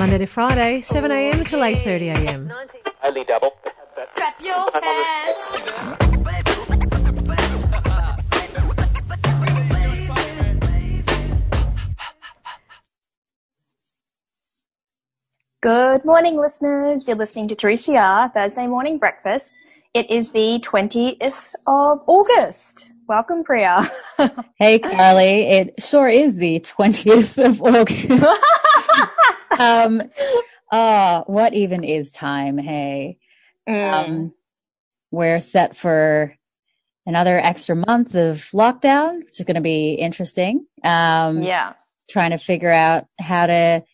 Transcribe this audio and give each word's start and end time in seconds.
Monday 0.00 0.16
to 0.16 0.24
Friday, 0.24 0.80
7am 0.80 1.46
till 1.46 1.60
8.30am. 1.60 2.50
Highly 3.02 3.22
double. 3.22 3.50
Clap 4.16 4.40
your 4.40 4.70
hands. 4.82 5.50
Good 15.60 16.06
morning, 16.06 16.40
listeners. 16.40 17.06
You're 17.06 17.18
listening 17.18 17.48
to 17.48 17.54
3CR 17.54 18.32
Thursday 18.32 18.66
Morning 18.66 18.96
Breakfast. 18.96 19.52
It 19.92 20.10
is 20.10 20.30
the 20.30 20.64
20th 20.64 21.54
of 21.66 22.00
August. 22.06 22.90
Welcome, 23.06 23.44
Priya. 23.44 23.82
Hey, 24.56 24.78
Carly. 24.78 25.48
It 25.50 25.82
sure 25.82 26.08
is 26.08 26.36
the 26.36 26.60
20th 26.60 27.44
of 27.44 27.60
August. 27.60 28.08
um, 29.60 30.02
oh, 30.72 31.24
what 31.26 31.54
even 31.54 31.84
is 31.84 32.10
time? 32.10 32.58
Hey, 32.58 33.18
Mm. 33.68 33.92
um, 33.92 34.34
we're 35.10 35.40
set 35.40 35.76
for 35.76 36.34
another 37.06 37.38
extra 37.38 37.76
month 37.76 38.14
of 38.14 38.36
lockdown, 38.52 39.18
which 39.18 39.38
is 39.38 39.44
going 39.46 39.54
to 39.56 39.60
be 39.60 39.92
interesting. 39.92 40.66
Um, 40.82 41.42
yeah. 41.42 41.74
trying 42.08 42.30
to 42.30 42.38
figure 42.38 42.70
out 42.70 43.06
how 43.20 43.46
to 43.46 43.84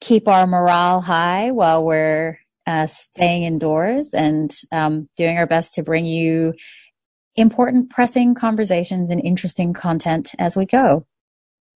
keep 0.00 0.28
our 0.28 0.46
morale 0.46 1.00
high 1.00 1.50
while 1.50 1.84
we're 1.84 2.38
uh, 2.66 2.86
staying 2.86 3.42
indoors 3.42 4.12
and 4.14 4.54
um, 4.70 5.08
doing 5.16 5.36
our 5.38 5.46
best 5.46 5.74
to 5.74 5.82
bring 5.82 6.04
you 6.06 6.54
important, 7.36 7.90
pressing 7.90 8.34
conversations 8.34 9.10
and 9.10 9.20
interesting 9.24 9.72
content 9.72 10.32
as 10.38 10.56
we 10.56 10.66
go. 10.66 11.06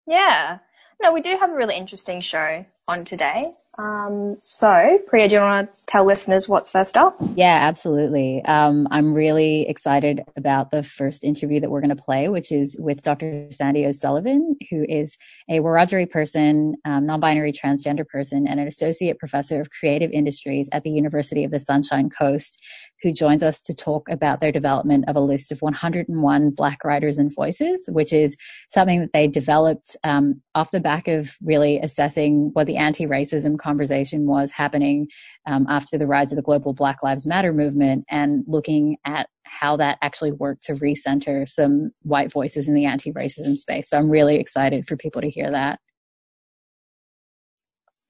Yeah. 0.07 0.59
No, 1.03 1.13
we 1.13 1.21
do 1.21 1.37
have 1.41 1.51
a 1.51 1.55
really 1.55 1.77
interesting 1.77 2.21
show 2.21 2.65
on 2.87 3.05
today. 3.05 3.45
Um, 3.79 4.37
so, 4.39 5.01
Priya, 5.09 5.29
do 5.29 5.35
you 5.37 5.41
want 5.41 5.75
to 5.75 5.87
tell 5.87 6.05
listeners 6.05 6.49
what's 6.49 6.71
first 6.71 6.97
up? 6.97 7.17
Yeah, 7.35 7.59
absolutely. 7.63 8.45
Um, 8.45 8.87
I'm 8.91 9.13
really 9.13 9.67
excited 9.69 10.21
about 10.37 10.71
the 10.71 10.85
first 10.85 11.25
interview 11.25 11.59
that 11.59 11.71
we're 11.71 11.81
going 11.81 11.97
to 11.97 12.01
play, 12.01 12.29
which 12.29 12.53
is 12.53 12.77
with 12.79 13.03
Dr. 13.03 13.49
Sandy 13.51 13.85
O'Sullivan, 13.85 14.57
who 14.71 14.85
is 14.89 15.17
a 15.49 15.59
Wiradjuri 15.59 16.09
person, 16.09 16.77
um, 16.85 17.07
non-binary 17.07 17.53
transgender 17.53 18.07
person, 18.07 18.47
and 18.47 18.61
an 18.61 18.69
associate 18.69 19.19
professor 19.19 19.61
of 19.61 19.71
creative 19.71 20.13
industries 20.13 20.69
at 20.71 20.85
the 20.85 20.91
University 20.91 21.43
of 21.43 21.51
the 21.51 21.59
Sunshine 21.59 22.11
Coast, 22.11 22.63
who 23.03 23.13
joins 23.13 23.43
us 23.43 23.63
to 23.63 23.75
talk 23.75 24.09
about 24.09 24.41
their 24.41 24.53
development 24.53 25.05
of 25.09 25.17
a 25.17 25.21
list 25.21 25.51
of 25.51 25.61
101 25.61 26.51
Black 26.51 26.85
writers 26.85 27.19
and 27.19 27.35
voices, 27.35 27.89
which 27.93 28.13
is 28.13 28.37
something 28.71 29.01
that 29.01 29.13
they 29.13 29.27
developed 29.27 29.97
um, 30.05 30.41
off 30.55 30.71
the 30.71 30.81
back 30.81 31.09
of 31.09 31.37
really 31.43 31.79
assessing 31.81 32.51
what 32.53 32.67
the 32.67 32.77
anti-racism 32.77 33.59
conversation 33.59 34.27
was 34.27 34.51
happening 34.53 35.09
um, 35.47 35.67
after 35.69 35.99
the 35.99 36.07
rise 36.07 36.31
of 36.33 36.37
the 36.37 36.43
global 36.43 36.73
Black 36.73 37.03
Lives 37.03 37.27
Matter 37.27 37.53
movement 37.53 38.05
and 38.09 38.45
looking 38.47 38.97
at 39.05 39.29
how 39.45 39.77
that 39.77 39.99
actually 40.03 40.33
worked 40.33 40.63
to 40.65 40.75
recenter 40.75 41.49
some 41.49 41.91
white 42.03 42.33
voices 42.33 42.69
in 42.69 42.75
the 42.75 42.85
anti-racism 42.85 43.57
space. 43.57 43.91
So 43.91 43.99
I'm 43.99 44.09
really 44.09 44.37
excited 44.37 44.87
for 44.87 44.97
people 44.97 45.21
to 45.21 45.31
hear 45.31 45.51
that. 45.51 45.81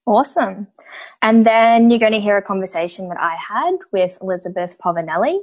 Awesome. 0.05 0.67
And 1.21 1.45
then 1.45 1.89
you're 1.89 1.99
going 1.99 2.11
to 2.11 2.19
hear 2.19 2.37
a 2.37 2.41
conversation 2.41 3.07
that 3.07 3.19
I 3.19 3.35
had 3.35 3.75
with 3.91 4.17
Elizabeth 4.21 4.77
Povinelli, 4.83 5.37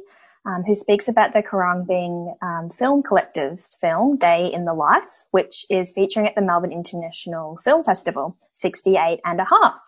um, 0.44 0.64
who 0.66 0.74
speaks 0.74 1.08
about 1.08 1.32
the 1.32 1.42
Karrabing 1.42 2.34
um, 2.42 2.70
Film 2.70 3.02
Collective's 3.02 3.78
film 3.80 4.18
Day 4.18 4.50
in 4.52 4.66
the 4.66 4.74
Life, 4.74 5.24
which 5.30 5.64
is 5.70 5.92
featuring 5.92 6.26
at 6.26 6.34
the 6.34 6.42
Melbourne 6.42 6.72
International 6.72 7.56
Film 7.64 7.84
Festival, 7.84 8.36
68 8.52 9.20
and 9.24 9.40
a 9.40 9.44
half. 9.44 9.80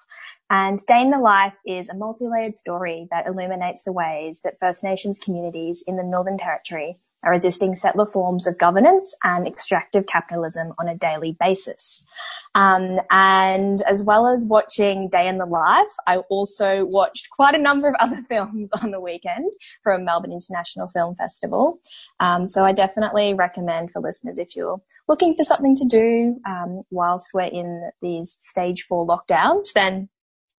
And 0.48 0.78
Day 0.86 1.02
in 1.02 1.10
the 1.10 1.18
Life 1.18 1.54
is 1.66 1.88
a 1.88 1.94
multi-layered 1.94 2.56
story 2.56 3.08
that 3.10 3.26
illuminates 3.26 3.84
the 3.84 3.92
ways 3.92 4.40
that 4.42 4.58
First 4.58 4.84
Nations 4.84 5.18
communities 5.18 5.84
in 5.86 5.96
the 5.96 6.02
Northern 6.02 6.38
Territory 6.38 6.98
are 7.24 7.30
resisting 7.30 7.74
settler 7.74 8.06
forms 8.06 8.46
of 8.46 8.58
governance 8.58 9.14
and 9.24 9.46
extractive 9.46 10.06
capitalism 10.06 10.72
on 10.78 10.88
a 10.88 10.96
daily 10.96 11.36
basis. 11.38 12.04
Um, 12.54 13.00
and 13.10 13.80
as 13.82 14.04
well 14.04 14.26
as 14.26 14.46
watching 14.48 15.08
Day 15.08 15.28
in 15.28 15.38
the 15.38 15.46
Life, 15.46 15.92
I 16.06 16.18
also 16.28 16.84
watched 16.86 17.28
quite 17.30 17.54
a 17.54 17.58
number 17.58 17.88
of 17.88 17.94
other 18.00 18.22
films 18.28 18.70
on 18.82 18.90
the 18.90 19.00
weekend 19.00 19.52
from 19.82 20.04
Melbourne 20.04 20.32
International 20.32 20.88
Film 20.88 21.14
Festival. 21.16 21.80
Um, 22.20 22.46
so 22.46 22.64
I 22.64 22.72
definitely 22.72 23.34
recommend 23.34 23.90
for 23.90 24.00
listeners 24.00 24.38
if 24.38 24.54
you're 24.56 24.78
looking 25.08 25.34
for 25.34 25.44
something 25.44 25.76
to 25.76 25.84
do 25.84 26.36
um, 26.46 26.82
whilst 26.90 27.30
we're 27.34 27.42
in 27.42 27.90
these 28.00 28.34
stage 28.38 28.82
four 28.82 29.06
lockdowns, 29.06 29.72
then 29.74 30.08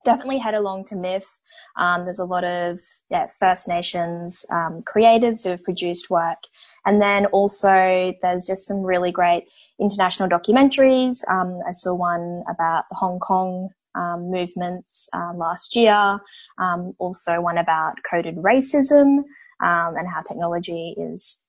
definitely 0.03 0.37
head 0.37 0.53
along 0.53 0.85
to 0.85 0.95
MIFF. 0.95 1.39
Um, 1.77 2.03
there's 2.03 2.19
a 2.19 2.25
lot 2.25 2.43
of 2.43 2.79
yeah, 3.09 3.27
First 3.39 3.67
Nations 3.67 4.45
um, 4.51 4.83
creatives 4.83 5.43
who 5.43 5.49
have 5.49 5.63
produced 5.63 6.09
work. 6.09 6.39
And 6.85 7.01
then 7.01 7.25
also 7.27 8.13
there's 8.21 8.45
just 8.45 8.67
some 8.67 8.83
really 8.83 9.11
great 9.11 9.45
international 9.79 10.29
documentaries. 10.29 11.19
Um, 11.29 11.59
I 11.67 11.71
saw 11.71 11.93
one 11.93 12.43
about 12.49 12.85
the 12.89 12.97
Hong 12.97 13.19
Kong 13.19 13.69
um, 13.95 14.29
movements 14.31 15.07
uh, 15.13 15.33
last 15.35 15.75
year. 15.75 16.19
Um, 16.57 16.93
also 16.99 17.41
one 17.41 17.57
about 17.57 17.95
coded 18.09 18.37
racism 18.37 19.23
and 19.59 20.07
how 20.13 20.21
technology 20.27 20.93
is, 20.97 21.45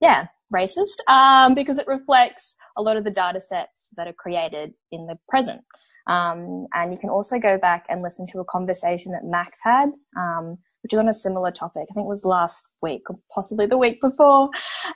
yeah, 0.00 0.26
racist 0.54 1.54
because 1.54 1.78
it 1.78 1.86
reflects 1.86 2.54
a 2.76 2.82
lot 2.82 2.96
of 2.96 3.04
the 3.04 3.10
data 3.10 3.40
sets 3.40 3.90
that 3.96 4.06
are 4.06 4.12
created 4.12 4.74
in 4.92 5.06
the 5.06 5.18
present. 5.28 5.62
Um, 6.06 6.66
and 6.72 6.92
you 6.92 6.98
can 6.98 7.10
also 7.10 7.38
go 7.38 7.58
back 7.58 7.84
and 7.88 8.02
listen 8.02 8.26
to 8.28 8.40
a 8.40 8.44
conversation 8.44 9.12
that 9.12 9.24
Max 9.24 9.60
had, 9.62 9.90
um, 10.16 10.58
which 10.82 10.92
is 10.92 10.98
on 10.98 11.08
a 11.08 11.12
similar 11.12 11.50
topic. 11.50 11.86
I 11.90 11.94
think 11.94 12.04
it 12.04 12.08
was 12.08 12.24
last 12.24 12.68
week 12.80 13.02
or 13.10 13.18
possibly 13.34 13.66
the 13.66 13.78
week 13.78 14.00
before. 14.00 14.50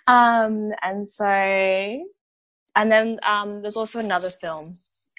Um, 0.06 0.71
and 0.82 1.09
so, 1.09 1.25
and 1.26 2.93
then 2.93 3.19
um, 3.25 3.62
there's 3.62 3.76
also 3.76 3.98
another 3.98 4.31
film 4.31 4.75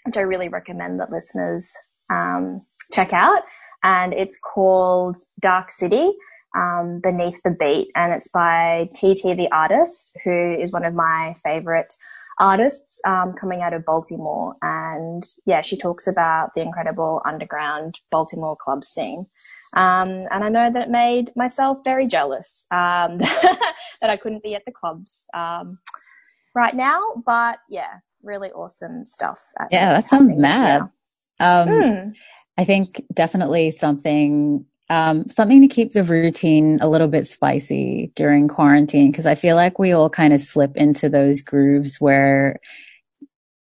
which 0.05 0.17
I 0.17 0.21
really 0.21 0.47
recommend 0.47 0.99
that 0.99 1.11
listeners 1.11 1.75
um, 2.11 2.65
check 2.91 3.13
out, 3.13 3.43
and 3.83 4.13
it's 4.13 4.37
called 4.39 5.17
Dark 5.39 5.71
City. 5.71 6.11
Um, 6.53 6.99
Beneath 7.01 7.39
the 7.45 7.55
Beat, 7.57 7.91
and 7.95 8.11
it's 8.11 8.27
by 8.27 8.89
TT 8.93 9.37
the 9.37 9.47
artist, 9.53 10.11
who 10.25 10.51
is 10.59 10.73
one 10.73 10.83
of 10.83 10.93
my 10.93 11.33
favorite 11.45 11.93
artists 12.41 13.01
um, 13.07 13.33
coming 13.33 13.63
out 13.63 13.73
of 13.73 13.85
Baltimore. 13.85 14.55
And 14.63 15.23
yeah, 15.45 15.61
she 15.61 15.77
talks 15.77 16.07
about 16.07 16.51
the 16.55 16.61
incredible 16.63 17.21
underground 17.25 18.01
Baltimore 18.11 18.57
club 18.57 18.83
scene. 18.85 19.27
Um, 19.77 20.25
and 20.31 20.43
I 20.43 20.49
know 20.49 20.71
that 20.73 20.83
it 20.83 20.89
made 20.91 21.31
myself 21.37 21.79
very 21.85 22.07
jealous 22.07 22.67
um, 22.71 23.19
that 23.19 24.09
I 24.11 24.17
couldn't 24.17 24.43
be 24.43 24.55
at 24.55 24.65
the 24.65 24.73
clubs 24.73 25.27
um, 25.35 25.79
right 26.55 26.75
now. 26.75 27.01
But 27.25 27.59
yeah, 27.69 27.99
really 28.23 28.51
awesome 28.51 29.05
stuff. 29.05 29.41
Yeah, 29.71 29.93
that 29.93 30.09
sounds 30.09 30.33
mad. 30.35 30.89
Um, 31.39 31.69
Hmm. 31.69 32.11
I 32.57 32.65
think 32.65 33.03
definitely 33.13 33.71
something 33.71 34.65
um, 34.91 35.29
something 35.29 35.61
to 35.61 35.69
keep 35.69 35.93
the 35.93 36.03
routine 36.03 36.77
a 36.81 36.89
little 36.89 37.07
bit 37.07 37.25
spicy 37.25 38.11
during 38.13 38.49
quarantine 38.49 39.09
because 39.09 39.25
I 39.25 39.35
feel 39.35 39.55
like 39.55 39.79
we 39.79 39.93
all 39.93 40.09
kind 40.09 40.33
of 40.33 40.41
slip 40.41 40.75
into 40.75 41.07
those 41.07 41.41
grooves 41.41 42.01
where 42.01 42.59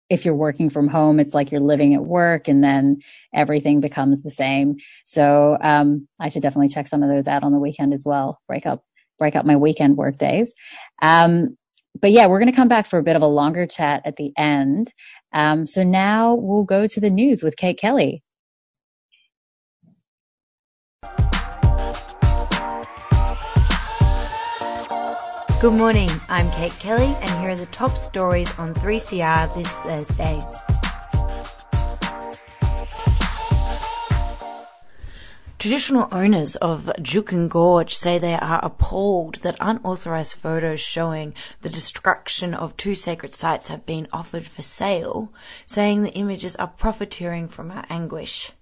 if 0.09 0.25
you're 0.25 0.35
working 0.35 0.71
from 0.71 0.89
home, 0.89 1.21
it's 1.21 1.35
like 1.35 1.53
you're 1.53 1.61
living 1.61 1.93
at 1.93 2.07
work 2.07 2.49
and 2.49 2.65
then 2.65 3.01
everything 3.35 3.79
becomes 3.83 4.23
the 4.23 4.31
same. 4.31 4.79
So 5.05 5.59
um, 5.61 6.09
I 6.19 6.31
should 6.31 6.41
definitely 6.41 6.71
check 6.71 6.87
some 6.87 7.03
of 7.03 7.11
those 7.11 7.29
out 7.29 7.43
on 7.43 7.53
the 7.53 7.59
weekend 7.59 7.93
as 7.93 8.05
well. 8.07 8.41
Break 8.49 8.65
up 8.65 8.83
break 9.19 9.37
up 9.37 9.45
my 9.45 9.57
weekend 9.57 9.99
work 9.99 10.17
days. 10.17 10.55
Um, 11.03 11.59
but 12.01 12.11
yeah, 12.11 12.27
we're 12.27 12.39
going 12.39 12.51
to 12.51 12.57
come 12.57 12.69
back 12.69 12.87
for 12.87 12.99
a 12.99 13.03
bit 13.03 13.17
of 13.17 13.23
a 13.23 13.27
longer 13.27 13.67
chat 13.67 14.01
at 14.07 14.17
the 14.17 14.33
end. 14.39 14.95
Um, 15.35 15.67
so 15.67 15.83
now 15.83 16.37
we'll 16.37 16.65
go 16.65 16.87
to 16.87 17.01
the 17.01 17.11
news 17.11 17.43
with 17.43 17.57
Kate 17.57 17.79
Kelly. 17.79 18.23
Good 25.61 25.73
morning, 25.73 26.09
I'm 26.29 26.49
Kate 26.53 26.71
Kelly, 26.79 27.17
and 27.21 27.41
here 27.41 27.51
are 27.51 27.57
the 27.57 27.67
top 27.67 27.99
stories 27.99 28.57
on 28.61 28.73
3CR 28.75 29.53
this 29.57 29.77
Thursday. 29.79 30.47
Traditional 35.59 36.07
owners 36.13 36.55
of 36.55 36.93
Juukan 37.01 37.49
Gorge 37.49 37.97
say 37.97 38.19
they 38.21 38.35
are 38.35 38.65
appalled 38.65 39.43
that 39.43 39.57
unauthorized 39.59 40.37
photos 40.37 40.79
showing 40.79 41.35
the 41.63 41.69
destruction 41.69 42.55
of 42.55 42.77
two 42.77 42.95
sacred 42.95 43.35
sites 43.35 43.67
have 43.67 43.85
been 43.85 44.07
offered 44.13 44.47
for 44.47 44.63
sale, 44.63 45.33
saying 45.67 46.05
the 46.05 46.15
images 46.15 46.55
are 46.55 46.69
profiteering 46.69 47.49
from 47.49 47.73
our 47.73 47.85
anguish. 47.91 48.53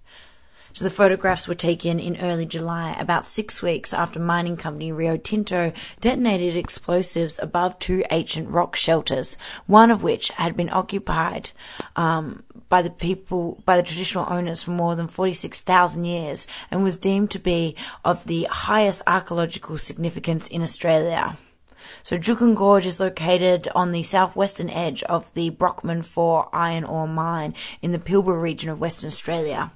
So 0.77 0.85
the 0.85 0.91
photographs 0.91 1.47
were 1.47 1.55
taken 1.55 1.99
in 1.99 2.17
early 2.17 2.45
July, 2.45 2.95
about 2.99 3.25
six 3.25 3.63
weeks 3.63 3.95
after 3.95 4.19
mining 4.19 4.57
company 4.57 4.91
Rio 4.91 5.17
Tinto 5.17 5.73
detonated 6.01 6.55
explosives 6.55 7.39
above 7.39 7.79
two 7.79 8.03
ancient 8.11 8.51
rock 8.51 8.75
shelters, 8.75 9.39
one 9.65 9.89
of 9.89 10.03
which 10.03 10.29
had 10.29 10.55
been 10.55 10.69
occupied 10.69 11.49
um, 11.95 12.43
by 12.69 12.83
the 12.83 12.91
people, 12.91 13.59
by 13.65 13.75
the 13.75 13.81
traditional 13.81 14.31
owners 14.31 14.61
for 14.61 14.69
more 14.69 14.95
than 14.95 15.07
46,000 15.07 16.05
years 16.05 16.45
and 16.69 16.83
was 16.83 16.99
deemed 16.99 17.31
to 17.31 17.39
be 17.39 17.75
of 18.05 18.25
the 18.25 18.43
highest 18.43 19.01
archaeological 19.07 19.79
significance 19.79 20.47
in 20.47 20.61
Australia. 20.61 21.39
So 22.03 22.19
Juukan 22.19 22.55
Gorge 22.55 22.85
is 22.85 22.99
located 22.99 23.67
on 23.73 23.93
the 23.93 24.03
southwestern 24.03 24.69
edge 24.69 25.01
of 25.01 25.33
the 25.33 25.49
Brockman 25.49 26.03
4 26.03 26.49
iron 26.53 26.83
ore 26.83 27.07
mine 27.07 27.55
in 27.81 27.93
the 27.93 27.97
Pilbara 27.97 28.39
region 28.39 28.69
of 28.69 28.79
Western 28.79 29.07
Australia. 29.07 29.71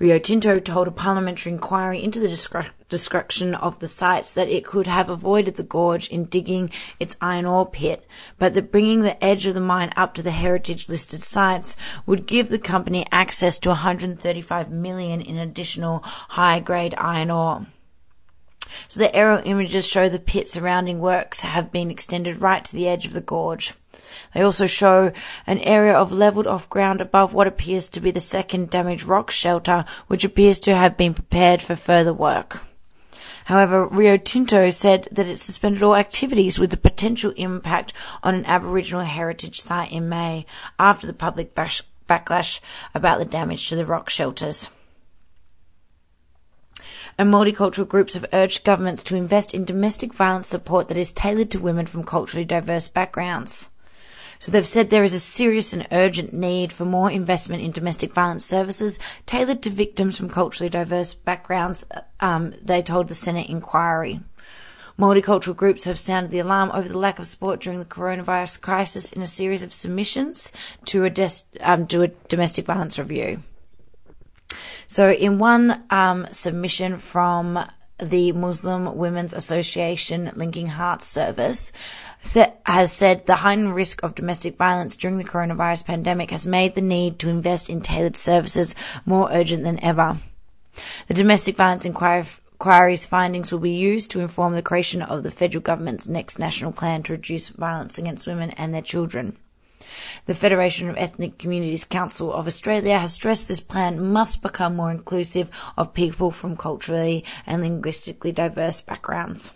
Rio 0.00 0.18
Tinto 0.18 0.58
told 0.58 0.88
a 0.88 0.92
parliamentary 0.92 1.52
inquiry 1.52 2.02
into 2.02 2.20
the 2.20 2.74
destruction 2.88 3.54
of 3.54 3.80
the 3.80 3.86
sites 3.86 4.32
that 4.32 4.48
it 4.48 4.64
could 4.64 4.86
have 4.86 5.10
avoided 5.10 5.56
the 5.56 5.62
gorge 5.62 6.08
in 6.08 6.24
digging 6.24 6.70
its 6.98 7.18
iron 7.20 7.44
ore 7.44 7.68
pit, 7.68 8.06
but 8.38 8.54
that 8.54 8.72
bringing 8.72 9.02
the 9.02 9.22
edge 9.22 9.44
of 9.44 9.52
the 9.52 9.60
mine 9.60 9.92
up 9.96 10.14
to 10.14 10.22
the 10.22 10.30
heritage 10.30 10.88
listed 10.88 11.22
sites 11.22 11.76
would 12.06 12.24
give 12.24 12.48
the 12.48 12.58
company 12.58 13.04
access 13.12 13.58
to 13.58 13.68
135 13.68 14.70
million 14.70 15.20
in 15.20 15.36
additional 15.36 15.98
high 16.02 16.60
grade 16.60 16.94
iron 16.96 17.30
ore. 17.30 17.66
So 18.88 19.00
the 19.00 19.14
aerial 19.14 19.42
images 19.44 19.86
show 19.86 20.08
the 20.08 20.18
pit 20.18 20.48
surrounding 20.48 21.00
works 21.00 21.40
have 21.40 21.70
been 21.70 21.90
extended 21.90 22.40
right 22.40 22.64
to 22.64 22.72
the 22.72 22.88
edge 22.88 23.04
of 23.04 23.12
the 23.12 23.20
gorge. 23.20 23.74
They 24.34 24.42
also 24.42 24.66
show 24.66 25.12
an 25.46 25.58
area 25.60 25.94
of 25.94 26.12
leveled 26.12 26.46
off 26.46 26.70
ground 26.70 27.00
above 27.00 27.32
what 27.32 27.46
appears 27.46 27.88
to 27.90 28.00
be 28.00 28.10
the 28.10 28.20
second 28.20 28.70
damaged 28.70 29.04
rock 29.04 29.30
shelter, 29.30 29.84
which 30.06 30.24
appears 30.24 30.60
to 30.60 30.74
have 30.74 30.96
been 30.96 31.14
prepared 31.14 31.62
for 31.62 31.76
further 31.76 32.12
work. 32.12 32.64
However, 33.46 33.86
Rio 33.86 34.16
Tinto 34.16 34.70
said 34.70 35.08
that 35.10 35.26
it 35.26 35.38
suspended 35.38 35.82
all 35.82 35.96
activities 35.96 36.58
with 36.58 36.70
the 36.70 36.76
potential 36.76 37.32
impact 37.36 37.92
on 38.22 38.34
an 38.34 38.44
Aboriginal 38.46 39.04
heritage 39.04 39.60
site 39.60 39.92
in 39.92 40.08
May 40.08 40.46
after 40.78 41.06
the 41.06 41.12
public 41.12 41.54
bash- 41.54 41.82
backlash 42.08 42.60
about 42.94 43.18
the 43.18 43.24
damage 43.24 43.68
to 43.68 43.76
the 43.76 43.86
rock 43.86 44.10
shelters 44.10 44.68
and 47.20 47.30
multicultural 47.30 47.86
groups 47.86 48.14
have 48.14 48.24
urged 48.32 48.64
governments 48.64 49.04
to 49.04 49.14
invest 49.14 49.52
in 49.52 49.64
domestic 49.64 50.14
violence 50.14 50.46
support 50.46 50.88
that 50.88 50.96
is 50.96 51.12
tailored 51.12 51.50
to 51.50 51.60
women 51.60 51.84
from 51.84 52.02
culturally 52.02 52.46
diverse 52.46 52.88
backgrounds. 52.88 53.68
So 54.40 54.50
they've 54.50 54.66
said 54.66 54.88
there 54.88 55.04
is 55.04 55.12
a 55.12 55.20
serious 55.20 55.74
and 55.74 55.86
urgent 55.92 56.32
need 56.32 56.72
for 56.72 56.86
more 56.86 57.10
investment 57.10 57.62
in 57.62 57.72
domestic 57.72 58.14
violence 58.14 58.44
services 58.44 58.98
tailored 59.26 59.62
to 59.62 59.70
victims 59.70 60.16
from 60.16 60.30
culturally 60.30 60.70
diverse 60.70 61.12
backgrounds, 61.12 61.84
um, 62.20 62.54
they 62.62 62.82
told 62.82 63.08
the 63.08 63.14
Senate 63.14 63.50
inquiry. 63.50 64.20
Multicultural 64.98 65.54
groups 65.54 65.84
have 65.84 65.98
sounded 65.98 66.30
the 66.30 66.38
alarm 66.38 66.70
over 66.72 66.88
the 66.88 66.98
lack 66.98 67.18
of 67.18 67.26
support 67.26 67.60
during 67.60 67.78
the 67.78 67.84
coronavirus 67.84 68.62
crisis 68.62 69.12
in 69.12 69.20
a 69.20 69.26
series 69.26 69.62
of 69.62 69.74
submissions 69.74 70.52
to 70.86 71.04
a, 71.04 71.10
des- 71.10 71.44
um, 71.60 71.86
to 71.86 72.02
a 72.02 72.08
domestic 72.28 72.64
violence 72.64 72.98
review. 72.98 73.42
So, 74.86 75.10
in 75.12 75.38
one 75.38 75.84
um, 75.90 76.26
submission 76.32 76.96
from 76.96 77.64
the 77.98 78.32
Muslim 78.32 78.96
Women's 78.96 79.34
Association 79.34 80.32
Linking 80.34 80.68
Hearts 80.68 81.06
Service, 81.06 81.72
has 82.22 82.92
said 82.92 83.26
the 83.26 83.36
heightened 83.36 83.74
risk 83.74 84.02
of 84.02 84.14
domestic 84.14 84.56
violence 84.56 84.96
during 84.96 85.18
the 85.18 85.24
coronavirus 85.24 85.86
pandemic 85.86 86.30
has 86.30 86.46
made 86.46 86.74
the 86.74 86.80
need 86.80 87.18
to 87.18 87.28
invest 87.28 87.70
in 87.70 87.80
tailored 87.80 88.16
services 88.16 88.74
more 89.06 89.28
urgent 89.32 89.62
than 89.62 89.82
ever. 89.82 90.18
The 91.08 91.14
domestic 91.14 91.56
violence 91.56 91.84
inquiry's 91.84 93.06
findings 93.06 93.50
will 93.50 93.58
be 93.58 93.72
used 93.72 94.10
to 94.12 94.20
inform 94.20 94.54
the 94.54 94.62
creation 94.62 95.02
of 95.02 95.22
the 95.22 95.30
federal 95.30 95.62
government's 95.62 96.08
next 96.08 96.38
national 96.38 96.72
plan 96.72 97.02
to 97.04 97.12
reduce 97.14 97.48
violence 97.48 97.98
against 97.98 98.26
women 98.26 98.50
and 98.50 98.72
their 98.72 98.82
children. 98.82 99.36
The 100.26 100.34
Federation 100.34 100.88
of 100.88 100.96
Ethnic 100.98 101.38
Communities 101.38 101.84
Council 101.84 102.32
of 102.32 102.46
Australia 102.46 102.98
has 102.98 103.14
stressed 103.14 103.48
this 103.48 103.60
plan 103.60 104.12
must 104.12 104.42
become 104.42 104.76
more 104.76 104.90
inclusive 104.90 105.50
of 105.76 105.94
people 105.94 106.30
from 106.30 106.56
culturally 106.56 107.24
and 107.46 107.62
linguistically 107.62 108.30
diverse 108.30 108.80
backgrounds. 108.80 109.52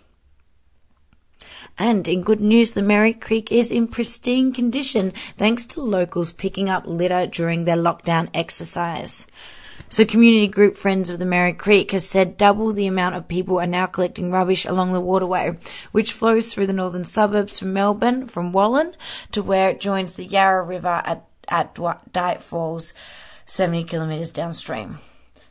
And 1.77 2.07
in 2.07 2.21
good 2.21 2.39
news, 2.39 2.73
the 2.73 2.81
Merri 2.81 3.13
Creek 3.13 3.51
is 3.51 3.69
in 3.69 3.87
pristine 3.87 4.53
condition 4.53 5.11
thanks 5.37 5.67
to 5.67 5.81
locals 5.81 6.31
picking 6.31 6.69
up 6.69 6.83
litter 6.85 7.27
during 7.27 7.65
their 7.65 7.75
lockdown 7.75 8.29
exercise. 8.33 9.25
So 9.89 10.05
community 10.05 10.47
group 10.47 10.77
Friends 10.77 11.09
of 11.09 11.19
the 11.19 11.25
Merri 11.25 11.53
Creek 11.53 11.91
has 11.91 12.07
said 12.07 12.37
double 12.37 12.71
the 12.71 12.87
amount 12.87 13.15
of 13.15 13.27
people 13.27 13.59
are 13.59 13.67
now 13.67 13.85
collecting 13.85 14.31
rubbish 14.31 14.65
along 14.65 14.93
the 14.93 15.01
waterway, 15.01 15.57
which 15.91 16.13
flows 16.13 16.53
through 16.53 16.67
the 16.67 16.73
northern 16.73 17.05
suburbs 17.05 17.59
from 17.59 17.73
Melbourne, 17.73 18.27
from 18.27 18.53
Wallan 18.53 18.93
to 19.31 19.43
where 19.43 19.69
it 19.69 19.81
joins 19.81 20.15
the 20.15 20.25
Yarra 20.25 20.63
River 20.63 21.01
at, 21.05 21.25
at 21.49 21.77
Dights 22.11 22.43
Falls, 22.43 22.93
70 23.45 23.83
kilometres 23.83 24.31
downstream. 24.31 24.99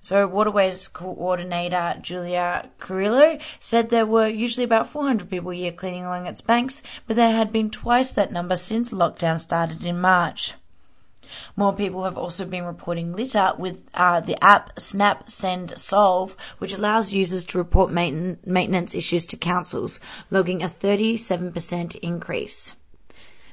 So 0.04 0.26
Waterways 0.26 0.86
coordinator 0.88 1.98
Julia 2.02 2.68
Carrillo 2.78 3.38
said 3.58 3.88
there 3.88 4.04
were 4.04 4.28
usually 4.28 4.64
about 4.64 4.86
400 4.86 5.30
people 5.30 5.50
a 5.50 5.54
year 5.54 5.72
cleaning 5.72 6.04
along 6.04 6.26
its 6.26 6.42
banks, 6.42 6.82
but 7.06 7.16
there 7.16 7.30
had 7.30 7.50
been 7.50 7.70
twice 7.70 8.12
that 8.12 8.30
number 8.30 8.58
since 8.58 8.92
lockdown 8.92 9.40
started 9.40 9.82
in 9.82 9.98
March. 9.98 10.56
More 11.56 11.72
people 11.72 12.04
have 12.04 12.18
also 12.18 12.44
been 12.44 12.66
reporting 12.66 13.16
litter 13.16 13.54
with 13.58 13.80
uh, 13.94 14.20
the 14.20 14.36
app 14.44 14.78
Snap 14.78 15.30
Send 15.30 15.78
Solve, 15.78 16.36
which 16.58 16.74
allows 16.74 17.14
users 17.14 17.46
to 17.46 17.56
report 17.56 17.90
maintenance 17.90 18.94
issues 18.94 19.24
to 19.24 19.38
councils, 19.38 20.00
logging 20.30 20.62
a 20.62 20.68
37% 20.68 21.96
increase. 22.02 22.74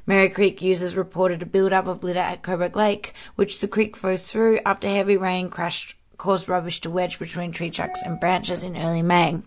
Merri 0.06 0.28
Creek 0.28 0.62
users 0.62 0.98
reported 0.98 1.42
a 1.42 1.46
build-up 1.46 1.88
of 1.88 2.04
litter 2.04 2.20
at 2.20 2.44
Coburg 2.44 2.76
Lake, 2.76 3.14
which 3.36 3.62
the 3.62 3.70
creek 3.70 3.96
flows 3.96 4.30
through 4.30 4.60
after 4.66 4.90
heavy 4.90 5.16
rain 5.16 5.50
crashed 5.50 5.96
caused 6.22 6.48
rubbish 6.48 6.80
to 6.80 6.90
wedge 6.90 7.18
between 7.18 7.52
tree 7.52 7.72
trunks 7.72 8.04
and 8.04 8.20
branches 8.20 8.64
in 8.64 8.78
early 8.78 9.02
May. 9.02 9.42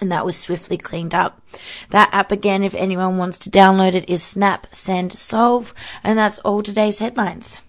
And 0.00 0.10
that 0.10 0.24
was 0.24 0.34
swiftly 0.34 0.78
cleaned 0.78 1.14
up. 1.14 1.42
That 1.90 2.08
app 2.10 2.32
again, 2.32 2.64
if 2.64 2.74
anyone 2.74 3.18
wants 3.18 3.38
to 3.40 3.50
download 3.50 3.92
it, 3.92 4.08
is 4.08 4.22
Snap 4.22 4.66
Send 4.74 5.12
Solve. 5.12 5.74
And 6.02 6.18
that's 6.18 6.38
all 6.38 6.62
today's 6.62 7.00
headlines. 7.00 7.60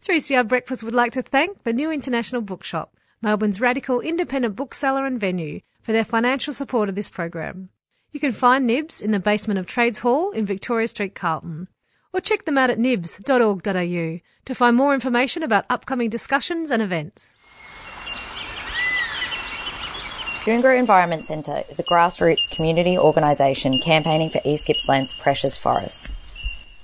3CR 0.00 0.48
Breakfast 0.48 0.82
would 0.82 0.94
like 0.94 1.12
to 1.12 1.20
thank 1.20 1.62
the 1.62 1.74
New 1.74 1.92
International 1.92 2.40
Bookshop, 2.40 2.96
Melbourne's 3.20 3.60
radical 3.60 4.00
independent 4.00 4.56
bookseller 4.56 5.04
and 5.04 5.20
venue, 5.20 5.60
for 5.82 5.92
their 5.92 6.04
financial 6.04 6.54
support 6.54 6.88
of 6.88 6.94
this 6.94 7.10
program. 7.10 7.68
You 8.12 8.20
can 8.20 8.32
find 8.32 8.66
Nibs 8.66 9.02
in 9.02 9.10
the 9.10 9.20
basement 9.20 9.60
of 9.60 9.66
Trades 9.66 9.98
Hall 9.98 10.30
in 10.30 10.46
Victoria 10.46 10.88
Street, 10.88 11.14
Carlton 11.14 11.68
or 12.12 12.20
check 12.20 12.44
them 12.44 12.58
out 12.58 12.70
at 12.70 12.78
nibs.org.au 12.78 14.20
to 14.44 14.54
find 14.54 14.76
more 14.76 14.94
information 14.94 15.42
about 15.42 15.66
upcoming 15.68 16.08
discussions 16.08 16.70
and 16.70 16.82
events. 16.82 17.34
Goongerah 20.44 20.78
Environment 20.78 21.26
Centre 21.26 21.64
is 21.68 21.78
a 21.78 21.82
grassroots 21.82 22.48
community 22.50 22.96
organisation 22.96 23.78
campaigning 23.84 24.30
for 24.30 24.40
East 24.44 24.66
Gippsland's 24.66 25.12
precious 25.12 25.58
forests. 25.58 26.14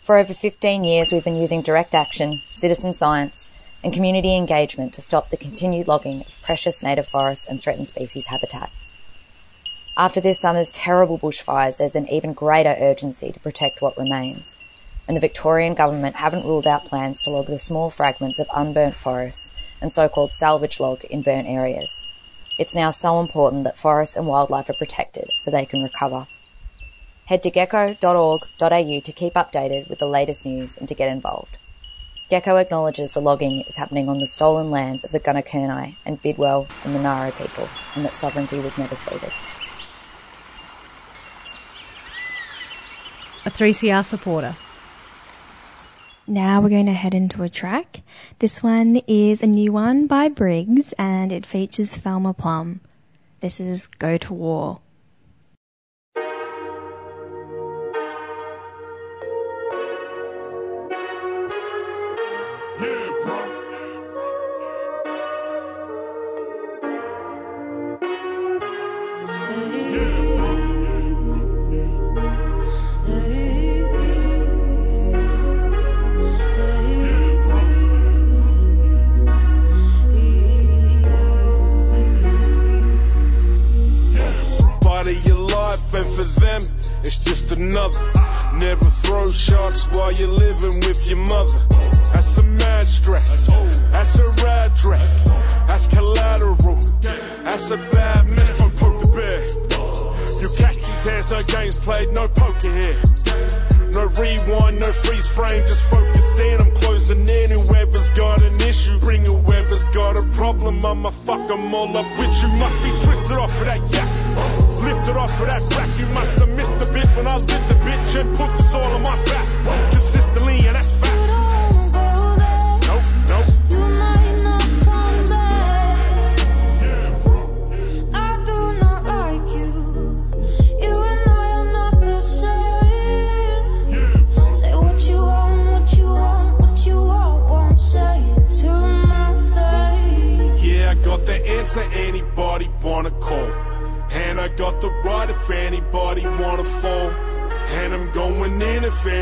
For 0.03 0.19
over 0.19 0.35
15 0.35 0.85
years, 0.85 1.11
we've 1.11 1.25
been 1.25 1.39
using 1.39 1.63
direct 1.63 1.95
action, 1.95 2.43
citizen 2.53 2.93
science, 2.93 3.49
and 3.83 3.95
community 3.95 4.37
engagement 4.37 4.93
to 4.95 5.01
stop 5.01 5.31
the 5.31 5.39
continued 5.39 5.89
logging 5.89 6.21
of 6.21 6.43
precious 6.43 6.83
native 6.83 7.09
forests 7.09 7.47
and 7.47 7.63
threatened 7.63 7.89
species 7.89 8.27
habitat. 8.27 8.71
After 9.97 10.21
this 10.21 10.41
summer's 10.41 10.71
terrible 10.71 11.19
bushfires, 11.19 11.79
there's 11.79 11.97
an 11.97 12.09
even 12.11 12.35
greater 12.35 12.77
urgency 12.79 13.33
to 13.33 13.41
protect 13.41 13.81
what 13.81 13.97
remains 13.97 14.57
and 15.07 15.17
the 15.17 15.21
Victorian 15.21 15.75
government 15.75 16.17
haven't 16.17 16.45
ruled 16.45 16.67
out 16.67 16.85
plans 16.85 17.21
to 17.23 17.31
log 17.31 17.47
the 17.47 17.59
small 17.59 17.91
fragments 17.91 18.39
of 18.39 18.49
unburnt 18.55 18.97
forests 18.97 19.53
and 19.81 19.93
so-called 19.93 20.33
salvage 20.33 20.81
log 20.81 21.05
in 21.05 21.23
burnt 21.23 21.47
areas. 21.47 22.03
It's 22.59 22.75
now 22.75 22.91
so 22.91 23.21
important 23.21 23.65
that 23.65 23.79
forests 23.79 24.17
and 24.17 24.27
wildlife 24.27 24.71
are 24.71 24.75
protected 24.75 25.29
so 25.41 25.51
they 25.51 25.67
can 25.67 25.83
recover. 25.83 26.27
Head 27.27 27.43
to 27.43 27.51
geco.org.au 27.51 29.01
to 29.01 29.13
keep 29.13 29.35
updated 29.35 29.89
with 29.89 29.99
the 29.99 30.07
latest 30.07 30.47
news 30.47 30.77
and 30.77 30.87
to 30.89 30.95
get 30.95 31.11
involved. 31.11 31.59
GECO 32.31 32.61
acknowledges 32.61 33.15
the 33.15 33.21
logging 33.21 33.65
is 33.69 33.77
happening 33.77 34.09
on 34.09 34.19
the 34.19 34.27
stolen 34.27 34.71
lands 34.71 35.05
of 35.05 35.13
the 35.13 35.21
Gunaikurnai 35.21 35.97
and 36.07 36.23
Bidawal 36.23 36.69
and 36.83 36.95
Monaro 36.95 37.31
people 37.33 37.69
and 37.95 38.05
that 38.05 38.15
sovereignty 38.15 38.59
was 38.59 38.79
never 38.79 38.97
ceded. 38.97 39.33
A 43.45 43.51
3CR 43.51 44.05
supporter. 44.05 44.57
Now 46.27 46.63
we're 46.63 46.71
going 46.71 46.87
to 46.87 46.93
head 46.93 47.15
into 47.15 47.43
a 47.43 47.51
track. 47.51 48.01
This 48.39 48.63
one 48.63 49.03
is 49.07 49.43
a 49.43 49.47
new 49.47 49.73
one 49.73 50.07
by 50.07 50.31
Briggs 50.31 50.95
and 50.99 51.31
it 51.31 51.45
features 51.45 51.95
Thelma 51.95 52.33
Plum. 52.33 52.81
This 53.41 53.61
is 53.61 53.89
Go 53.89 54.17
to 54.17 54.33
War. 54.33 54.81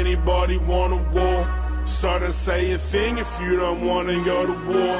Anybody 0.02 0.58
wanna 0.58 0.96
war. 1.14 1.38
So 1.84 2.18
don't 2.18 2.32
say 2.32 2.72
a 2.72 2.78
thing 2.78 3.18
if 3.18 3.40
you 3.40 3.56
don't 3.56 3.86
wanna 3.86 4.16
go 4.24 4.46
to 4.46 4.56
war. 4.70 4.96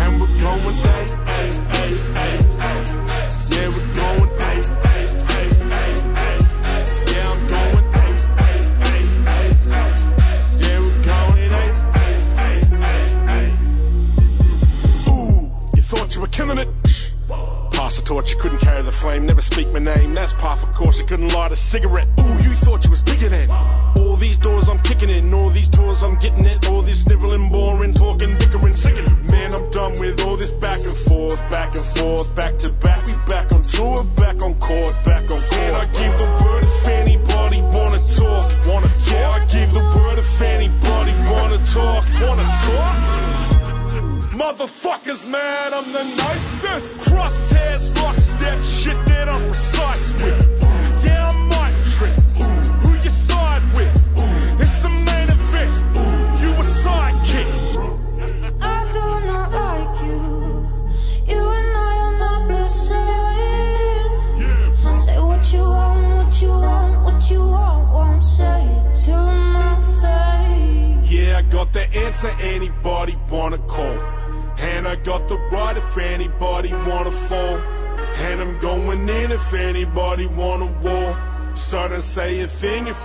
And 0.00 0.20
we're 0.20 0.34
going 0.44 0.76
ay, 0.96 1.06
ay, 1.36 1.48
ay, 1.74 1.92
ay, 2.24 2.80
ay. 3.16 3.22
Yeah, 3.50 3.68
we're 3.74 3.94
going 4.00 4.30
ay, 4.48 4.58
ay, 4.94 5.02
ay, 5.36 5.48
ay, 5.80 5.92
ay. 6.22 6.34
Yeah, 7.10 7.32
I'm 7.32 7.40
going 7.54 7.86
ay, 8.02 8.12
ay, 8.46 8.58
ay, 8.92 9.02
ay, 9.34 9.46
ay. 9.80 9.90
Yeah, 10.62 10.78
we're 10.84 11.02
going 11.10 11.52
ay, 11.60 11.70
ay, 12.04 12.14
ay, 12.46 12.56
ay, 12.92 13.04
ay. 13.36 13.46
Ooh, 15.10 15.50
you 15.74 15.82
thought 15.82 16.14
you 16.14 16.20
were 16.20 16.34
killing 16.38 16.58
it? 16.58 16.68
Pass 17.72 17.96
the 17.98 18.02
torch, 18.04 18.30
you 18.32 18.38
couldn't 18.38 18.58
carry 18.58 18.82
the 18.82 18.92
flame, 18.92 19.26
never 19.26 19.42
speak 19.42 19.72
my 19.72 19.80
name. 19.80 20.14
That's 20.14 20.32
par 20.34 20.56
for 20.56 20.66
course, 20.68 20.98
you 21.00 21.06
couldn't 21.06 21.32
light 21.32 21.50
a 21.52 21.56
cigarette. 21.56 22.08
Ooh, 22.20 22.37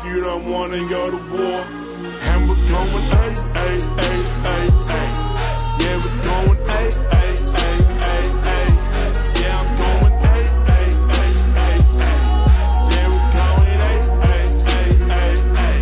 you 0.06 0.22
don't 0.22 0.46
wanna 0.50 0.80
go 0.90 1.12
to 1.12 1.18
war. 1.32 1.66
And 2.30 2.50
we're 2.50 2.56
going 2.70 3.08
ay, 3.14 3.32
ay, 3.56 3.78
ay, 3.98 4.22
ay, 4.44 4.66
ay. 4.90 5.10
Yeah, 5.80 5.96
we're 5.98 6.20
going 6.24 6.60
ay, 6.70 6.88
ay, 7.12 7.32
ay, 7.64 7.76
ay, 8.12 8.26
ay. 8.52 8.68
Yeah, 9.40 9.56
I'm 9.60 9.70
going 9.80 10.16
ay, 10.32 10.44
ay, 10.78 10.88
ay, 11.20 11.32
ay, 11.64 11.78
ay. 12.04 12.20
Yeah, 12.92 13.08
we're 13.14 13.32
going 13.40 13.80
ay, 13.90 13.98
ay, 14.30 14.44
ay, 14.68 14.92
ay, 15.10 15.36
ay. 15.56 15.80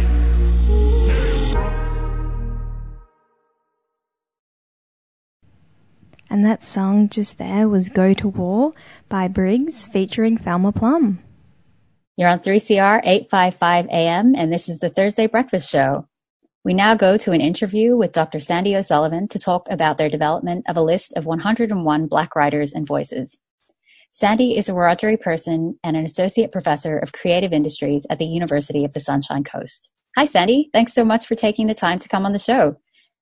And 6.29 6.45
that 6.45 6.63
song 6.63 7.09
just 7.09 7.37
there 7.37 7.67
was 7.67 7.89
Go 7.89 8.13
to 8.13 8.27
War 8.27 8.73
by 9.09 9.27
Briggs 9.27 9.83
featuring 9.83 10.37
Thelma 10.37 10.71
Plum. 10.71 11.19
You're 12.17 12.29
on 12.29 12.39
3CR 12.39 13.01
855 13.03 13.87
AM, 13.89 14.35
and 14.35 14.51
this 14.51 14.67
is 14.67 14.79
the 14.79 14.89
Thursday 14.89 15.27
Breakfast 15.27 15.69
Show. 15.69 16.07
We 16.63 16.73
now 16.73 16.93
go 16.93 17.17
to 17.17 17.31
an 17.31 17.39
interview 17.39 17.95
with 17.95 18.11
Dr. 18.11 18.39
Sandy 18.39 18.75
O'Sullivan 18.75 19.29
to 19.29 19.39
talk 19.39 19.65
about 19.69 19.97
their 19.97 20.09
development 20.09 20.65
of 20.67 20.75
a 20.75 20.81
list 20.81 21.13
of 21.15 21.25
101 21.25 22.07
Black 22.07 22.35
writers 22.35 22.73
and 22.73 22.85
voices. 22.85 23.37
Sandy 24.11 24.57
is 24.57 24.67
a 24.67 24.73
Wiradjuri 24.73 25.21
person 25.21 25.79
and 25.85 25.95
an 25.95 26.03
associate 26.03 26.51
professor 26.51 26.97
of 26.97 27.13
creative 27.13 27.53
industries 27.53 28.05
at 28.09 28.19
the 28.19 28.25
University 28.25 28.83
of 28.83 28.93
the 28.93 28.99
Sunshine 28.99 29.45
Coast. 29.45 29.89
Hi, 30.17 30.25
Sandy. 30.25 30.69
Thanks 30.73 30.93
so 30.93 31.05
much 31.05 31.25
for 31.25 31.35
taking 31.35 31.67
the 31.67 31.73
time 31.73 31.97
to 31.99 32.09
come 32.09 32.25
on 32.25 32.33
the 32.33 32.39
show. 32.39 32.75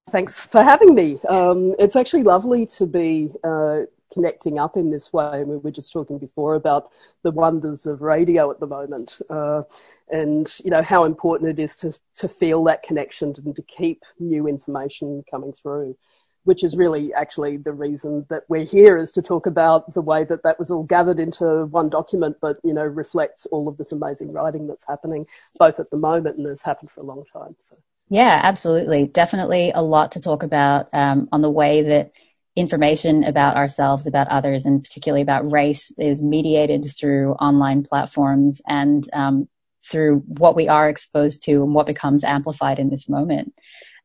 Thanks 0.10 0.44
for 0.44 0.64
having 0.64 0.96
me. 0.96 1.20
Um, 1.30 1.76
it's 1.78 1.96
actually 1.96 2.24
lovely 2.24 2.66
to 2.66 2.88
be 2.88 3.30
uh, 3.44 3.82
connecting 4.12 4.60
up 4.60 4.78
in 4.78 4.92
this 4.92 5.14
way. 5.14 5.42
And 5.42 5.48
we 5.48 5.58
were 5.58 5.72
just 5.72 5.94
talking 5.94 6.18
before 6.18 6.56
about 6.56 6.90
the 7.24 7.32
wonders 7.32 7.86
of 7.86 8.02
radio 8.02 8.52
at 8.52 8.60
the 8.60 8.68
moment, 8.68 9.22
uh, 9.30 9.64
and 10.12 10.52
you 10.64 10.72
know 10.72 10.82
how 10.82 11.04
important 11.06 11.50
it 11.52 11.62
is 11.62 11.76
to 11.78 11.94
to 12.18 12.28
feel 12.28 12.64
that 12.66 12.84
connection 12.84 13.34
and 13.46 13.56
to 13.56 13.62
keep 13.64 14.04
new 14.20 14.48
information 14.48 15.24
coming 15.30 15.54
through. 15.54 15.98
Which 16.46 16.64
is 16.64 16.78
really 16.78 17.14
actually 17.14 17.58
the 17.58 17.74
reason 17.74 18.26
that 18.30 18.44
we're 18.48 18.64
here 18.64 18.98
is 18.98 19.12
to 19.12 19.22
talk 19.22 19.46
about 19.46 19.94
the 19.94 20.02
way 20.02 20.24
that 20.24 20.42
that 20.44 20.58
was 20.58 20.72
all 20.72 20.84
gathered 20.84 21.20
into 21.20 21.66
one 21.66 21.90
document, 21.90 22.38
but 22.42 22.58
you 22.64 22.74
know 22.74 22.84
reflects 22.84 23.46
all 23.48 23.68
of 23.68 23.78
this 23.78 23.92
amazing 23.92 24.34
writing 24.34 24.68
that's 24.68 24.88
happening 24.88 25.26
both 25.60 25.80
at 25.80 25.90
the 25.92 25.98
moment 25.98 26.38
and 26.38 26.48
has 26.48 26.64
happened 26.64 26.90
for 26.90 27.02
a 27.02 27.06
long 27.06 27.24
time. 27.32 27.56
So. 27.60 27.78
Yeah, 28.10 28.42
absolutely. 28.44 29.06
Definitely 29.06 29.72
a 29.74 29.84
lot 29.84 30.14
to 30.14 30.20
talk 30.20 30.42
about 30.42 30.90
um, 30.94 31.30
on 31.32 31.42
the 31.42 31.50
way 31.50 31.84
that 31.84 32.12
information 32.56 33.24
about 33.24 33.56
ourselves, 33.56 34.08
about 34.08 34.28
others, 34.28 34.66
and 34.66 34.84
particularly 34.84 35.22
about 35.22 35.50
race 35.52 35.92
is 35.98 36.22
mediated 36.22 36.86
through 36.98 37.34
online 37.34 37.84
platforms 37.84 38.62
and 38.68 39.08
um, 39.14 39.48
through 39.86 40.20
what 40.28 40.56
we 40.56 40.68
are 40.68 40.90
exposed 40.90 41.44
to 41.44 41.64
and 41.64 41.74
what 41.74 41.88
becomes 41.88 42.24
amplified 42.24 42.80
in 42.80 42.90
this 42.90 43.08
moment. 43.08 43.54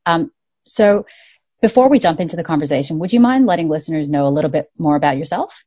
Um, 0.07 0.31
so, 0.65 1.07
before 1.61 1.89
we 1.89 1.99
jump 1.99 2.21
into 2.21 2.37
the 2.37 2.45
conversation, 2.45 2.99
would 2.99 3.13
you 3.13 3.21
mind 3.21 3.47
letting 3.47 3.69
listeners 3.69 4.11
know 4.11 4.27
a 4.27 4.31
little 4.31 4.51
bit 4.51 4.71
more 4.77 4.97
about 4.97 5.17
yourself? 5.17 5.65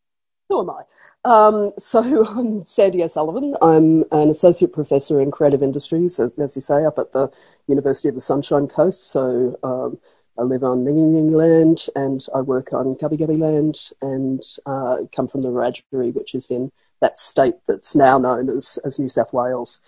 Who 0.50 0.62
am 0.62 0.70
I? 0.70 0.84
Um, 1.26 1.74
so 1.78 2.26
I'm 2.30 2.66
Sandy 2.66 3.04
O'Sullivan. 3.04 3.56
I'm 3.62 4.06
an 4.12 4.30
associate 4.30 4.74
professor 4.74 5.20
in 5.20 5.32
creative 5.32 5.62
industries, 5.62 6.20
as, 6.20 6.34
as, 6.40 6.56
you 6.56 6.62
say, 6.62 6.86
up 6.86 6.98
at 6.98 7.12
the 7.12 7.32
University 7.68 8.08
of 8.08 8.16
the 8.16 8.22
Sunshine 8.22 8.68
Coast. 8.68 9.12
So 9.12 9.60
um, 9.64 10.00
I 10.38 10.44
live 10.44 10.64
on 10.64 10.86
Ninginjing 10.86 11.32
land 11.32 11.86
and 11.96 12.26
I 12.34 12.42
work 12.42 12.72
on 12.72 12.96
Gubbi 12.96 13.18
Gubbi 13.20 13.40
land 13.40 13.78
and 14.02 14.44
uh, 14.66 14.98
come 15.16 15.28
from 15.28 15.42
the 15.42 15.50
Wiradjuri, 15.50 16.14
which 16.14 16.36
is 16.36 16.52
in 16.52 16.72
that 17.02 17.18
state 17.18 17.56
that's 17.68 17.96
now 17.96 18.18
known 18.18 18.50
as, 18.50 18.78
as 18.86 19.00
New 19.00 19.10
South 19.10 19.34
Wales, 19.34 19.80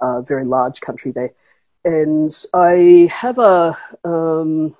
a 0.00 0.04
uh, 0.04 0.20
very 0.22 0.44
large 0.44 0.80
country 0.80 1.12
there. 1.12 1.32
And 1.84 2.34
I 2.54 3.08
have 3.12 3.38
a, 3.38 3.76
um, 4.04 4.76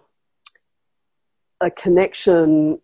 a 1.61 1.70
connection 1.70 2.80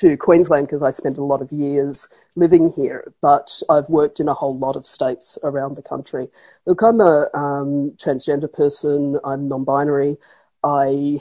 to 0.00 0.16
Queensland 0.16 0.66
because 0.66 0.82
I 0.82 0.90
spent 0.90 1.18
a 1.18 1.24
lot 1.24 1.42
of 1.42 1.52
years 1.52 2.08
living 2.34 2.72
here, 2.76 3.12
but 3.22 3.62
I've 3.70 3.88
worked 3.88 4.20
in 4.20 4.28
a 4.28 4.34
whole 4.34 4.58
lot 4.58 4.76
of 4.76 4.86
states 4.86 5.38
around 5.42 5.76
the 5.76 5.82
country. 5.82 6.28
Look, 6.66 6.82
I'm 6.82 7.00
a 7.00 7.28
um, 7.34 7.92
transgender 7.96 8.52
person, 8.52 9.18
I'm 9.24 9.48
non 9.48 9.64
binary. 9.64 10.16
I 10.62 11.20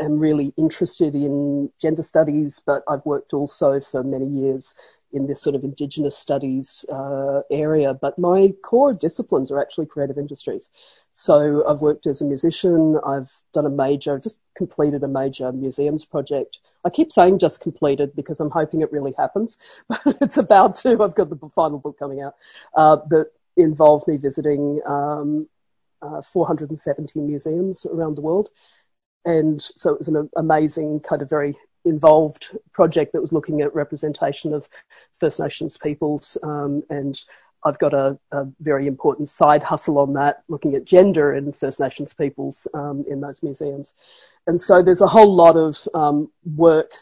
am 0.00 0.18
really 0.18 0.52
interested 0.56 1.14
in 1.14 1.70
gender 1.80 2.02
studies, 2.02 2.60
but 2.64 2.82
I've 2.88 3.04
worked 3.04 3.32
also 3.32 3.80
for 3.80 4.02
many 4.02 4.26
years 4.26 4.74
in 5.12 5.28
this 5.28 5.40
sort 5.40 5.54
of 5.54 5.62
Indigenous 5.62 6.18
studies 6.18 6.84
uh, 6.92 7.42
area. 7.50 7.94
But 7.94 8.18
my 8.18 8.52
core 8.62 8.92
disciplines 8.92 9.50
are 9.50 9.60
actually 9.60 9.86
creative 9.86 10.18
industries. 10.18 10.70
So 11.12 11.66
I've 11.68 11.80
worked 11.80 12.06
as 12.06 12.20
a 12.20 12.24
musician. 12.24 12.98
I've 13.06 13.32
done 13.52 13.64
a 13.64 13.70
major, 13.70 14.18
just 14.18 14.40
completed 14.56 15.04
a 15.04 15.08
major 15.08 15.52
museums 15.52 16.04
project. 16.04 16.58
I 16.84 16.90
keep 16.90 17.12
saying 17.12 17.38
just 17.38 17.60
completed 17.60 18.16
because 18.16 18.40
I'm 18.40 18.50
hoping 18.50 18.82
it 18.82 18.90
really 18.90 19.14
happens, 19.16 19.56
but 19.88 20.00
it's 20.20 20.36
about 20.36 20.74
to. 20.76 21.00
I've 21.02 21.14
got 21.14 21.30
the 21.30 21.38
final 21.54 21.78
book 21.78 21.98
coming 21.98 22.20
out 22.20 22.34
uh, 22.74 22.96
that 23.10 23.30
involved 23.56 24.08
me 24.08 24.16
visiting 24.16 24.80
um, 24.84 25.48
uh, 26.04 26.22
470 26.22 27.20
museums 27.20 27.86
around 27.86 28.16
the 28.16 28.20
world. 28.20 28.50
And 29.24 29.60
so 29.60 29.92
it 29.92 29.98
was 29.98 30.08
an 30.08 30.28
amazing, 30.36 31.00
kind 31.00 31.22
of 31.22 31.30
very 31.30 31.56
involved 31.84 32.56
project 32.72 33.12
that 33.12 33.22
was 33.22 33.32
looking 33.32 33.60
at 33.60 33.74
representation 33.74 34.52
of 34.52 34.68
First 35.18 35.40
Nations 35.40 35.76
peoples 35.76 36.36
um, 36.42 36.82
and 36.90 37.20
I've 37.64 37.78
got 37.78 37.94
a, 37.94 38.18
a, 38.30 38.46
very 38.60 38.86
important 38.86 39.28
side 39.28 39.62
hustle 39.62 39.98
on 39.98 40.12
that, 40.14 40.42
looking 40.48 40.74
at 40.74 40.84
gender 40.84 41.32
and 41.32 41.56
First 41.56 41.80
Nations 41.80 42.12
peoples 42.12 42.66
um, 42.74 43.04
in 43.08 43.20
those 43.20 43.42
museums. 43.42 43.94
And 44.46 44.60
so 44.60 44.82
there's 44.82 45.00
a 45.00 45.06
whole 45.06 45.34
lot 45.34 45.56
of 45.56 45.88
um, 45.94 46.30
work 46.44 46.92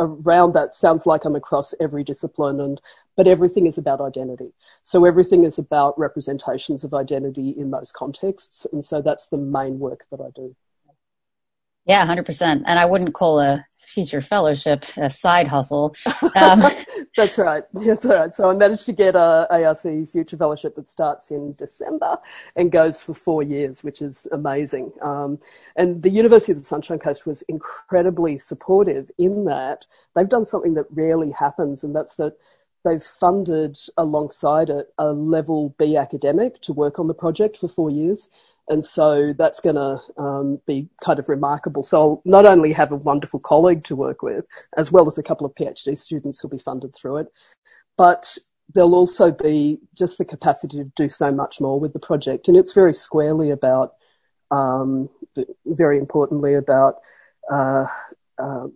around 0.00 0.54
that. 0.54 0.74
Sounds 0.74 1.06
like 1.06 1.24
I'm 1.24 1.36
across 1.36 1.74
every 1.78 2.02
discipline, 2.02 2.60
and 2.60 2.80
but 3.16 3.28
everything 3.28 3.66
is 3.66 3.78
about 3.78 4.00
identity. 4.00 4.52
So 4.82 5.04
everything 5.04 5.44
is 5.44 5.58
about 5.58 5.98
representations 5.98 6.82
of 6.82 6.94
identity 6.94 7.50
in 7.50 7.70
those 7.70 7.92
contexts, 7.92 8.66
and 8.72 8.84
so 8.84 9.00
that's 9.00 9.28
the 9.28 9.36
main 9.36 9.78
work 9.78 10.06
that 10.10 10.20
I 10.20 10.30
do. 10.34 10.56
Yeah, 11.90 12.06
hundred 12.06 12.24
percent. 12.24 12.62
And 12.66 12.78
I 12.78 12.84
wouldn't 12.84 13.14
call 13.14 13.40
a 13.40 13.66
future 13.78 14.20
fellowship 14.20 14.84
a 14.96 15.10
side 15.10 15.48
hustle. 15.48 15.96
Um, 16.36 16.62
That's 17.16 17.36
right. 17.36 17.64
That's 17.72 18.04
right. 18.04 18.32
So 18.32 18.48
I 18.48 18.54
managed 18.54 18.86
to 18.86 18.92
get 18.92 19.16
a 19.16 19.48
ARC 19.50 20.08
future 20.08 20.36
fellowship 20.36 20.76
that 20.76 20.88
starts 20.88 21.32
in 21.32 21.54
December 21.54 22.16
and 22.54 22.70
goes 22.70 23.02
for 23.02 23.14
four 23.14 23.42
years, 23.42 23.82
which 23.82 24.00
is 24.00 24.28
amazing. 24.30 24.92
Um, 25.02 25.40
and 25.74 26.00
the 26.04 26.10
University 26.10 26.52
of 26.52 26.58
the 26.58 26.64
Sunshine 26.64 27.00
Coast 27.00 27.26
was 27.26 27.42
incredibly 27.48 28.38
supportive 28.38 29.10
in 29.18 29.44
that 29.46 29.86
they've 30.14 30.28
done 30.28 30.44
something 30.44 30.74
that 30.74 30.86
rarely 30.90 31.32
happens, 31.32 31.82
and 31.82 31.94
that's 31.96 32.14
that 32.14 32.34
they've 32.84 33.02
funded 33.02 33.76
alongside 33.96 34.70
it 34.70 34.92
a 34.98 35.12
level 35.12 35.74
B 35.78 35.96
academic 35.96 36.60
to 36.62 36.72
work 36.72 37.00
on 37.00 37.08
the 37.08 37.14
project 37.14 37.56
for 37.56 37.68
four 37.68 37.90
years. 37.90 38.30
And 38.70 38.84
so 38.84 39.34
that's 39.36 39.60
going 39.60 39.74
to 39.74 40.00
um, 40.16 40.60
be 40.64 40.88
kind 41.02 41.18
of 41.18 41.28
remarkable. 41.28 41.82
So 41.82 42.00
I'll 42.00 42.22
not 42.24 42.46
only 42.46 42.72
have 42.72 42.92
a 42.92 42.96
wonderful 42.96 43.40
colleague 43.40 43.82
to 43.84 43.96
work 43.96 44.22
with, 44.22 44.44
as 44.76 44.92
well 44.92 45.08
as 45.08 45.18
a 45.18 45.24
couple 45.24 45.44
of 45.44 45.56
PhD 45.56 45.98
students 45.98 46.40
who'll 46.40 46.50
be 46.50 46.58
funded 46.58 46.94
through 46.94 47.16
it, 47.16 47.26
but 47.98 48.38
there'll 48.72 48.94
also 48.94 49.32
be 49.32 49.80
just 49.92 50.18
the 50.18 50.24
capacity 50.24 50.78
to 50.78 50.92
do 50.94 51.08
so 51.08 51.32
much 51.32 51.60
more 51.60 51.80
with 51.80 51.92
the 51.92 51.98
project. 51.98 52.46
And 52.46 52.56
it's 52.56 52.72
very 52.72 52.94
squarely 52.94 53.50
about, 53.50 53.94
um, 54.52 55.08
very 55.66 55.98
importantly, 55.98 56.54
about 56.54 56.94
uh, 57.50 57.86
uh, 58.38 58.68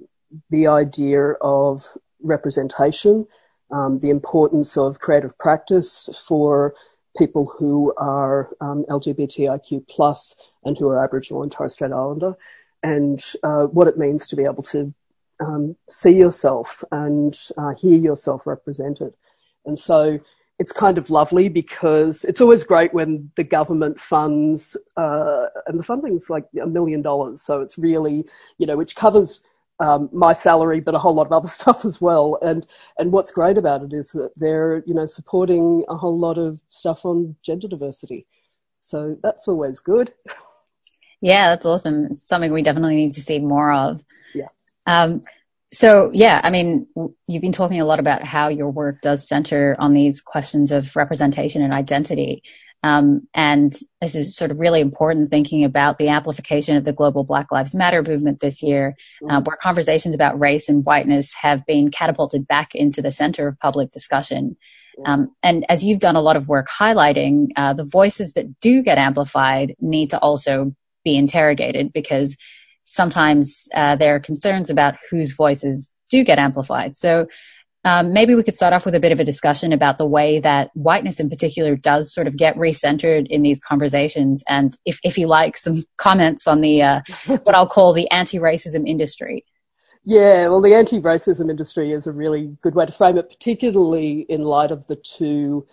the 0.51 0.67
idea 0.67 1.35
of 1.41 1.89
representation, 2.21 3.29
um, 3.71 4.01
the 4.01 4.11
importance 4.11 4.77
of 4.77 4.99
creative 4.99 5.39
practice 5.39 6.09
for 6.27 6.75
people 7.17 7.47
who 7.59 7.95
are 7.97 8.51
um, 8.61 8.85
LGBTIQ 8.89 9.89
plus 9.89 10.35
and 10.65 10.77
who 10.79 10.89
are 10.89 11.03
Aboriginal 11.03 11.43
and 11.43 11.53
Torres 11.53 11.75
Strait 11.75 11.93
Islander, 11.93 12.37
and 12.83 13.23
uh, 13.43 13.65
what 13.65 13.89
it 13.89 13.99
means 13.99 14.29
to 14.29 14.37
be 14.37 14.45
able 14.45 14.63
to 14.65 14.93
um, 15.41 15.77
see 15.89 16.11
yourself 16.17 16.85
and 16.93 17.39
uh, 17.57 17.75
hear 17.75 17.99
yourself 17.99 18.47
represented. 18.47 19.15
And 19.67 19.79
so 19.79 20.21
it's 20.59 20.73
kind 20.73 20.99
of 20.99 21.11
lovely 21.11 21.49
because 21.49 22.25
it's 22.25 22.41
always 22.41 22.63
great 22.63 22.95
when 22.95 23.31
the 23.37 23.45
government 23.45 24.01
funds, 24.01 24.77
uh, 24.97 25.47
and 25.67 25.79
the 25.79 25.83
funding's 25.83 26.31
like 26.31 26.47
a 26.63 26.67
million 26.67 27.03
dollars. 27.03 27.43
So 27.43 27.61
it's 27.61 27.77
really, 27.77 28.25
you 28.59 28.67
know, 28.67 28.77
which 28.77 28.95
covers 28.95 29.41
um, 29.81 30.09
my 30.13 30.33
salary, 30.33 30.81
but 30.81 30.95
a 30.95 30.99
whole 30.99 31.15
lot 31.15 31.27
of 31.27 31.33
other 31.33 31.49
stuff 31.61 31.85
as 31.85 32.01
well. 32.01 32.39
And 32.43 32.67
and 32.99 33.13
what's 33.13 33.31
great 33.31 33.59
about 33.59 33.83
it 33.83 33.93
is 33.93 34.13
that 34.13 34.33
they're 34.37 34.83
you 34.87 34.95
know 34.95 35.07
supporting 35.07 35.85
a 35.89 35.97
whole 35.97 36.19
lot 36.19 36.39
of 36.39 36.59
stuff 36.69 37.05
on 37.05 37.37
gender 37.43 37.69
diversity. 37.69 38.27
So 38.81 39.17
that's 39.23 39.49
always 39.49 39.81
good. 39.81 40.13
Yeah, 41.25 41.49
that's 41.49 41.65
awesome. 41.65 42.09
It's 42.11 42.29
something 42.29 42.53
we 42.53 42.61
definitely 42.61 42.97
need 42.97 43.15
to 43.15 43.23
see 43.23 43.39
more 43.39 43.73
of. 43.73 44.05
Yeah. 44.35 44.49
Um, 44.85 45.23
so 45.73 46.11
yeah, 46.13 46.39
I 46.45 46.51
mean, 46.51 46.87
you've 47.27 47.41
been 47.41 47.51
talking 47.51 47.81
a 47.81 47.87
lot 47.87 47.99
about 47.99 48.25
how 48.25 48.49
your 48.49 48.69
work 48.69 49.01
does 49.01 49.27
center 49.27 49.75
on 49.79 49.95
these 49.95 50.21
questions 50.21 50.71
of 50.71 50.95
representation 50.95 51.63
and 51.63 51.73
identity. 51.73 52.43
Um, 52.85 53.27
and 53.33 53.75
this 54.03 54.15
is 54.15 54.37
sort 54.37 54.51
of 54.51 54.61
really 54.61 54.83
important 54.83 55.31
thinking 55.31 55.65
about 55.65 55.97
the 55.97 56.09
amplification 56.09 56.77
of 56.77 56.85
the 56.85 56.93
global 56.93 57.25
Black 57.25 57.51
Lives 57.51 57.75
Matter 57.75 58.03
movement 58.03 58.41
this 58.41 58.63
year, 58.63 58.95
uh, 59.31 59.41
where 59.41 59.57
conversations 59.57 60.15
about 60.15 60.39
race 60.39 60.69
and 60.69 60.85
whiteness 60.85 61.33
have 61.33 61.65
been 61.65 61.91
catapulted 61.91 62.47
back 62.47 62.75
into 62.75 63.01
the 63.01 63.11
center 63.11 63.49
of 63.49 63.59
public 63.59 63.91
discussion. 63.91 64.59
Um, 65.07 65.35
and 65.43 65.65
as 65.71 65.83
you've 65.83 65.99
done 65.99 66.15
a 66.15 66.21
lot 66.21 66.37
of 66.37 66.47
work 66.47 66.69
highlighting, 66.69 67.49
uh, 67.57 67.73
the 67.73 67.87
voices 67.87 68.35
that 68.35 68.61
do 68.61 68.83
get 68.83 68.99
amplified 68.99 69.75
need 69.81 70.11
to 70.11 70.19
also 70.19 70.75
be 71.07 71.17
interrogated 71.17 71.91
because 71.91 72.37
sometimes 72.85 73.67
uh, 73.75 73.97
there 73.97 74.15
are 74.15 74.21
concerns 74.21 74.69
about 74.69 74.95
whose 75.11 75.33
voices 75.33 75.91
do 76.11 76.23
get 76.23 76.39
amplified. 76.39 76.95
So 76.95 77.29
um, 77.85 78.13
maybe 78.13 78.35
we 78.35 78.43
could 78.43 78.55
start 78.55 78.73
off 78.73 78.87
with 78.87 78.95
a 78.95 79.01
bit 79.01 79.13
of 79.13 79.21
a 79.21 79.25
discussion 79.25 79.73
about 79.73 79.99
the 79.99 80.07
way 80.07 80.41
that 80.41 80.71
whiteness 80.75 81.21
in 81.21 81.29
particular 81.29 81.77
does 81.77 82.13
sort 82.13 82.27
of 82.27 82.37
get 82.37 82.57
recentered 82.57 83.27
in 83.29 83.43
these 83.43 83.61
conversations. 83.61 84.43
And 84.49 84.77
if, 84.87 84.99
if 85.05 85.19
you 85.19 85.27
like 85.27 85.57
some 85.57 85.85
comments 85.99 86.47
on 86.47 86.61
the 86.61 86.83
uh, 86.83 87.01
what 87.27 87.55
i'll 87.55 87.69
call 87.69 87.93
the 87.93 88.11
anti-racism 88.11 88.87
industry. 88.87 89.45
Yeah 90.05 90.49
well 90.49 90.61
the 90.61 90.75
anti-racism 90.75 91.51
industry 91.51 91.93
is 91.93 92.07
a 92.07 92.13
really 92.13 92.57
good 92.63 92.75
way 92.75 92.87
to 92.87 92.93
frame 92.93 93.19
it 93.19 93.29
particularly 93.29 94.21
in 94.29 94.43
light 94.45 94.71
of 94.71 94.87
the 94.87 94.97
two 94.97 95.67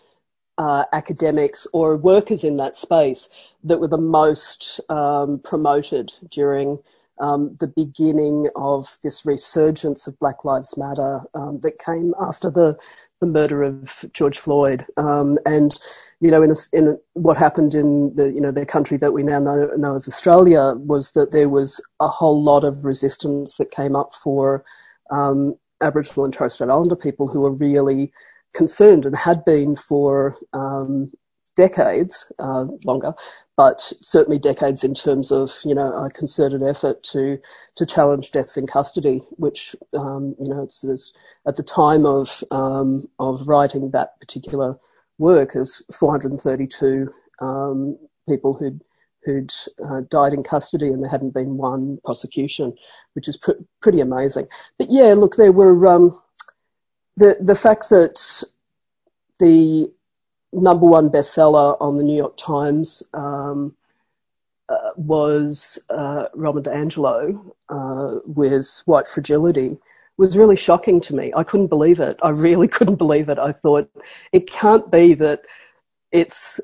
uh, 0.58 0.86
academics 0.94 1.66
or 1.74 1.98
workers 1.98 2.44
in 2.44 2.58
that 2.58 2.76
space 2.76 3.30
that 3.64 3.80
were 3.80 3.88
the 3.88 3.98
most 3.98 4.80
um, 4.90 5.40
promoted 5.40 6.14
during 6.30 6.78
um, 7.20 7.56
the 7.60 7.68
beginning 7.68 8.50
of 8.56 8.98
this 9.04 9.26
resurgence 9.26 10.08
of 10.08 10.18
Black 10.20 10.44
Lives 10.44 10.78
Matter 10.78 11.22
um, 11.34 11.60
that 11.60 11.80
came 11.80 12.14
after 12.20 12.50
the 12.50 12.78
the 13.20 13.28
murder 13.28 13.62
of 13.62 14.04
George 14.14 14.40
Floyd, 14.40 14.84
um, 14.98 15.38
and 15.46 15.80
you 16.22 16.32
know, 16.32 16.42
in, 16.42 16.52
a, 16.52 16.56
in 16.74 16.88
a, 16.88 16.98
what 17.14 17.38
happened 17.38 17.76
in 17.76 18.14
the 18.16 18.32
you 18.32 18.42
know 18.42 18.52
the 18.52 18.66
country 18.66 18.98
that 18.98 19.14
we 19.14 19.24
now 19.24 19.40
know, 19.40 19.70
know, 19.78 19.96
as 19.96 20.08
Australia 20.08 20.74
was 20.76 21.12
that 21.12 21.32
there 21.32 21.50
was 21.50 21.80
a 22.00 22.08
whole 22.08 22.42
lot 22.44 22.64
of 22.64 22.84
resistance 22.84 23.58
that 23.58 23.72
came 23.72 23.96
up 23.96 24.16
for 24.16 24.66
um, 25.12 25.56
Aboriginal 25.82 26.26
and 26.26 26.34
Torres 26.34 26.56
Strait 26.56 26.70
Islander 26.70 26.96
people 26.96 27.28
who 27.28 27.42
were 27.42 27.52
really 27.52 28.12
concerned 28.54 29.06
and 29.06 29.16
had 29.16 29.46
been 29.46 29.76
for 29.76 30.36
um, 30.54 31.12
decades 31.56 32.32
uh, 32.40 32.66
longer, 32.86 33.14
but 33.58 33.94
certainly 34.02 34.40
decades 34.40 34.84
in 34.84 34.94
terms 34.94 35.32
of 35.32 35.52
you 35.64 35.76
know 35.76 35.92
a 35.94 36.10
concerted 36.10 36.64
effort 36.64 37.04
to 37.04 37.38
to 37.76 37.86
challenge 37.86 38.32
deaths 38.32 38.58
in 38.58 38.68
custody, 38.68 39.22
which 39.38 39.76
um, 39.94 40.36
you 40.40 40.48
know 40.48 40.64
it's, 40.64 40.84
it's, 40.84 41.14
at 41.48 41.58
the 41.58 41.64
time 41.64 42.06
of 42.06 42.44
um, 42.52 43.08
of 43.20 43.48
writing 43.48 43.92
that 43.92 44.20
particular 44.20 44.78
work, 45.18 45.54
there 45.54 45.62
was 45.62 45.84
432 45.94 47.08
um, 47.42 47.98
people 48.28 48.54
who'd 48.54 48.82
who'd 49.24 49.52
uh, 49.88 50.02
died 50.10 50.34
in 50.34 50.42
custody 50.42 50.88
and 50.88 51.04
there 51.04 51.10
hadn't 51.10 51.34
been 51.34 51.56
one 51.58 52.00
prosecution, 52.04 52.74
which 53.14 53.28
is 53.28 53.38
pr- 53.38 53.52
pretty 53.80 54.02
amazing. 54.02 54.48
But 54.80 54.90
yeah, 54.90 55.14
look, 55.14 55.36
there 55.36 55.52
were 55.52 55.88
um, 55.88 56.20
the 57.18 57.38
the 57.40 57.56
fact 57.56 57.90
that 57.90 58.44
the 59.40 59.92
number 60.54 60.86
one 60.86 61.10
bestseller 61.10 61.78
on 61.80 61.98
the 61.98 62.04
New 62.04 62.16
York 62.16 62.38
Times 62.38 63.04
um, 63.14 63.76
uh, 64.70 64.92
was 64.96 65.80
uh, 65.90 66.26
Robert 66.34 66.68
uh, 66.68 68.16
with 68.26 68.82
White 68.86 69.08
Fragility 69.08 69.78
was 70.18 70.38
really 70.38 70.56
shocking 70.56 71.02
to 71.02 71.16
me. 71.16 71.34
I 71.36 71.44
couldn't 71.44 71.68
believe 71.68 72.00
it. 72.00 72.20
I 72.22 72.30
really 72.30 72.68
couldn't 72.76 72.98
believe 72.98 73.28
it. 73.30 73.40
I 73.40 73.54
thought 73.54 73.90
it 74.32 74.50
can't 74.50 74.92
be 74.92 75.14
that 75.16 75.42
it's 76.12 76.60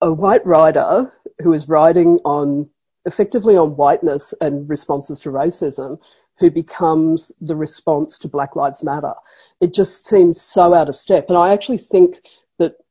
a 0.00 0.12
white 0.12 0.44
writer 0.46 1.12
who 1.40 1.52
is 1.52 1.68
writing 1.68 2.18
on 2.24 2.68
effectively 3.04 3.56
on 3.56 3.76
whiteness 3.76 4.32
and 4.40 4.68
responses 4.70 5.20
to 5.20 5.28
racism 5.28 5.98
who 6.38 6.50
becomes 6.50 7.32
the 7.40 7.56
response 7.56 8.18
to 8.18 8.28
Black 8.28 8.56
Lives 8.56 8.82
Matter. 8.82 9.14
It 9.60 9.74
just 9.74 10.06
seems 10.06 10.40
so 10.40 10.72
out 10.72 10.88
of 10.88 10.96
step. 10.96 11.26
And 11.28 11.36
I 11.36 11.52
actually 11.52 11.78
think 11.78 12.20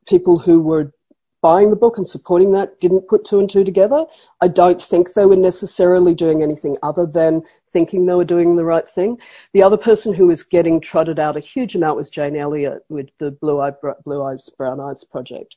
people 0.08 0.40
who 0.40 0.62
were 0.62 0.94
buying 1.42 1.72
the 1.72 1.76
book 1.76 1.98
and 1.98 2.08
supporting 2.08 2.52
that 2.52 2.80
didn't 2.80 3.08
put 3.08 3.26
two 3.26 3.40
and 3.40 3.50
two 3.50 3.64
together. 3.64 4.06
I 4.42 4.48
don't 4.48 4.82
think 4.82 5.14
they 5.14 5.26
were 5.26 5.36
necessarily 5.36 6.14
doing 6.14 6.44
anything 6.44 6.78
other 6.84 7.06
than 7.06 7.42
thinking 7.72 8.06
they 8.06 8.14
were 8.14 8.24
doing 8.24 8.56
the 8.56 8.66
right 8.66 8.88
thing. 8.88 9.18
The 9.54 9.64
other 9.64 9.78
person 9.78 10.14
who 10.14 10.28
was 10.28 10.44
getting 10.44 10.80
trotted 10.80 11.20
out 11.20 11.38
a 11.38 11.42
huge 11.42 11.76
amount 11.76 11.98
was 11.98 12.12
Jane 12.12 12.36
Elliott 12.36 12.86
with 12.90 13.10
the 13.18 13.32
Blue, 13.32 13.60
Eye, 13.60 13.74
Blue 14.06 14.24
Eyes, 14.24 14.50
Brown 14.50 14.80
Eyes 14.80 15.04
project. 15.04 15.56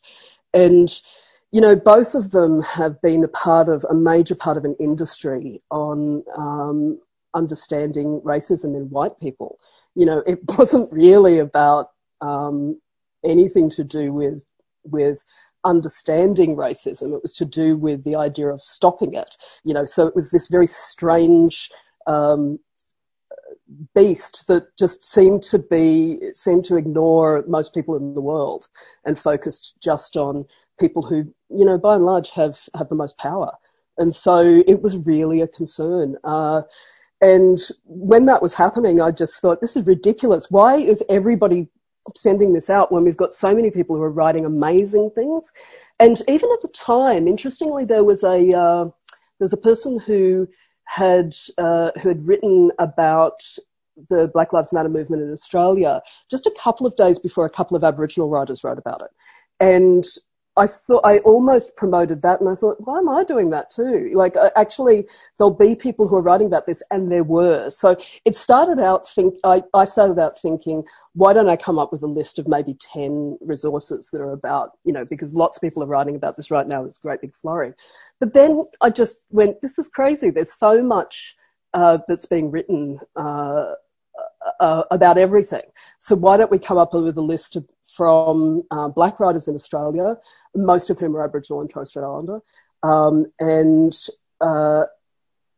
And, 0.54 0.88
you 1.52 1.60
know, 1.60 1.76
both 1.76 2.14
of 2.14 2.30
them 2.30 2.62
have 2.62 3.00
been 3.02 3.22
a 3.22 3.28
part 3.28 3.68
of 3.68 3.84
a 3.88 3.94
major 3.94 4.34
part 4.34 4.56
of 4.56 4.64
an 4.64 4.76
industry 4.80 5.62
on 5.70 6.24
um, 6.36 6.98
understanding 7.34 8.22
racism 8.24 8.74
in 8.76 8.88
white 8.88 9.18
people. 9.20 9.58
You 9.94 10.06
know, 10.06 10.22
it 10.26 10.40
wasn't 10.58 10.90
really 10.90 11.40
about 11.40 11.90
um, 12.22 12.80
anything 13.24 13.70
to 13.70 13.84
do 13.84 14.12
with 14.12 14.44
with 14.84 15.24
understanding 15.64 16.56
racism. 16.56 17.14
It 17.14 17.22
was 17.22 17.32
to 17.34 17.44
do 17.44 17.76
with 17.76 18.04
the 18.04 18.16
idea 18.16 18.48
of 18.48 18.62
stopping 18.62 19.14
it. 19.14 19.36
You 19.64 19.74
know, 19.74 19.84
so 19.84 20.06
it 20.06 20.14
was 20.14 20.30
this 20.30 20.48
very 20.48 20.66
strange 20.66 21.70
um, 22.06 22.58
beast 23.94 24.46
that 24.48 24.76
just 24.78 25.04
seemed 25.04 25.42
to 25.42 25.58
be 25.58 26.18
seemed 26.34 26.64
to 26.66 26.76
ignore 26.76 27.44
most 27.48 27.74
people 27.74 27.96
in 27.96 28.14
the 28.14 28.20
world 28.20 28.68
and 29.04 29.18
focused 29.18 29.74
just 29.82 30.16
on 30.16 30.44
people 30.78 31.02
who, 31.02 31.32
you 31.48 31.64
know, 31.64 31.78
by 31.78 31.94
and 31.94 32.04
large 32.04 32.30
have 32.30 32.68
have 32.76 32.88
the 32.88 32.94
most 32.94 33.18
power. 33.18 33.52
And 33.96 34.14
so 34.14 34.62
it 34.66 34.82
was 34.82 34.98
really 34.98 35.40
a 35.40 35.48
concern. 35.48 36.16
Uh, 36.24 36.62
and 37.20 37.58
when 37.84 38.26
that 38.26 38.42
was 38.42 38.54
happening, 38.54 39.00
I 39.00 39.12
just 39.12 39.40
thought, 39.40 39.60
this 39.60 39.76
is 39.76 39.86
ridiculous. 39.86 40.50
Why 40.50 40.76
is 40.76 41.02
everybody 41.08 41.68
sending 42.16 42.52
this 42.52 42.70
out 42.70 42.92
when 42.92 43.04
we've 43.04 43.16
got 43.16 43.34
so 43.34 43.54
many 43.54 43.70
people 43.70 43.96
who 43.96 44.02
are 44.02 44.10
writing 44.10 44.44
amazing 44.44 45.10
things. 45.14 45.50
And 45.98 46.20
even 46.28 46.50
at 46.52 46.60
the 46.60 46.68
time, 46.68 47.28
interestingly, 47.28 47.84
there 47.84 48.04
was 48.04 48.22
a 48.22 48.52
uh, 48.56 48.84
there 48.84 49.46
was 49.46 49.52
a 49.52 49.58
person 49.58 49.98
who 49.98 50.48
had 50.84 51.34
uh, 51.58 51.90
who 52.02 52.08
had 52.08 52.26
written 52.26 52.70
about 52.78 53.42
the 54.08 54.28
Black 54.34 54.52
Lives 54.52 54.72
Matter 54.72 54.88
movement 54.88 55.22
in 55.22 55.32
Australia 55.32 56.02
just 56.28 56.46
a 56.46 56.54
couple 56.60 56.86
of 56.86 56.96
days 56.96 57.18
before 57.18 57.46
a 57.46 57.50
couple 57.50 57.76
of 57.76 57.84
Aboriginal 57.84 58.28
writers 58.28 58.64
wrote 58.64 58.78
about 58.78 59.02
it. 59.02 59.10
And 59.60 60.04
I 60.56 60.68
thought 60.68 61.04
I 61.04 61.18
almost 61.18 61.76
promoted 61.76 62.22
that, 62.22 62.40
and 62.40 62.48
I 62.48 62.54
thought, 62.54 62.76
why 62.78 62.98
am 62.98 63.08
I 63.08 63.24
doing 63.24 63.50
that 63.50 63.70
too? 63.70 64.12
Like, 64.14 64.36
uh, 64.36 64.50
actually, 64.54 65.06
there'll 65.36 65.52
be 65.52 65.74
people 65.74 66.06
who 66.06 66.14
are 66.14 66.22
writing 66.22 66.46
about 66.46 66.66
this, 66.66 66.80
and 66.92 67.10
there 67.10 67.24
were. 67.24 67.70
So 67.70 67.96
it 68.24 68.36
started 68.36 68.78
out. 68.78 69.08
Think 69.08 69.34
I, 69.42 69.64
I 69.74 69.84
started 69.84 70.18
out 70.18 70.38
thinking, 70.38 70.84
why 71.14 71.32
don't 71.32 71.48
I 71.48 71.56
come 71.56 71.78
up 71.78 71.90
with 71.90 72.04
a 72.04 72.06
list 72.06 72.38
of 72.38 72.46
maybe 72.46 72.74
ten 72.74 73.36
resources 73.40 74.10
that 74.12 74.20
are 74.20 74.32
about, 74.32 74.72
you 74.84 74.92
know, 74.92 75.04
because 75.04 75.32
lots 75.32 75.56
of 75.56 75.60
people 75.60 75.82
are 75.82 75.86
writing 75.86 76.14
about 76.14 76.36
this 76.36 76.52
right 76.52 76.68
now. 76.68 76.84
It's 76.84 76.98
a 76.98 77.02
great 77.02 77.20
big 77.20 77.34
flurry. 77.34 77.72
But 78.20 78.32
then 78.32 78.64
I 78.80 78.90
just 78.90 79.22
went, 79.30 79.60
this 79.60 79.76
is 79.78 79.88
crazy. 79.88 80.30
There's 80.30 80.52
so 80.52 80.82
much 80.82 81.34
uh, 81.72 81.98
that's 82.06 82.26
being 82.26 82.52
written. 82.52 83.00
Uh, 83.16 83.72
uh, 84.60 84.84
about 84.90 85.18
everything. 85.18 85.62
So 86.00 86.14
why 86.14 86.36
don't 86.36 86.50
we 86.50 86.58
come 86.58 86.78
up 86.78 86.94
with 86.94 87.16
a 87.16 87.22
list 87.22 87.56
of, 87.56 87.64
from 87.84 88.62
uh, 88.70 88.88
black 88.88 89.20
writers 89.20 89.48
in 89.48 89.54
Australia, 89.54 90.16
most 90.54 90.90
of 90.90 90.98
whom 90.98 91.16
are 91.16 91.24
Aboriginal 91.24 91.60
and 91.60 91.70
Torres 91.70 91.90
Strait 91.90 92.04
Islander, 92.04 92.40
um, 92.82 93.26
and 93.38 93.94
uh, 94.40 94.84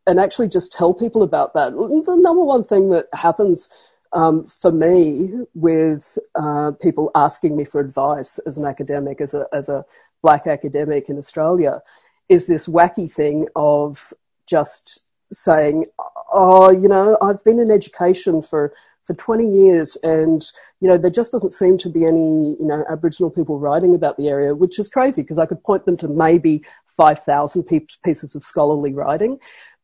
and 0.05 0.19
actually 0.19 0.47
just 0.47 0.71
tell 0.71 0.93
people 0.93 1.21
about 1.21 1.53
that. 1.53 1.73
The 1.73 2.17
number 2.17 2.43
one 2.43 2.63
thing 2.63 2.89
that 2.91 3.07
happens 3.13 3.69
um, 4.13 4.47
for 4.47 4.71
me 4.71 5.31
with 5.53 6.17
uh, 6.35 6.71
people 6.81 7.11
asking 7.15 7.57
me 7.57 7.65
for 7.65 7.81
advice 7.81 8.39
as 8.39 8.57
an 8.57 8.65
academic, 8.65 9.19
as 9.19 9.33
a 9.33 9.47
as 9.51 9.67
a 9.69 9.85
black 10.21 10.47
academic 10.47 11.09
in 11.09 11.17
Australia, 11.17 11.81
is 12.29 12.47
this 12.47 12.67
wacky 12.67 13.11
thing 13.11 13.47
of 13.55 14.13
just 14.45 15.03
saying, 15.31 15.85
oh, 16.31 16.69
you 16.69 16.87
know, 16.87 17.17
I've 17.21 17.43
been 17.43 17.59
in 17.59 17.71
education 17.71 18.41
for, 18.41 18.73
for 19.05 19.13
20 19.15 19.49
years 19.49 19.97
and, 20.03 20.43
you 20.79 20.87
know, 20.87 20.97
there 20.97 21.11
just 21.11 21.31
doesn't 21.31 21.51
seem 21.51 21.77
to 21.79 21.89
be 21.89 22.05
any, 22.05 22.55
you 22.59 22.65
know, 22.65 22.83
Aboriginal 22.89 23.31
people 23.31 23.59
writing 23.59 23.95
about 23.95 24.17
the 24.17 24.29
area, 24.29 24.55
which 24.55 24.79
is 24.79 24.89
crazy 24.89 25.21
because 25.21 25.37
I 25.37 25.45
could 25.45 25.63
point 25.63 25.85
them 25.85 25.97
to 25.97 26.07
maybe 26.07 26.63
5,000 26.97 27.63
pieces 28.03 28.35
of 28.35 28.43
scholarly 28.43 28.93
writing 28.93 29.39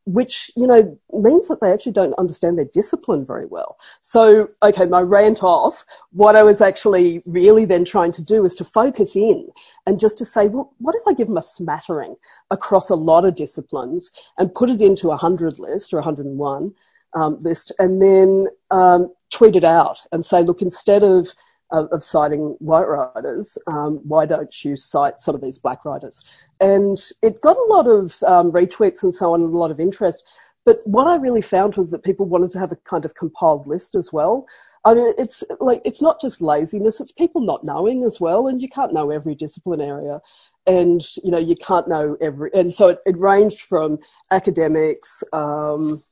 which 0.06 0.52
you 0.56 0.68
know 0.68 0.98
means 1.14 1.48
that 1.48 1.62
they 1.62 1.72
actually 1.72 1.92
don't 1.92 2.14
understand 2.14 2.58
their 2.58 2.70
discipline 2.74 3.26
very 3.26 3.46
well. 3.46 3.78
So, 4.02 4.50
okay, 4.62 4.86
my 4.86 5.02
rant 5.02 5.44
off. 5.44 5.86
What 6.12 6.36
I 6.36 6.44
was 6.44 6.62
actually 6.62 7.22
really 7.26 7.66
then 7.66 7.86
trying 7.86 8.12
to 8.14 8.22
do 8.22 8.46
is 8.46 8.56
to 8.56 8.64
focus 8.64 9.16
in 9.16 9.48
and 9.86 10.00
just 10.00 10.18
to 10.18 10.26
say, 10.26 10.48
well, 10.48 10.74
what 10.80 10.96
if 10.96 11.04
I 11.08 11.14
give 11.14 11.28
them 11.28 11.38
a 11.38 11.44
smattering 11.44 12.16
across 12.52 12.90
a 12.90 12.96
lot 12.96 13.26
of 13.26 13.36
disciplines 13.36 14.12
and 14.38 14.54
put 14.54 14.70
it 14.70 14.82
into 14.82 15.12
a 15.12 15.18
hundred 15.18 15.60
list 15.60 15.94
or 15.94 16.00
a 16.00 16.04
hundred 16.04 16.26
and 16.26 16.38
one 16.38 16.74
um, 17.14 17.38
list, 17.40 17.72
and 17.80 18.02
then 18.02 18.48
um, 18.72 19.14
tweet 19.32 19.56
it 19.56 19.64
out 19.64 20.00
and 20.12 20.26
say, 20.26 20.42
look, 20.44 20.62
instead 20.62 21.04
of 21.04 21.30
of, 21.74 21.88
of 21.92 22.04
citing 22.04 22.56
white 22.60 22.88
writers, 22.88 23.58
um, 23.68 24.00
why 24.04 24.26
don't 24.26 24.64
you 24.64 24.78
cite 24.78 25.20
some 25.20 25.36
of 25.36 25.42
these 25.42 25.58
black 25.58 25.84
writers? 25.84 26.24
And 26.62 26.98
it 27.22 27.42
got 27.42 27.58
a 27.58 27.64
lot 27.64 27.88
of 27.88 28.24
um, 28.24 28.52
retweets 28.52 29.04
and 29.04 29.14
so 29.14 29.34
on, 29.34 29.42
and 29.42 29.54
a 29.54 29.58
lot 29.58 29.72
of 29.72 29.80
interest. 29.80 30.24
But 30.66 30.78
what 30.86 31.08
I 31.08 31.16
really 31.16 31.42
found 31.42 31.76
was 31.76 31.92
that 31.92 32.04
people 32.04 32.26
wanted 32.26 32.52
to 32.52 32.60
have 32.60 32.72
a 32.72 32.78
kind 32.78 33.04
of 33.04 33.16
compiled 33.16 33.68
list 33.68 33.96
as 33.96 34.14
well. 34.14 34.46
I 34.86 34.94
mean, 34.94 35.14
it's 35.18 35.44
like 35.60 35.82
it's 35.86 36.02
not 36.02 36.22
just 36.22 36.42
laziness; 36.42 37.00
it's 37.00 37.12
people 37.12 37.42
not 37.42 37.64
knowing 37.64 38.04
as 38.04 38.20
well, 38.20 38.48
and 38.48 38.62
you 38.62 38.68
can't 38.68 38.94
know 38.94 39.12
every 39.12 39.34
discipline 39.34 39.82
area, 39.82 40.22
and 40.68 41.02
you 41.24 41.32
know 41.32 41.40
you 41.40 41.56
can't 41.56 41.88
know 41.88 42.18
every. 42.22 42.50
And 42.54 42.72
so 42.72 42.90
it, 42.90 43.00
it 43.06 43.18
ranged 43.18 43.62
from 43.62 43.98
academics. 44.32 45.24
Um, 45.32 46.04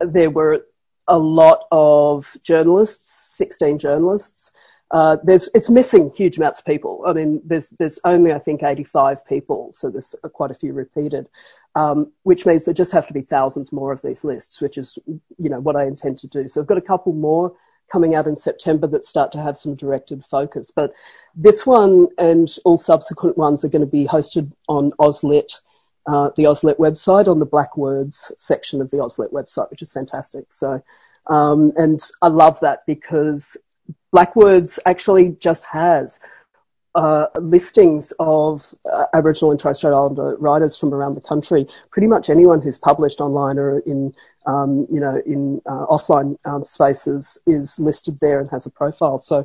there 0.00 0.30
were 0.30 0.66
a 1.08 1.18
lot 1.18 1.66
of 1.70 2.36
journalists, 2.42 3.36
sixteen 3.36 3.78
journalists, 3.78 4.52
uh, 4.94 5.16
there's 5.24 5.50
it's 5.54 5.68
missing 5.68 6.12
huge 6.14 6.36
amounts 6.36 6.60
of 6.60 6.66
people. 6.66 7.02
I 7.04 7.12
mean, 7.12 7.40
there's 7.44 7.70
there's 7.80 7.98
only 8.04 8.32
I 8.32 8.38
think 8.38 8.62
85 8.62 9.26
people, 9.26 9.72
so 9.74 9.90
there's 9.90 10.14
quite 10.32 10.52
a 10.52 10.54
few 10.54 10.72
repeated, 10.72 11.28
um, 11.74 12.12
which 12.22 12.46
means 12.46 12.64
there 12.64 12.74
just 12.74 12.92
have 12.92 13.08
to 13.08 13.12
be 13.12 13.20
thousands 13.20 13.72
more 13.72 13.92
of 13.92 14.02
these 14.02 14.22
lists, 14.22 14.60
which 14.60 14.78
is 14.78 14.96
you 15.06 15.48
know 15.50 15.58
what 15.58 15.74
I 15.74 15.84
intend 15.86 16.18
to 16.18 16.28
do. 16.28 16.46
So 16.46 16.60
I've 16.60 16.68
got 16.68 16.78
a 16.78 16.82
couple 16.82 17.12
more 17.12 17.54
coming 17.90 18.14
out 18.14 18.28
in 18.28 18.36
September 18.36 18.86
that 18.86 19.04
start 19.04 19.32
to 19.32 19.42
have 19.42 19.56
some 19.56 19.74
directed 19.74 20.24
focus, 20.24 20.70
but 20.70 20.92
this 21.34 21.66
one 21.66 22.06
and 22.16 22.48
all 22.64 22.78
subsequent 22.78 23.36
ones 23.36 23.64
are 23.64 23.68
going 23.68 23.80
to 23.80 23.86
be 23.86 24.06
hosted 24.06 24.52
on 24.68 24.92
AustLit. 24.92 25.60
Uh, 26.06 26.30
the 26.36 26.44
AustLit 26.44 26.76
website 26.76 27.28
on 27.28 27.38
the 27.38 27.46
Black 27.46 27.76
Words 27.76 28.30
section 28.36 28.80
of 28.82 28.90
the 28.90 28.98
AustLit 28.98 29.32
website, 29.32 29.70
which 29.70 29.80
is 29.80 29.92
fantastic. 29.92 30.52
So, 30.52 30.82
um, 31.28 31.70
and 31.76 32.00
I 32.20 32.28
love 32.28 32.60
that 32.60 32.84
because 32.86 33.56
Blackwords 34.12 34.78
actually 34.84 35.36
just 35.40 35.64
has 35.66 36.20
uh, 36.94 37.26
listings 37.40 38.12
of 38.20 38.74
uh, 38.92 39.06
Aboriginal 39.14 39.50
and 39.50 39.58
Torres 39.58 39.78
Strait 39.78 39.92
Islander 39.92 40.36
writers 40.36 40.78
from 40.78 40.94
around 40.94 41.14
the 41.14 41.20
country. 41.20 41.66
Pretty 41.90 42.06
much 42.06 42.30
anyone 42.30 42.62
who's 42.62 42.78
published 42.78 43.20
online 43.20 43.58
or 43.58 43.80
in, 43.80 44.14
um, 44.46 44.86
you 44.90 45.00
know, 45.00 45.20
in 45.26 45.60
uh, 45.66 45.86
offline 45.86 46.38
um, 46.44 46.64
spaces 46.64 47.38
is 47.46 47.80
listed 47.80 48.20
there 48.20 48.38
and 48.38 48.50
has 48.50 48.66
a 48.66 48.70
profile. 48.70 49.18
So, 49.18 49.44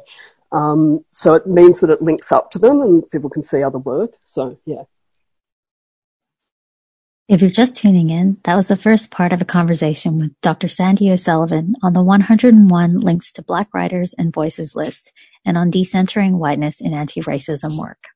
um, 0.51 1.03
so 1.11 1.33
it 1.33 1.47
means 1.47 1.79
that 1.79 1.89
it 1.89 2.01
links 2.01 2.31
up 2.31 2.51
to 2.51 2.59
them 2.59 2.81
and 2.81 3.09
people 3.09 3.29
can 3.29 3.41
see 3.41 3.63
other 3.63 3.79
work. 3.79 4.13
So, 4.23 4.59
yeah. 4.65 4.83
If 7.29 7.43
you're 7.43 7.51
just 7.51 7.75
tuning 7.75 8.09
in, 8.09 8.39
that 8.45 8.55
was 8.55 8.69
the 8.69 8.75
first 8.75 9.11
part 9.11 9.33
of 9.33 9.41
a 9.41 9.45
conversation 9.45 10.17
with 10.17 10.31
Dr. 10.41 10.67
Sandy 10.67 11.11
O'Sullivan 11.11 11.75
on 11.83 11.93
the 11.93 12.01
101 12.01 13.01
Links 13.01 13.31
to 13.33 13.43
Black 13.43 13.71
Writers 13.71 14.15
and 14.17 14.33
Voices 14.33 14.75
list 14.75 15.13
and 15.45 15.55
on 15.55 15.69
decentering 15.69 16.39
whiteness 16.39 16.81
in 16.81 16.91
anti-racism 16.91 17.77
work. 17.77 18.07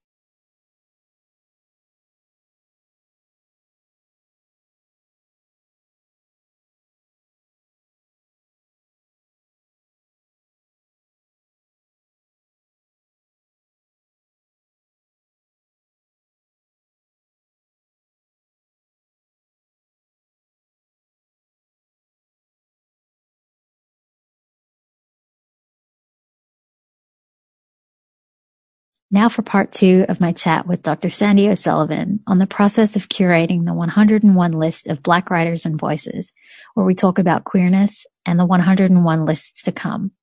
Now 29.14 29.30
for 29.30 29.44
part 29.44 29.72
two 29.72 30.08
of 30.10 30.20
my 30.20 30.32
chat 30.32 30.66
with 30.66 30.82
Dr. 30.82 31.12
Sandy 31.12 31.48
O'Sullivan 31.48 32.22
on 32.26 32.40
the 32.40 32.48
process 32.48 32.96
of 32.96 33.10
curating 33.10 33.64
the 33.64 33.74
101 33.76 34.52
list 34.54 34.88
of 34.88 35.04
Black 35.04 35.30
writers 35.30 35.68
and 35.68 35.80
voices, 35.80 36.34
where 36.74 36.84
we 36.84 36.96
talk 36.96 37.20
about 37.20 37.44
queerness 37.44 38.08
and 38.26 38.40
the 38.40 38.46
101 38.46 39.26
lists 39.26 39.66
to 39.66 39.72
come. 39.72 40.14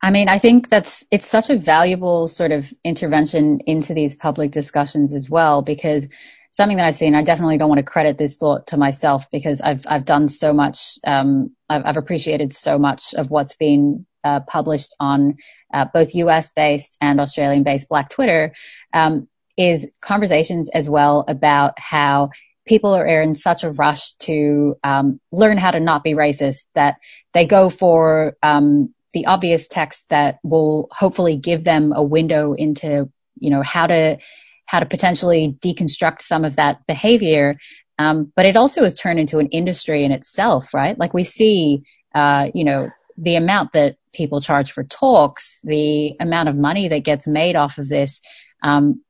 I 0.00 0.10
mean, 0.10 0.30
I 0.30 0.38
think 0.38 0.70
that's, 0.70 1.04
it's 1.10 1.26
such 1.26 1.50
a 1.50 1.58
valuable 1.58 2.28
sort 2.28 2.50
of 2.50 2.72
intervention 2.82 3.60
into 3.66 3.92
these 3.92 4.16
public 4.16 4.50
discussions 4.50 5.14
as 5.14 5.28
well, 5.28 5.60
because 5.60 6.08
something 6.50 6.78
that 6.78 6.86
I've 6.86 6.94
seen, 6.94 7.14
I 7.14 7.20
definitely 7.20 7.58
don't 7.58 7.68
want 7.68 7.80
to 7.80 7.82
credit 7.82 8.16
this 8.16 8.38
thought 8.38 8.68
to 8.68 8.78
myself 8.78 9.30
because 9.30 9.60
I've, 9.60 9.84
I've 9.86 10.06
done 10.06 10.30
so 10.30 10.54
much, 10.54 10.98
um, 11.06 11.54
I've, 11.68 11.84
I've 11.84 11.96
appreciated 11.98 12.54
so 12.54 12.78
much 12.78 13.12
of 13.12 13.30
what's 13.30 13.54
been 13.54 14.06
uh, 14.24 14.40
published 14.40 14.94
on 15.00 15.36
uh, 15.72 15.86
both 15.92 16.14
US 16.14 16.50
based 16.50 16.96
and 17.00 17.20
Australian 17.20 17.62
based 17.62 17.88
Black 17.88 18.08
Twitter 18.08 18.54
um, 18.92 19.28
is 19.56 19.88
conversations 20.00 20.68
as 20.70 20.88
well 20.88 21.24
about 21.28 21.78
how 21.78 22.28
people 22.66 22.94
are 22.94 23.06
in 23.22 23.34
such 23.34 23.62
a 23.62 23.70
rush 23.70 24.12
to 24.12 24.76
um, 24.84 25.20
learn 25.32 25.58
how 25.58 25.70
to 25.70 25.80
not 25.80 26.02
be 26.02 26.14
racist 26.14 26.64
that 26.74 26.96
they 27.34 27.46
go 27.46 27.68
for 27.68 28.36
um, 28.42 28.92
the 29.12 29.26
obvious 29.26 29.68
text 29.68 30.10
that 30.10 30.38
will 30.42 30.88
hopefully 30.90 31.36
give 31.36 31.64
them 31.64 31.92
a 31.94 32.02
window 32.02 32.52
into 32.54 33.10
you 33.38 33.50
know 33.50 33.62
how 33.62 33.86
to 33.86 34.18
how 34.66 34.80
to 34.80 34.86
potentially 34.86 35.56
deconstruct 35.60 36.22
some 36.22 36.44
of 36.44 36.56
that 36.56 36.78
behavior. 36.86 37.56
Um, 37.98 38.32
but 38.34 38.46
it 38.46 38.56
also 38.56 38.82
has 38.82 38.98
turned 38.98 39.20
into 39.20 39.38
an 39.38 39.48
industry 39.48 40.04
in 40.04 40.10
itself 40.10 40.72
right? 40.74 40.98
Like 40.98 41.14
we 41.14 41.24
see 41.24 41.82
uh, 42.14 42.48
you 42.54 42.64
know 42.64 42.90
the 43.16 43.36
amount 43.36 43.72
that 43.72 43.96
people 44.12 44.40
charge 44.40 44.72
for 44.72 44.84
talks, 44.84 45.60
the 45.62 46.14
amount 46.20 46.48
of 46.48 46.56
money 46.56 46.88
that 46.88 47.04
gets 47.04 47.26
made 47.26 47.56
off 47.56 47.78
of 47.78 47.88
this, 47.88 48.20
um, 48.62 49.02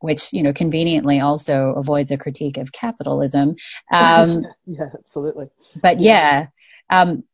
which 0.00 0.32
you 0.32 0.42
know 0.42 0.52
conveniently 0.52 1.20
also 1.20 1.74
avoids 1.76 2.10
a 2.10 2.16
critique 2.16 2.56
of 2.56 2.72
capitalism. 2.72 3.56
Um, 3.92 4.44
yeah, 4.66 4.88
absolutely. 4.94 5.48
But 5.80 6.00
yeah, 6.00 6.46
um, 6.88 7.24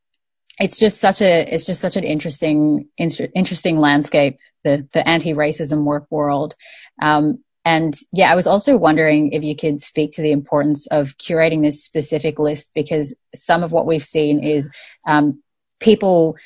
it's 0.59 0.79
just 0.79 1.01
such 1.01 1.21
a 1.21 1.55
it's 1.55 1.67
just 1.67 1.81
such 1.81 1.97
an 1.97 2.05
interesting 2.05 2.89
interesting 2.97 3.79
landscape 3.79 4.39
the 4.65 4.89
the 4.93 5.07
anti 5.09 5.33
racism 5.33 5.85
work 5.85 6.07
world. 6.11 6.55
Um, 7.01 7.45
and 7.65 7.95
yeah, 8.13 8.31
I 8.31 8.37
was 8.37 8.47
also 8.47 8.77
wondering 8.77 9.33
if 9.33 9.43
you 9.43 9.57
could 9.57 9.83
speak 9.83 10.13
to 10.15 10.23
the 10.23 10.31
importance 10.31 10.87
of 10.87 11.19
curating 11.19 11.63
this 11.63 11.85
specific 11.85 12.39
list 12.39 12.71
because 12.75 13.17
some 13.35 13.65
of 13.65 13.73
what 13.73 13.87
we've 13.87 14.05
seen 14.05 14.43
is 14.43 14.71
um, 15.05 15.43
people 15.81 16.37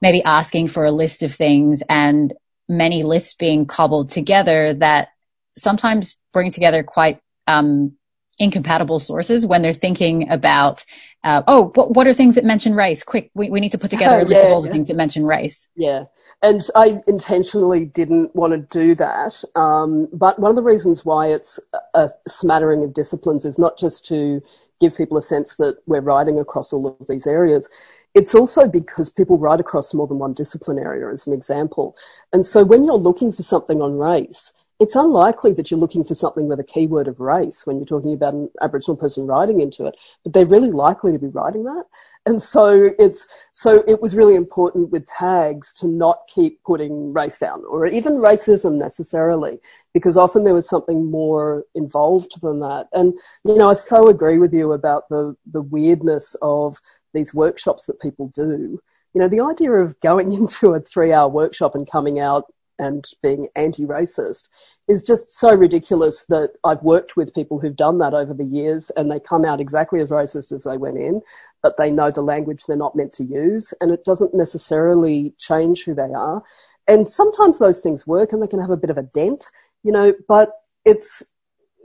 maybe 0.00 0.22
asking 0.24 0.68
for 0.68 0.84
a 0.84 0.90
list 0.90 1.22
of 1.22 1.34
things 1.34 1.82
and 1.88 2.32
many 2.68 3.02
lists 3.02 3.34
being 3.34 3.66
cobbled 3.66 4.08
together 4.08 4.74
that 4.74 5.08
sometimes 5.56 6.16
bring 6.32 6.50
together 6.50 6.82
quite 6.82 7.20
um, 7.46 7.92
incompatible 8.38 8.98
sources 8.98 9.44
when 9.44 9.60
they're 9.60 9.72
thinking 9.72 10.30
about 10.30 10.84
uh, 11.22 11.42
oh 11.46 11.70
what, 11.74 11.94
what, 11.94 12.06
are 12.06 12.14
things 12.14 12.36
that 12.36 12.44
mention 12.44 12.74
race? 12.74 13.04
Quick 13.04 13.30
we, 13.34 13.50
we 13.50 13.60
need 13.60 13.72
to 13.72 13.78
put 13.78 13.90
together 13.90 14.20
a 14.20 14.24
list 14.24 14.40
yeah, 14.40 14.46
of 14.46 14.52
all 14.52 14.62
the 14.62 14.70
things 14.70 14.88
that 14.88 14.96
mention 14.96 15.26
race. 15.26 15.68
Yeah. 15.76 16.04
And 16.42 16.62
i 16.74 17.02
intentionally 17.06 17.84
didn't 17.84 18.34
want 18.34 18.52
to 18.52 18.78
do 18.78 18.94
that 18.94 19.44
um, 19.56 20.08
but 20.12 20.38
one 20.38 20.48
of 20.48 20.56
the 20.56 20.62
reasons 20.62 21.04
why 21.04 21.26
it's 21.26 21.60
a 21.92 22.08
smattering 22.26 22.82
of 22.82 22.94
disciplines 22.94 23.44
is 23.44 23.58
not 23.58 23.76
just 23.76 24.06
to 24.06 24.40
give 24.80 24.96
people 24.96 25.18
a 25.18 25.22
sense 25.22 25.56
that 25.56 25.76
we're 25.86 26.00
writing 26.00 26.38
across 26.38 26.72
all 26.72 26.86
of 26.86 27.06
these 27.06 27.26
areas 27.26 27.68
it's 28.14 28.34
also 28.34 28.66
because 28.66 29.08
people 29.08 29.38
write 29.38 29.60
across 29.60 29.94
more 29.94 30.06
than 30.06 30.18
one 30.18 30.32
discipline 30.32 30.78
area, 30.78 31.12
as 31.12 31.26
an 31.26 31.32
example. 31.32 31.96
And 32.32 32.44
so 32.44 32.64
when 32.64 32.84
you're 32.84 32.96
looking 32.96 33.32
for 33.32 33.42
something 33.42 33.80
on 33.80 33.98
race, 33.98 34.52
it's 34.80 34.96
unlikely 34.96 35.52
that 35.52 35.70
you're 35.70 35.78
looking 35.78 36.04
for 36.04 36.14
something 36.14 36.48
with 36.48 36.58
a 36.58 36.64
keyword 36.64 37.06
of 37.06 37.20
race 37.20 37.66
when 37.66 37.76
you're 37.76 37.84
talking 37.84 38.14
about 38.14 38.32
an 38.32 38.48
Aboriginal 38.62 38.96
person 38.96 39.26
writing 39.26 39.60
into 39.60 39.84
it, 39.84 39.94
but 40.24 40.32
they're 40.32 40.46
really 40.46 40.70
likely 40.70 41.12
to 41.12 41.18
be 41.18 41.26
writing 41.26 41.64
that. 41.64 41.84
And 42.26 42.42
so 42.42 42.90
it's 42.98 43.26
so 43.54 43.82
it 43.86 44.02
was 44.02 44.14
really 44.14 44.34
important 44.34 44.90
with 44.90 45.06
tags 45.06 45.72
to 45.74 45.86
not 45.86 46.18
keep 46.28 46.62
putting 46.64 47.14
race 47.14 47.38
down 47.38 47.62
or 47.68 47.86
even 47.86 48.14
racism 48.14 48.74
necessarily, 48.76 49.58
because 49.94 50.18
often 50.18 50.44
there 50.44 50.54
was 50.54 50.68
something 50.68 51.10
more 51.10 51.64
involved 51.74 52.40
than 52.42 52.60
that. 52.60 52.88
And 52.92 53.14
you 53.44 53.56
know, 53.56 53.70
I 53.70 53.74
so 53.74 54.08
agree 54.08 54.38
with 54.38 54.52
you 54.52 54.72
about 54.72 55.08
the 55.08 55.34
the 55.50 55.62
weirdness 55.62 56.36
of 56.42 56.78
these 57.12 57.34
workshops 57.34 57.86
that 57.86 58.00
people 58.00 58.28
do, 58.34 58.80
you 59.14 59.20
know, 59.20 59.28
the 59.28 59.40
idea 59.40 59.72
of 59.72 59.98
going 60.00 60.32
into 60.40 60.74
a 60.74 60.80
three 60.80 61.12
hour 61.12 61.28
workshop 61.28 61.74
and 61.74 61.90
coming 61.90 62.20
out 62.20 62.44
and 62.78 63.04
being 63.22 63.46
anti 63.56 63.84
racist 63.84 64.48
is 64.88 65.02
just 65.02 65.30
so 65.30 65.54
ridiculous 65.54 66.24
that 66.26 66.54
I've 66.64 66.82
worked 66.82 67.14
with 67.14 67.34
people 67.34 67.60
who've 67.60 67.76
done 67.76 67.98
that 67.98 68.14
over 68.14 68.32
the 68.32 68.44
years 68.44 68.90
and 68.96 69.10
they 69.10 69.20
come 69.20 69.44
out 69.44 69.60
exactly 69.60 70.00
as 70.00 70.08
racist 70.08 70.50
as 70.50 70.64
they 70.64 70.78
went 70.78 70.96
in, 70.96 71.20
but 71.62 71.76
they 71.76 71.90
know 71.90 72.10
the 72.10 72.22
language 72.22 72.64
they're 72.64 72.76
not 72.76 72.96
meant 72.96 73.12
to 73.14 73.24
use 73.24 73.74
and 73.80 73.90
it 73.90 74.04
doesn't 74.04 74.34
necessarily 74.34 75.34
change 75.38 75.84
who 75.84 75.94
they 75.94 76.10
are. 76.14 76.42
And 76.88 77.06
sometimes 77.06 77.58
those 77.58 77.80
things 77.80 78.06
work 78.06 78.32
and 78.32 78.42
they 78.42 78.48
can 78.48 78.60
have 78.60 78.70
a 78.70 78.76
bit 78.76 78.90
of 78.90 78.98
a 78.98 79.02
dent, 79.02 79.44
you 79.84 79.92
know, 79.92 80.14
but 80.26 80.52
it's, 80.84 81.22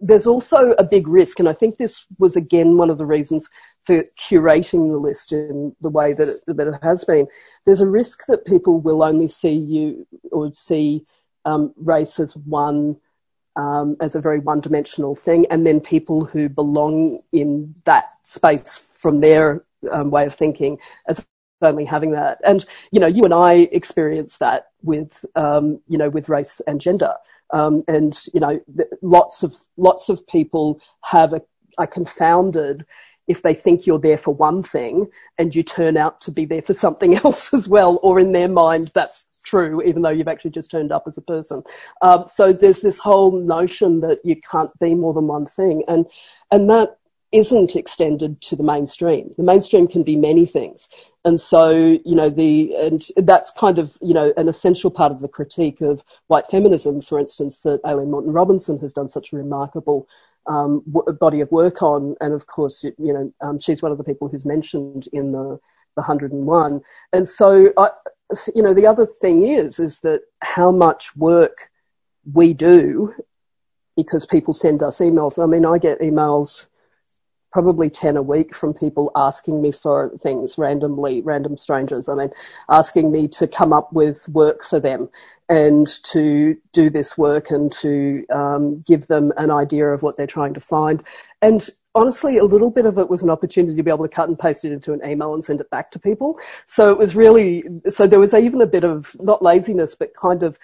there's 0.02 0.28
also 0.28 0.72
a 0.78 0.84
big 0.84 1.08
risk, 1.08 1.40
and 1.40 1.48
I 1.48 1.54
think 1.54 1.78
this 1.78 2.06
was 2.20 2.36
again 2.36 2.76
one 2.76 2.90
of 2.90 2.98
the 2.98 3.06
reasons 3.06 3.50
for 3.86 4.04
curating 4.20 4.92
the 4.92 4.98
list 4.98 5.32
in 5.32 5.76
the 5.82 5.90
way 5.90 6.14
that 6.14 6.28
it, 6.28 6.38
that 6.48 6.68
it 6.68 6.80
has 6.82 7.04
been, 7.04 7.28
there's 7.66 7.82
a 7.82 7.88
risk 7.88 8.26
that 8.28 8.46
people 8.46 8.80
will 8.80 9.04
only 9.04 9.28
see 9.28 9.54
you 9.54 10.08
or 10.32 10.54
see 10.54 11.06
um, 11.46 11.74
race 11.78 12.20
as 12.20 12.36
one, 12.36 12.98
um, 13.56 13.96
as 14.02 14.16
a 14.16 14.22
very 14.22 14.40
one 14.40 14.60
dimensional 14.60 15.16
thing, 15.16 15.46
and 15.52 15.66
then 15.66 15.80
people 15.80 16.26
who 16.26 16.50
belong 16.50 17.20
in 17.32 17.76
that 17.86 18.06
space 18.24 18.78
from 18.78 19.20
their 19.20 19.64
um, 19.92 20.10
way 20.10 20.26
of 20.26 20.34
thinking 20.34 20.80
as 21.08 21.26
only 21.62 21.86
having 21.86 22.12
that. 22.12 22.40
And, 22.44 22.66
you 22.92 23.00
know, 23.00 23.08
you 23.08 23.24
and 23.24 23.34
I 23.34 23.70
experience 23.72 24.38
that 24.38 24.68
with, 24.82 25.26
um, 25.36 25.80
you 25.88 25.98
know, 25.98 26.10
with 26.10 26.28
race 26.28 26.62
and 26.68 26.82
gender. 26.82 27.14
Um, 27.54 27.84
and, 27.88 28.20
you 28.34 28.40
know, 28.40 28.60
lots 29.02 29.44
of, 29.44 29.56
lots 29.78 30.10
of 30.10 30.26
people 30.28 30.82
have 31.04 31.34
a, 31.34 31.42
are 31.78 31.88
confounded 31.88 32.86
if 33.28 33.42
they 33.42 33.54
think 33.54 33.86
you're 33.86 34.00
there 34.00 34.18
for 34.18 34.34
one 34.34 34.64
thing 34.64 35.08
and 35.38 35.56
you 35.56 35.64
turn 35.64 35.98
out 35.98 36.22
to 36.22 36.32
be 36.32 36.46
there 36.46 36.62
for 36.62 36.74
something 36.74 37.16
else 37.24 37.54
as 37.54 37.68
well, 37.68 38.00
or 38.04 38.20
in 38.20 38.32
their 38.32 38.48
mind 38.48 38.92
that's 38.94 39.28
true, 39.44 39.82
even 39.84 40.02
though 40.02 40.10
you've 40.10 40.28
actually 40.28 40.52
just 40.52 40.72
turned 40.72 40.92
up 40.92 41.04
as 41.08 41.18
a 41.18 41.22
person. 41.22 41.64
Um, 42.02 42.26
so 42.28 42.52
there's 42.52 42.82
this 42.82 43.00
whole 43.00 43.32
notion 43.32 44.02
that 44.02 44.20
you 44.24 44.36
can't 44.36 44.78
be 44.80 44.96
more 44.96 45.14
than 45.14 45.28
one 45.28 45.46
thing, 45.46 45.84
and 45.88 46.06
and 46.52 46.70
that 46.70 46.98
isn't 47.36 47.76
extended 47.76 48.40
to 48.40 48.56
the 48.56 48.64
mainstream. 48.64 49.30
The 49.36 49.44
mainstream 49.44 49.88
can 49.88 50.04
be 50.04 50.16
many 50.16 50.46
things. 50.46 50.88
And 51.26 51.40
so, 51.40 51.70
you 51.70 52.16
know, 52.16 52.30
the, 52.30 52.74
and 52.76 53.06
that's 53.18 53.52
kind 53.52 53.78
of, 53.78 53.98
you 54.02 54.14
know, 54.14 54.34
an 54.38 54.48
essential 54.48 54.90
part 54.90 55.12
of 55.12 55.20
the 55.20 55.28
critique 55.28 55.82
of 55.82 56.06
white 56.28 56.48
feminism, 56.48 57.02
for 57.02 57.20
instance, 57.20 57.60
that 57.60 57.84
Aileen 57.84 58.10
Moreton 58.10 58.32
Robinson 58.32 58.80
has 58.80 58.94
done 58.94 59.10
such 59.10 59.34
a 59.34 59.36
remarkable 59.36 60.08
um, 60.48 60.82
w- 60.90 61.18
body 61.18 61.42
of 61.42 61.52
work 61.52 61.82
on. 61.82 62.16
And 62.22 62.34
of 62.34 62.48
course, 62.48 62.86
you 62.86 63.14
know, 63.14 63.34
um, 63.42 63.60
she's 63.60 63.82
one 63.82 63.92
of 63.92 63.98
the 63.98 64.06
people 64.06 64.30
who's 64.30 64.46
mentioned 64.46 65.10
in 65.12 65.34
the, 65.34 65.60
the 65.96 66.02
101. 66.02 66.82
And 67.12 67.28
so, 67.28 67.74
I, 67.78 67.90
you 68.56 68.64
know, 68.64 68.74
the 68.74 68.88
other 68.88 69.06
thing 69.06 69.46
is, 69.46 69.78
is 69.78 70.00
that 70.00 70.22
how 70.42 70.72
much 70.72 71.14
work 71.18 71.70
we 72.32 72.54
do 72.54 73.14
because 73.98 74.26
people 74.26 74.54
send 74.54 74.82
us 74.82 75.00
emails. 75.00 75.42
I 75.42 75.48
mean, 75.48 75.66
I 75.66 75.80
get 75.80 76.00
emails 76.00 76.68
probably 77.56 77.90
10 77.90 78.18
a 78.18 78.22
week 78.22 78.54
from 78.54 78.74
people 78.74 79.10
asking 79.16 79.62
me 79.62 79.72
for 79.72 80.12
things 80.18 80.58
randomly, 80.58 81.22
random 81.22 81.56
strangers. 81.56 82.10
I 82.10 82.16
mean, 82.16 82.30
asking 82.70 83.14
me 83.14 83.30
to 83.30 83.48
come 83.48 83.72
up 83.72 83.94
with 83.94 84.28
work 84.28 84.66
for 84.66 84.78
them 84.78 85.08
and 85.48 85.88
to 86.04 86.58
do 86.74 86.90
this 86.90 87.18
work 87.18 87.52
and 87.52 87.72
to 87.72 88.26
um, 88.30 88.82
give 88.86 89.08
them 89.08 89.32
an 89.38 89.52
idea 89.52 89.88
of 89.88 90.04
what 90.04 90.18
they're 90.18 90.28
trying 90.28 90.54
to 90.54 90.60
find. 90.60 91.02
And 91.42 91.70
honestly, 91.96 92.38
a 92.38 92.44
little 92.44 92.72
bit 92.72 92.86
of 92.86 92.98
it 92.98 93.10
was 93.10 93.24
an 93.24 93.30
opportunity 93.30 93.78
to 93.78 93.84
be 93.84 93.90
able 93.90 94.04
to 94.04 94.14
cut 94.14 94.28
and 94.28 94.38
paste 94.38 94.66
it 94.66 94.74
into 94.74 94.92
an 94.92 95.00
email 95.06 95.34
and 95.34 95.42
send 95.42 95.62
it 95.62 95.70
back 95.70 95.92
to 95.92 96.00
people. 96.00 96.38
So 96.66 96.92
it 96.92 96.98
was 96.98 97.16
really, 97.16 97.64
so 97.88 98.06
there 98.06 98.20
was 98.20 98.34
even 98.34 98.60
a 98.60 98.68
bit 98.68 98.84
of 98.84 99.16
not 99.22 99.42
laziness, 99.42 99.96
but 99.96 100.14
kind 100.14 100.44
of 100.44 100.60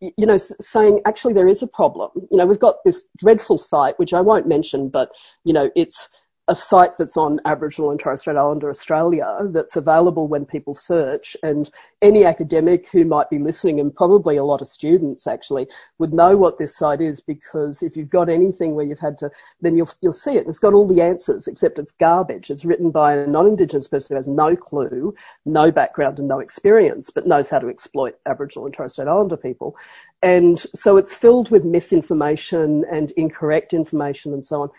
you 0.00 0.26
know, 0.26 0.36
saying 0.36 1.00
actually 1.06 1.32
there 1.32 1.48
is 1.48 1.62
a 1.62 1.66
problem. 1.66 2.10
You 2.30 2.36
know, 2.36 2.46
we've 2.46 2.60
got 2.60 2.84
this 2.84 3.08
dreadful 3.16 3.56
site, 3.56 3.98
which 3.98 4.12
I 4.12 4.20
won't 4.20 4.46
mention, 4.46 4.90
but 4.90 5.10
you 5.42 5.54
know, 5.54 5.70
it's 5.74 6.10
a 6.48 6.54
site 6.54 6.96
that's 6.96 7.16
on 7.16 7.40
Aboriginal 7.44 7.90
and 7.90 7.98
Torres 7.98 8.20
Strait 8.20 8.36
Islander 8.36 8.70
Australia 8.70 9.38
that's 9.46 9.74
available 9.74 10.28
when 10.28 10.46
people 10.46 10.74
search. 10.74 11.36
And 11.42 11.68
any 12.02 12.24
academic 12.24 12.88
who 12.90 13.04
might 13.04 13.28
be 13.30 13.38
listening, 13.38 13.80
and 13.80 13.94
probably 13.94 14.36
a 14.36 14.44
lot 14.44 14.62
of 14.62 14.68
students 14.68 15.26
actually, 15.26 15.66
would 15.98 16.12
know 16.12 16.36
what 16.36 16.58
this 16.58 16.76
site 16.76 17.00
is 17.00 17.20
because 17.20 17.82
if 17.82 17.96
you've 17.96 18.10
got 18.10 18.28
anything 18.28 18.76
where 18.76 18.86
you've 18.86 19.00
had 19.00 19.18
to, 19.18 19.30
then 19.60 19.76
you'll, 19.76 19.90
you'll 20.02 20.12
see 20.12 20.36
it. 20.36 20.40
And 20.40 20.48
It's 20.48 20.60
got 20.60 20.72
all 20.72 20.86
the 20.86 21.02
answers, 21.02 21.48
except 21.48 21.80
it's 21.80 21.92
garbage. 21.92 22.48
It's 22.48 22.64
written 22.64 22.92
by 22.92 23.14
a 23.14 23.26
non 23.26 23.46
Indigenous 23.48 23.88
person 23.88 24.14
who 24.14 24.18
has 24.18 24.28
no 24.28 24.54
clue, 24.54 25.14
no 25.44 25.72
background, 25.72 26.20
and 26.20 26.28
no 26.28 26.38
experience, 26.38 27.10
but 27.10 27.26
knows 27.26 27.50
how 27.50 27.58
to 27.58 27.68
exploit 27.68 28.18
Aboriginal 28.24 28.66
and 28.66 28.74
Torres 28.74 28.92
Strait 28.92 29.08
Islander 29.08 29.36
people. 29.36 29.76
And 30.22 30.60
so 30.74 30.96
it's 30.96 31.14
filled 31.14 31.50
with 31.50 31.64
misinformation 31.64 32.84
and 32.90 33.10
incorrect 33.12 33.74
information 33.74 34.32
and 34.32 34.46
so 34.46 34.62
on 34.62 34.70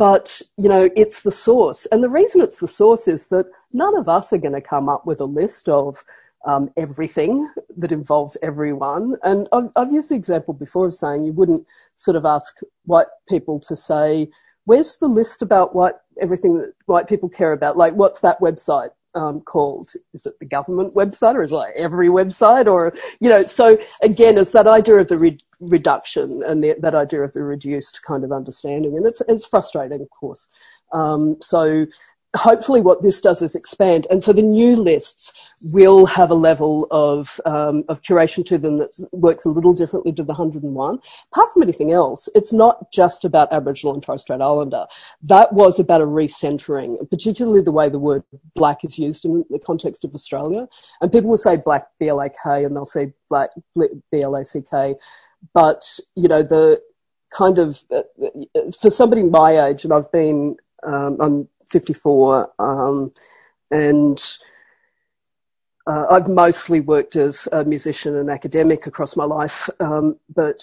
but 0.00 0.40
you 0.56 0.66
know 0.66 0.88
it's 0.96 1.24
the 1.24 1.30
source. 1.30 1.86
And 1.92 2.02
the 2.02 2.08
reason 2.08 2.40
it's 2.40 2.58
the 2.58 2.66
source 2.66 3.06
is 3.06 3.28
that 3.28 3.44
none 3.74 3.94
of 3.98 4.08
us 4.08 4.32
are 4.32 4.38
going 4.38 4.54
to 4.54 4.62
come 4.62 4.88
up 4.88 5.04
with 5.04 5.20
a 5.20 5.26
list 5.26 5.68
of 5.68 6.02
um, 6.46 6.70
everything 6.78 7.50
that 7.76 7.92
involves 7.92 8.38
everyone. 8.42 9.16
And 9.22 9.46
I've, 9.52 9.68
I've, 9.76 9.92
used 9.92 10.08
the 10.08 10.14
example 10.14 10.54
before 10.54 10.86
of 10.86 10.94
saying 10.94 11.26
you 11.26 11.32
wouldn't 11.32 11.66
sort 11.96 12.16
of 12.16 12.24
ask 12.24 12.60
white 12.86 13.08
people 13.28 13.60
to 13.68 13.76
say 13.76 14.30
where's 14.64 14.96
the 14.96 15.06
list 15.06 15.42
about 15.42 15.74
what 15.74 16.00
everything 16.18 16.56
that 16.56 16.72
white 16.86 17.06
people 17.06 17.28
care 17.28 17.52
about? 17.52 17.76
Like 17.76 17.92
what's 17.92 18.20
that 18.20 18.40
website 18.40 18.92
um, 19.14 19.40
called? 19.40 19.90
Is 20.14 20.26
it 20.26 20.34
the 20.40 20.46
government 20.46 20.94
website 20.94 21.34
or 21.34 21.42
is 21.42 21.52
it 21.52 21.56
like 21.56 21.74
every 21.76 22.08
website? 22.08 22.66
Or, 22.66 22.92
you 23.20 23.28
know, 23.28 23.42
so 23.44 23.78
again, 24.02 24.38
it's 24.38 24.52
that 24.52 24.66
idea 24.66 24.96
of 24.96 25.08
the 25.08 25.18
re- 25.18 25.38
reduction 25.60 26.42
and 26.46 26.62
the, 26.62 26.76
that 26.80 26.94
idea 26.94 27.22
of 27.22 27.32
the 27.32 27.42
reduced 27.42 28.02
kind 28.02 28.24
of 28.24 28.32
understanding. 28.32 28.96
And 28.96 29.06
it's, 29.06 29.22
it's 29.28 29.46
frustrating, 29.46 30.00
of 30.00 30.10
course. 30.10 30.48
Um, 30.92 31.36
so 31.40 31.86
hopefully 32.36 32.80
what 32.80 33.02
this 33.02 33.20
does 33.20 33.42
is 33.42 33.54
expand. 33.54 34.06
And 34.08 34.22
so 34.22 34.32
the 34.32 34.42
new 34.42 34.76
lists 34.76 35.32
will 35.72 36.06
have 36.06 36.30
a 36.30 36.34
level 36.34 36.86
of, 36.90 37.40
um, 37.44 37.84
of 37.88 38.02
curation 38.02 38.44
to 38.46 38.58
them 38.58 38.78
that 38.78 38.90
works 39.10 39.44
a 39.44 39.48
little 39.48 39.72
differently 39.72 40.12
to 40.12 40.22
the 40.22 40.32
101. 40.32 40.98
Apart 41.32 41.52
from 41.52 41.62
anything 41.62 41.90
else, 41.90 42.28
it's 42.34 42.52
not 42.52 42.92
just 42.92 43.24
about 43.24 43.52
Aboriginal 43.52 43.94
and 43.94 44.02
Torres 44.02 44.22
Strait 44.22 44.40
Islander. 44.40 44.86
That 45.22 45.52
was 45.52 45.80
about 45.80 46.02
a 46.02 46.06
recentering, 46.06 46.98
particularly 47.10 47.62
the 47.62 47.72
way 47.72 47.88
the 47.88 47.98
word 47.98 48.22
black 48.54 48.84
is 48.84 48.98
used 48.98 49.24
in 49.24 49.44
the 49.50 49.58
context 49.58 50.04
of 50.04 50.14
Australia. 50.14 50.68
And 51.00 51.10
people 51.10 51.30
will 51.30 51.38
say 51.38 51.56
black, 51.56 51.88
B-L-A-K, 51.98 52.64
and 52.64 52.76
they'll 52.76 52.84
say 52.84 53.12
black, 53.28 53.50
B-L-A-C-K. 54.12 54.94
But, 55.52 55.98
you 56.14 56.28
know, 56.28 56.42
the 56.42 56.80
kind 57.30 57.58
of, 57.58 57.82
uh, 57.90 58.02
for 58.80 58.90
somebody 58.90 59.24
my 59.24 59.66
age, 59.66 59.84
and 59.84 59.92
I've 59.92 60.10
been, 60.12 60.56
um, 60.82 61.16
I'm 61.20 61.48
54, 61.70 62.52
um, 62.58 63.12
and 63.70 64.38
uh, 65.86 66.06
I've 66.10 66.28
mostly 66.28 66.80
worked 66.80 67.16
as 67.16 67.48
a 67.52 67.64
musician 67.64 68.16
and 68.16 68.30
academic 68.30 68.86
across 68.86 69.16
my 69.16 69.24
life, 69.24 69.68
um, 69.80 70.18
but 70.34 70.62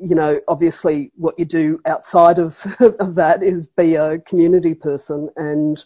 you 0.00 0.14
know, 0.14 0.40
obviously, 0.48 1.12
what 1.16 1.38
you 1.38 1.44
do 1.44 1.78
outside 1.84 2.38
of, 2.38 2.64
of 2.80 3.14
that 3.16 3.42
is 3.42 3.66
be 3.66 3.96
a 3.96 4.18
community 4.20 4.74
person. 4.74 5.28
And, 5.36 5.82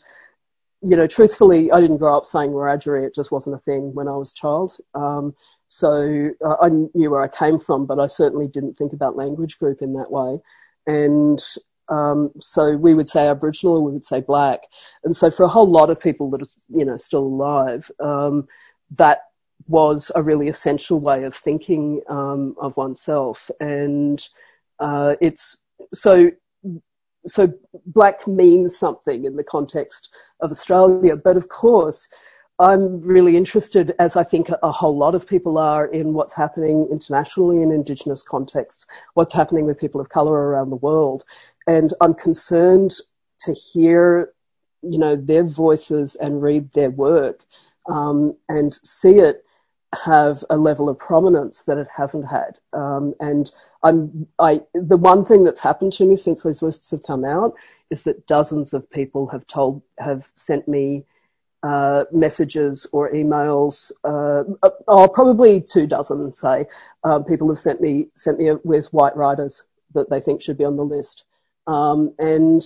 you 0.81 0.96
know, 0.96 1.09
truthfully, 1.09 1.72
I 1.72 1.81
didn't 1.81 1.96
grow 1.96 2.16
up 2.16 2.24
saying 2.24 2.50
Wiradjuri. 2.50 3.05
It 3.05 3.14
just 3.14 3.33
wasn't 3.33 3.57
a 3.57 3.61
thing 3.61 3.92
when 3.92 4.07
I 4.07 4.12
was 4.12 4.31
a 4.31 4.37
child. 4.37 4.77
Um, 4.94 5.35
so 5.66 6.31
uh, 6.44 6.57
I 6.62 6.68
knew 6.68 7.11
where 7.11 7.22
I 7.22 7.29
came 7.29 7.59
from, 7.59 7.87
but 7.87 7.98
I 7.98 8.07
certainly 8.07 8.46
didn't 8.46 8.74
think 8.74 8.92
about 8.92 9.16
language 9.16 9.59
group 9.59 9.83
in 9.83 9.94
that 9.94 10.12
way. 10.12 10.38
And 10.87 11.42
um, 11.88 12.30
so 12.40 12.76
we 12.76 12.94
would 12.94 13.08
say 13.08 13.28
Aboriginal, 13.28 13.82
we 13.82 13.92
would 13.92 14.06
say 14.06 14.20
Black, 14.20 14.60
and 15.04 15.16
so 15.16 15.30
for 15.30 15.42
a 15.42 15.48
whole 15.48 15.70
lot 15.70 15.90
of 15.90 16.00
people 16.00 16.30
that 16.30 16.42
are 16.42 16.50
you 16.68 16.84
know 16.84 16.96
still 16.96 17.24
alive, 17.24 17.90
um, 18.00 18.48
that 18.96 19.22
was 19.66 20.10
a 20.14 20.22
really 20.22 20.48
essential 20.48 21.00
way 21.00 21.24
of 21.24 21.34
thinking 21.34 22.00
um, 22.08 22.54
of 22.60 22.76
oneself, 22.76 23.50
and 23.60 24.28
uh, 24.78 25.14
it's 25.20 25.60
so 25.92 26.30
so 27.26 27.52
black 27.86 28.26
means 28.26 28.76
something 28.76 29.24
in 29.24 29.36
the 29.36 29.44
context 29.44 30.14
of 30.40 30.50
Australia, 30.50 31.16
but 31.16 31.36
of 31.36 31.48
course 31.48 32.08
I'm 32.58 33.00
really 33.00 33.36
interested, 33.36 33.94
as 33.98 34.16
I 34.16 34.22
think 34.22 34.48
a 34.62 34.70
whole 34.70 34.96
lot 34.96 35.16
of 35.16 35.26
people 35.26 35.58
are, 35.58 35.86
in 35.86 36.12
what's 36.12 36.32
happening 36.32 36.86
internationally 36.90 37.62
in 37.62 37.72
Indigenous 37.72 38.22
contexts, 38.22 38.86
what's 39.14 39.34
happening 39.34 39.66
with 39.66 39.80
people 39.80 40.00
of 40.00 40.08
colour 40.08 40.34
around 40.34 40.70
the 40.70 40.76
world. 40.76 41.24
And 41.66 41.92
I'm 42.00 42.14
concerned 42.14 42.92
to 43.40 43.52
hear, 43.52 44.32
you 44.82 44.98
know, 44.98 45.16
their 45.16 45.42
voices 45.42 46.14
and 46.14 46.42
read 46.42 46.72
their 46.72 46.90
work 46.90 47.44
um, 47.86 48.36
and 48.48 48.74
see 48.84 49.18
it 49.18 49.44
have 50.04 50.44
a 50.50 50.56
level 50.56 50.88
of 50.88 50.98
prominence 50.98 51.62
that 51.64 51.78
it 51.78 51.88
hasn't 51.96 52.28
had. 52.28 52.58
Um, 52.72 53.14
and 53.18 53.50
I'm, 53.82 54.28
I, 54.38 54.62
the 54.74 54.96
one 54.96 55.24
thing 55.24 55.42
that's 55.42 55.60
happened 55.60 55.92
to 55.94 56.04
me 56.04 56.16
since 56.16 56.42
those 56.42 56.62
lists 56.62 56.92
have 56.92 57.02
come 57.02 57.24
out 57.24 57.54
is 57.90 58.04
that 58.04 58.26
dozens 58.28 58.72
of 58.72 58.88
people 58.90 59.26
have 59.28 59.46
told, 59.46 59.82
have 59.98 60.28
sent 60.36 60.68
me 60.68 61.04
uh, 61.64 62.05
messages 62.12 62.87
or 62.92 63.11
emails. 63.12 63.90
Uh, 64.05 64.44
oh, 64.87 65.09
probably 65.09 65.61
two 65.61 65.87
dozen. 65.87 66.35
Say 66.35 66.66
uh, 67.03 67.20
people 67.20 67.48
have 67.48 67.59
sent 67.59 67.81
me 67.81 68.09
sent 68.14 68.38
me 68.38 68.53
with 68.64 68.92
white 68.92 69.16
writers 69.16 69.64
that 69.94 70.11
they 70.11 70.20
think 70.20 70.42
should 70.42 70.59
be 70.59 70.64
on 70.64 70.77
the 70.77 70.85
list, 70.85 71.24
um, 71.66 72.14
and 72.18 72.62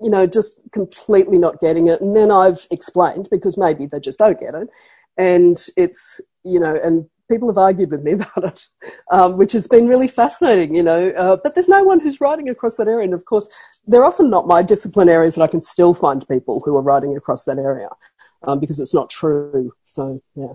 you 0.00 0.10
know 0.10 0.26
just 0.26 0.60
completely 0.72 1.38
not 1.38 1.60
getting 1.60 1.88
it. 1.88 2.00
And 2.02 2.14
then 2.14 2.30
I've 2.30 2.66
explained 2.70 3.28
because 3.30 3.56
maybe 3.56 3.86
they 3.86 4.00
just 4.00 4.18
don't 4.18 4.38
get 4.38 4.54
it, 4.54 4.68
and 5.16 5.64
it's 5.76 6.20
you 6.44 6.60
know 6.60 6.78
and 6.82 7.08
people 7.30 7.48
have 7.48 7.58
argued 7.58 7.90
with 7.90 8.02
me 8.02 8.12
about 8.18 8.44
it, 8.44 8.68
um, 9.10 9.38
which 9.38 9.52
has 9.52 9.66
been 9.66 9.88
really 9.88 10.08
fascinating, 10.08 10.74
you 10.74 10.82
know. 10.82 11.08
Uh, 11.10 11.36
but 11.36 11.54
there's 11.54 11.68
no 11.68 11.82
one 11.82 12.00
who's 12.00 12.20
writing 12.20 12.50
across 12.50 12.76
that 12.76 12.88
area. 12.88 13.04
And 13.04 13.14
of 13.14 13.24
course, 13.24 13.48
they're 13.86 14.04
often 14.04 14.28
not 14.28 14.46
my 14.46 14.62
discipline 14.62 15.08
areas, 15.08 15.36
and 15.36 15.42
I 15.42 15.46
can 15.46 15.62
still 15.62 15.94
find 15.94 16.26
people 16.28 16.60
who 16.64 16.76
are 16.76 16.82
writing 16.82 17.16
across 17.16 17.44
that 17.44 17.58
area 17.58 17.88
um, 18.44 18.60
because 18.60 18.80
it's 18.80 18.94
not 18.94 19.10
true. 19.10 19.72
So, 19.84 20.20
yeah. 20.34 20.54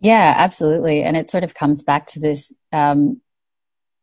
Yeah, 0.00 0.34
absolutely. 0.36 1.02
And 1.02 1.16
it 1.16 1.30
sort 1.30 1.44
of 1.44 1.54
comes 1.54 1.82
back 1.82 2.06
to 2.08 2.20
this, 2.20 2.52
um, 2.72 3.20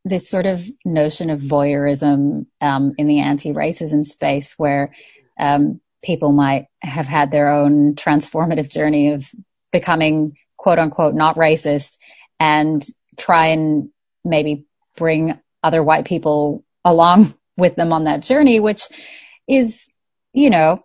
this 0.05 0.29
sort 0.29 0.45
of 0.45 0.65
notion 0.85 1.29
of 1.29 1.41
voyeurism 1.41 2.45
um, 2.61 2.93
in 2.97 3.07
the 3.07 3.19
anti-racism 3.19 4.05
space 4.05 4.53
where 4.57 4.93
um, 5.39 5.81
people 6.01 6.31
might 6.31 6.67
have 6.81 7.07
had 7.07 7.31
their 7.31 7.49
own 7.49 7.95
transformative 7.95 8.69
journey 8.69 9.09
of 9.11 9.29
becoming 9.71 10.37
quote 10.57 10.79
unquote 10.79 11.15
not 11.15 11.35
racist 11.35 11.97
and 12.39 12.85
try 13.17 13.47
and 13.47 13.89
maybe 14.23 14.65
bring 14.95 15.39
other 15.63 15.83
white 15.83 16.05
people 16.05 16.63
along 16.85 17.33
with 17.57 17.75
them 17.75 17.91
on 17.91 18.05
that 18.05 18.21
journey, 18.21 18.59
which 18.59 18.83
is, 19.47 19.93
you 20.33 20.49
know, 20.49 20.83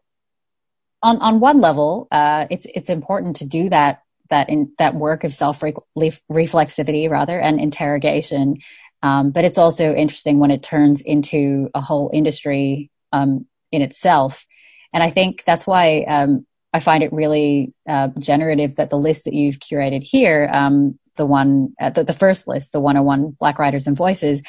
on 1.05 1.19
on 1.19 1.39
one 1.39 1.61
level, 1.61 2.09
uh, 2.11 2.47
it's 2.51 2.67
it's 2.75 2.89
important 2.89 3.37
to 3.37 3.45
do 3.45 3.69
that 3.69 4.01
that 4.31 4.49
in 4.49 4.73
that 4.79 4.95
work 4.95 5.23
of 5.23 5.35
self 5.35 5.61
reflexivity 5.61 7.09
rather 7.09 7.39
and 7.39 7.61
interrogation. 7.61 8.57
Um, 9.03 9.31
but 9.31 9.45
it's 9.45 9.59
also 9.59 9.93
interesting 9.95 10.39
when 10.39 10.51
it 10.51 10.63
turns 10.63 11.03
into 11.03 11.69
a 11.75 11.83
whole 11.83 12.11
industry 12.13 12.91
um, 13.13 13.47
in 13.71 13.83
itself. 13.83 14.47
And 14.95 15.03
I 15.03 15.11
think 15.11 15.45
that's 15.45 15.67
why 15.67 16.05
um, 16.05 16.47
I 16.73 16.81
find 16.81 17.03
it 17.03 17.13
really 17.13 17.75
uh, 17.87 18.09
generative 18.19 18.77
that 18.77 18.89
the 18.89 18.97
list 18.97 19.27
that 19.27 19.35
you've 19.35 19.59
curated 19.59 20.03
here, 20.03 20.49
um, 20.51 20.99
the 21.17 21.27
one, 21.27 21.75
uh, 21.79 21.91
the, 21.91 22.05
the, 22.05 22.15
first 22.15 22.49
list, 22.49 22.73
the 22.73 22.81
101 22.81 23.37
Black 23.39 23.59
Writers 23.59 23.87
and 23.87 23.97
Voices, 23.97 24.41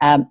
um, 0.00 0.30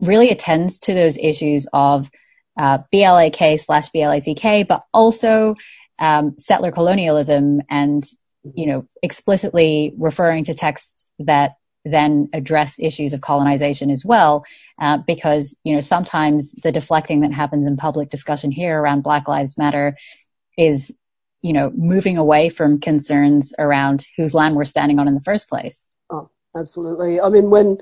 really 0.00 0.30
attends 0.30 0.78
to 0.78 0.94
those 0.94 1.18
issues 1.18 1.66
of 1.74 2.10
uh, 2.58 2.78
BLAK 2.90 3.58
slash 3.58 3.88
BLACK, 3.90 4.66
but 4.68 4.82
also 4.92 5.54
um, 5.98 6.34
settler 6.38 6.72
colonialism 6.72 7.60
and, 7.68 8.04
you 8.54 8.66
know, 8.66 8.86
explicitly 9.02 9.92
referring 9.98 10.44
to 10.44 10.54
texts 10.54 11.08
that 11.18 11.56
then 11.84 12.28
address 12.34 12.78
issues 12.78 13.12
of 13.12 13.22
colonization 13.22 13.90
as 13.90 14.04
well, 14.04 14.44
uh, 14.80 14.98
because, 15.06 15.58
you 15.64 15.74
know, 15.74 15.80
sometimes 15.80 16.52
the 16.62 16.72
deflecting 16.72 17.20
that 17.20 17.32
happens 17.32 17.66
in 17.66 17.76
public 17.76 18.10
discussion 18.10 18.50
here 18.50 18.78
around 18.78 19.02
Black 19.02 19.28
Lives 19.28 19.56
Matter 19.56 19.96
is, 20.58 20.94
you 21.40 21.54
know, 21.54 21.70
moving 21.74 22.18
away 22.18 22.50
from 22.50 22.80
concerns 22.80 23.54
around 23.58 24.04
whose 24.16 24.34
land 24.34 24.56
we're 24.56 24.64
standing 24.64 24.98
on 24.98 25.08
in 25.08 25.14
the 25.14 25.20
first 25.20 25.48
place. 25.48 25.86
Oh, 26.10 26.28
absolutely. 26.54 27.18
I 27.18 27.30
mean, 27.30 27.48
when 27.48 27.78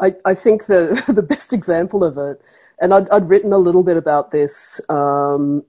I, 0.00 0.14
I 0.24 0.34
think 0.34 0.66
the 0.66 1.02
the 1.12 1.22
best 1.22 1.52
example 1.52 2.04
of 2.04 2.18
it, 2.18 2.40
and 2.80 2.92
I'd, 2.92 3.08
I'd 3.10 3.28
written 3.28 3.52
a 3.52 3.58
little 3.58 3.82
bit 3.82 3.96
about 3.96 4.30
this 4.30 4.80
um, 4.88 5.64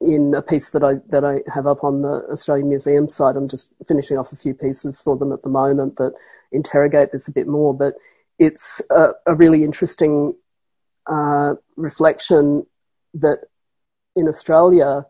in 0.00 0.34
a 0.34 0.42
piece 0.42 0.70
that 0.70 0.84
I 0.84 0.94
that 1.08 1.24
I 1.24 1.40
have 1.52 1.66
up 1.66 1.84
on 1.84 2.02
the 2.02 2.26
Australian 2.30 2.68
Museum 2.68 3.08
site. 3.08 3.36
I'm 3.36 3.48
just 3.48 3.72
finishing 3.86 4.18
off 4.18 4.32
a 4.32 4.36
few 4.36 4.54
pieces 4.54 5.00
for 5.00 5.16
them 5.16 5.32
at 5.32 5.42
the 5.42 5.48
moment 5.48 5.96
that 5.96 6.12
interrogate 6.52 7.12
this 7.12 7.28
a 7.28 7.32
bit 7.32 7.46
more, 7.46 7.74
but 7.74 7.94
it's 8.38 8.80
a, 8.90 9.10
a 9.26 9.34
really 9.34 9.64
interesting 9.64 10.34
uh, 11.06 11.54
reflection 11.76 12.66
that 13.14 13.40
in 14.16 14.28
Australia, 14.28 15.06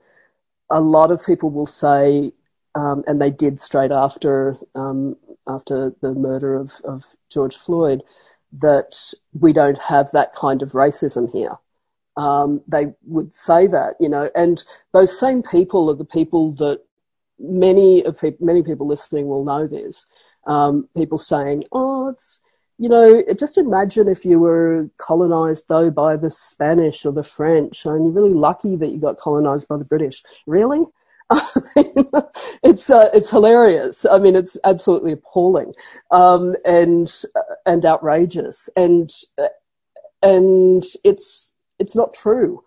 a 0.71 0.81
lot 0.81 1.11
of 1.11 1.25
people 1.25 1.51
will 1.51 1.67
say, 1.67 2.33
um, 2.75 3.05
and 3.07 3.21
they 3.21 3.31
did 3.31 3.59
straight 3.59 3.93
after 3.93 4.57
um, 4.75 5.17
after 5.49 5.93
the 6.01 6.13
murder 6.13 6.55
of, 6.55 6.73
of 6.85 7.05
George 7.31 7.57
Floyd, 7.57 8.03
that 8.53 8.99
we 9.33 9.53
don't 9.53 9.79
have 9.79 10.11
that 10.13 10.35
kind 10.35 10.63
of 10.63 10.73
racism 10.73 11.31
here. 11.33 11.57
Um, 12.17 12.63
they 12.71 12.93
would 13.07 13.33
say 13.33 13.67
that, 13.69 13.95
you 14.01 14.09
know, 14.09 14.31
and 14.35 14.63
those 14.93 15.19
same 15.19 15.43
people 15.43 15.89
are 15.91 15.95
the 15.95 16.05
people 16.05 16.53
that 16.55 16.83
many 17.39 18.05
of 18.05 18.21
pe- 18.21 18.37
many 18.41 18.63
people 18.63 18.87
listening 18.87 19.27
will 19.27 19.45
know 19.45 19.67
this. 19.67 20.07
Um, 20.47 20.89
people 20.97 21.19
saying, 21.19 21.65
"Oh, 21.73 22.09
it's 22.09 22.41
you 22.79 22.89
know, 22.89 23.23
just 23.39 23.59
imagine 23.59 24.09
if 24.09 24.25
you 24.25 24.41
were 24.41 24.89
colonized 24.97 25.67
though 25.69 25.91
by 25.91 26.17
the 26.17 26.31
Spanish 26.31 27.05
or 27.05 27.13
the 27.13 27.23
French, 27.23 27.85
and 27.85 28.05
you're 28.05 28.13
really 28.13 28.33
lucky 28.33 28.75
that 28.77 28.89
you 28.89 28.99
got 28.99 29.19
colonized 29.19 29.69
by 29.69 29.77
the 29.77 29.85
British. 29.85 30.23
Really? 30.47 30.85
it's 32.63 32.91
uh, 32.91 33.09
it's 33.15 33.31
hilarious. 33.31 34.05
I 34.05 34.19
mean, 34.19 34.35
it's 34.35 34.57
absolutely 34.65 35.13
appalling 35.13 35.73
um, 36.11 36.55
and 36.65 37.13
and 37.67 37.85
outrageous, 37.85 38.69
and 38.77 39.11
and 40.23 40.85
it's 41.05 41.53
it's 41.79 41.95
not 41.97 42.15
true. 42.15 42.65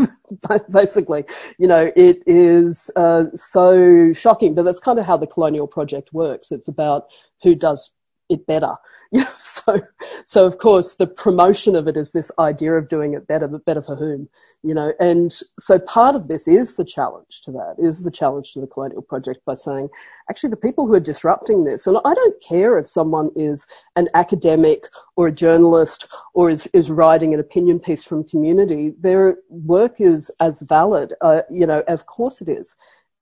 Basically, 0.72 1.24
you 1.58 1.68
know, 1.68 1.92
it 1.94 2.22
is 2.26 2.90
uh, 2.96 3.24
so 3.34 4.12
shocking, 4.12 4.54
but 4.54 4.64
that's 4.64 4.80
kind 4.80 4.98
of 4.98 5.06
how 5.06 5.16
the 5.16 5.26
colonial 5.26 5.68
project 5.68 6.12
works. 6.12 6.50
It's 6.50 6.66
about 6.68 7.06
who 7.42 7.54
does 7.54 7.92
it 8.30 8.46
better. 8.46 8.74
So, 9.38 9.80
so 10.24 10.46
of 10.46 10.58
course 10.58 10.94
the 10.94 11.06
promotion 11.06 11.74
of 11.74 11.88
it 11.88 11.96
is 11.96 12.12
this 12.12 12.30
idea 12.38 12.72
of 12.74 12.88
doing 12.88 13.14
it 13.14 13.26
better, 13.26 13.48
but 13.48 13.64
better 13.64 13.82
for 13.82 13.96
whom, 13.96 14.28
you 14.62 14.74
know, 14.74 14.92
and 15.00 15.32
so 15.58 15.78
part 15.78 16.14
of 16.14 16.28
this 16.28 16.46
is 16.46 16.76
the 16.76 16.84
challenge 16.84 17.42
to 17.42 17.50
that, 17.52 17.74
is 17.78 18.04
the 18.04 18.10
challenge 18.10 18.52
to 18.52 18.60
the 18.60 18.66
colonial 18.66 19.02
project 19.02 19.44
by 19.44 19.54
saying, 19.54 19.88
actually 20.28 20.50
the 20.50 20.56
people 20.56 20.86
who 20.86 20.94
are 20.94 21.00
disrupting 21.00 21.64
this, 21.64 21.86
and 21.86 21.98
I 22.04 22.14
don't 22.14 22.42
care 22.42 22.78
if 22.78 22.88
someone 22.88 23.30
is 23.34 23.66
an 23.96 24.08
academic 24.14 24.84
or 25.16 25.26
a 25.28 25.32
journalist 25.32 26.06
or 26.34 26.50
is, 26.50 26.68
is 26.72 26.90
writing 26.90 27.34
an 27.34 27.40
opinion 27.40 27.80
piece 27.80 28.04
from 28.04 28.24
community, 28.24 28.94
their 29.00 29.38
work 29.48 30.00
is 30.00 30.30
as 30.40 30.62
valid, 30.62 31.14
uh, 31.20 31.42
you 31.50 31.66
know, 31.66 31.82
of 31.88 32.06
course 32.06 32.40
it 32.40 32.48
is. 32.48 32.76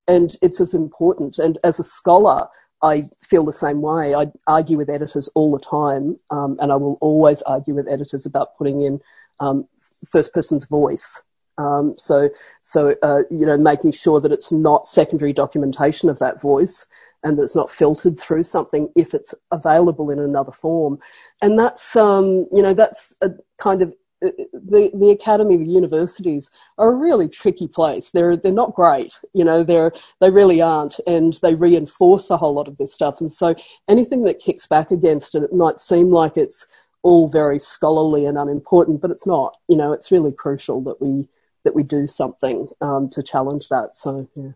And 0.06 0.36
it's 0.40 0.60
as 0.60 0.74
important. 0.74 1.38
And 1.38 1.58
as 1.64 1.78
a 1.78 1.84
scholar, 1.84 2.48
I 2.82 3.08
feel 3.22 3.44
the 3.44 3.52
same 3.52 3.80
way. 3.82 4.14
I 4.14 4.30
argue 4.46 4.76
with 4.76 4.90
editors 4.90 5.28
all 5.34 5.52
the 5.52 5.64
time, 5.64 6.16
um, 6.30 6.56
and 6.60 6.72
I 6.72 6.76
will 6.76 6.96
always 7.00 7.42
argue 7.42 7.74
with 7.74 7.88
editors 7.88 8.24
about 8.26 8.56
putting 8.56 8.82
in 8.82 9.00
um, 9.40 9.68
first 10.06 10.32
person's 10.32 10.66
voice. 10.66 11.22
Um, 11.58 11.94
so, 11.98 12.30
so 12.62 12.94
uh, 13.02 13.22
you 13.30 13.44
know, 13.44 13.58
making 13.58 13.92
sure 13.92 14.20
that 14.20 14.32
it's 14.32 14.52
not 14.52 14.86
secondary 14.86 15.32
documentation 15.32 16.08
of 16.08 16.20
that 16.20 16.40
voice, 16.40 16.86
and 17.24 17.36
that 17.36 17.42
it's 17.42 17.56
not 17.56 17.70
filtered 17.70 18.18
through 18.18 18.44
something 18.44 18.90
if 18.94 19.12
it's 19.12 19.34
available 19.50 20.10
in 20.10 20.20
another 20.20 20.52
form, 20.52 20.98
and 21.42 21.58
that's 21.58 21.96
um, 21.96 22.46
you 22.52 22.62
know 22.62 22.74
that's 22.74 23.14
a 23.22 23.30
kind 23.58 23.82
of 23.82 23.92
the 24.20 24.90
the 24.94 25.10
academy, 25.10 25.56
the 25.56 25.64
universities 25.64 26.50
are 26.76 26.92
a 26.92 26.96
really 26.96 27.28
tricky 27.28 27.68
place. 27.68 28.10
They're 28.10 28.36
they're 28.36 28.52
not 28.52 28.74
great, 28.74 29.18
you 29.32 29.44
know. 29.44 29.62
They're 29.62 29.92
they 30.20 30.30
really 30.30 30.60
aren't, 30.60 30.98
and 31.06 31.38
they 31.42 31.54
reinforce 31.54 32.30
a 32.30 32.36
whole 32.36 32.54
lot 32.54 32.68
of 32.68 32.76
this 32.78 32.92
stuff. 32.92 33.20
And 33.20 33.32
so 33.32 33.54
anything 33.88 34.24
that 34.24 34.40
kicks 34.40 34.66
back 34.66 34.90
against 34.90 35.34
it, 35.34 35.42
it 35.42 35.52
might 35.52 35.80
seem 35.80 36.10
like 36.10 36.36
it's 36.36 36.66
all 37.02 37.28
very 37.28 37.58
scholarly 37.58 38.26
and 38.26 38.36
unimportant, 38.36 39.00
but 39.00 39.10
it's 39.10 39.26
not. 39.26 39.56
You 39.68 39.76
know, 39.76 39.92
it's 39.92 40.10
really 40.10 40.32
crucial 40.32 40.82
that 40.82 41.00
we 41.00 41.28
that 41.64 41.74
we 41.74 41.82
do 41.82 42.06
something 42.06 42.68
um, 42.80 43.08
to 43.10 43.22
challenge 43.22 43.68
that. 43.68 43.96
So 43.96 44.28
yeah. 44.34 44.50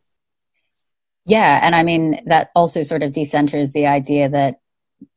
Yeah, 1.25 1.61
and 1.63 1.75
I 1.75 1.85
mean 1.85 2.23
that 2.27 2.51
also 2.55 2.83
sort 2.83 3.03
of 3.03 3.13
decenters 3.13 3.73
the 3.73 3.87
idea 3.87 4.29
that 4.29 4.61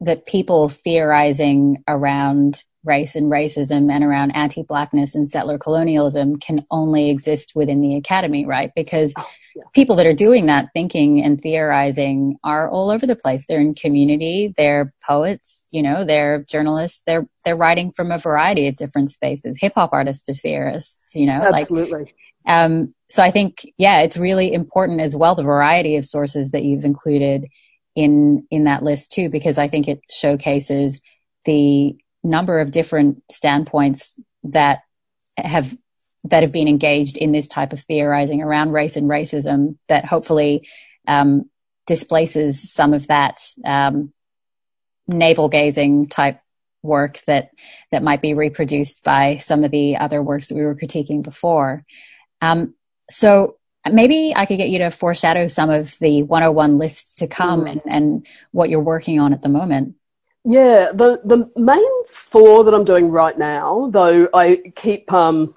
that 0.02 0.26
people 0.26 0.70
theorizing 0.70 1.84
around 1.88 2.64
race 2.86 3.16
and 3.16 3.32
racism 3.32 3.92
and 3.92 4.04
around 4.04 4.32
anti-blackness 4.32 5.16
and 5.16 5.30
settler 5.30 5.58
colonialism 5.58 6.38
can 6.38 6.66
only 6.72 7.10
exist 7.10 7.54
within 7.56 7.82
the 7.82 7.96
academy 7.96 8.46
right? 8.46 8.72
Because 8.76 9.14
oh, 9.18 9.28
yeah. 9.56 9.64
people 9.74 9.96
that 9.96 10.06
are 10.06 10.14
doing 10.14 10.46
that 10.48 10.70
thinking 10.74 11.24
and 11.24 11.42
theorizing 11.42 12.38
are 12.44 12.70
all 12.70 12.90
over 12.90 13.06
the 13.06 13.16
place. 13.16 13.46
They're 13.48 13.62
in 13.62 13.74
community 13.74 14.54
they're 14.58 14.94
poets 15.06 15.70
you 15.72 15.82
know 15.82 16.06
they're 16.06 16.44
journalists 16.44 17.04
they're 17.06 17.28
they're 17.44 17.56
writing 17.56 17.92
from 17.92 18.12
a 18.12 18.18
variety 18.18 18.68
of 18.68 18.76
different 18.76 19.12
spaces. 19.12 19.58
Hip 19.60 19.74
hop 19.76 19.92
artists 19.94 20.28
are 20.30 20.34
theorists 20.34 21.16
you 21.16 21.26
know 21.26 21.42
absolutely. 21.54 22.00
like, 22.00 22.16
um 22.48 22.94
so 23.10 23.24
i 23.24 23.32
think 23.32 23.66
yeah 23.78 24.02
it's 24.02 24.18
really 24.18 24.54
important 24.54 25.02
as 25.02 25.16
well 25.16 25.36
the 25.36 25.44
variety 25.44 25.96
of 25.96 26.06
sources 26.06 26.52
that 26.52 26.64
you've 26.64 26.86
included 26.86 27.48
in 27.96 28.46
in 28.52 28.66
that 28.66 28.84
list 28.84 29.12
too 29.12 29.30
because 29.30 29.58
i 29.58 29.68
think 29.68 29.88
it 29.88 30.00
showcases 30.10 31.02
the 31.46 31.96
number 32.26 32.60
of 32.60 32.72
different 32.72 33.24
standpoints 33.32 34.20
that 34.44 34.82
have 35.38 35.78
that 36.26 36.42
have 36.42 36.52
been 36.52 36.68
engaged 36.68 37.18
in 37.18 37.32
this 37.32 37.48
type 37.48 37.72
of 37.72 37.80
theorizing 37.82 38.42
around 38.42 38.72
race 38.72 38.96
and 38.96 39.08
racism 39.08 39.78
that 39.88 40.06
hopefully 40.06 40.68
um, 41.08 41.50
displaces 41.86 42.72
some 42.74 42.94
of 42.94 43.08
that 43.08 43.40
um, 43.64 44.12
navel 45.08 45.50
gazing 45.50 46.08
type 46.08 46.40
work 46.82 47.20
that 47.28 47.52
that 47.92 48.04
might 48.04 48.22
be 48.22 48.34
reproduced 48.34 49.04
by 49.04 49.38
some 49.38 49.64
of 49.64 49.72
the 49.72 49.98
other 49.98 50.22
works 50.22 50.48
that 50.48 50.56
we 50.56 50.66
were 50.66 50.76
critiquing 50.76 51.22
before. 51.22 51.86
Um, 52.42 52.74
so 53.10 53.58
maybe 53.92 54.34
I 54.36 54.46
could 54.46 54.58
get 54.58 54.70
you 54.70 54.80
to 54.80 54.90
foreshadow 54.90 55.48
some 55.48 55.70
of 55.70 55.98
the 56.00 56.24
101 56.24 56.78
lists 56.78 57.16
to 57.16 57.28
come 57.28 57.66
mm. 57.66 57.72
and, 57.72 57.82
and 57.86 58.28
what 58.52 58.70
you're 58.70 58.80
working 58.80 59.20
on 59.20 59.34
at 59.34 59.42
the 59.42 59.50
moment. 59.50 59.96
Yeah, 60.46 60.92
the 60.94 61.22
the 61.26 61.50
main 61.60 62.06
four 62.08 62.64
that 62.64 62.74
I'm 62.74 62.86
doing 62.86 63.10
right 63.10 63.38
now, 63.38 63.90
though 63.92 64.30
I 64.34 64.62
keep 64.76 65.12
um, 65.12 65.56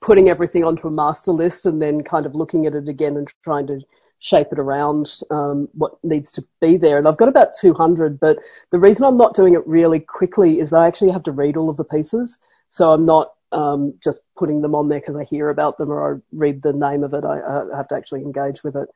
putting 0.00 0.28
everything 0.28 0.64
onto 0.64 0.86
a 0.86 0.90
master 0.90 1.32
list 1.32 1.66
and 1.66 1.82
then 1.82 2.04
kind 2.04 2.26
of 2.26 2.34
looking 2.34 2.66
at 2.66 2.74
it 2.74 2.88
again 2.88 3.16
and 3.16 3.28
trying 3.42 3.66
to 3.68 3.80
shape 4.20 4.48
it 4.52 4.58
around 4.60 5.20
um, 5.30 5.68
what 5.72 5.92
needs 6.04 6.30
to 6.32 6.44
be 6.60 6.76
there. 6.76 6.98
And 6.98 7.08
I've 7.08 7.16
got 7.16 7.28
about 7.28 7.54
200, 7.60 8.20
but 8.20 8.38
the 8.70 8.78
reason 8.78 9.04
I'm 9.04 9.16
not 9.16 9.34
doing 9.34 9.54
it 9.54 9.66
really 9.66 9.98
quickly 9.98 10.60
is 10.60 10.72
I 10.72 10.86
actually 10.86 11.10
have 11.10 11.24
to 11.24 11.32
read 11.32 11.56
all 11.56 11.70
of 11.70 11.76
the 11.76 11.84
pieces. 11.84 12.38
So 12.68 12.92
I'm 12.92 13.06
not 13.06 13.32
um, 13.52 13.94
just 14.02 14.22
putting 14.36 14.62
them 14.62 14.74
on 14.76 14.88
there 14.88 15.00
because 15.00 15.16
I 15.16 15.24
hear 15.24 15.48
about 15.48 15.78
them 15.78 15.90
or 15.90 16.16
I 16.16 16.18
read 16.32 16.62
the 16.62 16.72
name 16.72 17.02
of 17.02 17.14
it. 17.14 17.24
I, 17.24 17.40
I 17.40 17.76
have 17.76 17.88
to 17.88 17.96
actually 17.96 18.22
engage 18.22 18.62
with 18.62 18.76
it. 18.76 18.88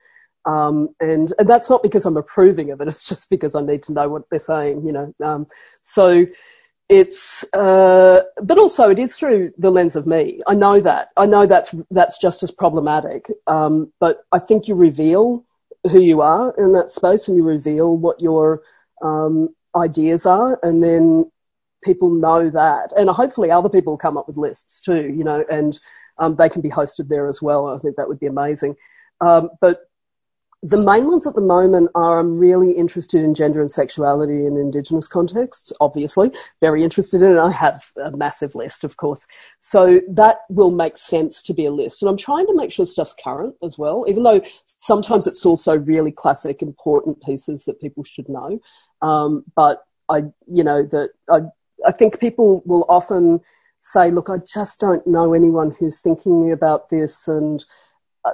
Um, 0.47 0.91
and, 1.01 1.33
and 1.39 1.49
that's 1.49 1.71
not 1.71 1.83
because 1.83 2.05
I'm 2.05 2.17
approving 2.17 2.71
of 2.71 2.81
it. 2.81 2.89
It's 2.89 3.09
just 3.09 3.31
because 3.31 3.55
I 3.55 3.63
need 3.63 3.83
to 3.85 3.93
know 3.93 4.09
what 4.09 4.29
they're 4.29 4.39
saying, 4.39 4.87
you 4.87 4.93
know. 4.93 5.15
Um, 5.23 5.47
so 5.81 6.27
it's, 6.89 7.45
uh, 7.55 8.21
but 8.43 8.59
also 8.59 8.91
it 8.91 8.99
is 8.99 9.17
through 9.17 9.53
the 9.57 9.71
lens 9.71 9.97
of 9.97 10.07
me. 10.07 10.43
I 10.47 10.55
know 10.55 10.81
that. 10.81 11.09
I 11.17 11.25
know 11.25 11.47
that's, 11.47 11.75
that's 11.91 12.19
just 12.19 12.43
as 12.43 12.51
problematic. 12.51 13.31
Um, 13.47 13.93
but 14.01 14.25
I 14.33 14.39
think 14.39 14.69
you 14.69 14.75
reveal 14.75 15.45
who 15.91 16.01
you 16.01 16.21
are 16.21 16.55
in 16.59 16.73
that 16.73 16.91
space 16.91 17.27
and 17.27 17.37
you 17.39 17.43
reveal 17.43 17.97
what 17.97 18.21
your, 18.21 18.63
um, 19.03 19.55
ideas 19.75 20.27
are. 20.27 20.61
And 20.63 20.83
then 20.83 21.31
people 21.83 22.11
know 22.11 22.51
that. 22.51 22.93
And 22.99 23.09
hopefully 23.09 23.51
other 23.51 23.71
people 23.71 23.97
come 23.97 24.19
up 24.19 24.27
with 24.27 24.37
lists 24.37 24.83
too, 24.83 25.09
you 25.17 25.25
know, 25.25 25.43
and, 25.51 25.81
um, 26.19 26.37
they 26.37 26.51
can 26.51 26.61
be 26.61 26.71
hosted 26.71 27.09
there 27.09 27.29
as 27.29 27.41
well. 27.41 27.67
I 27.67 27.79
think 27.79 27.97
that 27.97 28.09
would 28.09 28.21
be 28.21 28.27
amazing. 28.27 28.77
Um, 29.21 29.51
but 29.61 29.91
the 30.65 30.79
main 30.79 31.07
ones 31.07 31.27
at 31.27 31.35
the 31.35 31.43
moment 31.43 31.91
are 31.95 32.19
I'm 32.19 32.39
really 32.39 32.73
interested 32.73 33.23
in 33.23 33.35
gender 33.35 33.61
and 33.61 33.71
sexuality 33.71 34.47
in 34.47 34.57
Indigenous 34.57 35.07
contexts, 35.07 35.75
obviously, 35.79 36.31
very 36.59 36.83
interested 36.83 37.21
in 37.21 37.33
it. 37.33 37.39
I 37.39 37.51
have 37.51 37.93
a 38.03 38.17
massive 38.17 38.55
list, 38.55 38.83
of 38.83 38.97
course. 38.97 39.27
So 39.61 40.01
that 40.09 40.39
will 40.49 40.71
make 40.71 40.97
sense 40.97 41.43
to 41.43 41.53
be 41.53 41.67
a 41.67 41.71
list. 41.71 42.01
And 42.01 42.09
I'm 42.09 42.17
trying 42.17 42.47
to 42.47 42.57
make 42.57 42.73
sure 42.73 42.87
stuff's 42.87 43.15
current 43.23 43.55
as 43.63 43.77
well, 43.77 44.07
even 44.09 44.23
though 44.23 44.41
sometimes 44.81 45.27
it's 45.27 45.45
also 45.45 45.77
really 45.77 46.11
classic, 46.11 46.63
important 46.63 47.23
pieces 47.23 47.67
that 47.67 47.79
people 47.79 48.03
should 48.03 48.31
know. 48.31 48.59
Um, 49.03 49.45
but 49.55 49.83
I, 50.09 50.23
you 50.47 50.65
know, 50.65 50.83
that 50.83 51.11
I, 51.31 51.41
I 51.87 51.93
think 51.93 52.21
people 52.21 52.63
will 52.65 52.87
often 52.89 53.43
say, 53.81 54.11
look, 54.11 54.31
I 54.31 54.39
just 54.39 54.81
don't 54.81 55.07
know 55.07 55.35
anyone 55.35 55.77
who's 55.79 56.01
thinking 56.01 56.51
about 56.51 56.89
this 56.89 57.29
and, 57.29 57.63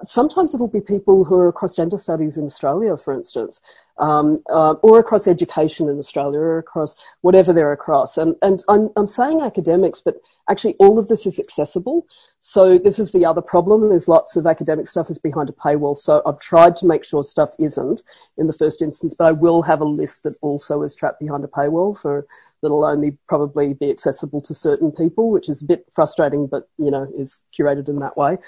sometimes 0.04 0.54
it'll 0.54 0.68
be 0.68 0.80
people 0.80 1.24
who 1.24 1.34
are 1.36 1.48
across 1.48 1.76
gender 1.76 1.98
studies 1.98 2.36
in 2.36 2.46
Australia, 2.46 2.96
for 2.96 3.12
instance, 3.12 3.60
um, 3.98 4.38
uh, 4.50 4.72
or 4.82 4.98
across 4.98 5.26
education 5.26 5.88
in 5.88 5.98
Australia, 5.98 6.38
or 6.38 6.58
across 6.58 6.94
whatever 7.20 7.52
they're 7.52 7.72
across. 7.72 8.16
And, 8.16 8.36
and 8.40 8.62
I'm, 8.68 8.90
I'm 8.96 9.08
saying 9.08 9.40
academics, 9.40 10.00
but 10.00 10.16
actually 10.48 10.74
all 10.78 10.98
of 10.98 11.08
this 11.08 11.26
is 11.26 11.38
accessible. 11.38 12.06
So 12.40 12.78
this 12.78 12.98
is 12.98 13.12
the 13.12 13.26
other 13.26 13.42
problem. 13.42 13.88
There's 13.88 14.08
lots 14.08 14.36
of 14.36 14.46
academic 14.46 14.86
stuff 14.86 15.10
is 15.10 15.18
behind 15.18 15.50
a 15.50 15.52
paywall. 15.52 15.98
So 15.98 16.22
I've 16.24 16.38
tried 16.38 16.76
to 16.76 16.86
make 16.86 17.04
sure 17.04 17.22
stuff 17.22 17.50
isn't 17.58 18.02
in 18.38 18.46
the 18.46 18.52
first 18.54 18.80
instance, 18.80 19.14
but 19.16 19.26
I 19.26 19.32
will 19.32 19.62
have 19.62 19.80
a 19.80 19.84
list 19.84 20.22
that 20.22 20.36
also 20.40 20.82
is 20.82 20.96
trapped 20.96 21.20
behind 21.20 21.44
a 21.44 21.48
paywall 21.48 21.98
for 22.00 22.26
that'll 22.62 22.84
only 22.84 23.16
probably 23.28 23.74
be 23.74 23.90
accessible 23.90 24.40
to 24.42 24.54
certain 24.54 24.92
people, 24.92 25.30
which 25.30 25.48
is 25.48 25.62
a 25.62 25.66
bit 25.66 25.86
frustrating, 25.94 26.46
but 26.46 26.68
you 26.78 26.90
know, 26.90 27.10
is 27.16 27.42
curated 27.56 27.88
in 27.88 27.98
that 28.00 28.16
way. 28.16 28.38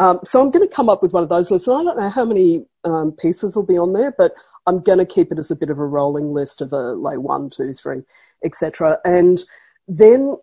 Um, 0.00 0.18
so 0.24 0.40
I'm 0.40 0.50
going 0.50 0.66
to 0.66 0.74
come 0.74 0.88
up 0.88 1.02
with 1.02 1.12
one 1.12 1.22
of 1.22 1.28
those 1.28 1.50
lists. 1.50 1.68
And 1.68 1.76
I 1.76 1.84
don't 1.84 2.00
know 2.00 2.08
how 2.08 2.24
many 2.24 2.64
um, 2.84 3.12
pieces 3.12 3.54
will 3.54 3.66
be 3.66 3.76
on 3.78 3.92
there, 3.92 4.12
but 4.16 4.32
I'm 4.66 4.80
going 4.80 4.98
to 4.98 5.04
keep 5.04 5.30
it 5.30 5.38
as 5.38 5.50
a 5.50 5.56
bit 5.56 5.70
of 5.70 5.78
a 5.78 5.86
rolling 5.86 6.32
list 6.32 6.62
of 6.62 6.72
a 6.72 6.94
like 6.94 7.18
one, 7.18 7.50
two, 7.50 7.74
three, 7.74 8.02
etc. 8.42 8.98
And 9.04 9.44
then 9.86 10.36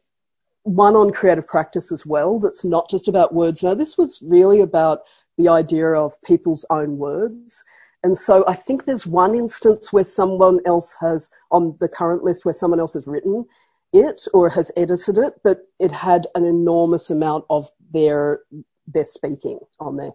one 0.62 0.96
on 0.96 1.12
creative 1.12 1.48
practice 1.48 1.92
as 1.92 2.06
well. 2.06 2.40
That's 2.40 2.64
not 2.64 2.90
just 2.90 3.08
about 3.08 3.34
words. 3.34 3.64
Now 3.64 3.74
this 3.74 3.98
was 3.98 4.22
really 4.22 4.62
about 4.62 5.02
the 5.38 5.50
idea 5.50 5.88
of 5.88 6.22
people's 6.24 6.66
own 6.70 6.98
words. 6.98 7.66
And 8.04 8.16
so 8.16 8.44
I 8.48 8.54
think 8.54 8.86
there's 8.86 9.08
one 9.08 9.34
instance 9.34 9.92
where 9.92 10.04
someone 10.04 10.60
else 10.68 10.96
has, 11.00 11.32
on 11.52 11.76
the 11.80 11.88
current 11.88 12.24
list, 12.24 12.46
where 12.46 12.54
someone 12.54 12.80
else 12.80 12.94
has 12.94 13.08
written 13.08 13.46
it 13.94 14.22
or 14.34 14.50
has 14.50 14.72
edited 14.78 15.18
it, 15.18 15.34
but 15.44 15.62
it 15.80 15.92
had 15.92 16.28
an 16.36 16.46
enormous 16.46 17.10
amount 17.10 17.46
of 17.50 17.70
their 17.92 18.42
their 18.88 19.06
speaking 19.06 19.60
on 19.80 19.98
there. 19.98 20.12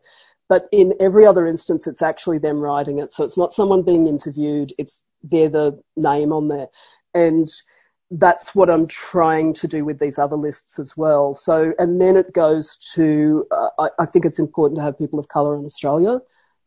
But 0.48 0.68
in 0.72 0.94
every 1.00 1.24
other 1.24 1.46
instance, 1.46 1.86
it's 1.86 2.02
actually 2.02 2.38
them 2.38 2.58
writing 2.58 2.98
it. 2.98 3.12
So 3.12 3.24
it's 3.24 3.38
not 3.38 3.52
someone 3.52 3.82
being 3.82 4.06
interviewed. 4.06 4.72
It's 4.78 5.02
they're 5.22 5.48
the 5.48 5.80
name 5.96 6.32
on 6.32 6.48
there, 6.48 6.66
and 7.14 7.48
that's 8.12 8.54
what 8.54 8.68
I'm 8.68 8.86
trying 8.86 9.54
to 9.54 9.66
do 9.66 9.84
with 9.84 9.98
these 9.98 10.18
other 10.18 10.36
lists 10.36 10.78
as 10.78 10.96
well. 10.96 11.32
So, 11.32 11.72
and 11.78 12.00
then 12.00 12.16
it 12.16 12.34
goes 12.34 12.76
to, 12.94 13.46
uh, 13.50 13.68
I, 13.78 13.88
I, 14.00 14.06
think 14.06 14.26
it's 14.26 14.38
important 14.38 14.78
to 14.78 14.84
have 14.84 14.98
people 14.98 15.18
of 15.18 15.28
colour 15.28 15.56
in 15.56 15.64
Australia. 15.64 16.18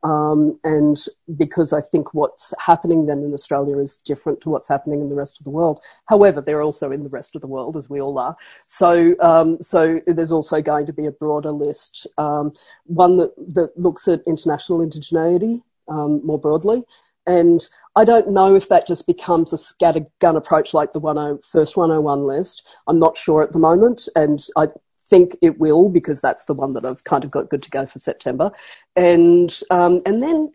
Um, 0.06 0.60
and 0.64 1.04
because 1.36 1.74
I 1.74 1.82
think 1.82 2.14
what's 2.14 2.54
happening 2.60 3.08
then 3.08 3.24
in 3.24 3.34
Australia 3.34 3.80
is 3.80 3.98
different 3.98 4.40
to 4.42 4.50
what's 4.50 4.68
happening 4.68 5.02
in 5.02 5.10
the 5.10 5.16
rest 5.16 5.40
of 5.40 5.46
the 5.46 5.50
world. 5.50 5.82
However, 6.06 6.42
they're 6.42 6.62
also 6.62 6.92
in 6.92 7.02
the 7.02 7.10
rest 7.10 7.36
of 7.36 7.42
the 7.42 7.48
world, 7.48 7.76
as 7.76 7.90
we 7.90 8.00
all 8.00 8.20
are. 8.20 8.38
So, 8.68 9.16
um, 9.20 9.58
so 9.62 10.00
there's 10.06 10.32
also 10.32 10.62
going 10.62 10.86
to 10.86 10.94
be 10.94 11.08
a 11.08 11.12
broader 11.12 11.52
list, 11.52 12.06
um, 12.20 12.54
one 12.86 13.18
that, 13.18 13.34
that 13.56 13.76
looks 13.80 14.08
at 14.08 14.22
international 14.28 14.86
indigeneity 14.86 15.64
um, 15.88 16.24
more 16.24 16.40
broadly. 16.40 16.84
And 17.26 17.68
I 17.96 18.06
don't 18.06 18.30
know 18.30 18.54
if 18.54 18.70
that 18.70 18.86
just 18.86 19.08
becomes 19.08 19.54
a 19.54 19.56
scattergun 19.56 20.38
approach 20.38 20.76
like 20.76 20.94
the 20.94 21.02
10, 21.02 21.40
first 21.42 21.76
101 21.76 22.28
list. 22.28 22.62
I'm 22.86 23.00
not 23.00 23.18
sure 23.18 23.42
at 23.42 23.54
the 23.54 23.60
moment. 23.60 24.08
And 24.16 24.46
I 24.56 24.68
think 25.10 25.38
it 25.42 25.60
will 25.60 25.90
because 25.90 26.22
that's 26.22 26.46
the 26.46 26.54
one 26.54 26.74
that 26.74 26.86
I've 26.86 27.04
kind 27.04 27.24
of 27.24 27.32
got 27.32 27.50
good 27.50 27.64
to 27.64 27.70
go 27.70 27.86
for 27.86 28.00
September. 28.00 28.52
And, 28.96 29.58
um, 29.70 30.02
and 30.06 30.22
then 30.22 30.54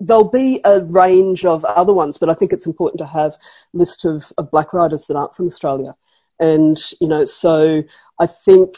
there'll 0.00 0.28
be 0.28 0.60
a 0.64 0.80
range 0.80 1.44
of 1.44 1.64
other 1.64 1.94
ones, 1.94 2.18
but 2.18 2.30
I 2.30 2.34
think 2.34 2.52
it's 2.52 2.66
important 2.66 2.98
to 2.98 3.06
have 3.06 3.34
a 3.34 3.38
list 3.76 4.04
of, 4.04 4.32
of 4.38 4.50
black 4.50 4.72
writers 4.72 5.06
that 5.06 5.16
aren't 5.16 5.36
from 5.36 5.46
Australia. 5.46 5.94
And, 6.38 6.78
you 7.00 7.08
know, 7.08 7.24
so 7.26 7.84
I 8.18 8.26
think 8.26 8.76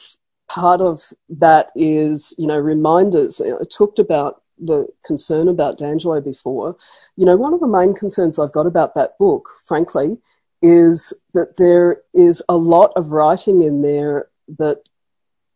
part 0.48 0.80
of 0.80 1.02
that 1.28 1.70
is, 1.74 2.34
you 2.36 2.46
know, 2.46 2.58
reminders. 2.58 3.40
I 3.40 3.64
talked 3.70 3.98
about 3.98 4.42
the 4.58 4.86
concern 5.04 5.48
about 5.48 5.78
DiAngelo 5.78 6.22
before. 6.22 6.76
You 7.16 7.24
know, 7.24 7.36
one 7.36 7.54
of 7.54 7.60
the 7.60 7.66
main 7.66 7.94
concerns 7.94 8.38
I've 8.38 8.52
got 8.52 8.66
about 8.66 8.94
that 8.94 9.16
book, 9.18 9.48
frankly, 9.64 10.18
is 10.60 11.12
that 11.34 11.56
there 11.56 12.02
is 12.14 12.42
a 12.48 12.56
lot 12.56 12.92
of 12.96 13.12
writing 13.12 13.62
in 13.62 13.82
there 13.82 14.28
that 14.58 14.82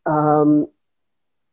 um, 0.06 0.68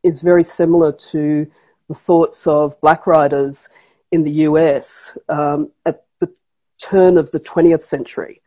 is 0.04 0.22
very 0.22 0.44
similar 0.44 0.92
to 0.92 1.50
the 1.88 1.96
thoughts 1.96 2.48
of 2.48 2.80
black 2.82 3.08
writers 3.08 3.70
in 4.12 4.24
the 4.24 4.32
US 4.48 5.18
um, 5.30 5.72
at 5.86 6.06
the 6.20 6.34
turn 6.80 7.18
of 7.18 7.32
the 7.32 7.40
20th 7.40 7.82
century. 7.82 8.42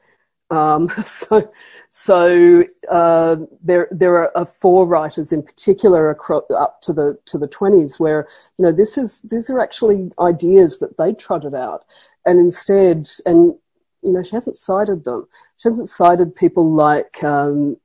Um, 0.51 0.89
so, 1.05 1.53
so 1.91 2.65
uh, 2.91 3.37
there 3.63 3.89
there 3.91 4.37
are 4.37 4.47
four 4.47 4.87
writers 4.87 5.33
in 5.33 5.43
particular 5.43 6.11
across, 6.11 6.45
up 6.51 6.81
to 6.83 6.93
the 6.93 7.19
to 7.27 7.39
the 7.39 7.49
twenties 7.49 7.99
where 7.99 8.29
you 8.57 8.65
know 8.65 8.73
this 8.73 8.97
is 8.97 9.23
these 9.23 9.51
are 9.51 9.61
actually 9.61 10.11
ideas 10.21 10.79
that 10.79 10.97
they 10.99 11.13
trotted 11.13 11.55
out, 11.55 11.85
and 12.25 12.39
instead, 12.39 13.09
and 13.27 13.55
you 14.03 14.13
know 14.13 14.23
she 14.23 14.37
hasn't 14.37 14.57
cited 14.57 15.05
them. 15.05 15.27
She 15.57 15.69
hasn't 15.69 15.89
cited 15.89 16.37
people 16.37 16.73
like 16.73 17.25
um, 17.25 17.77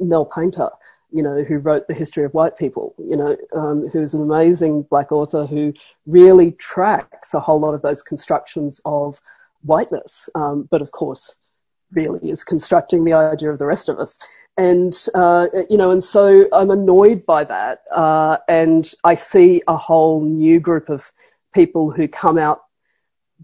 Nell 0.00 0.24
Painter, 0.24 0.70
you 1.12 1.22
know, 1.22 1.44
who 1.44 1.58
wrote 1.58 1.86
The 1.88 1.94
History 1.94 2.24
of 2.24 2.34
White 2.34 2.56
People, 2.56 2.94
you 2.98 3.16
know, 3.16 3.36
um, 3.54 3.88
who's 3.88 4.14
an 4.14 4.22
amazing 4.22 4.82
black 4.82 5.12
author 5.12 5.46
who 5.46 5.74
really 6.06 6.52
tracks 6.52 7.34
a 7.34 7.40
whole 7.40 7.60
lot 7.60 7.74
of 7.74 7.82
those 7.82 8.02
constructions 8.02 8.80
of 8.84 9.20
whiteness. 9.62 10.28
Um, 10.34 10.68
but 10.70 10.82
of 10.82 10.90
course, 10.92 11.36
really 11.92 12.30
is 12.30 12.44
constructing 12.44 13.04
the 13.04 13.12
idea 13.12 13.50
of 13.50 13.58
the 13.58 13.66
rest 13.66 13.88
of 13.88 13.98
us. 13.98 14.18
And, 14.56 14.96
uh, 15.14 15.48
you 15.68 15.76
know, 15.76 15.90
and 15.90 16.02
so 16.02 16.46
I'm 16.52 16.70
annoyed 16.70 17.24
by 17.26 17.44
that. 17.44 17.82
Uh, 17.90 18.38
and 18.48 18.92
I 19.04 19.14
see 19.14 19.62
a 19.66 19.76
whole 19.76 20.20
new 20.20 20.60
group 20.60 20.88
of 20.88 21.10
people 21.52 21.90
who 21.90 22.06
come 22.06 22.38
out 22.38 22.62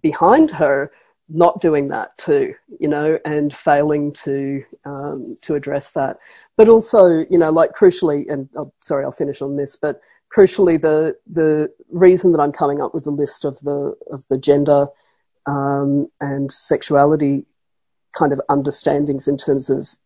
behind 0.00 0.50
her 0.52 0.92
not 1.28 1.60
doing 1.60 1.88
that 1.88 2.16
too, 2.18 2.54
you 2.78 2.88
know, 2.88 3.18
and 3.24 3.54
failing 3.54 4.12
to 4.12 4.64
um, 4.84 5.36
to 5.42 5.54
address 5.54 5.92
that. 5.92 6.18
But 6.56 6.68
also, 6.68 7.24
you 7.30 7.38
know, 7.38 7.50
like 7.50 7.72
crucially, 7.72 8.30
and 8.30 8.48
oh, 8.56 8.72
sorry, 8.80 9.04
I'll 9.04 9.12
finish 9.12 9.42
on 9.42 9.56
this, 9.56 9.76
but 9.76 10.00
crucially, 10.34 10.80
the 10.80 11.16
the 11.26 11.72
reason 11.90 12.32
that 12.32 12.40
I'm 12.40 12.52
coming 12.52 12.80
up 12.80 12.94
with 12.94 13.04
the 13.04 13.10
list 13.10 13.44
of 13.44 13.58
the 13.60 13.96
of 14.10 14.26
the 14.28 14.38
gender 14.38 14.86
um, 15.46 16.08
and 16.20 16.50
sexuality 16.50 17.46
kind 18.12 18.32
of 18.32 18.40
understandings 18.48 19.28
in 19.28 19.36
terms 19.36 19.68
of 19.70 19.96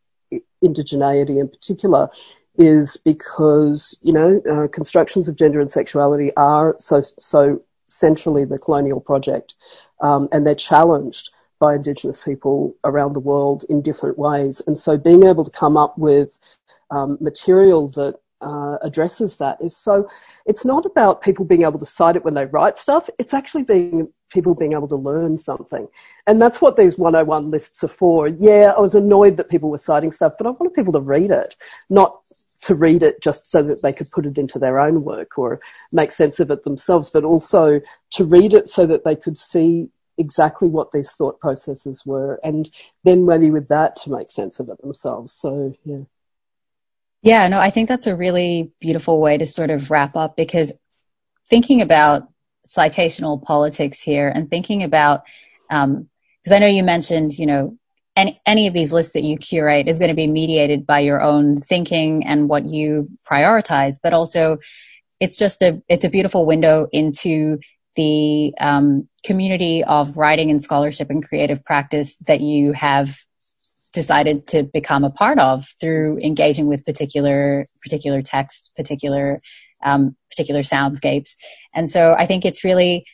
indigeneity 0.63 1.41
in 1.41 1.49
particular 1.49 2.09
is 2.57 2.97
because 2.97 3.97
you 4.03 4.13
know 4.13 4.41
uh, 4.51 4.69
constructions 4.69 5.29
of 5.29 5.37
gender 5.37 5.61
and 5.61 5.71
sexuality 5.71 6.31
are 6.37 6.77
so 6.79 7.01
so 7.01 7.61
centrally 7.91 8.45
the 8.45 8.59
colonial 8.59 9.01
project 9.01 9.55
um, 10.01 10.29
and 10.33 10.47
they're 10.47 10.55
challenged 10.55 11.31
by 11.61 11.75
Indigenous 11.75 12.21
people 12.21 12.75
around 12.85 13.13
the 13.13 13.21
world 13.21 13.65
in 13.69 13.83
different 13.83 14.19
ways. 14.19 14.63
And 14.67 14.77
so 14.77 14.97
being 14.97 15.25
able 15.25 15.45
to 15.45 15.51
come 15.51 15.77
up 15.77 15.97
with 15.99 16.39
um, 16.91 17.19
material 17.21 17.89
that 17.89 18.17
uh, 18.41 18.79
addresses 18.81 19.37
that 19.37 19.59
is 19.61 19.77
so 19.77 20.09
it's 20.47 20.65
not 20.65 20.87
about 20.87 21.21
people 21.21 21.45
being 21.45 21.63
able 21.63 21.79
to 21.79 21.85
cite 21.85 22.17
it 22.17 22.25
when 22.25 22.33
they 22.33 22.47
write 22.47 22.79
stuff. 22.79 23.11
It's 23.19 23.35
actually 23.35 23.65
being 23.65 24.11
people 24.33 24.55
being 24.55 24.73
able 24.73 24.89
to 24.89 24.97
learn 24.97 25.37
something. 25.37 25.87
And 26.27 26.41
that's 26.41 26.63
what 26.63 26.77
these 26.77 26.97
101 26.97 27.51
lists 27.51 27.85
are 27.85 27.89
for. 27.89 28.29
Yeah 28.29 28.73
i 28.77 28.81
was 28.81 28.95
annoyed 28.95 29.37
that 29.37 29.51
people 29.51 29.69
were 29.69 29.77
citing 29.77 30.11
stuff 30.11 30.33
but 30.39 30.47
i 30.47 30.51
wanted 30.51 30.73
people 30.73 30.93
to 30.95 31.01
read 31.01 31.31
it 31.31 31.55
not 31.91 32.20
to 32.63 32.75
read 32.75 33.03
it 33.03 33.23
just 33.23 33.51
so 33.51 33.63
that 33.63 33.83
they 33.83 33.93
could 33.93 34.11
put 34.11 34.27
it 34.27 34.39
into 34.39 34.59
their 34.59 34.79
own 34.79 35.03
work 35.03 35.39
or 35.39 35.61
make 35.93 36.13
sense 36.13 36.41
of 36.41 36.51
it 36.51 36.65
themselves, 36.65 37.11
but 37.11 37.25
also 37.25 37.81
to 38.11 38.25
read 38.25 38.55
it 38.55 38.69
so 38.69 38.87
that 38.87 39.05
they 39.05 39.17
could 39.17 39.39
see 39.39 39.89
exactly 40.19 40.69
what 40.69 40.93
these 40.93 41.13
thought 41.13 41.41
processes 41.41 42.05
were 42.05 42.39
and 42.45 42.71
then 43.05 43.25
maybe 43.25 43.51
with 43.51 43.69
that 43.69 43.97
to 43.97 44.11
make 44.11 44.31
sense 44.31 44.61
of 44.61 44.69
it 44.69 44.81
themselves. 44.83 45.33
So, 45.33 45.75
yeah. 45.85 46.03
Yeah, 47.23 47.49
no, 47.49 47.59
I 47.59 47.71
think 47.71 47.89
that's 47.89 48.07
a 48.07 48.17
really 48.17 48.73
beautiful 48.81 49.21
way 49.21 49.39
to 49.39 49.47
sort 49.47 49.71
of 49.71 49.91
wrap 49.91 50.17
up 50.17 50.37
because 50.37 50.73
thinking 51.49 51.81
about 51.83 52.29
citational 52.67 53.43
politics 53.43 54.01
here 54.01 54.29
and 54.29 54.49
thinking 54.49 54.83
about, 54.83 55.25
because 55.69 55.85
um, 55.85 56.09
I 56.51 56.59
know 56.59 56.67
you 56.67 56.83
mentioned, 56.83 57.39
you 57.39 57.47
know, 57.47 57.79
any, 58.17 58.39
any 58.47 58.67
of 58.67 58.75
these 58.75 58.93
lists 58.93 59.13
that 59.13 59.23
you 59.23 59.37
curate 59.37 59.89
is 59.89 59.99
going 59.99 60.09
to 60.09 60.15
be 60.15 60.27
mediated 60.27 60.87
by 60.87 61.01
your 61.01 61.23
own 61.23 61.61
thinking 61.61 62.25
and 62.27 62.49
what 62.49 62.65
you 62.65 63.09
prioritize, 63.29 63.97
but 64.03 64.13
also 64.13 64.59
it's 65.21 65.37
just 65.37 65.63
a, 65.63 65.83
it's 65.89 66.05
a 66.05 66.11
beautiful 66.11 66.47
window 66.47 66.89
into 66.93 67.59
the 67.97 68.55
um, 68.61 69.09
community 69.25 69.85
of 69.85 70.17
writing 70.17 70.51
and 70.51 70.63
scholarship 70.63 71.11
and 71.11 71.27
creative 71.27 71.65
practice 71.65 72.19
that 72.27 72.41
you 72.41 72.73
have 72.73 73.19
decided 73.93 74.47
to 74.47 74.63
become 74.63 75.05
a 75.05 75.11
part 75.11 75.39
of 75.39 75.67
through 75.81 76.19
engaging 76.19 76.67
with 76.67 76.85
particular 76.85 77.67
particular 77.83 78.23
texts, 78.23 78.71
particular 78.77 79.41
um, 79.85 80.17
particular 80.31 80.61
soundscapes, 80.61 81.35
and 81.75 81.91
so 81.91 82.15
I 82.17 82.27
think 82.27 82.45
it's 82.45 82.65
really, 82.65 83.05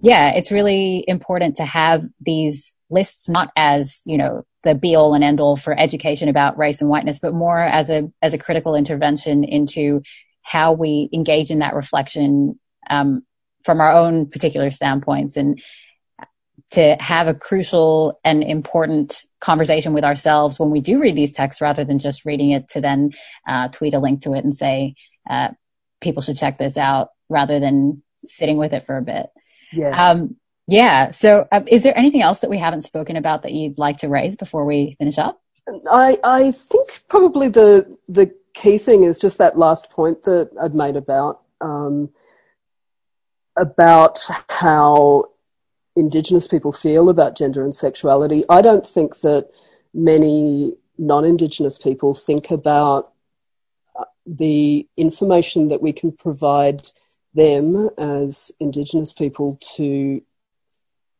yeah, 0.00 0.32
it's 0.34 0.52
really 0.52 1.04
important 1.08 1.56
to 1.56 1.64
have 1.64 2.04
these 2.20 2.75
lists 2.90 3.28
not 3.28 3.50
as 3.56 4.02
you 4.06 4.16
know 4.16 4.44
the 4.62 4.74
be 4.74 4.94
all 4.94 5.14
and 5.14 5.24
end 5.24 5.40
all 5.40 5.56
for 5.56 5.78
education 5.78 6.28
about 6.28 6.58
race 6.58 6.80
and 6.80 6.90
whiteness 6.90 7.18
but 7.18 7.34
more 7.34 7.58
as 7.58 7.90
a 7.90 8.10
as 8.22 8.34
a 8.34 8.38
critical 8.38 8.74
intervention 8.74 9.44
into 9.44 10.02
how 10.42 10.72
we 10.72 11.08
engage 11.12 11.50
in 11.50 11.58
that 11.58 11.74
reflection 11.74 12.58
um, 12.88 13.24
from 13.64 13.80
our 13.80 13.90
own 13.90 14.28
particular 14.28 14.70
standpoints 14.70 15.36
and 15.36 15.60
to 16.72 16.96
have 16.98 17.28
a 17.28 17.34
crucial 17.34 18.20
and 18.24 18.42
important 18.42 19.24
conversation 19.40 19.92
with 19.92 20.04
ourselves 20.04 20.58
when 20.58 20.70
we 20.70 20.80
do 20.80 21.00
read 21.00 21.14
these 21.16 21.32
texts 21.32 21.60
rather 21.60 21.84
than 21.84 21.98
just 21.98 22.24
reading 22.24 22.50
it 22.50 22.68
to 22.68 22.80
then 22.80 23.12
uh, 23.48 23.68
tweet 23.68 23.94
a 23.94 23.98
link 23.98 24.22
to 24.22 24.34
it 24.34 24.44
and 24.44 24.54
say 24.54 24.94
uh, 25.28 25.48
people 26.00 26.22
should 26.22 26.36
check 26.36 26.58
this 26.58 26.76
out 26.76 27.08
rather 27.28 27.58
than 27.58 28.02
sitting 28.26 28.56
with 28.56 28.72
it 28.72 28.86
for 28.86 28.96
a 28.96 29.02
bit 29.02 29.26
yeah. 29.72 30.10
Um, 30.10 30.36
yeah. 30.66 31.10
So, 31.10 31.46
uh, 31.52 31.62
is 31.66 31.82
there 31.82 31.96
anything 31.96 32.22
else 32.22 32.40
that 32.40 32.50
we 32.50 32.58
haven't 32.58 32.82
spoken 32.82 33.16
about 33.16 33.42
that 33.42 33.52
you'd 33.52 33.78
like 33.78 33.98
to 33.98 34.08
raise 34.08 34.36
before 34.36 34.64
we 34.64 34.96
finish 34.98 35.18
up? 35.18 35.40
I 35.90 36.18
I 36.22 36.52
think 36.52 37.04
probably 37.08 37.48
the 37.48 37.96
the 38.08 38.34
key 38.54 38.78
thing 38.78 39.04
is 39.04 39.18
just 39.18 39.38
that 39.38 39.58
last 39.58 39.90
point 39.90 40.22
that 40.22 40.50
I'd 40.60 40.74
made 40.74 40.96
about 40.96 41.42
um, 41.60 42.10
about 43.56 44.20
how 44.48 45.26
Indigenous 45.94 46.46
people 46.46 46.72
feel 46.72 47.08
about 47.08 47.36
gender 47.36 47.64
and 47.64 47.74
sexuality. 47.74 48.44
I 48.48 48.60
don't 48.62 48.86
think 48.86 49.20
that 49.20 49.50
many 49.94 50.74
non-Indigenous 50.98 51.78
people 51.78 52.14
think 52.14 52.50
about 52.50 53.08
uh, 53.98 54.04
the 54.26 54.86
information 54.96 55.68
that 55.68 55.80
we 55.82 55.92
can 55.92 56.12
provide 56.12 56.86
them 57.34 57.88
as 57.98 58.50
Indigenous 58.60 59.12
people 59.12 59.58
to 59.76 60.22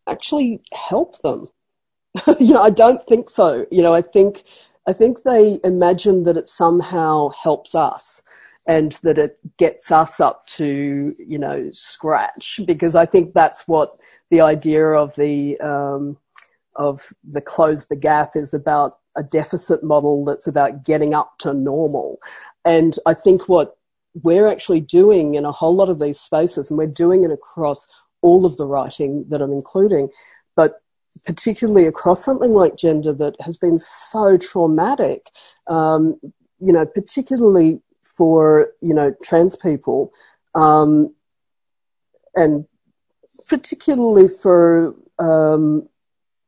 actually 0.09 0.61
help 0.73 1.21
them. 1.21 1.49
you 2.41 2.55
know, 2.55 2.63
I 2.63 2.71
don't 2.71 3.03
think 3.03 3.31
so. 3.31 3.67
You 3.71 3.83
know, 3.83 3.95
I 3.95 4.03
think 4.03 4.45
I 4.89 4.93
think 4.93 5.23
they 5.23 5.59
imagine 5.65 6.23
that 6.25 6.37
it 6.37 6.49
somehow 6.49 7.31
helps 7.31 7.75
us 7.75 8.23
and 8.67 8.93
that 9.03 9.19
it 9.19 9.39
gets 9.59 9.91
us 9.91 10.21
up 10.21 10.47
to 10.47 11.15
you 11.19 11.39
know 11.39 11.71
scratch 11.73 12.61
because 12.67 12.95
I 12.95 13.07
think 13.07 13.35
that's 13.35 13.67
what 13.69 13.97
the 14.31 14.41
idea 14.41 14.87
of 14.87 15.15
the 15.17 15.59
um, 15.61 16.17
of 16.77 17.13
the 17.25 17.41
close 17.41 17.87
the 17.87 17.97
gap 17.97 18.37
is 18.37 18.55
about 18.55 18.99
a 19.17 19.23
deficit 19.23 19.83
model 19.83 20.25
that's 20.25 20.47
about 20.47 20.85
getting 20.85 21.15
up 21.15 21.39
to 21.39 21.55
normal. 21.55 22.19
And 22.65 22.99
I 23.07 23.15
think 23.15 23.49
what 23.49 23.77
we're 24.23 24.47
actually 24.49 24.81
doing 24.81 25.35
in 25.35 25.45
a 25.45 25.53
whole 25.53 25.75
lot 25.75 25.89
of 25.89 25.99
these 25.99 26.21
spaces, 26.21 26.71
and 26.71 26.79
we're 26.79 26.87
doing 26.87 27.25
it 27.25 27.31
across 27.31 27.89
all 28.23 28.45
of 28.45 28.57
the 28.57 28.67
writing 28.67 29.25
that 29.29 29.43
I'm 29.43 29.53
including, 29.53 30.09
but 30.55 30.81
particularly 31.25 31.87
across 31.87 32.25
something 32.25 32.53
like 32.53 32.77
gender 32.77 33.13
that 33.13 33.37
has 33.41 33.57
been 33.57 33.79
so 33.79 34.37
traumatic, 34.37 35.31
um, 35.69 36.19
you 36.61 36.73
know, 36.73 36.85
particularly 36.85 37.81
for, 38.05 38.73
you 38.81 38.95
know, 38.95 39.15
trans 39.23 39.57
people, 39.57 40.13
um, 40.55 41.15
and 42.35 42.67
particularly 43.49 44.29
for 44.29 44.95
um, 45.19 45.89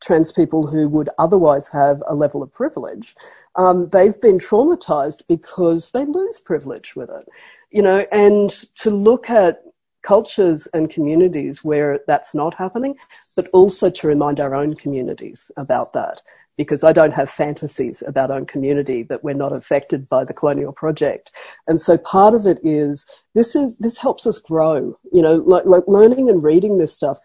trans 0.01 0.33
people 0.33 0.67
who 0.67 0.89
would 0.89 1.09
otherwise 1.19 1.69
have 1.69 2.03
a 2.07 2.15
level 2.15 2.43
of 2.43 2.53
privilege, 2.53 3.15
um, 3.57 3.89
they've 3.89 4.21
been 4.21 4.39
traumatized 4.39 5.23
because 5.29 5.91
they 5.91 6.05
lose 6.05 6.41
privilege 6.41 6.95
with 6.95 7.11
it. 7.11 7.27
You 7.71 7.83
know, 7.83 8.07
and 8.13 8.51
to 8.77 8.91
look 8.91 9.29
at 9.29 9.63
cultures 10.03 10.67
and 10.75 10.91
communities 10.91 11.65
where 11.65 12.01
that's 12.07 12.35
not 12.35 12.55
happening, 12.55 12.95
but 13.37 13.49
also 13.53 13.91
to 13.91 14.07
remind 14.07 14.41
our 14.41 14.55
own 14.55 14.75
communities 14.75 15.51
about 15.57 15.93
that. 15.93 16.23
Because 16.57 16.83
I 16.83 16.93
don't 16.93 17.13
have 17.13 17.31
fantasies 17.31 18.03
about 18.05 18.33
our 18.33 18.39
own 18.39 18.47
community 18.47 19.05
that 19.05 19.23
we're 19.23 19.33
not 19.35 19.53
affected 19.53 20.09
by 20.09 20.25
the 20.25 20.35
colonial 20.35 20.73
project. 20.73 21.31
And 21.69 21.81
so 21.81 21.97
part 21.97 22.35
of 22.35 22.47
it 22.47 22.59
is 22.65 23.07
this 23.35 23.55
is, 23.55 23.79
this 23.79 23.97
helps 23.97 24.27
us 24.27 24.41
grow, 24.41 24.99
you 25.13 25.23
know, 25.23 25.37
like, 25.47 25.67
like 25.67 25.85
learning 25.87 26.29
and 26.29 26.43
reading 26.43 26.79
this 26.79 26.93
stuff 26.93 27.21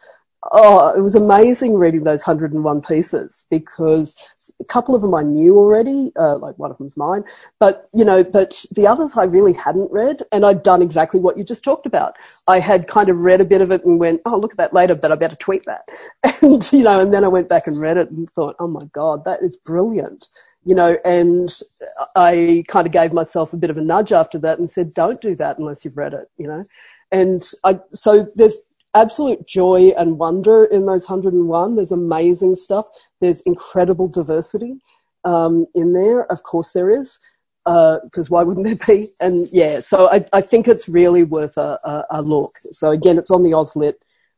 oh, 0.52 0.90
it 0.90 1.02
was 1.02 1.16
amazing 1.16 1.76
reading 1.76 2.04
those 2.04 2.26
101 2.26 2.82
pieces 2.82 3.46
because 3.50 4.16
a 4.60 4.66
couple 4.66 4.96
of 4.96 5.02
them 5.02 5.16
I 5.16 5.24
knew 5.24 5.58
already, 5.58 6.12
uh, 6.20 6.38
like 6.38 6.58
one 6.58 6.72
of 6.72 6.78
them's 6.78 6.98
mine, 6.98 7.24
but 7.60 7.90
you 7.94 8.04
know, 8.04 8.24
but 8.24 8.64
the 8.72 8.88
others 8.88 9.14
I 9.18 9.24
really 9.24 9.54
hadn't 9.54 9.92
read 9.92 10.22
and 10.32 10.46
I'd 10.46 10.64
done 10.64 10.82
exactly 10.82 11.20
what 11.20 11.38
you 11.38 11.44
just 11.44 11.64
talked 11.64 11.86
about. 11.86 12.16
I 12.48 12.60
had 12.60 12.88
kind 12.88 13.10
of 13.10 13.18
read 13.18 13.42
a 13.42 13.46
bit 13.46 13.62
of 13.62 13.72
it 13.72 13.86
and 13.86 14.00
went, 14.00 14.22
oh, 14.26 14.38
look 14.38 14.52
at 14.52 14.58
that 14.58 14.74
later, 14.74 14.96
but 14.96 15.12
I 15.12 15.16
better 15.16 15.36
tweet 15.36 15.66
that. 15.66 15.88
And, 16.44 16.74
you 16.74 16.84
know, 16.84 17.00
and 17.00 17.14
then 17.14 17.24
I 17.24 17.30
went 17.30 17.48
back 17.48 17.68
and 17.68 17.80
read 17.80 17.96
it 17.96 18.12
and 18.12 18.30
thought, 18.32 18.58
oh 18.60 18.68
my 18.68 18.84
God, 18.92 19.24
that 19.24 19.42
is 19.42 19.56
brilliant. 19.56 20.28
You 20.66 20.76
know, 20.76 20.98
and 21.06 21.58
I 22.18 22.66
kind 22.68 22.86
of 22.86 22.92
gave 22.92 23.14
myself 23.14 23.54
a 23.54 23.58
bit 23.58 23.70
of 23.70 23.78
a 23.78 23.82
nudge 23.82 24.12
after 24.12 24.38
that 24.40 24.60
and 24.60 24.70
said, 24.70 24.94
don't 24.94 25.22
do 25.22 25.36
that 25.36 25.58
unless 25.58 25.86
you've 25.86 25.96
read 25.96 26.14
it, 26.14 26.30
you 26.38 26.48
know. 26.48 26.66
And 27.14 27.50
I, 27.64 27.80
so 27.94 28.30
there's 28.36 28.60
absolute 28.94 29.48
joy 29.48 29.94
and 29.98 30.20
wonder 30.20 30.66
in 30.66 30.86
those 30.86 31.10
101. 31.10 31.76
There's 31.76 31.92
amazing 31.92 32.56
stuff. 32.56 32.88
There's 33.22 33.42
incredible 33.42 34.08
diversity 34.08 34.82
um, 35.24 35.66
in 35.76 35.94
there. 35.94 36.32
Of 36.32 36.44
course, 36.44 36.72
there 36.72 36.92
is, 36.92 37.20
because 37.66 38.28
uh, 38.28 38.30
why 38.30 38.44
wouldn't 38.44 38.66
there 38.66 38.96
be? 38.98 39.12
And 39.20 39.48
yeah, 39.52 39.80
so 39.80 40.10
I, 40.12 40.26
I 40.34 40.42
think 40.42 40.68
it's 40.68 40.88
really 40.88 41.24
worth 41.24 41.58
a, 41.58 41.80
a, 41.84 42.06
a, 42.20 42.22
look. 42.22 42.60
So 42.72 42.92
again, 42.92 43.18
it's 43.18 43.32
on 43.32 43.44
the 43.44 43.52
AustLit 43.52 43.96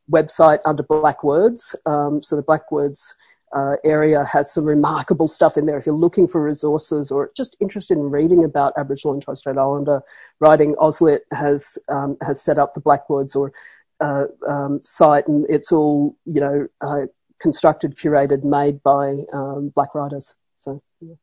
website 0.09 0.59
under 0.65 0.83
Black 0.83 1.23
Words. 1.23 1.75
Um, 1.85 2.21
so 2.23 2.35
the 2.35 2.41
Black 2.41 2.71
Words 2.71 3.15
uh, 3.55 3.77
area 3.83 4.25
has 4.25 4.53
some 4.53 4.65
remarkable 4.65 5.27
stuff 5.27 5.57
in 5.57 5.65
there. 5.65 5.77
If 5.77 5.85
you're 5.85 5.95
looking 5.95 6.27
for 6.27 6.43
resources 6.43 7.09
or 7.09 7.31
just 7.35 7.55
interested 7.59 7.97
in 7.97 8.11
reading 8.11 8.43
about 8.43 8.73
Aboriginal 8.77 9.13
and 9.13 9.21
Torres 9.21 9.39
Strait 9.39 9.57
Islander 9.57 10.01
writing, 10.39 10.75
AustLit 10.75 11.21
has 11.31 11.77
um, 11.89 12.17
has 12.21 12.41
set 12.41 12.57
up 12.57 12.73
the 12.73 12.81
Black 12.81 13.09
Words 13.09 13.35
or 13.35 13.53
uh, 13.99 14.25
um, 14.47 14.81
site, 14.83 15.27
and 15.27 15.45
it's 15.49 15.71
all 15.71 16.15
you 16.25 16.41
know 16.41 16.67
uh, 16.81 17.07
constructed, 17.39 17.95
curated, 17.95 18.43
made 18.43 18.81
by 18.83 19.17
um, 19.33 19.69
black 19.69 19.93
writers. 19.95 20.35
So. 20.57 20.81
Yeah. 21.01 21.15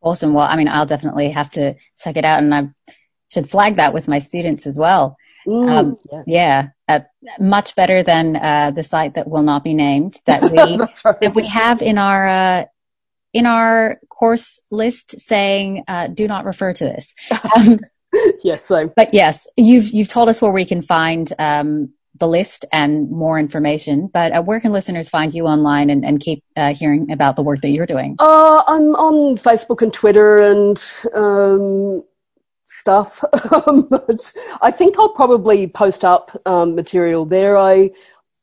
Awesome. 0.00 0.32
Well, 0.34 0.48
I 0.48 0.56
mean, 0.56 0.66
I'll 0.66 0.86
definitely 0.86 1.30
have 1.30 1.50
to 1.50 1.76
check 1.98 2.16
it 2.16 2.24
out, 2.24 2.42
and 2.42 2.54
I 2.54 2.68
should 3.32 3.48
flag 3.48 3.76
that 3.76 3.94
with 3.94 4.08
my 4.08 4.18
students 4.18 4.66
as 4.66 4.78
well. 4.78 5.16
Mm, 5.46 5.70
um, 5.70 5.98
yeah, 6.10 6.22
yeah 6.26 6.68
uh, 6.88 7.00
much 7.38 7.74
better 7.74 8.02
than 8.02 8.36
uh, 8.36 8.70
the 8.70 8.82
site 8.82 9.14
that 9.14 9.28
will 9.28 9.42
not 9.42 9.64
be 9.64 9.74
named 9.74 10.16
that 10.26 10.42
we 10.52 10.76
right. 10.76 11.20
that 11.20 11.34
we 11.34 11.46
have 11.46 11.82
in 11.82 11.98
our 11.98 12.26
uh, 12.26 12.64
in 13.32 13.46
our 13.46 13.98
course 14.08 14.60
list 14.70 15.20
saying 15.20 15.84
uh, 15.88 16.06
do 16.06 16.28
not 16.28 16.44
refer 16.44 16.72
to 16.72 16.84
this. 16.84 17.14
Um, 17.56 17.80
yes. 18.42 18.64
So, 18.64 18.92
but 18.94 19.12
yes, 19.12 19.46
you've 19.56 19.90
you've 19.90 20.08
told 20.08 20.28
us 20.28 20.40
where 20.42 20.52
we 20.52 20.64
can 20.64 20.82
find 20.82 21.32
um, 21.38 21.92
the 22.18 22.28
list 22.28 22.64
and 22.72 23.10
more 23.10 23.38
information. 23.38 24.08
But 24.12 24.32
uh, 24.32 24.42
where 24.42 24.60
can 24.60 24.72
listeners 24.72 25.08
find 25.08 25.34
you 25.34 25.46
online 25.46 25.90
and, 25.90 26.04
and 26.04 26.20
keep 26.20 26.44
uh, 26.56 26.74
hearing 26.74 27.10
about 27.10 27.36
the 27.36 27.42
work 27.42 27.60
that 27.62 27.70
you're 27.70 27.86
doing? 27.86 28.16
Uh, 28.18 28.62
I'm 28.66 28.94
on 28.96 29.38
Facebook 29.38 29.82
and 29.82 29.92
Twitter 29.92 30.38
and 30.38 30.82
um, 31.14 32.04
stuff. 32.66 33.24
but 33.90 34.32
I 34.60 34.70
think 34.70 34.98
I'll 34.98 35.08
probably 35.14 35.66
post 35.66 36.04
up 36.04 36.40
um, 36.46 36.74
material 36.74 37.24
there. 37.24 37.56
I 37.56 37.90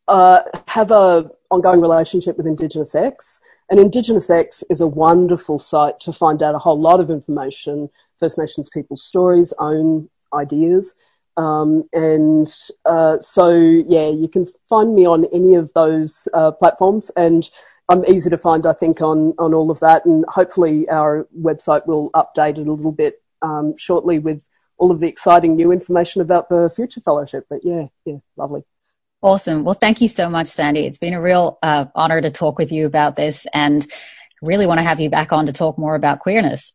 uh, 0.07 0.41
have 0.67 0.91
a 0.91 1.29
ongoing 1.51 1.81
relationship 1.81 2.37
with 2.37 2.47
Indigenous 2.47 2.95
X. 2.95 3.41
And 3.69 3.79
Indigenous 3.79 4.29
X 4.29 4.63
is 4.69 4.81
a 4.81 4.87
wonderful 4.87 5.59
site 5.59 5.99
to 6.01 6.11
find 6.11 6.41
out 6.41 6.55
a 6.55 6.59
whole 6.59 6.79
lot 6.79 6.99
of 6.99 7.09
information 7.09 7.89
First 8.19 8.37
Nations 8.37 8.69
people's 8.69 9.03
stories, 9.03 9.53
own 9.59 10.09
ideas. 10.33 10.97
Um, 11.37 11.83
and 11.93 12.53
uh, 12.85 13.19
so, 13.19 13.49
yeah, 13.49 14.09
you 14.09 14.27
can 14.27 14.45
find 14.69 14.93
me 14.93 15.05
on 15.05 15.25
any 15.33 15.55
of 15.55 15.71
those 15.73 16.27
uh, 16.33 16.51
platforms, 16.51 17.11
and 17.15 17.49
I'm 17.87 18.03
easy 18.05 18.29
to 18.29 18.37
find, 18.37 18.65
I 18.65 18.73
think, 18.73 19.01
on 19.01 19.33
on 19.39 19.53
all 19.53 19.71
of 19.71 19.79
that. 19.79 20.05
And 20.05 20.25
hopefully, 20.27 20.87
our 20.89 21.27
website 21.39 21.87
will 21.87 22.11
update 22.11 22.57
it 22.57 22.67
a 22.67 22.71
little 22.71 22.91
bit 22.91 23.21
um, 23.41 23.75
shortly 23.77 24.19
with 24.19 24.47
all 24.77 24.91
of 24.91 24.99
the 24.99 25.07
exciting 25.07 25.55
new 25.55 25.71
information 25.71 26.21
about 26.21 26.49
the 26.49 26.69
Future 26.69 27.01
Fellowship. 27.01 27.45
But 27.49 27.61
yeah, 27.63 27.85
yeah, 28.05 28.17
lovely. 28.35 28.63
Awesome. 29.21 29.63
Well, 29.63 29.73
thank 29.73 30.01
you 30.01 30.07
so 30.07 30.29
much, 30.29 30.47
Sandy. 30.47 30.85
It's 30.85 30.97
been 30.97 31.13
a 31.13 31.21
real 31.21 31.57
uh, 31.61 31.85
honor 31.95 32.21
to 32.21 32.31
talk 32.31 32.57
with 32.57 32.71
you 32.71 32.85
about 32.85 33.15
this, 33.15 33.47
and 33.53 33.85
really 34.41 34.65
want 34.65 34.79
to 34.79 34.83
have 34.83 34.99
you 34.99 35.09
back 35.09 35.31
on 35.31 35.45
to 35.45 35.53
talk 35.53 35.77
more 35.77 35.95
about 35.95 36.19
queerness. 36.19 36.73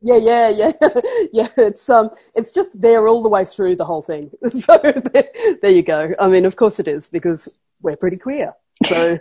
Yeah, 0.00 0.16
yeah, 0.16 0.48
yeah, 0.48 0.72
yeah. 1.32 1.48
It's 1.56 1.88
um, 1.90 2.10
it's 2.34 2.52
just 2.52 2.80
there 2.80 3.08
all 3.08 3.22
the 3.22 3.28
way 3.28 3.44
through 3.44 3.76
the 3.76 3.84
whole 3.84 4.02
thing. 4.02 4.30
So 4.52 4.78
there, 5.12 5.24
there 5.62 5.70
you 5.70 5.82
go. 5.82 6.14
I 6.18 6.28
mean, 6.28 6.44
of 6.44 6.56
course 6.56 6.78
it 6.78 6.88
is 6.88 7.08
because 7.08 7.48
we're 7.82 7.96
pretty 7.96 8.16
queer. 8.16 8.54
So 8.86 9.18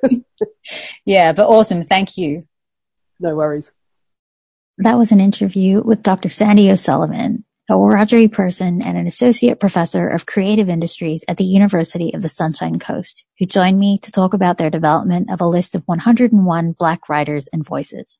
yeah, 1.05 1.33
but 1.33 1.47
awesome. 1.47 1.83
Thank 1.83 2.17
you. 2.17 2.47
No 3.19 3.35
worries. 3.35 3.71
That 4.79 4.97
was 4.97 5.11
an 5.11 5.19
interview 5.19 5.81
with 5.81 6.03
Dr. 6.03 6.29
Sandy 6.29 6.69
O'Sullivan, 6.69 7.43
a 7.67 7.73
Wiradjuri 7.73 8.31
person 8.31 8.83
and 8.83 8.95
an 8.95 9.07
associate 9.07 9.59
professor 9.59 10.07
of 10.07 10.27
creative 10.27 10.69
industries 10.69 11.25
at 11.27 11.37
the 11.37 11.45
University 11.45 12.13
of 12.13 12.21
the 12.21 12.29
Sunshine 12.29 12.77
Coast, 12.77 13.25
who 13.39 13.45
joined 13.45 13.79
me 13.79 13.97
to 14.03 14.11
talk 14.11 14.35
about 14.35 14.59
their 14.59 14.69
development 14.69 15.31
of 15.31 15.41
a 15.41 15.47
list 15.47 15.73
of 15.73 15.81
101 15.87 16.73
Black 16.73 17.09
writers 17.09 17.47
and 17.51 17.65
voices. 17.65 18.19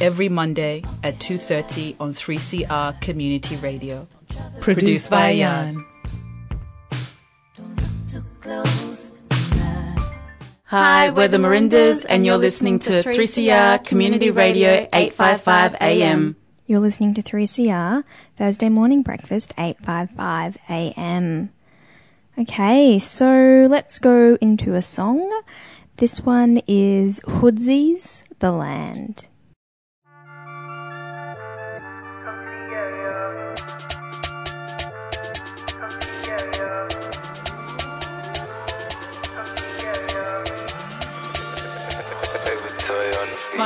every 0.00 0.28
Monday 0.28 0.82
at 1.02 1.18
2:30 1.18 1.96
on 1.98 2.12
3CR 2.12 2.92
Community 3.00 3.56
Radio. 3.56 4.06
Produced, 4.60 5.10
by 5.10 5.36
Jan. 5.36 5.84
Hi, 10.64 11.10
we're 11.10 11.28
the 11.28 11.38
Merindas, 11.38 12.04
and 12.08 12.26
you're 12.26 12.36
listening 12.36 12.78
to 12.80 13.02
3CR 13.02 13.78
Community 13.78 14.30
Radio 14.30 14.88
855 14.92 15.76
AM. 15.80 16.36
You're 16.66 16.80
listening 16.80 17.14
to 17.14 17.22
3CR, 17.22 18.02
Thursday 18.36 18.68
morning 18.68 19.02
breakfast, 19.02 19.54
855 19.56 20.58
AM. 20.68 21.50
Okay, 22.36 22.98
so 22.98 23.66
let's 23.70 23.98
go 23.98 24.36
into 24.40 24.74
a 24.74 24.82
song. 24.82 25.30
This 25.98 26.20
one 26.20 26.60
is 26.66 27.20
Hoodsies, 27.20 28.24
The 28.40 28.50
Land. 28.50 29.28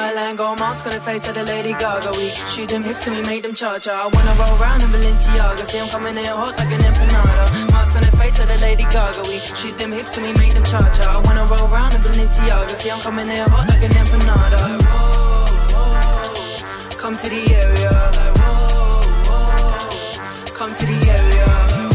My 0.01 0.15
land 0.15 0.39
go 0.39 0.55
mask 0.55 0.87
on 0.87 0.93
the 0.93 1.01
face 1.03 1.29
of 1.29 1.35
the 1.35 1.45
Lady 1.45 1.75
Gaga. 1.75 2.13
We 2.17 2.35
shoot 2.53 2.71
them 2.71 2.83
hips 2.83 3.07
and 3.07 3.17
we 3.17 3.23
make 3.25 3.43
them 3.43 3.53
cha-cha. 3.53 3.93
I 3.93 4.07
wanna 4.15 4.35
roll 4.41 4.57
round 4.57 4.83
in 4.83 4.89
Balenciaga. 4.89 5.63
See 5.69 5.79
I'm 5.79 5.91
coming 5.91 6.17
in 6.17 6.25
hot 6.25 6.59
like 6.59 6.73
an 6.73 6.81
empanada. 6.89 7.71
Mask 7.71 7.95
on 7.97 8.03
the 8.09 8.17
face 8.17 8.39
of 8.39 8.49
the 8.49 8.57
Lady 8.63 8.85
Gaga. 8.85 9.29
We 9.29 9.41
shoot 9.61 9.79
them 9.79 9.93
hips 9.93 10.17
and 10.17 10.25
we 10.27 10.33
make 10.41 10.55
them 10.55 10.65
cha-cha. 10.65 11.05
I 11.05 11.19
wanna 11.27 11.45
roll 11.45 11.69
round 11.69 11.93
in 11.93 12.01
Balenciaga. 12.01 12.75
See 12.77 12.91
I'm 12.91 13.03
coming 13.03 13.29
in 13.29 13.47
hot 13.51 13.69
like 13.69 13.83
an 13.83 13.91
empanada. 13.91 14.61
Whoa, 14.89 15.45
whoa, 15.75 16.97
come 16.97 17.17
to 17.19 17.29
the 17.29 17.43
area. 17.63 17.93
Whoa, 18.41 19.05
whoa, 19.29 20.55
come 20.55 20.73
to 20.81 20.85
the 20.87 20.99
area. 21.19 21.49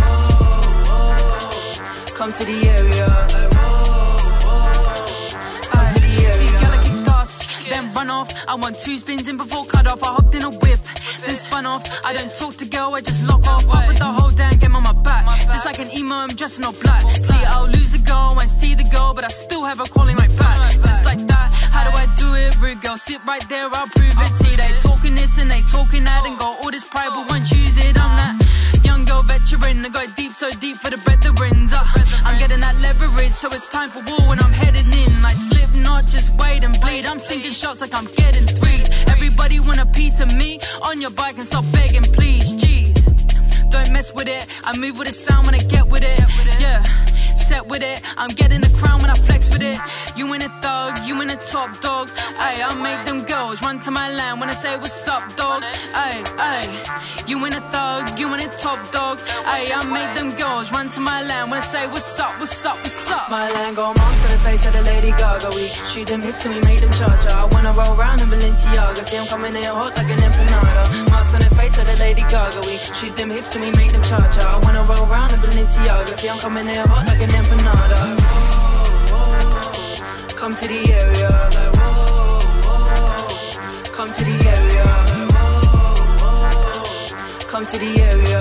Whoa, 0.04 0.30
whoa, 0.86 2.14
come 2.14 2.32
to 2.34 2.44
the 2.46 2.70
area. 2.70 3.45
Run 8.06 8.22
off. 8.22 8.30
I 8.48 8.56
want 8.56 8.80
two 8.80 8.98
spins 8.98 9.28
in 9.28 9.38
before 9.38 9.66
cut 9.66 9.88
off. 9.88 10.04
I 10.04 10.14
hopped 10.14 10.36
in 10.36 10.44
a 10.44 10.50
whip, 10.50 10.80
then 11.26 11.36
spun 11.36 11.66
off. 11.66 11.84
I 12.04 12.14
don't 12.14 12.34
talk 12.36 12.56
to 12.58 12.66
girl, 12.66 12.96
I 12.96 13.02
just 13.02 13.22
lock 13.24 13.48
off. 13.48 13.68
I 13.70 13.88
put 13.88 13.98
the 13.98 14.06
whole 14.06 14.30
damn 14.30 14.58
game 14.60 14.76
on 14.76 14.84
my 14.84 14.94
back. 14.94 15.24
Just 15.54 15.66
like 15.66 15.80
an 15.80 15.90
emo, 15.98 16.16
I'm 16.16 16.30
dressing 16.30 16.66
all 16.66 16.74
black. 16.74 17.04
See, 17.16 17.44
I'll 17.54 17.68
lose 17.68 17.94
a 17.94 18.00
girl 18.00 18.38
and 18.40 18.50
see 18.50 18.76
the 18.76 18.84
girl, 18.96 19.14
but 19.14 19.24
I 19.24 19.30
still 19.30 19.64
have 19.64 19.80
her 19.80 19.86
calling 19.86 20.16
right 20.18 20.36
back. 20.38 20.72
Just 20.72 21.06
like 21.06 21.22
that, 21.28 21.48
how 21.74 21.84
do 21.90 21.92
I 22.04 22.06
do 22.18 22.34
it? 22.36 22.60
Rude 22.60 22.82
girl, 22.82 22.98
sit 22.98 23.22
right 23.26 23.48
there, 23.50 23.70
I'll 23.74 23.88
prove 23.88 24.18
it. 24.26 24.32
See, 24.42 24.56
they 24.56 24.72
talking 24.88 25.16
this 25.16 25.38
and 25.38 25.50
they 25.50 25.62
talking 25.64 26.04
that 26.04 26.26
and 26.26 26.38
got 26.38 26.64
all 26.64 26.72
this 26.72 26.84
pride, 26.84 27.10
but 27.16 27.30
won't 27.32 27.50
use 27.52 27.78
it. 27.78 27.98
I'm 27.98 28.14
that 28.22 28.36
young 28.84 29.06
girl 29.06 29.24
veteran. 29.24 29.86
I 29.86 29.90
go 29.90 30.06
deep, 30.16 30.34
so 30.34 30.50
deep 30.52 30.78
for 30.78 30.92
the 30.92 30.98
veterans. 30.98 31.74
Uh, 31.74 31.84
I'm 32.26 32.38
getting 32.40 32.60
that 32.60 32.78
leverage, 32.80 33.34
so 33.34 33.48
it's 33.48 33.68
time 33.70 33.90
for 33.90 34.02
war 34.10 34.30
when 34.30 34.40
I'm 34.40 34.54
heading 34.54 34.92
in. 34.94 35.22
Like 35.22 35.38
just 36.10 36.34
wait 36.36 36.64
and 36.64 36.80
bleed. 36.80 37.06
I'm 37.06 37.20
sinking 37.20 37.52
shots 37.52 37.82
like 37.82 37.94
I'm 37.94 38.08
getting 38.16 38.48
three. 38.48 38.84
Everybody 39.08 39.60
want 39.60 39.80
a 39.80 39.86
piece 39.86 40.20
of 40.20 40.34
me 40.36 40.60
on 40.84 41.02
your 41.02 41.12
bike 41.12 41.38
and 41.38 41.48
stop 41.48 41.66
begging, 41.72 42.04
please. 42.04 42.54
Jeez, 42.54 43.70
don't 43.70 43.92
mess 43.92 44.14
with 44.14 44.28
it. 44.28 44.46
I 44.64 44.78
move 44.78 44.98
with 44.98 45.08
the 45.08 45.14
sound 45.14 45.46
when 45.46 45.56
I 45.56 45.60
get 45.60 45.88
with 45.88 46.04
it. 46.04 46.20
Yeah. 46.60 46.84
Set 47.36 47.68
with 47.68 47.84
it, 47.84 48.02
I'm 48.18 48.30
getting 48.30 48.60
the 48.60 48.70
crown 48.80 49.02
when 49.02 49.12
I 49.12 49.14
flex 49.14 49.50
with 49.54 49.62
it. 49.62 49.78
You 50.16 50.34
in 50.34 50.42
a 50.42 50.50
thug, 50.62 51.06
you 51.06 51.22
in 51.22 51.30
a 51.30 51.36
top 51.36 51.80
dog. 51.80 52.10
Ay, 52.40 52.64
I 52.66 52.74
make 52.82 53.06
them 53.06 53.24
girls 53.24 53.62
run 53.62 53.80
to 53.82 53.92
my 53.92 54.10
land 54.10 54.40
when 54.40 54.50
I 54.50 54.54
say 54.54 54.76
what's 54.78 55.08
up, 55.08 55.36
dog. 55.36 55.62
Ay, 55.94 56.24
ay, 56.40 56.64
you 57.28 57.44
in 57.46 57.54
a 57.54 57.62
thug, 57.62 58.20
you 58.20 58.32
in 58.34 58.40
a 58.40 58.48
top 58.58 58.80
dog. 58.92 59.20
Hey, 59.20 59.72
I 59.74 59.84
make 59.86 60.18
them 60.18 60.36
girls 60.38 60.72
run 60.72 60.90
to 60.92 61.00
my 61.00 61.24
land 61.24 61.50
when 61.52 61.60
I 61.60 61.64
say 61.64 61.88
what's 61.88 62.20
up, 62.20 62.40
what's 62.40 62.66
up, 62.66 62.78
what's 62.78 63.12
up. 63.12 63.30
My 63.30 63.50
land 63.50 63.76
go 63.76 63.94
mask 63.94 64.24
on 64.26 64.32
the 64.32 64.38
face 64.44 64.66
of 64.68 64.74
the 64.74 64.84
Lady 64.84 65.12
Gaga. 65.12 65.50
We 65.56 65.74
shoot 65.92 66.08
them 66.08 66.22
hips 66.22 66.46
and 66.46 66.54
we 66.56 66.62
make 66.62 66.82
them 66.82 66.92
cha-cha. 66.92 67.44
I 67.44 67.46
wanna 67.54 67.74
roll 67.74 67.96
round 67.96 68.22
in 68.22 68.28
Balenciaga. 68.28 69.04
See 69.08 69.18
I'm 69.18 69.28
coming 69.28 69.56
in 69.56 69.64
hot 69.64 69.98
like 69.98 70.10
an 70.10 70.20
empanada. 70.20 71.10
Mask 71.10 71.34
on 71.34 71.42
the 71.42 71.56
face 71.56 71.78
of 71.78 71.86
the 71.86 71.96
Lady 71.98 72.22
Gaga. 72.22 72.68
We 72.68 72.78
shoot 72.94 73.16
them 73.18 73.30
hips 73.30 73.56
and 73.56 73.64
we 73.66 73.72
make 73.72 73.92
them 73.92 74.04
cha-cha. 74.04 74.44
I 74.56 74.60
wanna 74.64 74.84
roll 74.84 75.06
round 75.08 75.34
in 75.34 75.40
Balenciaga. 75.40 76.14
See 76.18 76.30
I'm 76.30 76.40
coming 76.40 76.68
in 76.68 76.76
hot 76.76 77.08
like 77.08 77.22
an 77.22 77.30
empanada. 77.30 78.00
Come 80.36 80.56
to 80.56 80.68
the 80.68 80.94
area. 80.94 81.32
Come 83.92 84.12
to 84.14 84.24
the 84.24 84.36
area. 84.48 85.15
Come 87.56 87.66
to 87.68 87.78
the 87.78 88.02
area. 88.02 88.40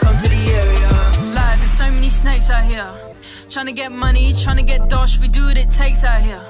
Come 0.00 0.18
to 0.18 0.28
the 0.28 0.42
area. 0.50 1.32
Like, 1.32 1.58
there's 1.60 1.70
so 1.70 1.88
many 1.92 2.10
snakes 2.10 2.50
out 2.50 2.64
here. 2.64 2.92
Trying 3.48 3.66
to 3.66 3.72
get 3.72 3.92
money, 3.92 4.34
trying 4.34 4.56
to 4.56 4.64
get 4.64 4.88
dosh, 4.88 5.20
we 5.20 5.28
do 5.28 5.44
what 5.44 5.56
it 5.56 5.70
takes 5.70 6.02
out 6.02 6.22
here. 6.22 6.44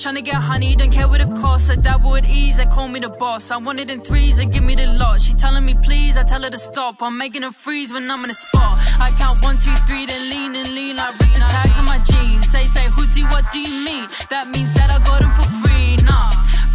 Trying 0.00 0.16
to 0.16 0.22
get 0.22 0.34
honey, 0.34 0.74
don't 0.74 0.90
care 0.90 1.06
what 1.06 1.20
it 1.20 1.32
costs. 1.36 1.70
I 1.70 1.76
dabble 1.76 2.10
with 2.10 2.26
ease, 2.28 2.56
they 2.56 2.66
call 2.66 2.88
me 2.88 2.98
the 2.98 3.08
boss. 3.08 3.52
I 3.52 3.58
want 3.58 3.78
it 3.78 3.88
in 3.88 4.00
threes, 4.00 4.38
they 4.38 4.46
give 4.46 4.64
me 4.64 4.74
the 4.74 4.88
lot. 4.88 5.20
She 5.20 5.32
telling 5.34 5.64
me 5.64 5.76
please, 5.80 6.16
I 6.16 6.24
tell 6.24 6.42
her 6.42 6.50
to 6.50 6.58
stop. 6.58 7.00
I'm 7.00 7.16
making 7.16 7.42
her 7.42 7.52
freeze 7.52 7.92
when 7.92 8.10
I'm 8.10 8.24
in 8.24 8.28
the 8.30 8.34
spot. 8.34 8.80
I 8.98 9.12
count 9.16 9.44
one, 9.44 9.58
two, 9.58 9.76
three, 9.86 10.06
then 10.06 10.28
lean 10.28 10.56
and 10.56 10.74
lean 10.74 10.98
I 10.98 11.10
like 11.10 11.20
written 11.20 11.42
tags 11.42 11.78
on 11.78 11.84
my 11.84 11.98
jeans. 11.98 12.50
Say, 12.50 12.66
say, 12.66 12.86
hoodie, 12.88 13.22
what 13.26 13.52
do 13.52 13.60
you 13.60 13.84
mean? 13.84 14.08
That 14.28 14.48
means 14.48 14.74
that 14.74 14.90
I 14.90 14.98
got 15.04 15.20
them 15.20 15.30
for 15.30 15.48
free. 15.50 15.65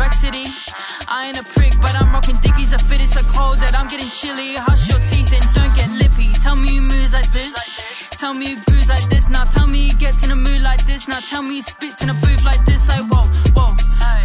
City, 0.10 0.45
I 1.08 1.28
ain't 1.28 1.39
a 1.39 1.43
prick, 1.43 1.74
but 1.80 1.93
I'm 1.93 2.12
rocking 2.12 2.38
dickies. 2.38 2.74
I 2.74 2.78
fit 2.78 3.02
it 3.02 3.08
so 3.08 3.22
cold 3.22 3.58
that 3.60 3.76
I'm 3.76 3.88
getting 3.88 4.10
chilly. 4.10 4.56
Hush 4.56 4.89
your 4.89 4.99
teeth 5.10 5.32
and 5.32 5.45
don't 5.54 5.76
get 5.76 5.89
lippy. 5.91 6.32
Tell 6.41 6.56
me 6.56 6.74
you 6.76 6.82
moves 6.82 7.14
like 7.14 7.32
this. 7.32 7.54
Tell 8.18 8.34
me 8.34 8.52
you 8.52 8.58
grooves 8.66 8.89
like 8.89 9.10
this. 9.10 9.30
Now 9.30 9.45
tell 9.45 9.68
me 9.68 9.88
you 9.88 9.93
get 9.93 10.24
in 10.24 10.32
a 10.32 10.36
mood 10.36 10.62
like 10.62 10.86
this. 10.86 11.08
Now 11.08 11.20
tell 11.20 11.43
me 11.43 11.58
you 11.58 11.62
spits 11.62 12.04
in 12.04 12.10
a 12.10 12.14
booth 12.16 12.43
like 12.43 12.66
this. 12.66 12.88
Like 12.88 13.06
whoa, 13.12 13.26
whoa, 13.56 13.74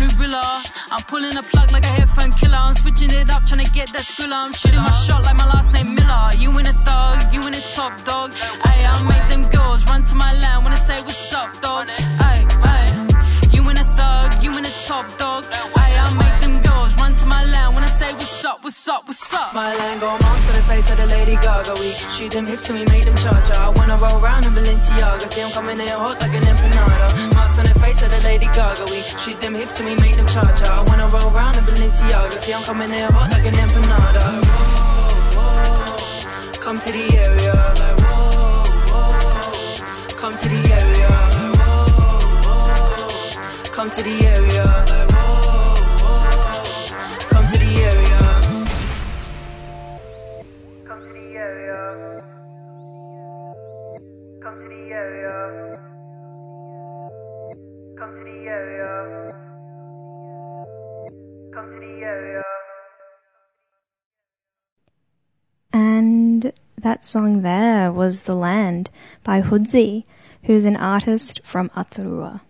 who 0.01 0.07
will 0.18 0.35
I? 0.35 0.64
I'm 0.91 1.03
pulling 1.05 1.37
a 1.37 1.43
plug 1.43 1.72
like 1.72 1.85
a 1.85 1.93
headphone 1.99 2.33
killer. 2.33 2.57
I'm 2.57 2.74
switching 2.74 3.12
it 3.12 3.29
up, 3.29 3.45
trying 3.47 3.64
to 3.64 3.70
get 3.70 3.93
that 3.93 4.03
skrilla. 4.03 4.45
I'm 4.45 4.53
shooting 4.53 4.81
my 4.81 4.91
shot 5.07 5.24
like 5.24 5.37
my 5.37 5.47
last 5.47 5.72
name 5.72 5.95
Miller. 5.95 6.31
You 6.39 6.57
in 6.59 6.66
a 6.66 6.72
thug, 6.72 7.33
you 7.33 7.47
in 7.47 7.55
a 7.55 7.61
top 7.72 8.05
dog. 8.05 8.33
Ay, 8.64 8.85
I'll 8.85 9.05
make 9.05 9.29
them 9.29 9.49
girls 9.51 9.85
run 9.87 10.05
to 10.05 10.14
my 10.14 10.33
land 10.41 10.64
when 10.64 10.72
I 10.72 10.77
say 10.77 11.01
what's 11.01 11.33
up, 11.33 11.61
dog. 11.61 11.89
Ay, 11.89 12.47
ay. 12.62 12.96
What's 18.67 18.89
up, 18.89 19.07
what's 19.07 19.33
up. 19.33 19.55
My 19.55 19.73
land 19.77 20.01
go 20.01 20.11
mask 20.19 20.49
on 20.49 20.55
the 20.55 20.62
face 20.62 20.91
of 20.91 20.97
the 20.97 21.07
Lady 21.07 21.37
Gaga. 21.37 21.81
We 21.81 21.97
shoot 22.11 22.33
them 22.33 22.47
hips 22.47 22.69
and 22.69 22.81
we 22.81 22.85
make 22.87 23.05
them 23.05 23.14
cha-cha. 23.14 23.55
I 23.55 23.69
wanna 23.79 23.97
roll 23.97 24.19
round 24.21 24.45
in 24.45 24.51
Balenciaga. 24.51 25.29
See 25.33 25.41
I'm 25.41 25.53
coming 25.53 25.79
in 25.79 25.87
hot 25.87 26.21
like 26.21 26.35
an 26.35 26.43
empanada. 26.43 27.59
On 27.59 27.64
the 27.64 27.79
face 27.79 28.03
of 28.03 28.11
the 28.11 28.21
Lady 28.25 28.47
Gaga. 28.47 28.91
We 28.91 29.03
shoot 29.21 29.41
them 29.41 29.55
hips 29.55 29.79
and 29.79 29.89
we 29.89 29.95
make 30.03 30.17
them 30.17 30.27
cha-cha. 30.27 30.81
I 30.81 30.83
wanna 30.83 31.07
roll 31.07 31.31
round 31.31 31.57
in 31.57 31.62
Balenciaga. 31.62 32.39
See 32.41 32.53
I'm 32.53 32.64
coming 32.64 32.91
in 32.91 33.12
hot 33.12 33.31
like 33.31 33.47
an 33.47 33.55
empanada. 33.55 34.76
That 66.87 67.05
song 67.05 67.43
there 67.43 67.91
was 67.91 68.22
The 68.22 68.37
Land 68.37 68.91
by 69.24 69.43
Hoodsie, 69.43 70.05
who's 70.45 70.64
an 70.64 70.76
artist 70.76 71.41
from 71.43 71.68
Aotearoa. 71.70 72.43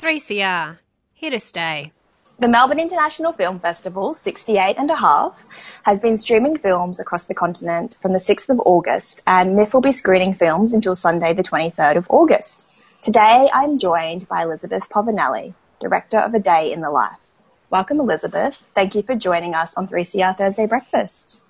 3CR, 0.00 0.78
here 1.12 1.30
to 1.30 1.38
stay. 1.38 1.92
The 2.40 2.48
Melbourne 2.48 2.80
International 2.80 3.32
Film 3.32 3.60
Festival, 3.60 4.12
68 4.12 4.74
and 4.78 4.90
a 4.90 4.96
half, 4.96 5.44
has 5.84 6.00
been 6.00 6.18
streaming 6.18 6.58
films 6.58 6.98
across 6.98 7.26
the 7.26 7.34
continent 7.34 7.96
from 8.02 8.12
the 8.12 8.18
6th 8.18 8.48
of 8.48 8.58
August, 8.66 9.22
and 9.28 9.54
MIFF 9.54 9.74
will 9.74 9.80
be 9.80 9.92
screening 9.92 10.34
films 10.34 10.74
until 10.74 10.96
Sunday, 10.96 11.32
the 11.32 11.44
23rd 11.44 11.96
of 11.96 12.10
August. 12.10 12.66
Today, 13.04 13.48
I'm 13.54 13.78
joined 13.78 14.26
by 14.26 14.42
Elizabeth 14.42 14.88
Povinelli, 14.90 15.54
Director 15.80 16.18
of 16.18 16.34
A 16.34 16.40
Day 16.40 16.72
in 16.72 16.80
the 16.80 16.90
Life. 16.90 17.30
Welcome, 17.70 18.00
Elizabeth. 18.00 18.60
Thank 18.74 18.96
you 18.96 19.02
for 19.02 19.14
joining 19.14 19.54
us 19.54 19.76
on 19.76 19.86
3CR 19.86 20.36
Thursday 20.36 20.66
Breakfast. 20.66 21.43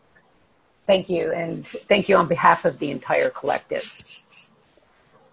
Thank 0.87 1.09
you, 1.09 1.33
and 1.33 1.67
thank 1.67 2.09
you 2.09 2.17
on 2.17 2.29
behalf 2.29 2.65
of 2.65 2.79
the 2.79 2.91
entire 2.91 3.31
collective. 3.31 4.23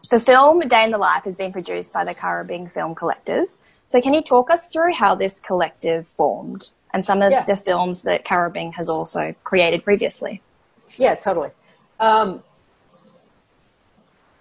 The 0.10 0.20
film 0.20 0.60
Day 0.68 0.84
in 0.86 0.92
the 0.92 0.98
Life 0.98 1.24
has 1.26 1.36
been 1.36 1.52
produced 1.52 1.92
by 1.92 2.06
the 2.06 2.16
Karrabing 2.16 2.72
Film 2.72 2.96
Collective. 2.96 3.48
So, 3.88 4.02
can 4.02 4.14
you 4.14 4.22
talk 4.22 4.50
us 4.50 4.68
through 4.68 4.94
how 4.94 5.16
this 5.16 5.42
collective 5.42 6.08
formed 6.08 6.70
and 6.94 7.06
some 7.06 7.22
of 7.22 7.32
Yeah. 7.32 7.44
the 7.44 7.58
films 7.58 8.04
that 8.04 8.24
Karrabing 8.24 8.74
has 8.76 8.88
also 8.90 9.36
created 9.44 9.84
previously? 9.84 10.42
Yeah, 10.98 11.16
totally. 11.16 11.52
Um, 12.00 12.44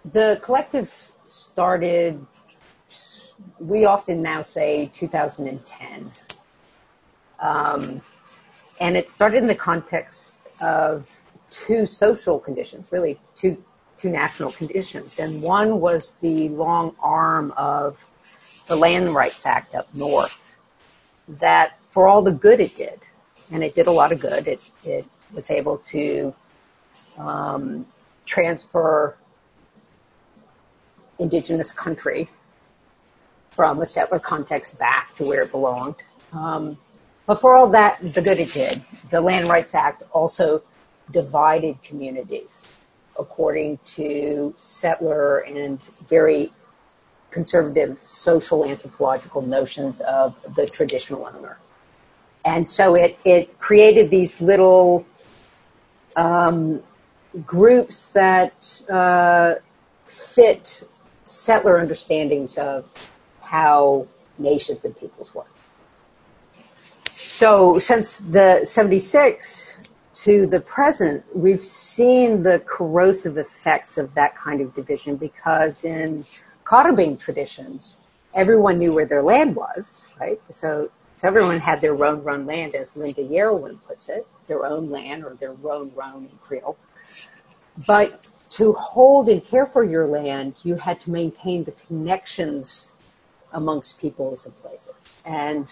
the 0.05 0.39
collective 0.43 1.13
started, 1.25 2.25
we 3.59 3.85
often 3.85 4.23
now 4.23 4.43
say 4.43 4.91
2010. 4.95 6.13
Um, 7.41 8.01
and 8.81 8.97
it 8.97 9.11
started 9.11 9.39
in 9.39 9.47
the 9.47 9.55
context 9.55 10.40
of 10.63 11.21
two 11.51 11.87
social 11.87 12.39
conditions, 12.39 12.93
really 12.93 13.19
two, 13.37 13.63
two 13.99 14.11
national 14.11 14.53
conditions. 14.53 15.19
And 15.19 15.43
one 15.43 15.81
was 15.81 16.17
the 16.17 16.49
long 16.51 16.95
arm 17.01 17.53
of 17.57 18.05
the 18.67 18.77
Land 18.77 19.15
Rights 19.15 19.45
Act 19.47 19.75
up 19.75 19.89
north 19.95 20.59
that, 21.29 21.79
for 21.91 22.07
all 22.07 22.23
the 22.23 22.33
good 22.33 22.61
it 22.61 22.77
did, 22.77 23.01
and 23.53 23.65
it 23.65 23.75
did 23.75 23.87
a 23.87 23.91
lot 23.91 24.13
of 24.13 24.21
good, 24.21 24.47
it, 24.47 24.71
it 24.85 25.07
was 25.33 25.51
able 25.51 25.79
to 25.79 26.35
um, 27.19 27.87
transfer 28.25 29.17
indigenous 31.19 31.73
country 31.73 32.29
from 33.51 33.81
a 33.81 33.87
settler 33.87 34.19
context 34.19 34.79
back 34.79 35.15
to 35.17 35.25
where 35.25 35.43
it 35.43 35.51
belonged. 35.51 35.97
Um, 36.33 36.79
but 37.27 37.41
for 37.41 37.55
all 37.55 37.69
that, 37.69 37.99
the 38.01 38.23
good 38.23 38.39
it 38.39 38.53
did, 38.53 38.83
the 39.11 39.21
Land 39.21 39.47
Rights 39.49 39.75
Act 39.75 40.03
also 40.13 40.63
divided 41.11 41.83
communities 41.83 42.77
according 43.19 43.79
to 43.85 44.55
settler 44.59 45.39
and 45.41 45.83
very 46.09 46.53
conservative 47.31 48.03
social 48.03 48.67
anthropological 48.67 49.43
notions 49.43 50.01
of 50.01 50.37
the 50.55 50.67
traditional 50.67 51.27
owner. 51.27 51.59
And 52.45 52.69
so 52.69 52.95
it, 52.95 53.21
it 53.25 53.59
created 53.59 54.11
these 54.11 54.41
little 54.41 55.07
um, 56.17 56.83
groups 57.47 58.09
that 58.09 58.83
uh, 58.89 59.57
fit 60.07 60.83
settler 61.25 61.79
understandings 61.79 62.59
of 62.59 62.85
how 63.43 64.09
nations 64.39 64.85
and 64.85 64.99
peoples 64.99 65.33
work. 65.35 65.51
So 67.41 67.79
since 67.79 68.21
the 68.21 68.67
76 68.67 69.79
to 70.13 70.47
the 70.47 70.61
present, 70.61 71.25
we've 71.35 71.65
seen 71.65 72.43
the 72.43 72.63
corrosive 72.67 73.39
effects 73.39 73.97
of 73.97 74.13
that 74.13 74.37
kind 74.37 74.61
of 74.61 74.75
division 74.75 75.17
because 75.17 75.83
in 75.83 76.27
Karrabing 76.67 77.19
traditions, 77.19 78.01
everyone 78.35 78.79
knew 78.79 78.95
where 78.95 79.07
their 79.07 79.23
land 79.23 79.57
was, 79.57 80.15
right? 80.21 80.39
So, 80.53 80.91
so 81.17 81.29
everyone 81.29 81.61
had 81.61 81.81
their 81.81 81.95
own 82.05 82.23
run 82.23 82.45
land, 82.45 82.75
as 82.75 82.95
Linda 82.95 83.23
Yarrowin 83.23 83.79
puts 83.89 84.11
it, 84.11 84.27
their 84.47 84.67
own 84.67 84.91
land 84.91 85.25
or 85.25 85.33
their 85.33 85.57
own 85.65 85.91
roan 85.95 86.29
in 86.31 86.39
Creole. 86.47 86.77
But 87.87 88.29
to 88.51 88.75
hold 88.75 89.31
and 89.31 89.43
care 89.43 89.65
for 89.65 89.83
your 89.83 90.07
land, 90.07 90.57
you 90.63 90.75
had 90.75 91.01
to 91.01 91.11
maintain 91.11 91.65
the 91.65 91.73
connections 91.73 92.93
amongst 93.53 93.99
peoples 93.99 94.45
and 94.47 94.55
places. 94.59 95.23
And 95.27 95.67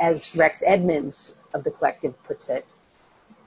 as 0.00 0.34
Rex 0.34 0.64
Edmunds 0.66 1.36
of 1.54 1.62
the 1.62 1.70
collective 1.70 2.20
puts 2.24 2.48
it, 2.48 2.66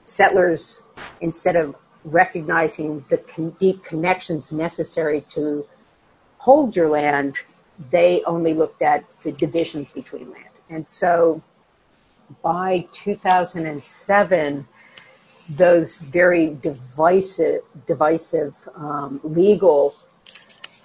settlers, 0.04 0.82
instead 1.20 1.56
of 1.56 1.76
recognizing 2.04 3.04
the 3.08 3.18
con- 3.18 3.56
deep 3.58 3.82
connections 3.82 4.52
necessary 4.52 5.22
to 5.30 5.66
hold 6.38 6.76
your 6.76 6.88
land, 6.88 7.38
they 7.90 8.22
only 8.24 8.54
looked 8.54 8.82
at 8.82 9.04
the 9.22 9.32
divisions 9.32 9.90
between 9.90 10.30
land. 10.30 10.44
And 10.70 10.86
so 10.86 11.42
by 12.42 12.86
2007, 12.92 14.66
those 15.50 15.96
very 15.96 16.54
divisive, 16.62 17.62
divisive 17.86 18.68
um, 18.76 19.20
legal 19.22 19.94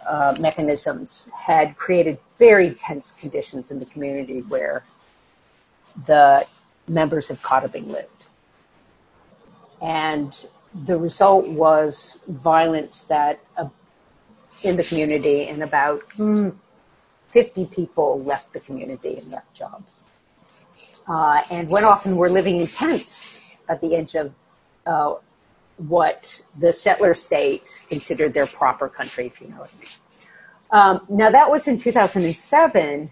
uh, 0.07 0.35
mechanisms 0.39 1.29
had 1.37 1.77
created 1.77 2.17
very 2.37 2.71
tense 2.71 3.11
conditions 3.11 3.71
in 3.71 3.79
the 3.79 3.85
community 3.85 4.39
where 4.41 4.83
the 6.05 6.45
members 6.87 7.29
of 7.29 7.41
Karrabing 7.41 7.87
lived. 7.87 8.07
And 9.81 10.45
the 10.73 10.97
result 10.97 11.47
was 11.47 12.19
violence 12.27 13.03
that 13.05 13.39
uh, 13.57 13.69
in 14.63 14.75
the 14.75 14.83
community, 14.83 15.47
and 15.47 15.63
about 15.63 15.99
mm, 16.17 16.53
50 17.29 17.65
people 17.65 18.19
left 18.19 18.53
the 18.53 18.59
community 18.59 19.17
and 19.17 19.31
left 19.31 19.53
jobs. 19.53 20.05
Uh, 21.07 21.41
and 21.49 21.69
went 21.69 21.85
off 21.85 22.05
and 22.05 22.17
were 22.17 22.29
living 22.29 22.59
in 22.59 22.67
tents 22.67 23.57
at 23.67 23.81
the 23.81 23.95
edge 23.95 24.15
of 24.15 24.33
uh, 24.85 25.15
what 25.77 26.41
the 26.57 26.73
settler 26.73 27.13
state 27.13 27.85
considered 27.89 28.33
their 28.33 28.45
proper 28.45 28.89
country, 28.89 29.25
if 29.25 29.41
you 29.41 29.47
know 29.47 29.57
what 29.57 29.71
I 29.73 29.79
mean. 29.79 29.89
Um, 30.71 31.05
now, 31.09 31.31
that 31.31 31.49
was 31.49 31.67
in 31.67 31.79
2007, 31.79 33.09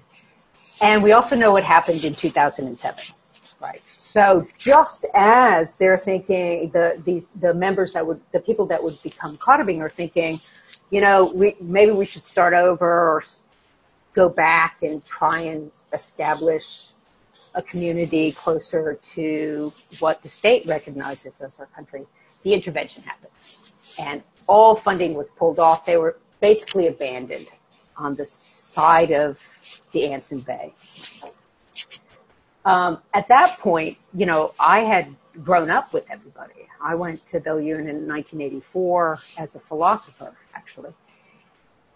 and 0.82 1.02
we 1.02 1.12
also 1.12 1.36
know 1.36 1.52
what 1.52 1.64
happened 1.64 2.04
in 2.04 2.14
2007, 2.14 3.16
right? 3.60 3.82
So, 3.88 4.46
just 4.58 5.06
as 5.14 5.76
they're 5.76 5.98
thinking, 5.98 6.70
the 6.70 7.02
these 7.04 7.32
the 7.32 7.54
members 7.54 7.94
that 7.94 8.06
would, 8.06 8.22
the 8.32 8.40
people 8.40 8.66
that 8.68 8.82
would 8.82 8.96
become 9.04 9.36
Karrabing 9.38 9.80
are 9.82 9.90
thinking, 9.90 10.38
you 10.92 11.02
know, 11.02 11.32
we 11.34 11.56
maybe 11.62 11.92
we 11.92 12.06
should 12.06 12.24
start 12.24 12.54
over 12.54 12.88
or 12.88 13.24
go 14.14 14.30
back 14.30 14.82
and 14.82 15.06
try 15.06 15.42
and 15.42 15.72
establish 15.94 16.88
a 17.56 17.62
community 17.62 18.32
closer 18.32 18.96
to 19.02 19.72
what 20.00 20.22
the 20.22 20.30
state 20.30 20.66
recognizes 20.68 21.42
as 21.42 21.60
our 21.60 21.68
country. 21.68 22.06
The 22.44 22.54
intervention 22.54 23.04
happened, 23.04 23.32
and 24.00 24.24
all 24.48 24.76
funding 24.76 25.18
was 25.18 25.30
pulled 25.32 25.60
off. 25.60 25.86
They 25.86 25.98
were 25.98 26.18
basically 26.40 26.88
abandoned 26.88 27.48
on 27.98 28.16
the 28.16 28.26
side 28.26 29.12
of 29.12 29.82
the 29.92 30.10
Anson 30.12 30.40
Bay. 30.40 30.74
Um, 32.66 33.02
at 33.14 33.28
that 33.30 33.58
point, 33.60 33.98
you 34.14 34.26
know, 34.26 34.54
I 34.60 34.80
had 34.80 35.16
grown 35.44 35.70
up 35.70 35.94
with 35.94 36.10
everybody. 36.12 36.68
I 36.82 36.96
went 36.96 37.26
to 37.28 37.40
Belyuen 37.40 37.88
in 37.88 38.08
1984 38.08 39.20
as 39.40 39.56
a 39.56 39.60
philosopher, 39.60 40.36
actually. 40.54 40.92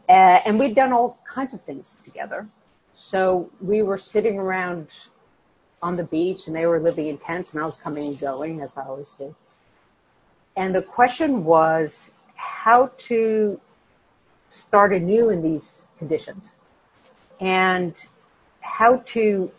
Uh, 0.07 0.39
and 0.45 0.59
we'd 0.59 0.75
done 0.75 0.91
all 0.91 1.19
kinds 1.29 1.53
of 1.53 1.61
things 1.61 1.95
together. 1.95 2.47
So 2.93 3.49
we 3.61 3.81
were 3.81 3.97
sitting 3.97 4.39
around 4.39 4.87
on 5.81 5.95
the 5.95 6.03
beach 6.03 6.47
and 6.47 6.55
they 6.55 6.65
were 6.65 6.79
living 6.79 7.07
in 7.07 7.17
tents 7.17 7.53
and 7.53 7.61
I 7.61 7.65
was 7.65 7.77
coming 7.77 8.05
and 8.07 8.19
going 8.19 8.61
as 8.61 8.77
I 8.77 8.83
always 8.83 9.13
do. 9.13 9.35
And 10.55 10.75
the 10.75 10.81
question 10.81 11.45
was 11.45 12.11
how 12.35 12.91
to 12.97 13.59
start 14.49 14.93
anew 14.93 15.29
in 15.29 15.41
these 15.41 15.85
conditions. 16.01 16.55
And 17.39 17.93
how 18.61 19.03
to 19.13 19.51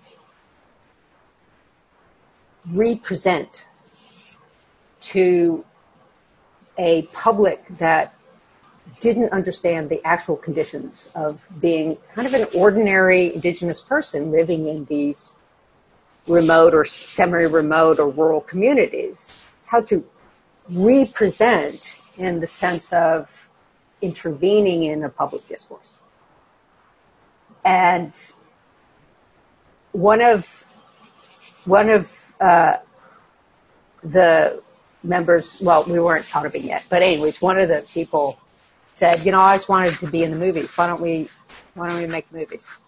represent 2.69 3.69
to 5.13 5.65
a 6.79 7.03
public 7.13 7.67
that 7.69 8.15
didn't 9.01 9.31
understand 9.33 9.89
the 9.89 10.05
actual 10.05 10.37
conditions 10.37 11.11
of 11.15 11.49
being 11.61 11.97
kind 12.15 12.27
of 12.27 12.35
an 12.35 12.47
ordinary 12.57 13.35
indigenous 13.35 13.81
person 13.81 14.31
living 14.33 14.67
in 14.67 14.85
these 14.87 15.35
remote 16.27 16.75
or 16.75 16.85
semi-remote 16.85 17.99
or 17.99 18.09
rural 18.09 18.41
communities 18.41 19.45
how 19.69 19.81
to 19.81 20.05
represent 20.69 21.99
in 22.19 22.41
the 22.41 22.47
sense 22.47 22.93
of 22.93 23.49
intervening 24.03 24.85
in 24.85 25.03
a 25.03 25.09
public 25.09 25.47
discourse 25.49 26.02
and 27.65 28.33
one 29.93 30.21
of 30.21 30.65
one 31.65 31.89
of 31.89 32.33
uh, 32.41 32.77
the 34.03 34.63
members 35.05 35.61
well 35.65 35.85
we 35.85 35.99
weren't 35.99 36.27
talking 36.27 36.65
yet 36.65 36.87
but 36.89 37.03
anyways 37.03 37.41
one 37.43 37.59
of 37.59 37.69
the 37.69 37.85
people 37.93 38.39
said 38.95 39.25
you 39.25 39.33
know 39.33 39.41
i 39.41 39.57
just 39.57 39.69
wanted 39.69 39.95
to 39.95 40.07
be 40.07 40.23
in 40.23 40.31
the 40.31 40.37
movies. 40.37 40.71
Why 40.77 40.87
don't 40.87 41.01
we 41.01 41.29
why 41.75 41.89
don't 41.89 42.01
we 42.01 42.07
make 42.07 42.31
movies? 42.33 42.79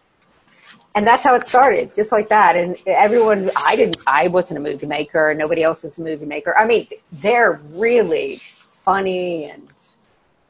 And 0.96 1.04
that's 1.04 1.24
how 1.24 1.34
it 1.34 1.44
started 1.44 1.94
just 1.94 2.12
like 2.12 2.28
that. 2.28 2.56
And 2.56 2.76
everyone 2.86 3.50
i 3.56 3.74
didn't 3.76 3.96
i 4.06 4.28
wasn't 4.28 4.58
a 4.58 4.62
movie 4.62 4.86
maker. 4.86 5.34
Nobody 5.34 5.62
else 5.62 5.84
is 5.84 5.98
a 5.98 6.02
movie 6.02 6.26
maker. 6.26 6.56
I 6.56 6.66
mean 6.66 6.86
they're 7.12 7.60
really 7.70 8.36
funny 8.36 9.46
and 9.46 9.68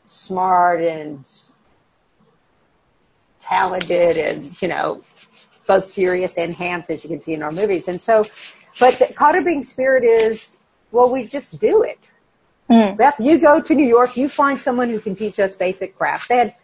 smart 0.06 0.82
and 0.82 1.24
talented 3.44 4.16
and 4.16 4.60
you 4.62 4.68
know 4.68 5.00
both 5.66 5.84
serious 5.84 6.36
and 6.38 6.54
hands 6.54 6.90
as 6.90 7.04
you 7.04 7.10
can 7.10 7.20
see 7.20 7.34
in 7.34 7.42
our 7.42 7.52
movies 7.52 7.88
and 7.88 8.00
so 8.00 8.24
but 8.80 8.94
the 8.94 9.06
Karrabing 9.16 9.64
spirit 9.64 10.04
is 10.04 10.60
well 10.92 11.12
we 11.12 11.26
just 11.26 11.60
do 11.60 11.82
it 11.82 11.98
beth 12.96 13.16
you 13.18 13.38
go 13.38 13.60
to 13.60 13.74
new 13.74 13.86
york 13.86 14.16
you 14.16 14.28
find 14.28 14.58
someone 14.58 14.88
who 14.88 15.00
can 15.00 15.14
teach 15.14 15.38
us 15.38 15.54
basic 15.54 15.96
craft 15.96 16.28
they 16.28 16.38
had 16.38 16.54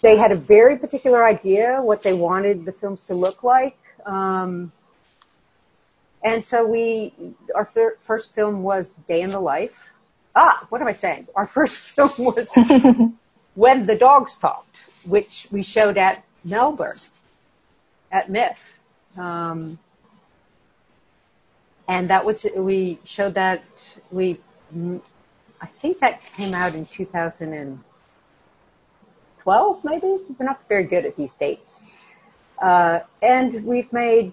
they 0.00 0.16
had 0.16 0.30
a 0.30 0.36
very 0.36 0.76
particular 0.76 1.24
idea 1.24 1.80
what 1.82 2.02
they 2.02 2.12
wanted 2.12 2.64
the 2.64 2.72
films 2.72 3.06
to 3.06 3.14
look 3.14 3.42
like. 3.42 3.78
Um, 4.06 4.72
and 6.22 6.44
so 6.44 6.64
we, 6.64 7.12
our 7.54 7.64
fir- 7.64 7.96
first 8.00 8.34
film 8.34 8.62
was 8.62 8.94
Day 8.94 9.22
in 9.22 9.30
the 9.30 9.40
Life. 9.40 9.90
Ah, 10.36 10.66
what 10.68 10.80
am 10.80 10.86
I 10.86 10.92
saying? 10.92 11.26
Our 11.34 11.46
first 11.58 11.90
film 11.90 12.10
was 12.18 12.50
When 13.54 13.84
the 13.84 13.96
Dogs 13.96 14.36
Talked, 14.36 14.84
which 15.04 15.46
we 15.50 15.62
showed 15.62 15.98
at 15.98 16.24
Melbourne, 16.44 16.96
at 18.10 18.28
MIFF. 18.28 18.78
Um, 19.16 19.78
and 21.88 22.10
that 22.10 22.24
was, 22.24 22.44
we 22.56 22.98
showed 23.04 23.34
that, 23.34 23.98
we, 24.10 24.40
I 25.60 25.66
think 25.66 26.00
that 26.00 26.22
came 26.36 26.54
out 26.54 26.74
in 26.74 26.86
2012, 26.86 29.84
maybe? 29.84 30.18
We're 30.38 30.46
not 30.46 30.66
very 30.68 30.84
good 30.84 31.04
at 31.04 31.16
these 31.16 31.32
dates. 31.32 31.82
Uh, 32.60 33.00
and 33.20 33.64
we've 33.64 33.92
made 33.92 34.32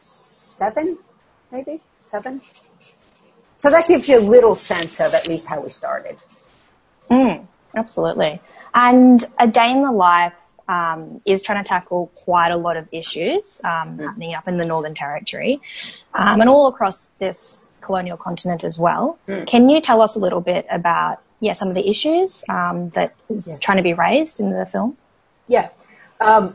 seven, 0.00 0.98
maybe 1.50 1.80
seven. 2.00 2.42
So 3.56 3.70
that 3.70 3.88
gives 3.88 4.08
you 4.08 4.18
a 4.18 4.20
little 4.20 4.54
sense 4.54 5.00
of 5.00 5.14
at 5.14 5.26
least 5.26 5.48
how 5.48 5.60
we 5.60 5.70
started. 5.70 6.18
Mm, 7.10 7.46
absolutely. 7.74 8.40
And 8.78 9.24
a 9.40 9.48
day 9.48 9.72
in 9.72 9.82
the 9.82 9.90
life 9.90 10.34
um, 10.68 11.20
is 11.24 11.42
trying 11.42 11.64
to 11.64 11.68
tackle 11.68 12.12
quite 12.14 12.52
a 12.52 12.56
lot 12.56 12.76
of 12.76 12.86
issues 12.92 13.60
um, 13.64 13.98
mm. 13.98 14.04
happening 14.04 14.34
up 14.34 14.46
in 14.46 14.56
the 14.56 14.64
Northern 14.64 14.94
Territory 14.94 15.60
um, 16.14 16.40
and 16.40 16.48
all 16.48 16.68
across 16.68 17.06
this 17.18 17.72
colonial 17.80 18.16
continent 18.16 18.62
as 18.62 18.78
well. 18.78 19.18
Mm. 19.26 19.48
Can 19.48 19.68
you 19.68 19.80
tell 19.80 20.00
us 20.00 20.14
a 20.14 20.20
little 20.20 20.40
bit 20.40 20.64
about 20.70 21.20
yeah 21.40 21.54
some 21.54 21.66
of 21.66 21.74
the 21.74 21.88
issues 21.88 22.44
um, 22.48 22.90
that 22.90 23.16
is 23.28 23.48
yeah. 23.48 23.56
trying 23.60 23.78
to 23.78 23.82
be 23.82 23.94
raised 23.94 24.38
in 24.38 24.52
the 24.52 24.64
film? 24.64 24.96
Yeah. 25.48 25.70
Um, 26.20 26.54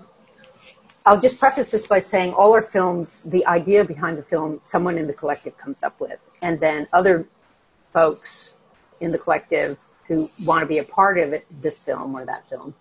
I'll 1.06 1.20
just 1.20 1.42
preface 1.42 1.72
this 1.72 1.86
by 1.88 2.00
saying 2.00 2.32
all 2.36 2.54
our 2.54 2.62
films, 2.62 3.24
the 3.26 3.46
idea 3.48 3.84
behind 3.84 4.18
the 4.18 4.24
film, 4.24 4.62
someone 4.64 4.98
in 4.98 5.08
the 5.08 5.14
collective 5.14 5.58
comes 5.58 5.84
up 5.84 6.00
with, 6.00 6.22
and 6.42 6.62
then 6.62 6.88
other 6.94 7.28
folks 7.92 8.56
in 9.02 9.12
the 9.12 9.18
collective 9.18 9.78
who 10.14 10.30
want 10.46 10.62
to 10.62 10.68
be 10.68 10.78
a 10.78 10.84
part 10.84 11.18
of 11.18 11.34
it, 11.34 11.46
this 11.62 11.80
film 11.80 12.16
or 12.16 12.26
that 12.26 12.48
film, 12.50 12.74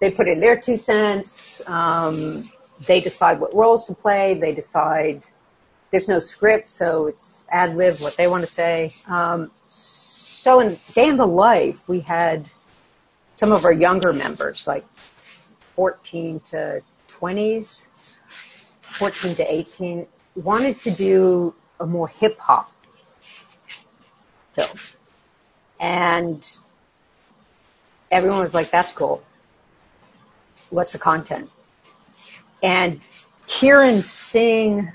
they 0.00 0.10
put 0.10 0.28
in 0.28 0.40
their 0.40 0.56
two 0.56 0.76
cents. 0.76 1.66
Um, 1.68 2.44
they 2.86 3.00
decide 3.00 3.40
what 3.40 3.54
roles 3.54 3.86
to 3.86 3.94
play. 3.94 4.34
They 4.34 4.54
decide 4.54 5.22
there's 5.90 6.08
no 6.08 6.18
script, 6.18 6.68
so 6.68 7.06
it's 7.06 7.44
ad 7.50 7.76
lib 7.76 7.96
what 7.98 8.16
they 8.16 8.26
want 8.26 8.42
to 8.42 8.50
say. 8.50 8.92
Um, 9.06 9.50
so 9.66 10.60
in 10.60 10.76
Day 10.94 11.08
in 11.08 11.16
the 11.16 11.26
Life, 11.26 11.88
we 11.88 12.02
had 12.06 12.46
some 13.36 13.52
of 13.52 13.64
our 13.64 13.72
younger 13.72 14.12
members, 14.12 14.66
like 14.66 14.84
14 14.96 16.40
to 16.46 16.82
20s, 17.20 17.88
14 18.80 19.34
to 19.36 19.52
18, 19.52 20.06
wanted 20.36 20.80
to 20.80 20.90
do 20.90 21.54
a 21.80 21.86
more 21.86 22.08
hip 22.08 22.38
hop 22.38 22.72
film. 24.52 24.78
And 25.80 26.44
everyone 28.14 28.40
was 28.40 28.54
like, 28.54 28.70
that's 28.70 28.92
cool. 28.92 29.22
What's 30.70 30.92
the 30.92 30.98
content? 30.98 31.50
And 32.62 33.00
Kieran 33.48 34.00
Singh 34.02 34.90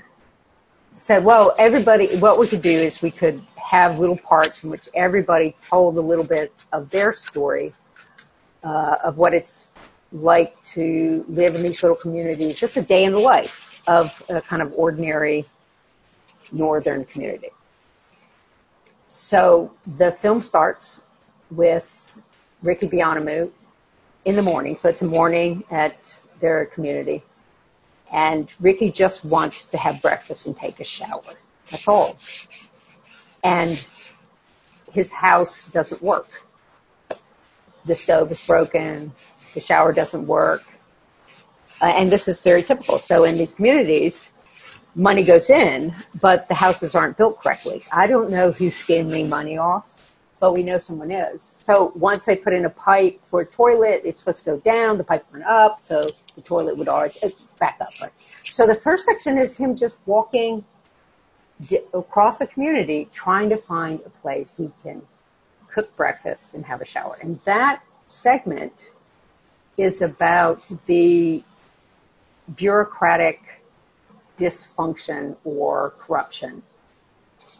said, 0.96 1.22
well, 1.22 1.54
everybody, 1.58 2.16
what 2.16 2.38
we 2.38 2.46
could 2.46 2.62
do 2.62 2.70
is 2.70 3.02
we 3.02 3.10
could 3.10 3.40
have 3.56 3.98
little 3.98 4.16
parts 4.16 4.64
in 4.64 4.70
which 4.70 4.88
everybody 4.94 5.54
told 5.68 5.96
a 5.98 6.00
little 6.00 6.26
bit 6.26 6.64
of 6.72 6.90
their 6.90 7.12
story 7.12 7.72
uh, 8.64 8.96
of 9.04 9.18
what 9.18 9.34
it's 9.34 9.72
like 10.12 10.60
to 10.64 11.24
live 11.28 11.54
in 11.54 11.62
these 11.62 11.82
little 11.82 11.96
communities, 11.96 12.54
just 12.54 12.76
a 12.76 12.82
day 12.82 13.04
in 13.04 13.12
the 13.12 13.18
life 13.18 13.82
of 13.86 14.22
a 14.30 14.40
kind 14.40 14.62
of 14.62 14.72
ordinary 14.74 15.44
northern 16.52 17.04
community. 17.04 17.50
So 19.08 19.72
the 19.86 20.10
film 20.10 20.40
starts 20.40 21.02
with 21.50 22.18
Ricky 22.62 22.88
Bianamu 22.88 23.50
in 24.24 24.36
the 24.36 24.42
morning. 24.42 24.76
So 24.76 24.88
it's 24.88 25.02
a 25.02 25.06
morning 25.06 25.64
at 25.70 26.18
their 26.40 26.66
community. 26.66 27.22
And 28.12 28.48
Ricky 28.60 28.90
just 28.90 29.24
wants 29.24 29.66
to 29.66 29.78
have 29.78 30.02
breakfast 30.02 30.46
and 30.46 30.56
take 30.56 30.80
a 30.80 30.84
shower. 30.84 31.38
That's 31.70 31.86
all. 31.86 32.18
And 33.44 33.86
his 34.92 35.12
house 35.12 35.68
doesn't 35.68 36.02
work. 36.02 36.46
The 37.84 37.94
stove 37.94 38.32
is 38.32 38.44
broken 38.46 39.12
the 39.54 39.60
shower 39.60 39.92
doesn't 39.92 40.26
work. 40.26 40.62
Uh, 41.82 41.86
and 41.86 42.10
this 42.10 42.28
is 42.28 42.40
very 42.40 42.62
typical. 42.62 42.98
So 42.98 43.24
in 43.24 43.38
these 43.38 43.54
communities, 43.54 44.32
money 44.94 45.22
goes 45.22 45.50
in, 45.50 45.94
but 46.20 46.48
the 46.48 46.54
houses 46.54 46.94
aren't 46.94 47.16
built 47.16 47.40
correctly. 47.40 47.82
I 47.92 48.06
don't 48.06 48.30
know 48.30 48.52
who's 48.52 48.76
skimming 48.76 49.28
money 49.28 49.56
off, 49.56 50.09
but 50.40 50.54
we 50.54 50.62
know 50.62 50.78
someone 50.78 51.10
is. 51.10 51.58
So 51.64 51.92
once 51.94 52.24
they 52.24 52.34
put 52.34 52.54
in 52.54 52.64
a 52.64 52.70
pipe 52.70 53.20
for 53.22 53.42
a 53.42 53.46
toilet, 53.46 54.00
it's 54.04 54.18
supposed 54.18 54.42
to 54.44 54.52
go 54.52 54.58
down, 54.58 54.98
the 54.98 55.04
pipe 55.04 55.24
went 55.30 55.44
up, 55.44 55.80
so 55.80 56.08
the 56.34 56.40
toilet 56.40 56.76
would 56.78 56.88
always 56.88 57.18
back 57.60 57.76
up. 57.80 57.90
Right? 58.02 58.10
So 58.42 58.66
the 58.66 58.74
first 58.74 59.04
section 59.04 59.36
is 59.36 59.56
him 59.56 59.76
just 59.76 59.98
walking 60.06 60.64
across 61.92 62.40
a 62.40 62.46
community 62.46 63.08
trying 63.12 63.50
to 63.50 63.56
find 63.58 64.00
a 64.06 64.10
place 64.10 64.56
he 64.56 64.72
can 64.82 65.02
cook 65.70 65.94
breakfast 65.94 66.54
and 66.54 66.64
have 66.64 66.80
a 66.80 66.86
shower. 66.86 67.16
And 67.22 67.38
that 67.44 67.82
segment 68.08 68.90
is 69.76 70.00
about 70.00 70.66
the 70.86 71.44
bureaucratic 72.56 73.42
dysfunction 74.38 75.36
or 75.44 75.90
corruption 75.98 76.62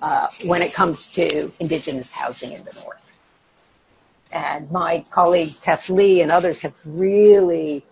uh, 0.03 0.29
when 0.47 0.63
it 0.63 0.73
comes 0.73 1.09
to 1.11 1.53
indigenous 1.61 2.13
housing 2.13 2.53
in 2.53 2.65
the 2.65 2.73
north. 2.83 3.19
And 4.33 4.71
my 4.71 5.05
colleague 5.11 5.55
Tess 5.61 5.91
Lea 5.91 6.23
and 6.23 6.31
others 6.31 6.63
have 6.63 6.75
really 6.85 7.85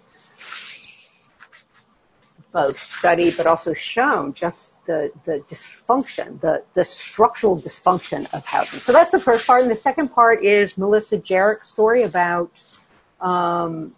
both 2.53 2.79
studied 2.79 3.35
but 3.37 3.47
also 3.47 3.75
shown 3.75 4.33
just 4.33 4.85
the, 4.87 5.13
the 5.25 5.41
dysfunction, 5.49 6.41
the, 6.41 6.65
the 6.75 6.85
structural 6.85 7.57
dysfunction 7.57 8.33
of 8.33 8.47
housing. 8.47 8.81
So 8.81 8.93
that's 8.93 9.13
the 9.13 9.21
first 9.21 9.47
part. 9.47 9.63
And 9.63 9.71
the 9.71 9.77
second 9.77 10.09
part 10.09 10.43
is 10.43 10.79
Melissa 10.79 11.19
Jarrick's 11.19 11.69
story 11.69 12.05
about 12.05 12.51
um, 13.21 13.95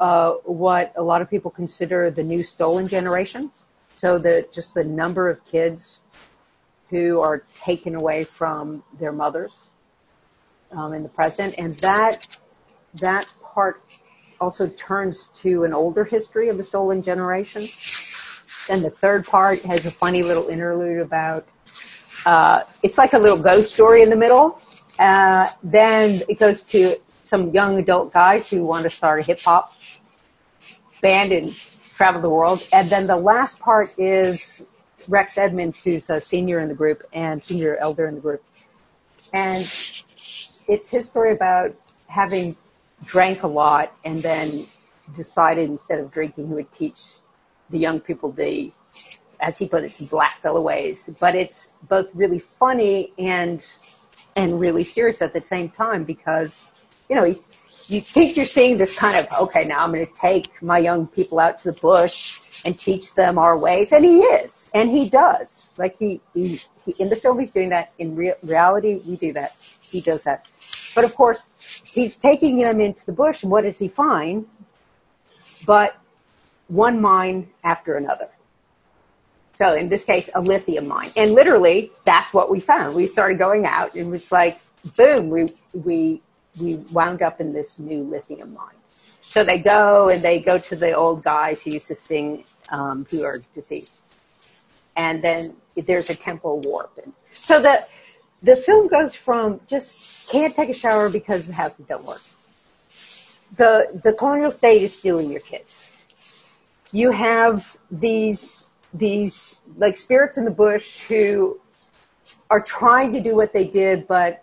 uh, 0.00 0.32
what 0.44 0.92
a 0.96 1.02
lot 1.02 1.20
of 1.20 1.28
people 1.28 1.50
consider 1.50 2.10
the 2.10 2.22
new 2.22 2.42
stolen 2.42 2.88
generation. 2.88 3.50
So 3.96 4.16
the 4.16 4.46
just 4.52 4.74
the 4.74 4.84
number 4.84 5.28
of 5.28 5.44
kids 5.44 5.98
who 6.90 7.20
are 7.20 7.42
taken 7.62 7.94
away 7.94 8.24
from 8.24 8.82
their 8.98 9.12
mothers 9.12 9.68
um, 10.72 10.92
in 10.92 11.02
the 11.02 11.08
present, 11.08 11.54
and 11.58 11.74
that 11.74 12.38
that 12.94 13.26
part 13.42 13.82
also 14.40 14.68
turns 14.68 15.28
to 15.34 15.64
an 15.64 15.74
older 15.74 16.04
history 16.04 16.48
of 16.48 16.56
the 16.56 16.64
stolen 16.64 17.02
generation. 17.02 17.62
Then 18.68 18.82
the 18.82 18.90
third 18.90 19.26
part 19.26 19.62
has 19.62 19.86
a 19.86 19.90
funny 19.90 20.22
little 20.22 20.48
interlude 20.48 21.00
about 21.00 21.46
uh, 22.26 22.62
it's 22.82 22.98
like 22.98 23.12
a 23.12 23.18
little 23.18 23.38
ghost 23.38 23.72
story 23.72 24.02
in 24.02 24.10
the 24.10 24.16
middle. 24.16 24.60
Uh, 24.98 25.48
then 25.62 26.20
it 26.28 26.38
goes 26.38 26.62
to 26.62 26.96
some 27.24 27.50
young 27.50 27.78
adult 27.78 28.12
guys 28.12 28.50
who 28.50 28.64
want 28.64 28.84
to 28.84 28.90
start 28.90 29.20
a 29.20 29.22
hip 29.22 29.40
hop 29.40 29.74
band 31.00 31.32
and 31.32 31.54
travel 31.54 32.20
the 32.20 32.30
world. 32.30 32.60
And 32.72 32.88
then 32.88 33.06
the 33.06 33.16
last 33.16 33.60
part 33.60 33.94
is 33.98 34.68
Rex 35.08 35.38
Edmunds, 35.38 35.82
who's 35.82 36.10
a 36.10 36.20
senior 36.20 36.60
in 36.60 36.68
the 36.68 36.74
group 36.74 37.02
and 37.12 37.42
senior 37.42 37.76
elder 37.76 38.06
in 38.06 38.14
the 38.14 38.20
group. 38.20 38.42
And 39.32 39.60
it's 39.60 40.90
his 40.90 41.08
story 41.08 41.32
about 41.32 41.74
having 42.08 42.56
drank 43.04 43.42
a 43.42 43.46
lot 43.46 43.92
and 44.04 44.20
then 44.20 44.66
decided 45.14 45.70
instead 45.70 46.00
of 46.00 46.10
drinking, 46.10 46.48
he 46.48 46.54
would 46.54 46.72
teach 46.72 47.00
the 47.70 47.78
young 47.78 48.00
people 48.00 48.32
the, 48.32 48.72
as 49.40 49.58
he 49.58 49.68
put 49.68 49.84
it, 49.84 49.92
some 49.92 50.06
black 50.08 50.34
fellow 50.34 50.60
ways. 50.60 51.10
But 51.20 51.34
it's 51.34 51.72
both 51.88 52.14
really 52.14 52.38
funny 52.38 53.12
and 53.18 53.64
and 54.36 54.60
really 54.60 54.84
serious 54.84 55.20
at 55.20 55.32
the 55.32 55.42
same 55.42 55.68
time 55.68 56.04
because, 56.04 56.68
you 57.10 57.16
know, 57.16 57.24
he's 57.24 57.64
you 57.88 58.00
think 58.00 58.36
you're 58.36 58.46
seeing 58.46 58.78
this 58.78 58.98
kind 58.98 59.16
of 59.18 59.26
okay 59.40 59.64
now 59.64 59.82
i'm 59.82 59.92
going 59.92 60.06
to 60.06 60.12
take 60.14 60.62
my 60.62 60.78
young 60.78 61.06
people 61.06 61.38
out 61.38 61.58
to 61.58 61.72
the 61.72 61.80
bush 61.80 62.48
and 62.64 62.78
teach 62.78 63.14
them 63.14 63.38
our 63.38 63.56
ways 63.58 63.92
and 63.92 64.04
he 64.04 64.20
is 64.20 64.70
and 64.74 64.90
he 64.90 65.08
does. 65.08 65.72
Like 65.76 65.96
he, 65.98 66.20
he, 66.34 66.58
he 66.84 66.94
in 66.98 67.08
the 67.08 67.16
film 67.16 67.38
he's 67.38 67.52
doing 67.52 67.70
that. 67.70 67.92
In 67.98 68.14
re- 68.16 68.34
reality 68.42 69.00
we 69.06 69.16
do 69.16 69.32
that. 69.34 69.56
He 69.82 70.00
does 70.00 70.24
that. 70.24 70.48
But 70.94 71.04
of 71.04 71.14
course 71.14 71.44
he's 71.86 72.16
taking 72.16 72.58
them 72.58 72.80
into 72.80 73.04
the 73.06 73.12
bush 73.12 73.42
and 73.42 73.52
what 73.52 73.62
does 73.62 73.78
he 73.78 73.88
find? 73.88 74.46
But 75.66 75.96
one 76.68 77.00
mine 77.00 77.48
after 77.64 77.96
another. 77.96 78.28
So 79.54 79.74
in 79.74 79.88
this 79.88 80.04
case 80.04 80.30
a 80.34 80.40
lithium 80.40 80.88
mine. 80.88 81.10
And 81.16 81.32
literally 81.32 81.90
that's 82.04 82.32
what 82.32 82.50
we 82.50 82.60
found. 82.60 82.96
We 82.96 83.06
started 83.06 83.38
going 83.38 83.66
out 83.66 83.94
and 83.94 84.08
it 84.08 84.10
was 84.10 84.32
like 84.32 84.60
boom 84.96 85.28
we 85.30 85.46
we 85.72 86.22
we 86.60 86.76
wound 86.92 87.22
up 87.22 87.40
in 87.40 87.52
this 87.52 87.78
new 87.78 88.02
lithium 88.02 88.54
mine. 88.54 88.74
So 89.20 89.44
they 89.44 89.58
go 89.58 90.08
and 90.08 90.22
they 90.22 90.40
go 90.40 90.58
to 90.58 90.76
the 90.76 90.92
old 90.92 91.22
guys 91.22 91.62
who 91.62 91.72
used 91.72 91.88
to 91.88 91.94
sing, 91.94 92.44
um, 92.70 93.06
who 93.10 93.24
are 93.24 93.36
deceased. 93.54 94.00
And 94.96 95.22
then 95.22 95.54
there's 95.76 96.10
a 96.10 96.14
temple 96.14 96.62
warp. 96.64 96.98
And 97.02 97.12
so 97.30 97.60
the, 97.60 97.86
the 98.42 98.56
film 98.56 98.88
goes 98.88 99.14
from 99.14 99.60
just 99.66 100.30
can't 100.30 100.54
take 100.54 100.70
a 100.70 100.74
shower 100.74 101.10
because 101.10 101.46
the 101.46 101.54
houses 101.54 101.84
don't 101.86 102.04
work. 102.04 102.22
The, 103.56 104.00
the 104.02 104.12
colonial 104.12 104.50
state 104.50 104.82
is 104.82 104.98
stealing 104.98 105.30
your 105.30 105.40
kids. 105.40 106.06
You 106.92 107.10
have 107.10 107.76
these, 107.90 108.70
these 108.94 109.60
like 109.76 109.98
spirits 109.98 110.38
in 110.38 110.46
the 110.46 110.50
bush 110.50 111.04
who 111.04 111.60
are 112.50 112.60
trying 112.60 113.12
to 113.12 113.20
do 113.20 113.36
what 113.36 113.52
they 113.52 113.64
did, 113.64 114.08
but 114.08 114.42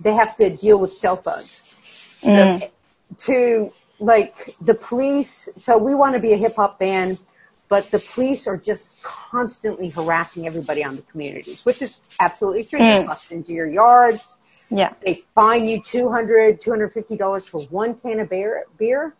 they 0.00 0.14
have 0.14 0.36
to 0.38 0.50
deal 0.50 0.78
with 0.78 0.92
cell 0.92 1.16
phones. 1.16 1.76
Mm. 2.22 2.60
The- 2.60 2.70
to 3.18 3.70
like 3.98 4.54
the 4.60 4.74
police. 4.74 5.48
So 5.56 5.76
we 5.76 5.94
want 5.94 6.14
to 6.14 6.20
be 6.20 6.32
a 6.32 6.36
hip 6.36 6.52
hop 6.56 6.78
band, 6.78 7.20
but 7.68 7.84
the 7.90 7.98
police 7.98 8.46
are 8.46 8.56
just 8.56 9.02
constantly 9.02 9.90
harassing 9.90 10.46
everybody 10.46 10.82
on 10.84 10.96
the 10.96 11.02
communities, 11.02 11.64
which 11.64 11.82
is 11.82 12.00
absolutely 12.20 12.64
true. 12.64 12.78
They 12.78 13.02
Mm. 13.02 13.06
bust 13.06 13.32
into 13.32 13.52
your 13.52 13.66
yards. 13.66 14.36
Yeah. 14.70 14.92
They 15.04 15.22
fine 15.34 15.66
you 15.66 15.80
$200, 15.82 16.58
$250 16.60 17.48
for 17.48 17.60
one 17.62 17.94
can 17.94 18.20
of 18.20 18.30
beer, 18.30 18.64
beer. 18.78 19.14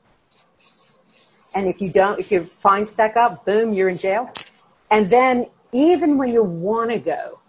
And 1.54 1.66
if 1.66 1.80
you 1.82 1.90
don't, 1.90 2.18
if 2.18 2.30
your 2.30 2.44
fines 2.44 2.90
stack 2.90 3.16
up, 3.16 3.44
boom, 3.44 3.72
you're 3.72 3.88
in 3.88 3.96
jail. 3.96 4.30
And 4.90 5.06
then 5.06 5.46
even 5.72 6.16
when 6.16 6.32
you 6.32 6.44
want 6.44 6.90
to 6.90 6.98
go 6.98 7.40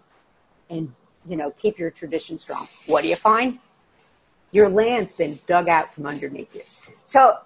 and, 0.68 0.92
you 1.26 1.36
know, 1.36 1.50
keep 1.52 1.78
your 1.78 1.90
tradition 1.90 2.38
strong, 2.38 2.66
what 2.88 3.02
do 3.02 3.08
you 3.08 3.16
find? 3.16 3.58
Your 4.50 4.68
land's 4.68 5.12
been 5.12 5.38
dug 5.46 5.68
out 5.68 5.92
from 5.92 6.06
underneath 6.06 6.54
you. 6.54 6.62
So, 7.06 7.38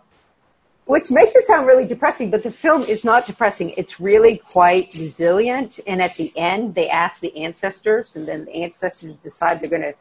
which 0.87 1.11
makes 1.11 1.35
it 1.35 1.43
sound 1.45 1.67
really 1.67 1.87
depressing, 1.87 2.31
but 2.31 2.43
the 2.43 2.51
film 2.51 2.83
is 2.83 3.05
not 3.05 3.27
depressing. 3.27 3.73
It's 3.77 4.01
really 4.01 4.39
quite 4.39 4.93
resilient. 4.95 5.81
And 5.87 6.01
at 6.01 6.15
the 6.15 6.33
end, 6.37 6.75
they 6.75 6.89
ask 6.89 7.21
the 7.21 7.37
ancestors, 7.37 8.15
and 8.17 8.27
then 8.27 8.45
the 8.45 8.63
ancestors 8.63 9.17
decide 9.17 9.61
they're 9.61 9.71
going 9.71 9.83
to 9.83 9.95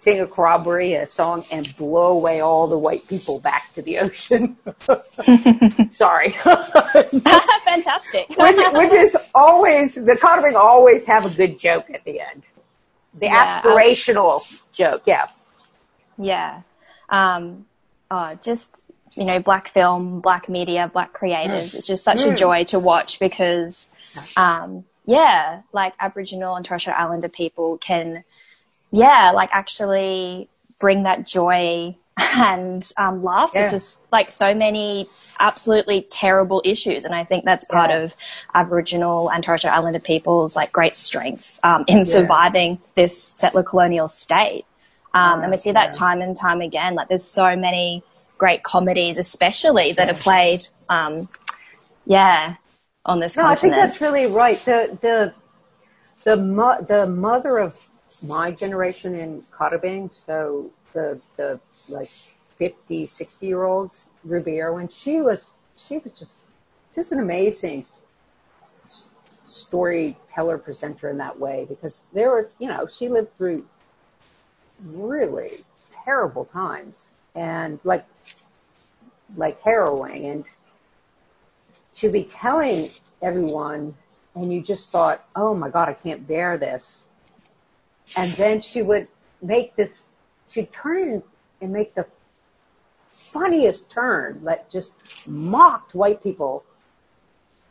sing 0.00 0.18
a 0.18 0.26
corroboree, 0.26 0.94
a 0.94 1.06
song, 1.06 1.44
and 1.52 1.76
blow 1.76 2.16
away 2.16 2.40
all 2.40 2.66
the 2.66 2.78
white 2.78 3.06
people 3.06 3.38
back 3.40 3.72
to 3.74 3.82
the 3.82 3.98
ocean. 3.98 4.56
Sorry. 5.90 6.30
Fantastic. 7.70 8.30
which, 8.30 8.56
which 8.72 8.92
is 8.94 9.14
always, 9.34 9.96
the 9.96 10.18
Karrabing 10.20 10.54
always 10.54 11.06
have 11.06 11.26
a 11.26 11.36
good 11.36 11.58
joke 11.58 11.90
at 11.90 12.02
the 12.04 12.18
end. 12.18 12.42
The 13.14 13.26
Yeah, 13.26 13.60
aspirational 13.62 14.62
joke, 14.72 15.02
yeah. 15.06 15.26
Yeah. 16.18 16.62
Um, 17.08 17.66
oh, 18.10 18.38
just, 18.42 18.84
you 19.16 19.24
know, 19.24 19.40
black 19.40 19.68
film, 19.68 20.20
black 20.20 20.48
media, 20.48 20.90
black 20.92 21.12
creatives. 21.12 21.74
It's 21.74 21.86
just 21.86 22.04
such 22.04 22.24
a 22.24 22.28
Mm. 22.30 22.36
joy 22.36 22.64
to 22.64 22.78
watch 22.78 23.18
because, 23.18 23.90
um, 24.36 24.84
yeah, 25.06 25.62
like 25.72 25.94
Aboriginal 25.98 26.54
and 26.56 26.64
Torres 26.64 26.82
Strait 26.82 26.96
Islander 26.96 27.28
people 27.28 27.78
can, 27.78 28.24
yeah, 28.92 29.32
like 29.34 29.50
actually 29.52 30.48
bring 30.78 31.02
that 31.02 31.26
joy 31.26 31.96
and 32.20 32.92
um, 32.96 33.22
laughter 33.22 33.58
Yeah. 33.60 33.64
s- 33.74 34.02
like 34.12 34.30
so 34.30 34.54
many 34.54 35.08
absolutely 35.38 36.02
terrible 36.10 36.60
issues. 36.64 37.04
And 37.04 37.14
I 37.14 37.24
think 37.24 37.44
that's 37.44 37.64
part 37.64 37.90
Yeah. 37.90 37.98
of 37.98 38.14
Aboriginal 38.54 39.30
and 39.30 39.42
Torres 39.42 39.60
Strait 39.62 39.70
Islander 39.72 39.98
people's 40.00 40.54
like 40.56 40.72
great 40.72 40.94
strength 40.94 41.58
um, 41.64 41.84
in 41.86 42.04
surviving 42.06 42.78
this 42.94 43.16
settler 43.34 43.62
colonial 43.62 44.08
state. 44.08 44.64
Um, 45.14 45.42
and 45.42 45.50
we 45.50 45.56
see 45.56 45.72
that 45.72 45.92
time 45.92 46.20
and 46.20 46.36
time 46.36 46.60
again. 46.60 46.94
Like 46.94 47.08
there's 47.08 47.24
so 47.24 47.56
many 47.56 48.02
great 48.38 48.62
comedies, 48.62 49.18
especially 49.18 49.92
that 49.92 50.08
are 50.08 50.14
played, 50.14 50.68
um, 50.88 51.28
yeah, 52.06 52.54
on 53.04 53.18
this 53.20 53.36
No, 53.36 53.44
I 53.44 53.54
think 53.54 53.72
continent. 53.74 53.82
that's 53.90 54.00
really 54.00 54.26
right. 54.26 54.56
The 54.58 54.96
the 55.00 55.34
the 56.24 56.36
mo- 56.36 56.80
the 56.86 57.06
mother 57.06 57.58
of 57.58 57.88
my 58.22 58.50
generation 58.52 59.14
in 59.14 59.42
Karrabing, 59.58 60.10
so 60.14 60.70
the 60.92 61.20
the 61.36 61.60
like 61.88 62.08
50, 62.56 63.06
60 63.06 63.46
year 63.46 63.64
olds, 63.64 64.10
Ruby 64.24 64.52
Yarrowin, 64.52 64.90
she 64.92 65.20
was 65.20 65.52
she 65.76 65.98
was 65.98 66.18
just 66.18 66.38
just 66.94 67.12
an 67.12 67.20
amazing 67.20 67.84
storyteller 69.44 70.58
presenter 70.58 71.08
in 71.10 71.18
that 71.18 71.38
way 71.38 71.66
because 71.68 72.06
there 72.12 72.30
was 72.30 72.54
you 72.58 72.68
know 72.68 72.86
she 72.86 73.08
lived 73.08 73.36
through 73.36 73.64
really 74.84 75.50
terrible 76.04 76.44
times 76.44 77.10
and 77.34 77.80
like 77.84 78.04
like 79.36 79.60
harrowing 79.62 80.26
and 80.26 80.44
to 81.92 82.10
be 82.10 82.22
telling 82.22 82.86
everyone 83.22 83.94
and 84.34 84.52
you 84.52 84.62
just 84.62 84.90
thought 84.90 85.24
oh 85.34 85.54
my 85.54 85.68
god 85.68 85.88
i 85.88 85.92
can't 85.94 86.26
bear 86.26 86.56
this. 86.56 87.06
And 88.16 88.28
then 88.32 88.60
she 88.60 88.82
would 88.82 89.08
make 89.40 89.76
this 89.76 90.02
she'd 90.50 90.72
turn 90.72 91.22
and 91.60 91.72
make 91.72 91.94
the 91.94 92.06
funniest 93.10 93.90
turn 93.90 94.44
that 94.44 94.70
just 94.70 95.28
mocked 95.28 95.94
white 95.94 96.22
people. 96.22 96.64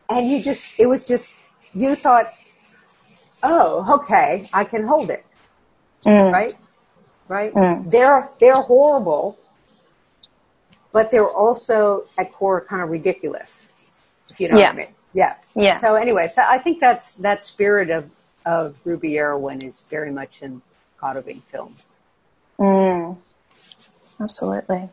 And 0.09 0.29
you 0.29 0.41
just 0.41 0.79
it 0.79 0.87
was 0.87 1.03
just 1.03 1.35
you 1.73 1.95
thought 1.95 2.25
oh 3.43 3.99
okay 4.01 4.47
i 4.53 4.63
can 4.63 4.85
hold 4.87 5.09
it. 5.09 5.25
Right? 6.31 6.55
Right? 7.27 7.53
Mm. 7.53 7.91
they're 7.91 8.29
they're 8.39 8.55
horrible 8.55 9.37
but 10.91 11.11
they're 11.11 11.29
also 11.29 12.05
at 12.17 12.33
core 12.33 12.61
kind 12.61 12.81
of 12.81 12.89
ridiculous 12.89 13.67
if 14.31 14.39
you 14.39 14.49
know 14.49 14.57
Yeah. 14.57 14.67
what 14.67 14.73
i 14.73 14.77
mean. 14.77 14.87
Yeah. 15.13 15.35
Yeah. 15.55 15.77
so 15.77 15.93
anyway 15.95 16.25
so 16.27 16.43
i 16.47 16.57
think 16.57 16.79
that's 16.79 17.15
that 17.15 17.43
spirit 17.43 17.89
of 17.91 18.11
of 18.47 18.79
ruby 18.83 19.11
Yarrowin 19.11 19.63
is 19.63 19.83
very 19.89 20.11
much 20.11 20.41
in 20.41 20.61
Karrabing 20.99 21.43
films 21.43 21.98
Mm, 22.59 23.17
absolutely. 24.19 24.89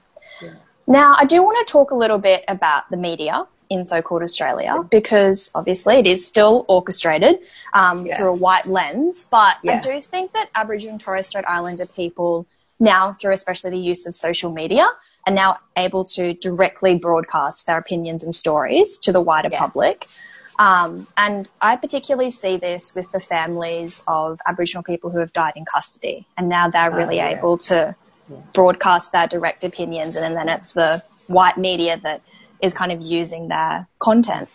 Now, 0.86 1.16
I 1.18 1.24
do 1.24 1.42
want 1.42 1.66
to 1.66 1.70
talk 1.72 1.90
a 1.90 1.96
little 1.96 2.18
bit 2.18 2.44
about 2.46 2.88
the 2.90 2.96
media 2.96 3.46
in 3.68 3.84
so-called 3.84 4.22
Australia 4.22 4.84
because 4.88 5.50
obviously 5.56 5.96
it 5.96 6.06
is 6.06 6.24
still 6.24 6.64
orchestrated 6.68 7.40
um, 7.74 8.06
Yeah. 8.06 8.16
through 8.16 8.28
a 8.28 8.36
white 8.36 8.66
lens, 8.66 9.26
but 9.28 9.56
I 9.68 9.80
do 9.80 10.00
think 10.00 10.32
that 10.32 10.48
Aboriginal 10.54 10.92
and 10.94 11.00
Torres 11.00 11.26
Strait 11.26 11.44
Islander 11.48 11.86
people 11.86 12.46
now, 12.78 13.12
through 13.12 13.32
especially 13.32 13.70
the 13.70 13.78
use 13.78 14.06
of 14.06 14.14
social 14.14 14.52
media, 14.52 14.86
are 15.26 15.32
now 15.32 15.58
able 15.76 16.04
to 16.04 16.34
directly 16.34 16.94
broadcast 16.94 17.66
their 17.66 17.78
opinions 17.78 18.22
and 18.22 18.32
stories 18.32 18.96
to 18.98 19.10
the 19.10 19.20
wider 19.20 19.48
Yeah. 19.50 19.58
public. 19.58 20.06
Um, 20.58 21.06
and 21.16 21.48
I 21.60 21.76
particularly 21.76 22.30
see 22.30 22.56
this 22.56 22.94
with 22.94 23.10
the 23.12 23.20
families 23.20 24.02
of 24.06 24.40
Aboriginal 24.46 24.82
people 24.82 25.10
who 25.10 25.18
have 25.18 25.32
died 25.32 25.52
in 25.56 25.64
custody, 25.64 26.26
and 26.36 26.48
now 26.48 26.70
they're 26.70 26.90
really 26.90 27.16
yeah. 27.16 27.38
able 27.38 27.58
to 27.58 27.94
broadcast 28.52 29.12
their 29.12 29.26
direct 29.26 29.64
opinions, 29.64 30.16
and 30.16 30.36
then 30.36 30.48
it's 30.48 30.72
the 30.72 31.02
white 31.26 31.58
media 31.58 32.00
that 32.02 32.22
is 32.62 32.72
kind 32.72 32.90
of 32.90 33.02
using 33.02 33.48
their 33.48 33.86
content. 33.98 34.48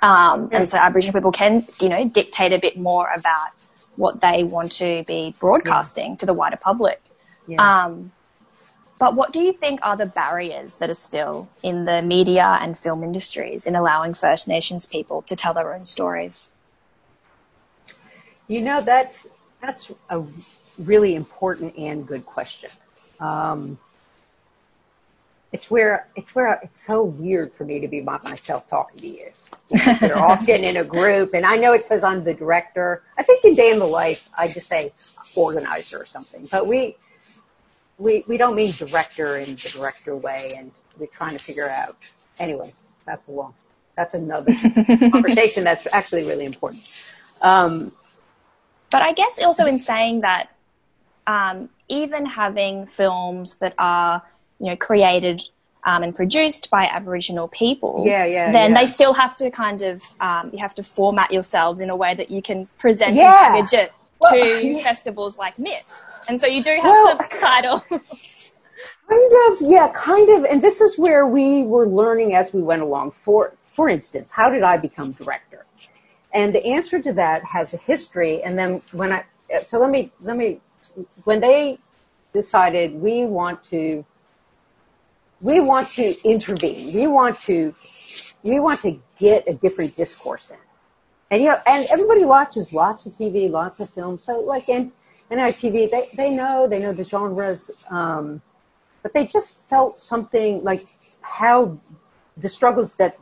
Um, 0.00 0.48
and 0.52 0.68
so 0.68 0.78
Aboriginal 0.78 1.12
people 1.12 1.32
can, 1.32 1.64
you 1.80 1.88
know, 1.88 2.08
dictate 2.08 2.52
a 2.52 2.58
bit 2.58 2.76
more 2.76 3.08
about 3.16 3.48
what 3.96 4.20
they 4.20 4.44
want 4.44 4.72
to 4.72 5.04
be 5.04 5.34
broadcasting 5.40 6.16
to 6.18 6.26
the 6.26 6.32
wider 6.32 6.56
public. 6.56 7.00
yeah. 7.46 7.84
Um, 7.86 8.12
but 8.98 9.14
what 9.14 9.32
do 9.32 9.40
you 9.40 9.52
think 9.52 9.80
are 9.82 9.96
the 9.96 10.06
barriers 10.06 10.76
that 10.76 10.90
are 10.90 10.94
still 10.94 11.48
in 11.62 11.84
the 11.84 12.02
media 12.02 12.58
and 12.60 12.76
film 12.76 13.04
industries 13.04 13.66
in 13.66 13.76
allowing 13.76 14.14
First 14.14 14.48
Nations 14.48 14.86
people 14.86 15.22
to 15.22 15.36
tell 15.36 15.54
their 15.54 15.72
own 15.72 15.86
stories? 15.86 16.52
You 18.48 18.60
know, 18.62 18.80
that's 18.80 19.28
that's 19.60 19.92
a 20.10 20.24
really 20.78 21.14
important 21.14 21.76
and 21.76 22.06
good 22.06 22.24
question. 22.24 22.70
Um, 23.20 23.78
it's 25.52 25.70
where 25.70 26.08
it's 26.16 26.34
where 26.34 26.58
it's 26.62 26.80
so 26.80 27.04
weird 27.04 27.52
for 27.52 27.64
me 27.64 27.80
to 27.80 27.88
be 27.88 28.00
by 28.00 28.18
myself 28.24 28.68
talking 28.68 28.98
to 29.00 29.08
you. 29.08 29.28
We're 30.02 30.18
often 30.18 30.64
in 30.64 30.76
a 30.76 30.84
group, 30.84 31.34
and 31.34 31.46
I 31.46 31.56
know 31.56 31.72
it 31.72 31.84
says 31.84 32.02
I'm 32.02 32.24
the 32.24 32.34
director. 32.34 33.02
I 33.16 33.22
think 33.22 33.44
in 33.44 33.54
Day 33.54 33.70
in 33.70 33.78
the 33.78 33.86
Life, 33.86 34.28
I 34.36 34.48
just 34.48 34.66
say 34.66 34.92
organizer 35.36 35.98
or 35.98 36.06
something, 36.06 36.48
but 36.50 36.66
we 36.66 36.96
we 37.98 38.24
we 38.26 38.36
don't 38.36 38.54
mean 38.54 38.72
director 38.72 39.36
in 39.38 39.50
the 39.56 39.72
director 39.76 40.16
way, 40.16 40.48
and 40.56 40.70
we're 40.98 41.06
trying 41.06 41.36
to 41.36 41.42
figure 41.44 41.68
out. 41.68 41.96
Anyways, 42.38 43.00
that's 43.04 43.26
a 43.28 43.32
long. 43.32 43.54
That's 43.96 44.14
another 44.14 44.52
conversation. 45.10 45.64
That's 45.64 45.86
actually 45.92 46.24
really 46.24 46.44
important. 46.44 46.82
Um, 47.42 47.92
But 48.90 49.02
I 49.02 49.12
guess 49.12 49.38
also 49.42 49.66
in 49.66 49.80
saying 49.80 50.20
that, 50.22 50.48
um, 51.26 51.68
even 51.88 52.24
having 52.24 52.86
films 52.86 53.58
that 53.58 53.74
are, 53.76 54.22
you 54.60 54.68
know, 54.70 54.76
created 54.76 55.42
um, 55.84 56.02
and 56.02 56.14
produced 56.14 56.70
by 56.70 56.84
Aboriginal 56.86 57.48
people, 57.48 58.02
Yeah, 58.06 58.24
yeah, 58.24 58.52
then 58.52 58.70
yeah. 58.72 58.78
they 58.78 58.86
still 58.86 59.12
have 59.14 59.36
to 59.36 59.50
kind 59.50 59.82
of, 59.82 60.02
um, 60.20 60.50
you 60.52 60.58
have 60.58 60.74
to 60.76 60.82
format 60.82 61.30
yourselves 61.32 61.80
in 61.80 61.90
a 61.90 61.96
way 61.96 62.14
that 62.14 62.30
you 62.30 62.40
can 62.42 62.66
present 62.78 63.14
Yeah. 63.14 63.56
and 63.56 63.66
package 63.66 63.72
it 63.78 63.92
Well, 64.20 64.30
to 64.32 64.66
yeah. 64.66 64.82
festivals 64.82 65.36
like 65.38 65.58
MIFF. 65.58 65.84
And 66.28 66.40
so 66.40 66.46
you 66.46 66.62
do 66.62 66.70
have 66.76 66.84
Well- 66.84 67.18
to 67.18 67.38
title. 67.38 67.84
Kind 69.10 69.32
of, 69.48 69.58
yeah, 69.62 69.90
kind 69.94 70.28
of. 70.28 70.44
And 70.44 70.60
this 70.60 70.82
is 70.82 70.98
where 70.98 71.26
we 71.26 71.62
were 71.62 71.86
learning 71.88 72.34
as 72.34 72.52
we 72.52 72.60
went 72.60 72.82
along. 72.82 73.12
For 73.12 73.54
for 73.72 73.88
instance, 73.88 74.30
how 74.30 74.50
did 74.50 74.62
I 74.62 74.76
become 74.76 75.12
director? 75.12 75.64
And 76.34 76.54
the 76.54 76.64
answer 76.66 77.00
to 77.00 77.12
that 77.14 77.42
has 77.44 77.72
a 77.72 77.78
history. 77.78 78.42
And 78.42 78.58
then 78.58 78.82
when 78.92 79.12
I 79.12 79.24
so 79.58 79.78
let 79.78 79.90
me 79.90 80.12
let 80.20 80.36
me 80.36 80.60
when 81.24 81.40
they 81.40 81.78
decided 82.34 83.00
we 83.00 83.24
want 83.24 83.64
to 83.64 84.04
we 85.40 85.60
want 85.60 85.88
to 85.92 86.14
intervene. 86.24 86.94
We 86.94 87.06
want 87.06 87.38
to 87.40 87.74
we 88.42 88.60
want 88.60 88.80
to 88.82 89.00
get 89.18 89.48
a 89.48 89.54
different 89.54 89.96
discourse 89.96 90.50
in. 90.50 90.58
And 91.30 91.42
you 91.42 91.48
know, 91.48 91.58
and 91.66 91.86
everybody 91.90 92.24
watches 92.26 92.72
lots 92.74 93.06
of 93.06 93.14
TV, 93.14 93.50
lots 93.50 93.80
of 93.80 93.88
films. 93.90 94.24
So 94.24 94.40
like 94.40 94.68
in 94.68 94.92
in 95.30 95.38
our 95.38 95.48
TV, 95.48 95.90
they, 95.90 96.04
they 96.16 96.30
know, 96.30 96.66
they 96.66 96.80
know 96.80 96.92
the 96.92 97.04
genres, 97.04 97.70
um, 97.90 98.40
but 99.02 99.12
they 99.12 99.26
just 99.26 99.52
felt 99.68 99.98
something 99.98 100.62
like 100.64 100.84
how 101.20 101.78
the 102.36 102.48
struggles 102.48 102.96
that 102.96 103.18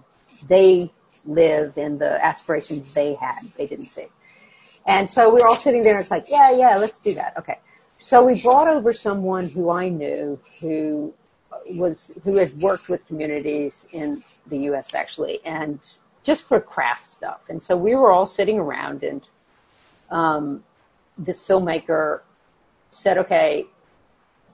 they 0.48 0.92
live 1.24 1.76
and 1.76 1.98
the 1.98 2.24
aspirations 2.24 2.94
they 2.94 3.14
had, 3.14 3.38
they 3.58 3.66
didn't 3.66 3.86
see. 3.86 4.06
And 4.86 5.10
so 5.10 5.34
we 5.34 5.40
were 5.40 5.48
all 5.48 5.56
sitting 5.56 5.82
there 5.82 5.92
and 5.92 6.00
it's 6.00 6.10
like, 6.10 6.24
yeah, 6.28 6.56
yeah, 6.56 6.76
let's 6.76 6.98
do 6.98 7.14
that. 7.14 7.36
Okay. 7.36 7.58
So 7.98 8.24
we 8.24 8.40
brought 8.42 8.68
over 8.68 8.92
someone 8.92 9.48
who 9.48 9.70
I 9.70 9.88
knew 9.88 10.38
who 10.60 11.12
was, 11.70 12.12
who 12.24 12.36
had 12.36 12.52
worked 12.60 12.88
with 12.88 13.04
communities 13.06 13.88
in 13.92 14.22
the 14.46 14.58
U.S. 14.58 14.94
actually, 14.94 15.40
and 15.44 15.80
just 16.22 16.44
for 16.44 16.60
craft 16.60 17.08
stuff. 17.08 17.46
And 17.48 17.62
so 17.62 17.76
we 17.76 17.94
were 17.94 18.12
all 18.12 18.26
sitting 18.26 18.58
around 18.58 19.02
and, 19.02 19.22
um, 20.10 20.62
this 21.18 21.46
filmmaker 21.46 22.20
said, 22.90 23.18
okay, 23.18 23.66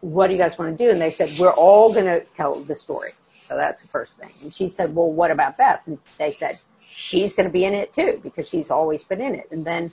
what 0.01 0.27
do 0.27 0.33
you 0.33 0.39
guys 0.39 0.59
want 0.59 0.77
to 0.77 0.85
do? 0.85 0.91
And 0.91 1.01
they 1.01 1.11
said, 1.11 1.29
we're 1.39 1.53
all 1.53 1.93
going 1.93 2.07
to 2.07 2.25
tell 2.35 2.55
the 2.55 2.75
story. 2.75 3.11
So 3.23 3.57
that's 3.57 3.83
the 3.83 3.89
first 3.89 4.19
thing. 4.19 4.31
And 4.43 4.53
she 4.53 4.69
said, 4.69 4.95
well, 4.95 5.11
what 5.13 5.31
about 5.31 5.57
Beth? 5.57 5.83
And 5.87 5.99
they 6.19 6.33
said, 6.33 6.57
she's 6.81 7.35
going 7.35 7.49
to 7.49 7.53
be 7.53 7.65
in 7.65 7.75
it 7.75 7.93
too, 7.93 8.21
because 8.23 8.49
she's 8.49 8.71
always 8.71 9.05
been 9.05 9.21
in 9.21 9.35
it. 9.35 9.47
And 9.53 9.65
then 9.65 9.93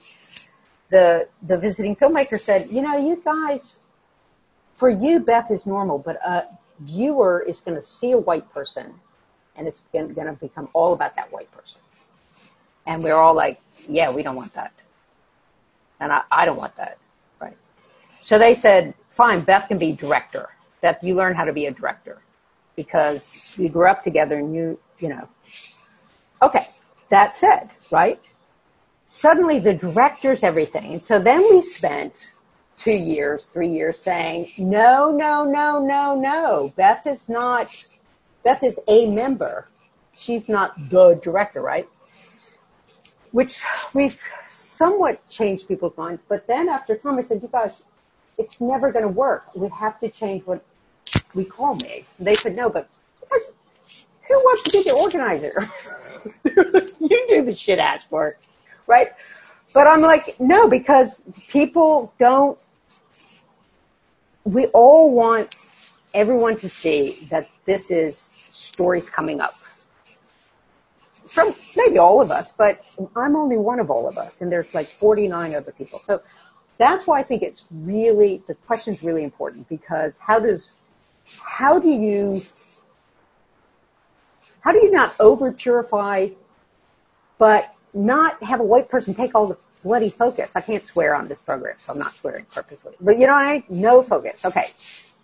the, 0.89 1.27
the 1.43 1.57
visiting 1.57 1.95
filmmaker 1.95 2.39
said, 2.39 2.69
you 2.69 2.81
know, 2.81 2.97
you 2.97 3.21
guys, 3.23 3.79
for 4.75 4.89
you, 4.89 5.19
Beth 5.19 5.51
is 5.51 5.67
normal, 5.67 5.99
but 5.99 6.19
a 6.25 6.45
viewer 6.79 7.43
is 7.47 7.61
going 7.61 7.75
to 7.75 7.81
see 7.81 8.11
a 8.11 8.17
white 8.17 8.51
person 8.51 8.95
and 9.55 9.67
it's 9.67 9.83
going 9.93 10.15
to 10.15 10.37
become 10.39 10.69
all 10.73 10.93
about 10.93 11.15
that 11.17 11.31
white 11.31 11.51
person. 11.51 11.81
And 12.87 13.03
we're 13.03 13.15
all 13.15 13.35
like, 13.35 13.61
yeah, 13.87 14.11
we 14.11 14.23
don't 14.23 14.35
want 14.35 14.53
that. 14.53 14.71
And 15.99 16.11
I, 16.11 16.23
I 16.31 16.45
don't 16.45 16.57
want 16.57 16.75
that. 16.77 16.97
Right. 17.41 17.57
So 18.09 18.37
they 18.37 18.53
said, 18.53 18.93
fine, 19.09 19.41
Beth 19.41 19.67
can 19.67 19.77
be 19.77 19.91
director. 19.91 20.49
Beth, 20.81 21.03
you 21.03 21.15
learn 21.15 21.35
how 21.35 21.43
to 21.43 21.53
be 21.53 21.65
a 21.65 21.71
director 21.71 22.21
because 22.75 23.55
we 23.59 23.67
grew 23.67 23.89
up 23.89 24.03
together 24.03 24.37
and 24.37 24.55
you, 24.55 24.79
you 24.99 25.09
know. 25.09 25.27
Okay. 26.41 26.63
That 27.09 27.35
said, 27.35 27.69
right? 27.91 28.19
Suddenly 29.07 29.59
the 29.59 29.73
director's 29.73 30.43
everything. 30.43 30.93
And 30.93 31.03
so 31.03 31.19
then 31.19 31.41
we 31.49 31.61
spent 31.61 32.33
two 32.77 32.93
years, 32.93 33.47
three 33.47 33.67
years 33.67 33.99
saying, 33.99 34.45
no, 34.59 35.11
no, 35.11 35.43
no, 35.43 35.83
no, 35.83 36.15
no. 36.15 36.71
Beth 36.77 37.05
is 37.07 37.27
not, 37.27 37.87
Beth 38.43 38.63
is 38.63 38.79
a 38.87 39.07
member. 39.07 39.67
She's 40.15 40.47
not 40.47 40.73
the 40.89 41.19
director, 41.21 41.61
right? 41.61 41.89
Which 43.31 43.63
we've 43.93 44.21
somewhat 44.47 45.27
changed 45.29 45.67
people's 45.67 45.95
minds. 45.97 46.21
But 46.27 46.47
then 46.47 46.69
after 46.69 46.97
time, 46.97 47.17
I 47.19 47.21
said, 47.21 47.41
you 47.41 47.49
guys, 47.49 47.85
it's 48.37 48.59
never 48.59 48.91
going 48.91 49.03
to 49.03 49.11
work. 49.11 49.53
We 49.55 49.69
have 49.69 49.99
to 49.99 50.09
change 50.09 50.45
what 50.45 50.63
we 51.33 51.45
call 51.45 51.75
me. 51.75 52.05
And 52.17 52.25
they 52.25 52.33
said, 52.33 52.55
no, 52.55 52.69
but 52.69 52.89
who 54.27 54.35
wants 54.35 54.63
to 54.63 54.71
be 54.71 54.83
the 54.83 54.95
organizer? 54.95 55.53
you 56.99 57.25
do 57.27 57.43
the 57.43 57.55
shit 57.55 57.79
ass 57.79 58.09
work, 58.09 58.39
right? 58.87 59.09
But 59.73 59.87
I'm 59.87 60.01
like, 60.01 60.39
no, 60.39 60.67
because 60.67 61.23
people 61.49 62.13
don't, 62.19 62.57
we 64.43 64.67
all 64.67 65.11
want 65.13 65.55
everyone 66.13 66.57
to 66.57 66.69
see 66.69 67.11
that 67.29 67.47
this 67.65 67.91
is 67.91 68.17
stories 68.17 69.09
coming 69.09 69.41
up 69.41 69.53
from 71.29 71.53
maybe 71.77 71.97
all 71.97 72.21
of 72.21 72.31
us, 72.31 72.51
but 72.51 72.83
I'm 73.15 73.35
only 73.35 73.57
one 73.57 73.79
of 73.79 73.89
all 73.89 74.07
of 74.07 74.17
us, 74.17 74.41
and 74.41 74.51
there's 74.51 74.73
like 74.73 74.87
49 74.87 75.53
other 75.53 75.71
people. 75.71 75.99
So 75.99 76.21
that's 76.77 77.05
why 77.05 77.19
I 77.19 77.23
think 77.23 77.43
it's 77.43 77.67
really 77.71 78.41
the 78.47 78.55
question 78.55 78.93
is 78.93 79.03
really 79.03 79.23
important 79.23 79.69
because 79.69 80.17
how 80.17 80.39
does 80.39 80.81
how 81.41 81.79
do 81.79 81.89
you 81.89 82.41
how 84.61 84.71
do 84.71 84.79
you 84.79 84.91
not 84.91 85.13
over 85.19 85.51
purify, 85.51 86.29
but 87.37 87.73
not 87.93 88.41
have 88.43 88.59
a 88.59 88.63
white 88.63 88.89
person 88.89 89.13
take 89.13 89.35
all 89.35 89.47
the 89.47 89.57
bloody 89.83 90.09
focus? 90.09 90.55
I 90.55 90.61
can't 90.61 90.85
swear 90.85 91.15
on 91.15 91.27
this 91.27 91.41
program, 91.41 91.75
so 91.77 91.93
I'm 91.93 91.99
not 91.99 92.13
swearing 92.13 92.45
purposely. 92.51 92.93
But 92.99 93.17
you 93.19 93.27
know 93.27 93.33
what 93.33 93.45
I 93.45 93.53
mean? 93.53 93.63
No 93.69 94.01
focus. 94.01 94.45
Okay. 94.45 94.65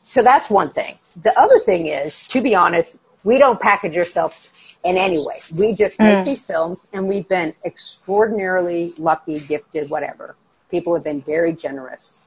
So 0.03 0.21
that's 0.21 0.49
one 0.49 0.69
thing. 0.69 0.99
The 1.23 1.37
other 1.39 1.59
thing 1.59 1.87
is, 1.87 2.27
to 2.27 2.41
be 2.41 2.53
honest, 2.53 2.97
we 3.25 3.39
don't 3.39 3.59
package 3.59 3.97
ourselves 3.97 4.79
in 4.85 4.95
any 4.97 5.17
way. 5.17 5.39
We 5.53 5.73
just 5.73 5.99
make 5.99 6.19
mm. 6.19 6.25
these 6.25 6.45
films 6.45 6.87
and 6.93 7.07
we've 7.07 7.27
been 7.27 7.55
extraordinarily 7.65 8.93
lucky, 8.99 9.39
gifted, 9.39 9.89
whatever. 9.89 10.35
People 10.69 10.93
have 10.93 11.03
been 11.03 11.21
very 11.21 11.51
generous 11.51 12.21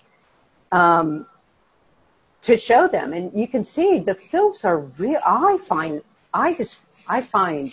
um, 0.73 1.25
to 2.43 2.57
show 2.57 2.89
them. 2.89 3.13
And 3.13 3.33
you 3.33 3.47
can 3.47 3.65
see 3.65 4.01
the 4.01 4.15
films 4.15 4.65
are 4.65 4.81
real. 4.81 5.21
I 5.25 5.57
find, 5.59 6.03
I 6.35 6.55
just, 6.55 6.81
I 7.09 7.21
find 7.21 7.73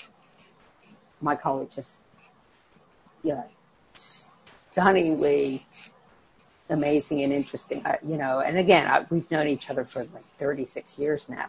my 1.19 1.35
college 1.35 1.73
just, 1.75 2.03
you 3.23 3.31
know, 3.31 3.45
stunningly 3.95 5.63
amazing 6.69 7.23
and 7.23 7.33
interesting. 7.33 7.81
I, 7.87 7.97
you 8.07 8.17
know, 8.17 8.41
and 8.41 8.59
again, 8.59 8.85
I, 8.85 9.03
we've 9.09 9.29
known 9.31 9.47
each 9.47 9.71
other 9.71 9.83
for 9.83 10.03
like 10.03 10.23
36 10.37 10.99
years 10.99 11.27
now. 11.27 11.47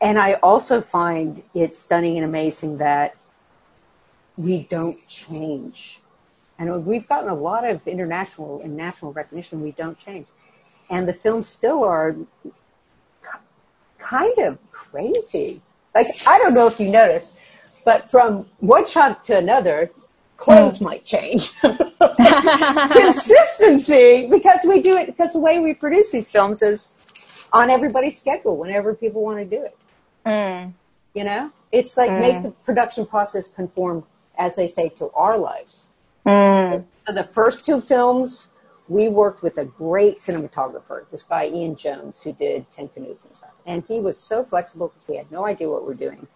And 0.00 0.18
I 0.18 0.34
also 0.34 0.80
find 0.80 1.42
it 1.54 1.74
stunning 1.74 2.16
and 2.16 2.24
amazing 2.24 2.78
that 2.78 3.16
we 4.36 4.64
don't 4.70 5.06
change. 5.08 6.00
And 6.58 6.86
we've 6.86 7.08
gotten 7.08 7.28
a 7.28 7.34
lot 7.34 7.68
of 7.68 7.86
international 7.86 8.60
and 8.62 8.76
national 8.76 9.12
recognition. 9.12 9.62
We 9.62 9.72
don't 9.72 9.98
change. 9.98 10.26
And 10.90 11.08
the 11.08 11.12
films 11.12 11.48
still 11.48 11.84
are 11.84 12.16
kind 13.98 14.38
of 14.38 14.58
crazy. 14.70 15.60
Like, 15.94 16.06
I 16.26 16.38
don't 16.38 16.54
know 16.54 16.66
if 16.66 16.78
you 16.78 16.90
noticed, 16.90 17.34
but 17.84 18.10
from 18.10 18.46
one 18.58 18.86
shot 18.86 19.24
to 19.24 19.38
another, 19.38 19.90
clothes 20.36 20.78
mm. 20.78 20.82
might 20.82 21.04
change. 21.04 21.52
Consistency, 22.92 24.28
because 24.30 24.64
we 24.66 24.80
do 24.82 24.96
it, 24.96 25.06
because 25.06 25.32
the 25.32 25.40
way 25.40 25.58
we 25.58 25.74
produce 25.74 26.12
these 26.12 26.30
films 26.30 26.62
is 26.62 27.00
on 27.52 27.70
everybody's 27.70 28.18
schedule 28.18 28.56
whenever 28.56 28.94
people 28.94 29.22
want 29.22 29.38
to 29.38 29.44
do 29.44 29.64
it. 29.64 29.76
Mm. 30.26 30.74
You 31.14 31.24
know, 31.24 31.52
it's 31.72 31.96
like 31.96 32.10
mm. 32.10 32.20
make 32.20 32.42
the 32.42 32.50
production 32.64 33.06
process 33.06 33.48
conform, 33.48 34.04
as 34.36 34.56
they 34.56 34.66
say, 34.66 34.88
to 34.90 35.10
our 35.12 35.38
lives. 35.38 35.88
Mm. 36.26 36.84
The 37.06 37.24
first 37.24 37.64
two 37.64 37.80
films, 37.80 38.50
we 38.88 39.08
worked 39.08 39.42
with 39.42 39.56
a 39.58 39.64
great 39.64 40.18
cinematographer, 40.18 41.08
this 41.10 41.22
guy 41.22 41.46
Ian 41.46 41.76
Jones, 41.76 42.20
who 42.22 42.32
did 42.32 42.70
Ten 42.70 42.88
Canoes 42.88 43.24
and 43.24 43.36
stuff, 43.36 43.54
and 43.64 43.84
he 43.88 44.00
was 44.00 44.18
so 44.18 44.42
flexible 44.42 44.88
because 44.88 45.08
we 45.08 45.16
had 45.16 45.30
no 45.30 45.46
idea 45.46 45.70
what 45.70 45.82
we 45.82 45.88
we're 45.88 45.94
doing. 45.94 46.26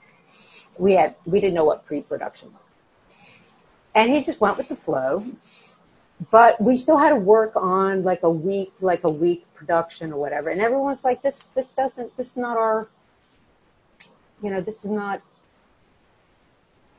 We 0.79 0.93
had 0.93 1.17
we 1.27 1.41
didn't 1.41 1.55
know 1.55 1.65
what 1.65 1.85
pre-production 1.85 2.53
was, 2.53 3.19
and 3.95 4.15
he 4.15 4.23
just 4.23 4.41
went 4.41 4.57
with 4.57 4.69
the 4.69 4.77
flow. 4.77 5.25
But 6.31 6.61
we 6.61 6.77
still 6.77 6.99
had 6.99 7.11
to 7.11 7.17
work 7.17 7.57
on 7.57 8.03
like 8.03 8.23
a 8.23 8.31
week, 8.31 8.75
like 8.81 9.05
a 9.05 9.11
week 9.11 9.47
production 9.55 10.12
or 10.12 10.21
whatever, 10.21 10.51
and 10.51 10.61
everyone's 10.61 11.05
like, 11.05 11.23
"This, 11.23 11.43
this 11.43 11.73
doesn't, 11.73 12.17
this 12.17 12.33
is 12.33 12.37
not 12.37 12.57
our 12.57 12.89
you 14.43 14.51
know, 14.51 14.61
this 14.61 14.85
is 14.85 14.91
not 14.91 15.23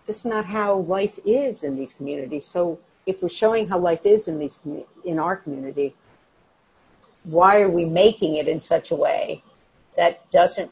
this 0.08 0.20
is 0.20 0.26
not 0.26 0.46
how 0.46 0.76
life 0.76 1.20
is 1.26 1.64
in 1.64 1.76
these 1.76 1.94
communities. 1.94 2.46
So 2.46 2.80
if 3.06 3.22
we're 3.22 3.30
showing 3.30 3.68
how 3.68 3.78
life 3.78 4.06
is 4.06 4.28
in 4.28 4.40
these 4.40 4.60
in 5.06 5.20
our 5.20 5.36
community, 5.36 5.94
why 7.24 7.62
are 7.62 7.70
we 7.70 7.86
making 7.86 8.36
it 8.36 8.48
in 8.48 8.60
such 8.60 8.92
a 8.92 8.96
way 8.96 9.44
that 9.96 10.30
doesn't 10.32 10.72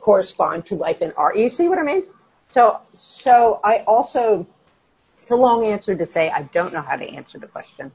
correspond 0.00 0.66
to 0.66 0.76
life 0.76 1.02
in 1.02 1.12
our? 1.12 1.36
You 1.36 1.48
see 1.48 1.68
what 1.68 1.78
I 1.78 1.82
mean? 1.82 2.04
So 2.50 2.80
so 2.92 3.60
I 3.64 3.78
also 3.86 4.46
it's 5.20 5.30
a 5.30 5.36
long 5.36 5.66
answer 5.66 5.94
to 5.94 6.06
say 6.06 6.30
I 6.30 6.42
don't 6.52 6.72
know 6.72 6.82
how 6.82 6.96
to 6.96 7.04
answer 7.04 7.38
the 7.38 7.48
question. 7.48 7.92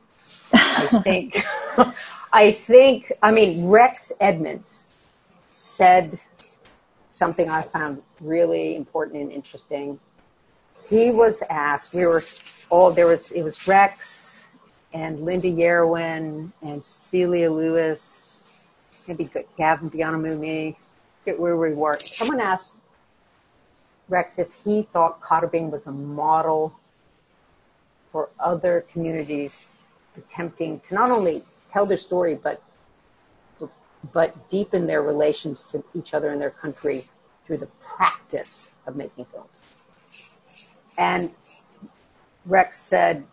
I 0.54 0.86
think 1.04 1.44
I 2.34 2.52
think 2.52 3.12
I 3.22 3.32
mean 3.32 3.68
Rex 3.68 4.12
Edmunds 4.20 4.88
said 5.50 6.20
something 7.20 7.50
I 7.50 7.62
found 7.62 8.02
really 8.22 8.78
important 8.78 9.22
and 9.22 9.32
interesting. 9.32 10.00
He 10.90 11.12
was 11.12 11.44
asked, 11.50 11.94
we 11.94 12.08
were 12.08 12.24
all, 12.70 12.92
there 12.92 13.08
was, 13.08 13.32
it 13.32 13.44
was 13.44 13.68
Rex 13.68 14.48
and 14.94 15.20
Linda 15.20 15.50
Yarrowin 15.50 16.52
and 16.62 16.84
Celia 16.84 17.52
Lewis 17.52 18.30
maybe 19.10 19.30
Gavin 19.58 19.90
Bianamu, 19.90 20.76
get 21.26 21.40
where 21.40 21.58
we 21.58 21.74
were. 21.74 21.98
Someone 22.00 22.40
asked 22.40 22.78
Rex 24.08 24.40
if 24.40 24.54
he 24.64 24.84
thought 24.84 25.20
Karrabing 25.22 25.72
was 25.72 25.88
a 25.88 25.92
model 25.92 26.80
for 28.12 28.30
other 28.40 28.86
communities 28.92 29.72
attempting 30.16 30.80
to 30.82 30.94
not 30.94 31.12
only 31.12 31.44
tell 31.70 31.86
their 31.86 31.98
story 31.98 32.36
but 32.36 32.62
but 34.14 34.50
deepen 34.50 34.88
their 34.88 35.02
relations 35.02 35.64
to 35.66 35.84
each 35.94 36.14
other 36.14 36.30
and 36.30 36.42
their 36.42 36.50
country 36.50 37.02
through 37.46 37.58
the 37.58 37.68
practice 37.82 38.72
of 38.86 38.96
making 38.96 39.26
films. 39.26 39.82
And 40.98 41.32
Rex 42.46 42.80
said, 42.80 43.26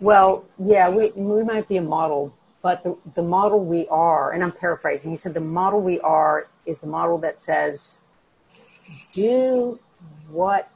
well, 0.00 0.46
yeah, 0.58 0.94
we, 0.94 1.10
we 1.14 1.44
might 1.44 1.68
be 1.68 1.76
a 1.76 1.82
model, 1.82 2.34
but 2.62 2.82
the, 2.82 2.96
the 3.14 3.22
model 3.22 3.64
we 3.64 3.86
are, 3.88 4.32
and 4.32 4.42
I'm 4.42 4.52
paraphrasing, 4.52 5.10
he 5.10 5.16
said, 5.16 5.34
the 5.34 5.40
model 5.40 5.80
we 5.80 6.00
are 6.00 6.48
is 6.64 6.82
a 6.82 6.86
model 6.86 7.18
that 7.18 7.40
says, 7.40 8.02
do 9.12 9.78
what 10.30 10.70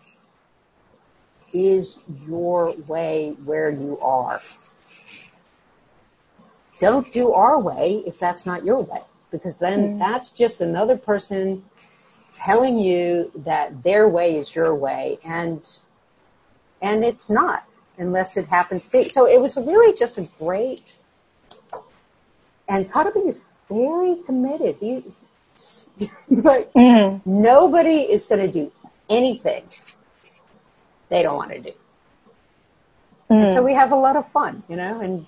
is 1.52 2.00
your 2.26 2.74
way 2.88 3.36
where 3.44 3.70
you 3.70 3.98
are. 4.00 4.40
Don't 6.80 7.12
do 7.12 7.32
our 7.32 7.60
way 7.60 8.02
if 8.06 8.18
that's 8.18 8.46
not 8.46 8.64
your 8.64 8.82
way, 8.82 9.00
because 9.30 9.58
then 9.58 9.94
mm. 9.94 9.98
that's 9.98 10.30
just 10.30 10.60
another 10.60 10.96
person 10.96 11.64
telling 12.34 12.78
you 12.78 13.30
that 13.36 13.82
their 13.82 14.08
way 14.08 14.36
is 14.36 14.54
your 14.54 14.74
way, 14.74 15.18
and 15.26 15.80
and 16.82 17.04
it's 17.04 17.30
not 17.30 17.64
unless 17.96 18.36
it 18.36 18.46
happens 18.46 18.86
to 18.86 18.92
be. 18.92 19.04
So 19.04 19.26
it 19.26 19.40
was 19.40 19.56
really 19.56 19.96
just 19.96 20.18
a 20.18 20.28
great, 20.38 20.98
and 22.68 22.90
Karrabing 22.90 23.28
is 23.28 23.44
very 23.68 24.16
committed. 24.26 24.76
He, 24.80 25.04
but 26.28 26.72
mm. 26.74 27.24
nobody 27.24 28.00
is 28.00 28.26
going 28.26 28.44
to 28.44 28.52
do 28.52 28.72
anything 29.08 29.62
they 31.08 31.22
don't 31.22 31.36
want 31.36 31.52
to 31.52 31.60
do. 31.60 31.72
Mm. 33.30 33.52
So 33.52 33.62
we 33.62 33.74
have 33.74 33.92
a 33.92 33.96
lot 33.96 34.16
of 34.16 34.26
fun, 34.26 34.64
you 34.68 34.76
know, 34.76 35.00
and 35.00 35.26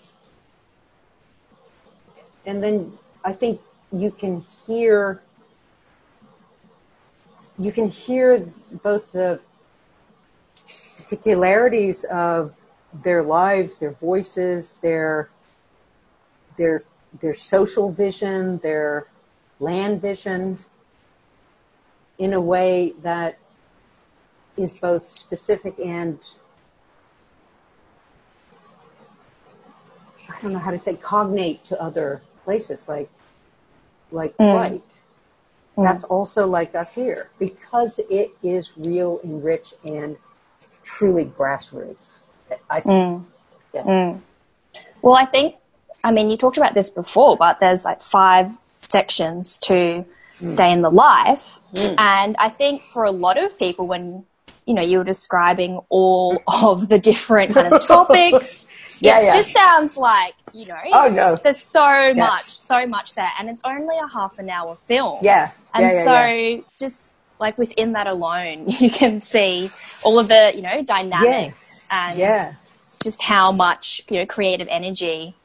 and 2.46 2.62
then 2.62 2.92
I 3.24 3.32
think 3.32 3.60
you 3.92 4.10
can 4.10 4.42
hear 4.66 5.22
you 7.58 7.72
can 7.72 7.88
hear 7.88 8.38
both 8.82 9.12
the 9.12 9.40
particularities 10.98 12.04
of 12.04 12.54
their 13.02 13.22
lives, 13.22 13.78
their 13.78 13.92
voices, 13.92 14.76
their 14.76 15.30
their 16.56 16.84
their 17.20 17.34
social 17.34 17.90
vision, 17.90 18.58
their 18.58 19.06
land 19.58 20.00
vision 20.00 20.58
in 22.18 22.32
a 22.32 22.40
way 22.40 22.92
that 23.02 23.38
is 24.56 24.78
both 24.80 25.02
specific 25.02 25.74
and 25.78 26.18
I 30.28 30.40
don't 30.42 30.52
know 30.52 30.58
how 30.58 30.70
to 30.70 30.78
say 30.78 30.96
cognate 30.96 31.64
to 31.66 31.80
other 31.80 32.22
places 32.46 32.88
like 32.88 33.10
like 34.12 34.36
mm. 34.38 34.80
Mm. 35.76 35.84
That's 35.84 36.04
also 36.04 36.46
like 36.46 36.74
us 36.74 36.94
here 36.94 37.30
because 37.38 38.00
it 38.10 38.30
is 38.42 38.72
real 38.78 39.20
and 39.22 39.44
rich 39.44 39.74
and 39.84 40.16
truly 40.82 41.26
grassroots. 41.26 42.20
I 42.70 42.80
think. 42.80 42.86
Mm. 42.86 43.24
Yeah. 43.74 43.82
Mm. 43.82 44.20
Well, 45.02 45.14
I 45.14 45.26
think 45.26 45.56
I 46.02 46.12
mean 46.12 46.30
you 46.30 46.36
talked 46.38 46.56
about 46.56 46.74
this 46.74 46.90
before, 46.90 47.36
but 47.36 47.60
there's 47.60 47.84
like 47.84 48.02
five 48.02 48.52
sections 48.80 49.58
to 49.58 50.06
mm. 50.38 50.56
day 50.56 50.72
in 50.72 50.80
the 50.80 50.90
life, 50.90 51.60
mm. 51.74 51.94
and 51.98 52.36
I 52.38 52.48
think 52.48 52.82
for 52.82 53.04
a 53.04 53.10
lot 53.10 53.36
of 53.36 53.58
people 53.58 53.86
when 53.86 54.24
you 54.66 54.74
know, 54.74 54.82
you 54.82 54.98
were 54.98 55.04
describing 55.04 55.80
all 55.88 56.42
of 56.62 56.88
the 56.88 56.98
different 56.98 57.54
kind 57.54 57.72
of 57.72 57.86
topics. 57.86 58.66
yeah, 59.00 59.20
it 59.20 59.32
just 59.32 59.52
sounds 59.52 59.96
like, 59.96 60.34
you 60.52 60.66
know, 60.66 60.80
oh, 60.92 61.12
no. 61.14 61.36
there's 61.36 61.62
so 61.62 62.12
much, 62.14 62.42
so 62.42 62.84
much 62.84 63.14
there. 63.14 63.30
And 63.38 63.48
it's 63.48 63.62
only 63.64 63.96
a 63.96 64.08
half 64.08 64.38
an 64.40 64.50
hour 64.50 64.74
film. 64.74 65.20
Yeah. 65.22 65.52
And 65.72 65.84
yeah, 65.84 66.04
so 66.04 66.64
just 66.78 67.12
like 67.38 67.56
within 67.56 67.92
that 67.92 68.08
alone, 68.08 68.64
you 68.80 68.90
can 68.90 69.20
see 69.20 69.70
all 70.04 70.18
of 70.18 70.26
the, 70.26 70.52
you 70.54 70.62
know, 70.62 70.82
dynamics 70.82 71.86
and 71.90 72.18
yeah. 72.18 72.54
just 73.04 73.22
how 73.22 73.52
much, 73.52 74.02
you 74.10 74.18
know, 74.18 74.26
creative 74.26 74.66
energy 74.68 75.36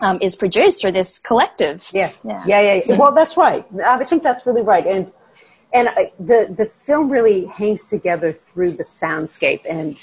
um, 0.00 0.18
is 0.20 0.36
produced 0.36 0.82
through 0.82 0.92
this 0.92 1.18
collective. 1.18 1.88
Yeah. 1.94 2.12
yeah. 2.22 2.42
Yeah. 2.46 2.82
Yeah. 2.84 2.96
Well, 2.98 3.14
that's 3.14 3.38
right. 3.38 3.64
I 3.84 4.04
think 4.04 4.22
that's 4.22 4.46
really 4.46 4.62
right. 4.62 4.86
And 4.86 5.10
and 5.72 5.88
the 6.18 6.52
the 6.56 6.66
film 6.66 7.10
really 7.10 7.46
hangs 7.46 7.88
together 7.88 8.32
through 8.32 8.70
the 8.70 8.82
soundscape 8.82 9.62
and 9.68 9.96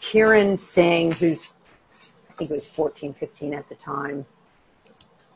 Kiran 0.00 0.58
Singh, 0.58 1.12
who's 1.12 1.52
I 2.30 2.34
think 2.34 2.48
he 2.48 2.54
was 2.54 2.66
14, 2.66 3.12
15 3.14 3.54
at 3.54 3.68
the 3.68 3.74
time, 3.76 4.24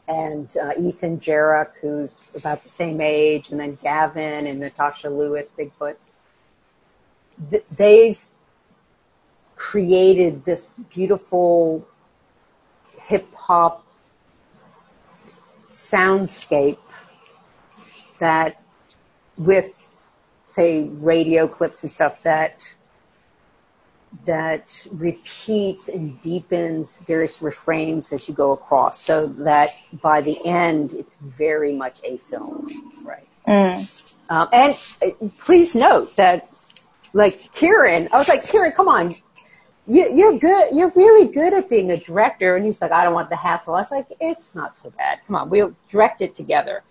and 0.09 0.55
uh, 0.61 0.73
Ethan 0.79 1.21
Jarek, 1.21 1.73
who's 1.81 2.35
about 2.35 2.63
the 2.63 2.69
same 2.69 3.01
age, 3.01 3.51
and 3.51 3.61
then 3.61 3.79
Gavin 3.83 4.47
and 4.47 4.59
Natasha 4.59 5.11
Lewis, 5.11 5.53
Bigfoot. 5.57 5.97
Th- 7.51 7.65
they've 7.71 8.25
created 9.57 10.45
this 10.45 10.81
beautiful 10.93 11.87
hip 13.03 13.33
hop 13.35 13.87
soundscape 15.67 16.79
that 18.19 18.63
with 19.39 19.87
say 20.47 20.85
radio 20.85 21.49
clips 21.49 21.83
and 21.83 21.91
stuff 21.91 22.23
that 22.23 22.73
that 24.25 24.87
repeats 24.93 25.89
and 25.89 26.21
deepens 26.23 26.99
various 26.99 27.43
refrains 27.43 28.13
as 28.13 28.29
you 28.29 28.35
go 28.35 28.53
across 28.53 28.99
so 29.01 29.27
that 29.27 29.69
by 30.01 30.21
the 30.21 30.39
end 30.47 30.95
it's 30.95 31.17
very 31.17 31.75
much 31.75 32.01
a 32.03 32.17
film. 32.17 32.67
Right. 33.05 33.29
Mm. 33.47 34.15
um, 34.31 34.49
and 34.53 34.75
uh, 35.03 35.29
please 35.39 35.75
note 35.75 36.17
that 36.17 36.49
like 37.13 37.53
kieran 37.53 38.09
I 38.13 38.17
was 38.17 38.29
like 38.29 38.47
kieran 38.47 38.73
come 38.73 38.89
on. 38.89 39.11
You, 39.89 40.13
you're 40.13 40.39
good 40.39 40.69
you're 40.73 40.93
really 40.97 41.33
good 41.33 41.53
at 41.53 41.69
being 41.69 41.91
a 41.91 41.97
director. 41.97 42.57
And 42.57 42.65
he's 42.65 42.81
like 42.81 42.93
I 42.93 43.05
don't 43.05 43.15
want 43.15 43.31
the 43.31 43.37
hassle. 43.37 43.75
I 43.75 43.81
was 43.81 43.91
like 43.91 44.07
it's 44.21 44.55
not 44.55 44.77
so 44.77 44.91
bad. 44.91 45.19
Come 45.27 45.37
on 45.37 45.51
we'll 45.51 45.75
direct 45.91 46.23
it 46.23 46.35
together 46.37 46.83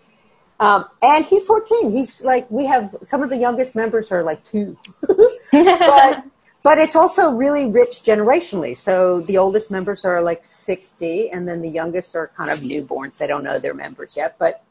um, 0.60 0.86
and 1.02 1.26
he's 1.26 1.46
14. 1.46 1.92
He's 1.92 2.24
like, 2.24 2.50
we 2.50 2.66
have 2.66 2.96
some 3.06 3.22
of 3.22 3.30
the 3.30 3.38
youngest 3.38 3.76
members 3.76 4.12
are 4.12 4.24
like 4.24 4.44
two. 4.46 4.78
but, 5.52 6.24
but 6.64 6.78
it's 6.78 6.96
also 6.96 7.32
really 7.32 7.66
rich 7.66 8.04
generationally. 8.04 8.78
So 8.78 9.20
the 9.22 9.38
oldest 9.38 9.70
members 9.70 10.06
are 10.06 10.22
like 10.22 10.46
60, 10.46 11.30
and 11.30 11.48
then 11.48 11.62
the 11.62 11.70
youngest 11.70 12.16
are 12.16 12.28
kind 12.36 12.50
of 12.50 12.60
newborns. 12.60 13.18
They 13.18 13.28
don't 13.28 13.44
know 13.44 13.60
their 13.60 13.74
members 13.74 14.16
yet. 14.16 14.38
But 14.40 14.64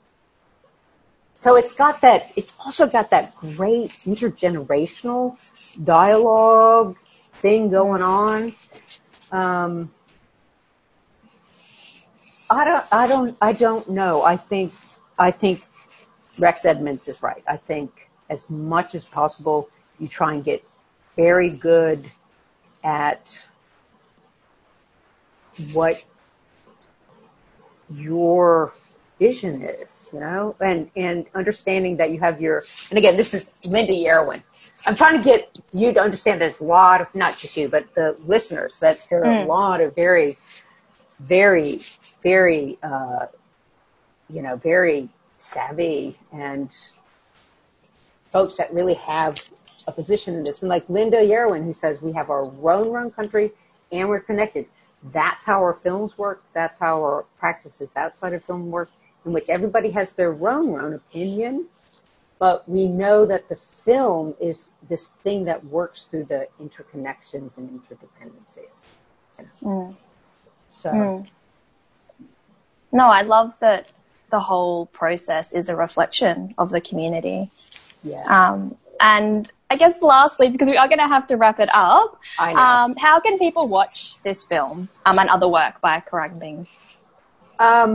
so 1.34 1.56
it's 1.56 1.74
got 1.74 2.00
that, 2.00 2.32
it's 2.34 2.54
also 2.64 2.86
got 2.86 3.10
that 3.10 3.36
great 3.38 3.90
intergenerational 3.90 5.36
dialogue 5.84 6.96
thing 7.34 7.70
going 7.70 8.00
on. 8.00 8.54
Um, 9.32 9.92
I 12.50 12.64
don't, 12.64 12.84
I 12.92 13.06
don't, 13.06 13.36
I 13.42 13.52
don't 13.52 13.90
know. 13.90 14.22
I 14.22 14.36
think, 14.36 14.72
I 15.18 15.30
think 15.30 15.62
Rex 16.38 16.64
Edmunds 16.64 17.08
is 17.08 17.22
right. 17.22 17.42
I 17.46 17.56
think 17.56 18.10
as 18.30 18.48
much 18.50 18.94
as 18.94 19.04
possible, 19.04 19.68
you 19.98 20.08
try 20.08 20.34
and 20.34 20.44
get 20.44 20.64
very 21.16 21.50
good 21.50 22.06
at 22.82 23.46
what 25.72 26.04
your 27.90 28.72
vision 29.18 29.62
is, 29.62 30.10
you 30.12 30.18
know, 30.18 30.56
and, 30.60 30.90
and 30.96 31.26
understanding 31.34 31.96
that 31.96 32.10
you 32.10 32.18
have 32.18 32.40
your, 32.40 32.64
and 32.90 32.98
again, 32.98 33.16
this 33.16 33.32
is 33.32 33.64
Linda 33.66 33.92
Yarrowin. 33.92 34.42
I'm 34.86 34.96
trying 34.96 35.20
to 35.20 35.24
get 35.24 35.58
you 35.72 35.92
to 35.92 36.00
understand 36.00 36.40
that 36.40 36.46
there's 36.46 36.60
a 36.60 36.64
lot 36.64 37.00
of, 37.00 37.14
not 37.14 37.38
just 37.38 37.56
you, 37.56 37.68
but 37.68 37.94
the 37.94 38.16
listeners, 38.26 38.80
that 38.80 39.06
there 39.08 39.24
are 39.24 39.26
mm. 39.26 39.44
a 39.44 39.46
lot 39.46 39.80
of 39.80 39.94
very, 39.94 40.36
very, 41.20 41.80
very, 42.22 42.76
uh, 42.82 43.26
you 44.28 44.42
know, 44.42 44.56
very 44.56 45.08
savvy 45.44 46.16
and 46.32 46.74
folks 48.24 48.56
that 48.56 48.72
really 48.72 48.94
have 48.94 49.36
a 49.86 49.92
position 49.92 50.34
in 50.34 50.42
this. 50.42 50.62
And 50.62 50.70
like 50.70 50.88
Linda 50.88 51.18
Yarrowin, 51.18 51.64
who 51.64 51.74
says 51.74 52.00
we 52.00 52.12
have 52.12 52.30
our 52.30 52.44
own 52.44 52.90
run 52.90 53.10
country 53.10 53.52
and 53.92 54.08
we're 54.08 54.20
connected. 54.20 54.66
That's 55.12 55.44
how 55.44 55.62
our 55.62 55.74
films 55.74 56.16
work. 56.16 56.42
That's 56.54 56.78
how 56.78 57.02
our 57.02 57.26
practices 57.38 57.94
outside 57.96 58.32
of 58.32 58.42
film 58.42 58.70
work, 58.70 58.90
in 59.26 59.32
which 59.32 59.48
everybody 59.50 59.90
has 59.90 60.16
their 60.16 60.32
own 60.32 60.80
own 60.80 60.94
opinion, 60.94 61.66
but 62.38 62.66
we 62.68 62.86
know 62.86 63.26
that 63.26 63.48
the 63.50 63.54
film 63.54 64.34
is 64.40 64.70
this 64.88 65.08
thing 65.08 65.44
that 65.44 65.62
works 65.66 66.06
through 66.06 66.24
the 66.24 66.48
interconnections 66.60 67.58
and 67.58 67.68
interdependencies. 67.78 68.86
Mm. 69.62 69.94
So. 70.70 70.90
Mm. 70.90 71.26
No, 72.92 73.08
I 73.08 73.22
love 73.22 73.58
that 73.58 73.90
the 74.34 74.40
whole 74.40 74.86
process 74.86 75.54
is 75.54 75.68
a 75.68 75.76
reflection 75.76 76.36
of 76.58 76.70
the 76.70 76.80
community. 76.80 77.48
Yeah. 78.02 78.24
Um, 78.36 78.76
and 79.00 79.40
I 79.70 79.76
guess 79.76 80.02
lastly, 80.02 80.48
because 80.50 80.68
we 80.68 80.76
are 80.76 80.88
going 80.88 80.98
to 80.98 81.12
have 81.16 81.28
to 81.28 81.36
wrap 81.36 81.60
it 81.60 81.68
up. 81.72 82.18
Um, 82.40 82.96
how 82.96 83.20
can 83.20 83.38
people 83.38 83.68
watch 83.68 84.20
this 84.24 84.44
film 84.44 84.88
um, 85.06 85.18
and 85.20 85.28
other 85.30 85.46
work 85.46 85.80
by 85.80 86.02
Karrabing? 86.08 86.66
Um, 87.60 87.90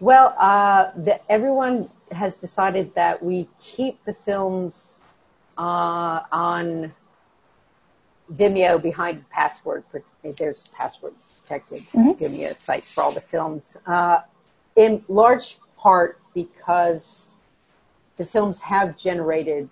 well, 0.00 0.34
uh, 0.38 0.90
the, 0.96 1.20
everyone 1.30 1.88
has 2.10 2.38
decided 2.38 2.92
that 2.96 3.22
we 3.22 3.48
keep 3.62 4.04
the 4.04 4.12
films 4.12 5.02
uh, 5.56 6.18
on 6.32 6.92
Vimeo 8.32 8.82
behind 8.82 9.16
password. 9.30 9.84
There's 10.36 10.64
password 10.78 11.14
protected 11.38 11.82
Vimeo 11.94 12.52
site 12.56 12.82
for 12.82 13.04
all 13.04 13.12
the 13.12 13.26
films. 13.34 13.76
Uh, 13.86 14.18
in 14.76 15.04
large 15.08 15.58
part 15.76 16.20
because 16.34 17.30
the 18.16 18.24
films 18.24 18.60
have 18.60 18.96
generated 18.96 19.70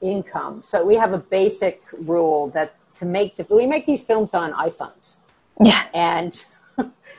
income. 0.00 0.62
So 0.64 0.84
we 0.84 0.96
have 0.96 1.12
a 1.12 1.18
basic 1.18 1.82
rule 1.92 2.48
that 2.50 2.74
to 2.96 3.04
make 3.06 3.36
the 3.36 3.46
we 3.50 3.66
make 3.66 3.86
these 3.86 4.04
films 4.04 4.34
on 4.34 4.52
iPhones. 4.52 5.16
Yeah. 5.62 5.82
And 5.94 6.44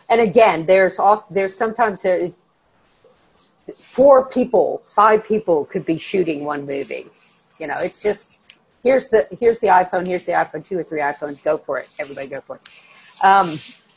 and 0.09 0.21
again, 0.21 0.65
there's 0.65 0.99
off 0.99 1.27
there's 1.29 1.55
sometimes 1.55 2.03
there 2.03 2.31
four 3.75 4.27
people, 4.27 4.81
five 4.87 5.23
people 5.23 5.65
could 5.65 5.85
be 5.85 5.97
shooting 5.97 6.43
one 6.43 6.65
movie. 6.65 7.05
You 7.59 7.67
know, 7.67 7.75
it's 7.77 8.01
just 8.01 8.39
here's 8.83 9.09
the 9.09 9.27
here's 9.39 9.59
the 9.59 9.67
iPhone, 9.67 10.07
here's 10.07 10.25
the 10.25 10.33
iPhone, 10.33 10.65
two 10.65 10.79
or 10.79 10.83
three 10.83 11.01
iPhones, 11.01 11.43
go 11.43 11.57
for 11.57 11.77
it. 11.77 11.89
Everybody 11.99 12.27
go 12.27 12.41
for 12.41 12.57
it. 12.57 13.23
Um, 13.23 13.47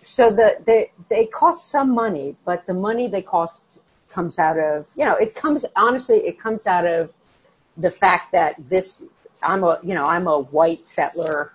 so 0.05 0.31
the, 0.31 0.59
the 0.65 0.89
they 1.09 1.27
cost 1.27 1.71
some 1.71 1.95
money, 1.95 2.37
but 2.45 2.67
the 2.67 2.75
money 2.75 3.09
they 3.09 3.23
cost 3.23 3.81
comes 4.09 4.39
out 4.39 4.59
of 4.59 4.87
you 4.97 5.05
know 5.05 5.17
it 5.17 5.35
comes 5.35 5.65
honestly 5.77 6.19
it 6.19 6.39
comes 6.39 6.67
out 6.67 6.87
of 6.87 7.13
the 7.77 7.91
fact 7.91 8.31
that 8.33 8.55
this 8.69 9.05
I'm 9.43 9.65
a 9.65 9.81
you 9.83 9.95
know 9.95 10.07
I'm 10.07 10.27
a 10.27 10.41
white 10.41 10.87
settler 10.87 11.53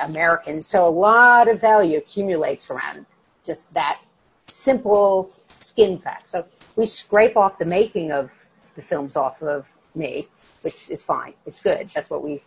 American, 0.00 0.62
so 0.62 0.86
a 0.86 0.90
lot 0.90 1.48
of 1.48 1.60
value 1.60 1.98
accumulates 1.98 2.70
around 2.70 3.06
just 3.44 3.74
that 3.74 4.00
simple 4.46 5.30
skin 5.60 5.98
fact. 5.98 6.30
So 6.30 6.46
we 6.76 6.86
scrape 6.86 7.36
off 7.36 7.58
the 7.58 7.64
making 7.64 8.12
of 8.12 8.46
the 8.76 8.82
films 8.82 9.16
off 9.16 9.42
of 9.42 9.72
me, 9.94 10.28
which 10.62 10.88
is 10.90 11.04
fine. 11.04 11.34
It's 11.46 11.62
good. 11.62 11.88
That's 11.88 12.10
what 12.10 12.22
we 12.22 12.40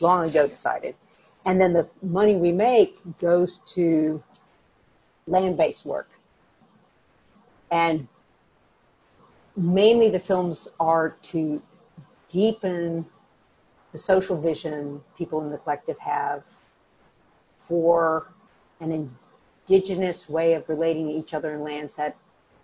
long 0.00 0.28
ago 0.28 0.46
decided. 0.46 0.94
And 1.46 1.60
then 1.60 1.72
the 1.72 1.88
money 2.02 2.34
we 2.34 2.50
make 2.50 2.98
goes 3.18 3.58
to 3.74 4.22
land 5.28 5.56
based 5.56 5.86
work. 5.86 6.10
And 7.70 8.08
mainly 9.56 10.10
the 10.10 10.18
films 10.18 10.66
are 10.80 11.16
to 11.22 11.62
deepen 12.28 13.06
the 13.92 13.98
social 13.98 14.36
vision 14.36 15.02
people 15.16 15.40
in 15.42 15.50
the 15.50 15.58
collective 15.58 16.00
have 16.00 16.42
for 17.56 18.32
an 18.80 19.10
indigenous 19.68 20.28
way 20.28 20.54
of 20.54 20.68
relating 20.68 21.06
to 21.08 21.14
each 21.14 21.32
other 21.32 21.54
in 21.54 21.62
lands 21.62 21.96
that 21.96 22.16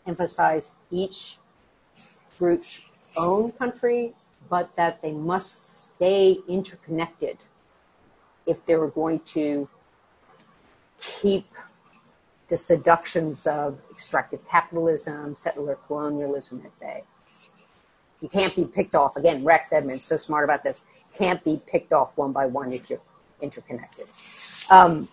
emphasize 0.09 0.77
each 0.91 1.39
group's 2.37 2.91
own 3.17 3.53
country, 3.53 4.13
but 4.51 4.75
that 4.75 5.01
they 5.03 5.13
must 5.13 5.87
stay 5.87 6.39
interconnected 6.49 7.39
if 8.47 8.65
they 8.67 8.77
were 8.77 8.89
going 8.89 9.21
to 9.21 9.69
keep 10.99 11.47
the 12.49 12.57
seductions 12.57 13.47
of 13.47 13.79
extractive 13.91 14.47
capitalism, 14.47 15.35
settler 15.35 15.79
colonialism 15.87 16.63
at 16.65 16.81
bay. 16.81 17.03
You 18.21 18.29
can't 18.29 18.55
be 18.55 18.67
picked 18.67 18.95
off. 18.95 19.17
Again, 19.17 19.43
Rex 19.43 19.73
Edmunds, 19.73 20.05
so 20.05 20.17
smart 20.17 20.45
about 20.45 20.63
this, 20.63 20.83
can't 21.17 21.43
be 21.45 21.61
picked 21.67 21.93
off 21.93 22.17
one 22.17 22.33
by 22.33 22.47
one 22.47 22.73
if 22.73 22.89
you're 22.89 23.01
interconnected. 23.41 24.07
Um, 24.71 25.09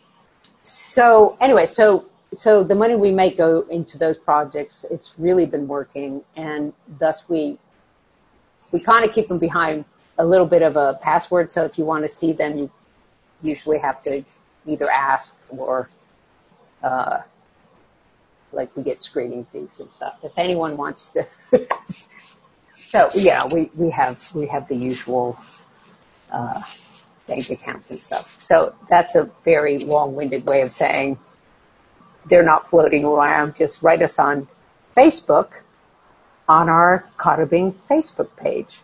so 0.63 1.35
anyway, 1.41 1.65
so 1.65 2.09
so 2.33 2.63
the 2.63 2.75
money 2.75 2.95
we 2.95 3.11
make 3.11 3.37
go 3.37 3.61
into 3.69 3.97
those 3.97 4.17
projects. 4.17 4.85
It's 4.91 5.15
really 5.17 5.45
been 5.45 5.67
working, 5.67 6.23
and 6.35 6.73
thus 6.99 7.27
we 7.27 7.57
we 8.71 8.79
kind 8.79 9.03
of 9.03 9.13
keep 9.13 9.27
them 9.27 9.39
behind 9.39 9.85
a 10.17 10.25
little 10.25 10.45
bit 10.45 10.61
of 10.61 10.75
a 10.75 10.99
password. 11.01 11.51
So 11.51 11.63
if 11.63 11.77
you 11.77 11.85
want 11.85 12.03
to 12.03 12.09
see 12.09 12.33
them, 12.33 12.57
you 12.57 12.71
usually 13.41 13.79
have 13.79 14.03
to 14.03 14.23
either 14.65 14.87
ask 14.91 15.37
or 15.49 15.89
uh, 16.83 17.19
like 18.51 18.75
we 18.75 18.83
get 18.83 19.03
screening 19.03 19.45
fees 19.45 19.79
and 19.79 19.89
stuff. 19.89 20.17
If 20.23 20.37
anyone 20.37 20.77
wants 20.77 21.11
to, 21.11 21.27
so 22.75 23.09
yeah, 23.15 23.47
we, 23.47 23.69
we 23.77 23.89
have 23.91 24.31
we 24.33 24.47
have 24.47 24.67
the 24.67 24.75
usual 24.75 25.37
uh, 26.31 26.61
bank 27.27 27.49
accounts 27.49 27.91
and 27.91 27.99
stuff. 27.99 28.41
So 28.41 28.75
that's 28.89 29.15
a 29.15 29.29
very 29.43 29.79
long-winded 29.79 30.47
way 30.47 30.61
of 30.61 30.71
saying 30.71 31.19
they're 32.25 32.43
not 32.43 32.67
floating 32.67 33.05
around. 33.05 33.55
Just 33.55 33.81
write 33.81 34.01
us 34.01 34.19
on 34.19 34.47
Facebook 34.95 35.61
on 36.47 36.67
our 36.69 37.07
Karrabing 37.17 37.71
Facebook 37.73 38.35
page. 38.35 38.81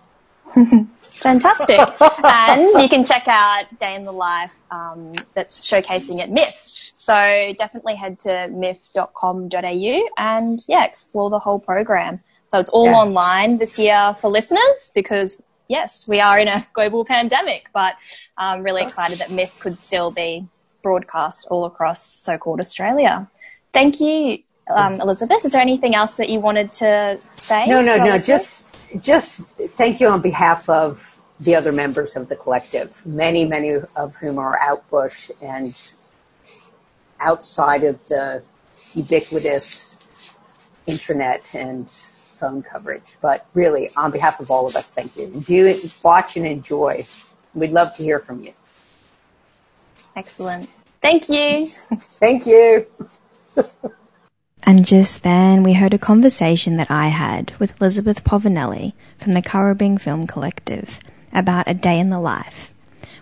Fantastic. 1.00 1.80
and 2.24 2.82
you 2.82 2.90
can 2.90 3.06
check 3.06 3.28
out 3.28 3.78
Day 3.80 3.96
in 3.96 4.06
the 4.06 4.12
Life 4.12 4.54
um, 4.72 5.14
that's 5.34 5.66
showcasing 5.68 6.20
at 6.20 6.30
MIFF. 6.30 6.92
So 6.96 7.54
definitely 7.58 7.96
head 7.96 8.20
to 8.22 8.48
miff.com.au 8.50 10.10
and 10.18 10.60
yeah, 10.68 10.86
explore 10.86 11.30
the 11.30 11.40
whole 11.40 11.60
program. 11.60 12.22
So 12.50 12.60
it's 12.60 12.70
all 12.70 12.86
Yeah. 12.86 12.96
online 12.96 13.58
this 13.58 13.78
year 13.80 14.16
for 14.20 14.30
listeners 14.30 14.92
because 14.94 15.42
yes, 15.68 16.08
we 16.08 16.20
are 16.20 16.38
in 16.40 16.48
a 16.48 16.66
global 16.74 17.06
pandemic, 17.06 17.68
but 17.74 17.96
I'm 18.38 18.64
really 18.64 18.84
excited 18.84 19.18
that 19.20 19.32
MIFF 19.32 19.60
could 19.60 19.80
still 19.80 20.12
be 20.12 20.48
broadcast 20.84 21.48
all 21.50 21.66
across 21.66 22.04
so-called 22.06 22.60
Australia. 22.60 23.28
Thank 23.74 24.00
you, 24.00 24.40
um, 24.74 25.02
Elizabeth. 25.02 25.44
Is 25.46 25.52
there 25.54 25.62
anything 25.62 25.96
else 25.96 26.18
that 26.18 26.30
you 26.30 26.40
wanted 26.40 26.72
to 26.74 27.20
say? 27.36 27.66
No, 27.68 27.82
no, 27.82 27.98
no. 27.98 28.12
listeners? 28.14 28.26
Just, 28.28 28.75
just 29.02 29.50
thank 29.58 30.00
you 30.00 30.08
on 30.08 30.22
behalf 30.22 30.70
of 30.70 31.22
the 31.40 31.56
other 31.56 31.72
members 31.72 32.16
of 32.16 32.30
the 32.30 32.36
collective. 32.36 33.06
Many, 33.06 33.46
many 33.46 33.78
of 33.96 34.16
whom 34.18 34.38
are 34.38 34.60
out 34.60 34.90
bush 34.90 35.32
and 35.42 35.76
outside 37.20 37.84
of 37.84 38.06
the 38.08 38.44
ubiquitous 38.94 39.98
internet 40.88 41.54
and 41.56 41.90
phone 41.90 42.62
coverage. 42.62 43.18
But 43.22 43.48
really, 43.54 43.90
on 43.98 44.12
behalf 44.12 44.40
of 44.40 44.52
all 44.52 44.68
of 44.68 44.76
us, 44.76 44.92
thank 44.92 45.16
you. 45.18 45.28
Do 45.46 45.66
it, 45.68 46.00
watch 46.04 46.38
and 46.38 46.46
enjoy. 46.46 47.06
We'd 47.54 47.72
love 47.72 47.96
to 47.98 48.04
hear 48.04 48.20
from 48.20 48.44
you. 48.44 48.54
Excellent. 50.16 50.70
Thank 51.02 51.30
you. 51.30 51.66
Thank 51.66 52.46
you. 52.46 52.88
And 54.68 54.84
just 54.84 55.22
then, 55.22 55.62
we 55.62 55.74
heard 55.74 55.94
a 55.94 56.00
conversation 56.00 56.74
that 56.74 56.90
I 56.90 57.10
had 57.10 57.54
with 57.60 57.80
Elizabeth 57.80 58.24
Povinelli 58.24 58.94
from 59.20 59.34
the 59.34 59.42
Karrabing 59.42 60.02
Film 60.02 60.26
Collective 60.26 61.00
about 61.32 61.68
A 61.68 61.76
Day 61.76 62.00
in 62.00 62.10
the 62.10 62.20
Life, 62.20 62.74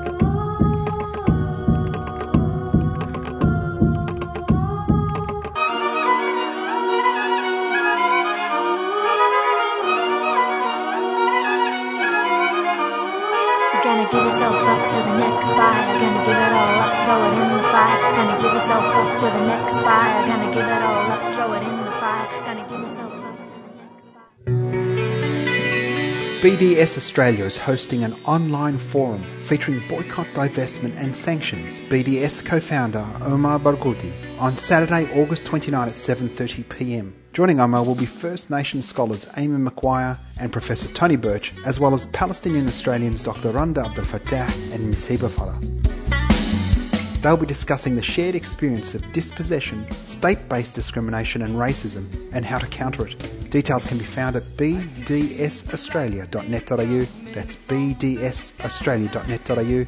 fire. 15.60 15.84
Gonna 16.02 16.22
give 16.28 16.40
it 16.48 16.54
all 16.60 16.76
up, 16.84 16.94
throw 17.04 17.20
it 17.28 17.34
in 17.42 17.48
the 17.56 17.64
fire. 17.74 17.98
Gonna 18.18 18.38
give 18.42 18.54
yourself 18.58 18.86
up 19.00 19.10
to 19.22 19.26
the 19.36 19.44
next 19.52 19.76
fire. 19.86 20.18
Gonna 20.30 20.52
give 20.56 20.68
it 20.76 20.82
all 20.90 21.12
up, 21.16 21.24
throw 21.34 21.50
it 21.58 21.64
in 21.70 21.78
the 21.88 21.96
fire. 22.02 22.28
Gonna 22.48 22.66
give 22.70 22.80
yourself 22.80 23.14
up 23.14 23.30
BDS 26.42 26.98
Australia 26.98 27.44
is 27.44 27.58
hosting 27.58 28.06
an 28.06 28.16
online 28.24 28.78
forum 28.78 29.26
featuring 29.42 29.86
boycott, 29.90 30.26
divestment 30.28 30.96
and 30.96 31.14
sanctions. 31.14 31.82
BDS 31.92 32.46
co-founder 32.46 33.06
Omar 33.24 33.60
Barghouti 33.60 34.14
on 34.40 34.56
Saturday, 34.56 35.04
August 35.22 35.48
29 35.48 35.90
at 35.90 35.96
7:30 35.96 36.70
p.m. 36.70 37.19
Joining 37.32 37.60
Omar 37.60 37.84
will 37.84 37.94
be 37.94 38.08
First 38.08 38.50
Nation 38.50 38.82
scholars 38.82 39.28
Amy 39.38 39.64
McQuire 39.64 40.18
and 40.40 40.52
Professor 40.52 40.88
Tony 40.90 41.16
Birch, 41.16 41.54
as 41.64 41.80
well 41.80 41.94
as 41.94 42.08
Palestinian 42.08 42.68
Australians 42.68 43.22
Dr. 43.24 43.52
Randa 43.52 43.86
Abdel 43.86 44.04
Fattah 44.04 44.52
and 44.74 44.90
Ms. 44.90 45.08
Hiba 45.08 45.30
Farah. 45.30 45.62
They'll 47.22 47.38
be 47.38 47.46
discussing 47.46 47.96
the 47.96 48.02
shared 48.02 48.34
experience 48.34 48.96
of 48.96 49.04
dispossession, 49.12 49.86
state 50.08 50.50
based 50.50 50.74
discrimination, 50.74 51.44
and 51.44 51.54
racism, 51.56 52.08
and 52.34 52.44
how 52.46 52.58
to 52.58 52.66
counter 52.68 53.06
it. 53.06 53.52
Details 53.52 53.86
can 53.86 54.00
be 54.00 54.06
found 54.06 54.36
at 54.36 54.42
bdsaustralia.net.au. 54.44 57.34
That's 57.34 57.56
bdsaustralia.net.au. 57.56 59.86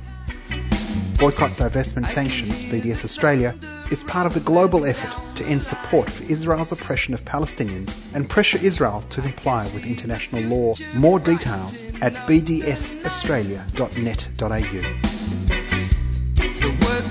Boycott, 1.22 1.52
Divestment, 1.52 2.10
Sanctions, 2.10 2.64
BDS 2.64 3.06
Australia, 3.06 3.56
is 3.92 4.02
part 4.02 4.26
of 4.26 4.34
the 4.34 4.40
global 4.40 4.86
effort 4.86 5.12
to 5.36 5.46
end 5.46 5.62
support 5.62 6.10
for 6.10 6.24
Israel's 6.24 6.72
oppression 6.72 7.14
of 7.14 7.24
Palestinians 7.26 7.94
and 8.16 8.28
pressure 8.28 8.58
Israel 8.58 9.04
to 9.12 9.22
comply 9.22 9.66
with 9.66 9.86
international 9.86 10.42
law. 10.46 10.74
More 10.96 11.20
details 11.20 11.84
at 12.02 12.14
bdsaustralia.net.au. 12.26 15.12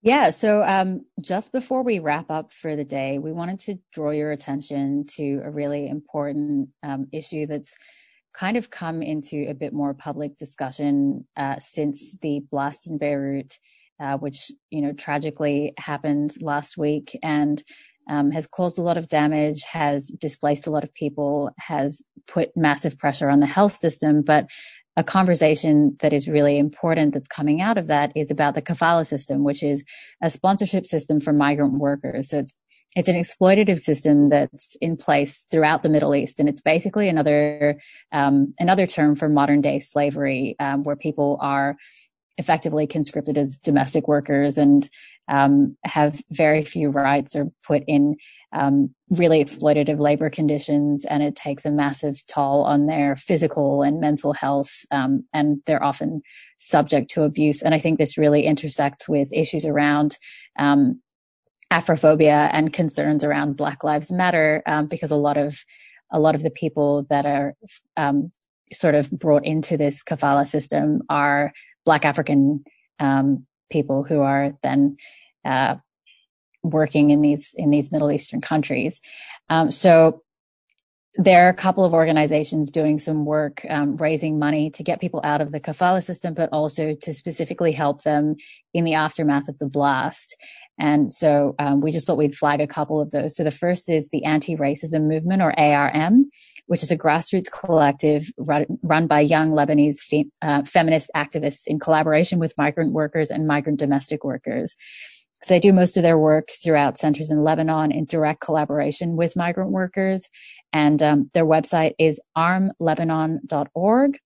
yeah. 0.04 0.32
So, 0.32 0.64
um, 0.64 1.06
just 1.22 1.54
before 1.54 1.82
we 1.82 2.00
wrap 2.00 2.30
up 2.30 2.52
for 2.52 2.76
the 2.76 2.84
day, 2.84 3.20
we 3.20 3.32
wanted 3.32 3.60
to 3.62 3.80
draw 3.94 4.12
your 4.12 4.32
attention 4.32 5.06
to 5.16 5.42
a 5.46 5.50
really 5.50 5.88
important 5.88 6.70
um, 6.84 7.08
issue 7.14 7.48
that's 7.48 7.76
kind 8.34 8.58
of 8.58 8.70
come 8.70 9.02
into 9.02 9.46
a 9.50 9.54
bit 9.54 9.72
more 9.72 9.94
public 9.94 10.38
discussion 10.38 11.26
uh, 11.38 11.56
since 11.60 12.18
the 12.22 12.42
blast 12.52 12.88
in 12.88 12.98
Beirut, 12.98 13.58
uh, 14.02 14.18
which 14.18 14.52
you 14.72 14.82
know 14.82 14.92
tragically 14.92 15.74
happened 15.78 16.36
last 16.42 16.78
week 16.78 17.18
and 17.24 17.64
um, 18.10 18.32
has 18.32 18.46
caused 18.46 18.78
a 18.78 18.82
lot 18.82 18.98
of 18.98 19.08
damage, 19.08 19.64
has 19.64 20.08
displaced 20.20 20.68
a 20.68 20.72
lot 20.72 20.84
of 20.84 20.94
people, 20.94 21.50
has 21.60 22.04
put 22.28 22.50
massive 22.58 22.98
pressure 22.98 23.30
on 23.30 23.40
the 23.40 23.46
health 23.46 23.74
system, 23.74 24.22
but 24.22 24.48
a 24.96 25.04
conversation 25.04 25.96
that 26.00 26.14
is 26.14 26.28
really 26.28 26.58
important 26.58 27.14
that's 27.14 27.28
coming 27.28 27.62
out 27.62 27.78
of 27.78 27.88
that 27.88 28.12
is 28.16 28.30
about 28.30 28.56
the 28.56 28.62
kafala 28.62 29.06
system, 29.06 29.44
which 29.44 29.64
is 29.64 29.84
a 30.22 30.30
sponsorship 30.30 30.86
system 30.86 31.20
for 31.20 31.34
migrant 31.34 31.74
workers. 31.74 32.30
So 32.30 32.40
it's 32.40 32.54
it's 32.96 33.08
an 33.08 33.16
exploitative 33.16 33.80
system 33.80 34.30
that's 34.30 34.76
in 34.80 34.98
place 34.98 35.48
throughout 35.50 35.82
the 35.82 35.90
Middle 35.90 36.14
East, 36.14 36.40
and 36.40 36.48
it's 36.48 36.62
basically 36.62 37.10
another 37.10 37.80
um, 38.12 38.54
another 38.60 38.86
term 38.86 39.16
for 39.16 39.30
modern 39.30 39.62
day 39.62 39.80
slavery, 39.80 40.56
um, 40.60 40.84
where 40.84 40.96
people 40.96 41.40
are 41.42 41.76
effectively 42.38 42.88
conscripted 42.88 43.38
as 43.38 43.58
domestic 43.58 44.08
workers 44.08 44.58
and 44.58 44.90
um, 45.28 45.78
have 45.86 46.22
very 46.32 46.64
few 46.64 46.90
rights 46.90 47.36
or 47.36 47.52
put 47.66 47.84
in 47.88 48.16
um, 48.52 48.94
really 49.10 49.44
exploitative 49.44 50.00
labor 50.00 50.30
conditions 50.30 51.06
and 51.06 51.24
it 51.24 51.36
takes 51.36 51.66
a 51.66 51.72
massive 51.72 52.26
toll 52.28 52.64
on 52.64 52.86
their 52.86 53.16
physical 53.16 53.84
and 53.84 54.00
mental 54.00 54.34
health 54.34 54.86
um, 54.92 55.24
and 55.34 55.62
they're 55.66 55.84
often 55.84 56.22
subject 56.60 57.10
to 57.12 57.24
abuse. 57.24 57.62
And 57.62 57.74
i 57.74 57.80
think 57.80 57.98
this 57.98 58.18
really 58.18 58.46
intersects 58.46 59.08
with 59.08 59.32
issues 59.34 59.66
around 59.66 60.18
um, 60.60 61.02
afrophobia 61.72 62.50
and 62.54 62.72
concerns 62.72 63.24
around 63.24 63.58
black 63.58 63.84
lives 63.84 64.12
matter 64.12 64.62
um, 64.68 64.88
because 64.88 65.10
a 65.12 65.16
lot 65.16 65.38
of 65.38 65.58
a 66.12 66.20
lot 66.20 66.36
of 66.36 66.44
the 66.44 66.52
people 66.52 67.04
that 67.10 67.26
are 67.26 67.56
um, 67.98 68.32
sort 68.72 68.94
of 68.94 69.10
brought 69.10 69.44
into 69.46 69.76
this 69.76 70.04
kafala 70.04 70.48
system 70.48 71.02
are 71.10 71.52
black 71.86 72.06
african 72.06 72.64
um, 73.00 73.46
people 73.74 74.04
who 74.04 74.22
are 74.22 74.52
then 74.62 74.98
uh, 75.44 75.76
working 76.62 77.10
in 77.10 77.22
these 77.22 77.46
in 77.58 77.70
these 77.72 77.92
Middle 77.92 78.14
Eastern 78.14 78.42
countries. 78.42 79.02
Um, 79.50 79.72
so 79.72 80.22
there 81.16 81.46
are 81.46 81.50
a 81.50 81.54
couple 81.66 81.86
of 81.86 81.94
organizations 81.94 82.72
doing 82.72 82.98
some 82.98 83.24
work 83.26 83.66
um, 83.70 83.98
raising 83.98 84.40
money 84.40 84.72
to 84.72 84.84
get 84.84 85.02
people 85.02 85.22
out 85.24 85.42
of 85.42 85.52
the 85.52 85.60
kafala 85.60 86.02
system, 86.02 86.34
but 86.34 86.50
also 86.52 86.96
to 87.02 87.14
specifically 87.14 87.72
help 87.72 88.02
them 88.02 88.36
in 88.74 88.84
the 88.84 88.96
aftermath 88.96 89.48
of 89.48 89.60
the 89.60 89.68
blast. 89.68 90.36
And 90.80 91.14
so 91.14 91.54
um, 91.60 91.82
we 91.82 91.92
just 91.92 92.08
thought 92.08 92.18
we'd 92.18 92.36
flag 92.36 92.62
a 92.62 92.68
couple 92.68 93.00
of 93.00 93.12
those. 93.12 93.36
So 93.36 93.44
the 93.44 93.52
first 93.52 93.90
is 93.90 94.10
the 94.10 94.26
Anti-Racism 94.26 95.04
Movement, 95.08 95.44
or 95.44 95.54
ARM, 95.60 96.32
which 96.68 96.84
is 96.84 96.92
a 96.92 96.98
grassroots 96.98 97.52
collective 97.52 98.30
run, 98.38 98.66
run 98.82 99.08
by 99.08 99.20
young 99.20 99.52
Lebanese 99.52 100.00
fe- 100.00 100.30
uh, 100.42 100.64
feminist 100.64 101.12
activists 101.16 101.68
in 101.68 101.80
collaboration 101.80 102.40
with 102.40 102.58
migrant 102.58 102.94
workers 102.94 103.30
and 103.30 103.48
migrant 103.48 103.80
domestic 103.80 104.24
workers 104.24 104.76
because 105.44 105.50
they 105.50 105.60
do 105.60 105.74
most 105.74 105.98
of 105.98 106.04
their 106.04 106.18
work 106.18 106.52
throughout 106.64 106.98
centers 106.98 107.30
in 107.30 107.44
Lebanon 107.44 107.92
in 107.92 108.06
direct 108.06 108.40
collaboration 108.40 109.18
with 109.18 109.36
migrant 109.36 109.72
workers. 109.72 110.30
And 110.72 111.04
um, 111.04 111.30
their 111.34 111.46
website 111.46 111.96
is 112.00 112.22
armlebanon.org. 112.38 114.20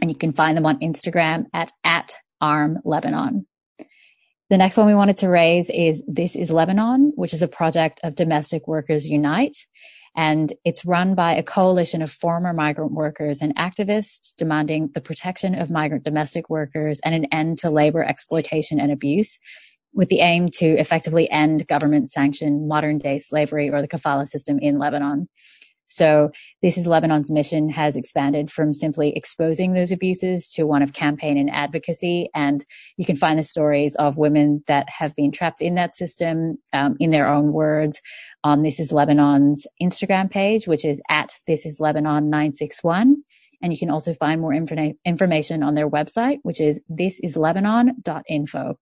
And 0.00 0.10
you 0.10 0.16
can 0.16 0.32
find 0.32 0.56
them 0.56 0.66
on 0.66 0.80
Instagram 0.80 1.46
at, 1.54 1.70
at 1.84 2.16
armlebanon. 2.42 3.44
The 4.50 4.58
next 4.58 4.76
one 4.76 4.88
we 4.88 4.96
wanted 4.96 5.18
to 5.18 5.28
raise 5.28 5.70
is 5.70 6.02
This 6.08 6.34
is 6.34 6.50
Lebanon, 6.50 7.12
which 7.14 7.32
is 7.32 7.42
a 7.42 7.48
project 7.48 8.00
of 8.02 8.16
Domestic 8.16 8.66
Workers 8.66 9.06
Unite. 9.06 9.56
And 10.14 10.52
it's 10.64 10.84
run 10.84 11.14
by 11.14 11.34
a 11.34 11.42
coalition 11.42 12.02
of 12.02 12.10
former 12.10 12.52
migrant 12.52 12.92
workers 12.92 13.40
and 13.40 13.56
activists 13.56 14.34
demanding 14.36 14.90
the 14.92 15.00
protection 15.00 15.54
of 15.54 15.70
migrant 15.70 16.04
domestic 16.04 16.50
workers 16.50 17.00
and 17.04 17.14
an 17.14 17.26
end 17.32 17.58
to 17.58 17.70
labor 17.70 18.04
exploitation 18.04 18.78
and 18.78 18.92
abuse 18.92 19.38
with 19.94 20.08
the 20.08 20.20
aim 20.20 20.48
to 20.48 20.66
effectively 20.66 21.30
end 21.30 21.66
government 21.66 22.10
sanctioned 22.10 22.68
modern 22.68 22.98
day 22.98 23.18
slavery 23.18 23.70
or 23.70 23.80
the 23.80 23.88
kafala 23.88 24.26
system 24.26 24.58
in 24.58 24.78
Lebanon. 24.78 25.28
So 25.92 26.30
this 26.62 26.78
is 26.78 26.86
Lebanon's 26.86 27.30
mission 27.30 27.68
has 27.68 27.96
expanded 27.96 28.50
from 28.50 28.72
simply 28.72 29.14
exposing 29.14 29.74
those 29.74 29.92
abuses 29.92 30.50
to 30.52 30.64
one 30.64 30.82
of 30.82 30.94
campaign 30.94 31.36
and 31.36 31.50
advocacy. 31.50 32.30
And 32.34 32.64
you 32.96 33.04
can 33.04 33.14
find 33.14 33.38
the 33.38 33.42
stories 33.42 33.94
of 33.96 34.16
women 34.16 34.64
that 34.68 34.88
have 34.88 35.14
been 35.14 35.32
trapped 35.32 35.60
in 35.60 35.74
that 35.74 35.92
system 35.92 36.58
um, 36.72 36.96
in 36.98 37.10
their 37.10 37.28
own 37.28 37.52
words 37.52 38.00
on 38.42 38.62
This 38.62 38.80
is 38.80 38.90
Lebanon's 38.90 39.66
Instagram 39.82 40.30
page, 40.30 40.66
which 40.66 40.84
is 40.84 41.02
at 41.10 41.34
This 41.46 41.66
is 41.66 41.78
Lebanon 41.78 42.30
961. 42.30 43.22
And 43.60 43.72
you 43.72 43.78
can 43.78 43.90
also 43.90 44.14
find 44.14 44.40
more 44.40 44.52
informa- 44.52 44.96
information 45.04 45.62
on 45.62 45.74
their 45.74 45.90
website, 45.90 46.38
which 46.42 46.60
is 46.60 46.80
thisislebanon.info. 46.90 48.78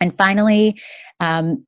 And 0.00 0.16
finally, 0.16 0.80
um, 1.18 1.66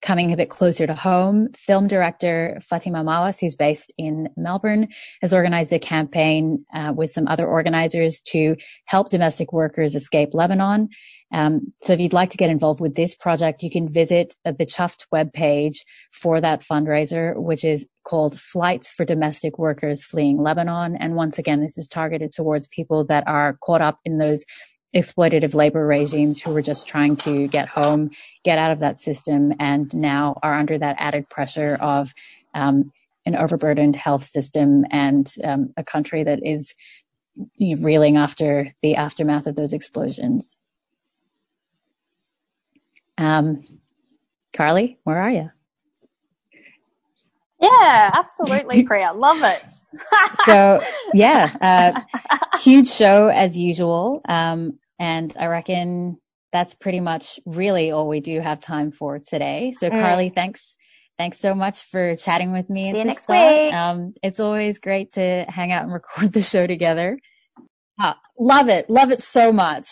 coming 0.00 0.32
a 0.32 0.36
bit 0.36 0.48
closer 0.48 0.86
to 0.86 0.94
home, 0.94 1.48
film 1.54 1.86
director 1.86 2.58
Fatima 2.62 3.02
Mawas, 3.02 3.40
who's 3.40 3.56
based 3.56 3.92
in 3.98 4.28
Melbourne, 4.36 4.88
has 5.22 5.32
organized 5.32 5.72
a 5.72 5.78
campaign 5.78 6.64
uh, 6.72 6.92
with 6.94 7.10
some 7.10 7.26
other 7.26 7.46
organizers 7.46 8.20
to 8.22 8.56
help 8.84 9.10
domestic 9.10 9.52
workers 9.52 9.94
escape 9.94 10.34
Lebanon. 10.34 10.88
Um, 11.32 11.72
so 11.82 11.92
if 11.92 12.00
you'd 12.00 12.12
like 12.12 12.30
to 12.30 12.36
get 12.36 12.50
involved 12.50 12.80
with 12.80 12.94
this 12.94 13.14
project, 13.14 13.62
you 13.62 13.70
can 13.70 13.92
visit 13.92 14.34
the 14.44 14.64
Chuffed 14.64 15.04
webpage 15.12 15.78
for 16.12 16.40
that 16.40 16.62
fundraiser, 16.62 17.36
which 17.36 17.64
is 17.64 17.86
called 18.04 18.40
Flights 18.40 18.90
for 18.90 19.04
Domestic 19.04 19.58
Workers 19.58 20.04
Fleeing 20.04 20.38
Lebanon. 20.38 20.96
And 20.96 21.16
once 21.16 21.38
again, 21.38 21.60
this 21.60 21.76
is 21.76 21.86
targeted 21.86 22.30
towards 22.30 22.66
people 22.68 23.04
that 23.04 23.24
are 23.26 23.58
caught 23.62 23.82
up 23.82 23.98
in 24.04 24.18
those 24.18 24.44
exploitative 24.94 25.54
labor 25.54 25.86
regimes 25.86 26.40
who 26.40 26.50
were 26.50 26.62
just 26.62 26.88
trying 26.88 27.16
to 27.16 27.46
get 27.48 27.68
home, 27.68 28.10
get 28.44 28.58
out 28.58 28.72
of 28.72 28.78
that 28.80 28.98
system, 28.98 29.52
and 29.60 29.94
now 29.94 30.38
are 30.42 30.54
under 30.54 30.78
that 30.78 30.96
added 30.98 31.28
pressure 31.28 31.76
of 31.80 32.14
um, 32.54 32.90
an 33.26 33.36
overburdened 33.36 33.96
health 33.96 34.24
system 34.24 34.84
and 34.90 35.34
um, 35.44 35.72
a 35.76 35.84
country 35.84 36.24
that 36.24 36.40
is 36.42 36.74
you 37.56 37.76
know, 37.76 37.82
reeling 37.82 38.16
after 38.16 38.68
the 38.82 38.96
aftermath 38.96 39.46
of 39.46 39.56
those 39.56 39.72
explosions. 39.72 40.56
Um, 43.18 43.64
Carly, 44.54 44.98
where 45.04 45.18
are 45.18 45.30
you? 45.30 45.50
Yeah, 47.60 48.10
absolutely, 48.14 48.82
Priya. 48.86 49.12
Love 49.14 49.38
it. 49.42 49.70
so 50.46 50.80
yeah, 51.14 51.54
uh, 51.60 52.00
huge 52.60 52.88
show 52.88 53.28
as 53.28 53.56
usual. 53.56 54.20
Um, 54.28 54.78
and 54.98 55.34
I 55.38 55.46
reckon 55.46 56.18
that's 56.52 56.74
pretty 56.74 57.00
much 57.00 57.38
really 57.46 57.90
all 57.90 58.08
we 58.08 58.20
do 58.20 58.40
have 58.40 58.60
time 58.60 58.90
for 58.92 59.18
today. 59.18 59.72
So 59.78 59.90
Mm. 59.90 60.02
Carly, 60.02 60.28
thanks. 60.28 60.76
Thanks 61.18 61.40
so 61.40 61.52
much 61.52 61.82
for 61.82 62.14
chatting 62.14 62.52
with 62.52 62.70
me. 62.70 62.92
See 62.92 62.98
you 62.98 63.04
next 63.04 63.24
start. 63.24 63.52
week. 63.52 63.74
Um, 63.74 64.14
it's 64.22 64.38
always 64.38 64.78
great 64.78 65.12
to 65.14 65.44
hang 65.48 65.72
out 65.72 65.82
and 65.82 65.92
record 66.00 66.32
the 66.32 66.42
show 66.42 66.66
together. 66.68 67.18
Ah, 68.00 68.16
love 68.38 68.68
it. 68.68 68.88
Love 68.88 69.10
it 69.10 69.20
so 69.20 69.52
much. 69.52 69.90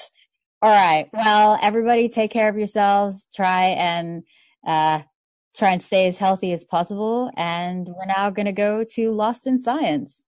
All 0.63 0.71
right. 0.71 1.09
Well, 1.13 1.59
everybody 1.61 2.09
take 2.09 2.31
care 2.31 2.49
of 2.49 2.57
yourselves. 2.57 3.29
Try 3.35 3.65
and, 3.71 4.23
uh, 4.67 5.01
try 5.57 5.71
and 5.71 5.83
stay 5.83 6.07
as 6.07 6.19
healthy 6.19 6.53
as 6.53 6.65
possible. 6.65 7.31
And 7.37 7.89
we're 7.89 8.07
now 8.07 8.31
going 8.31 8.47
to 8.47 8.53
go 8.53 8.85
to 8.85 9.11
Lost 9.13 9.47
in 9.47 9.59
Science. 9.59 10.27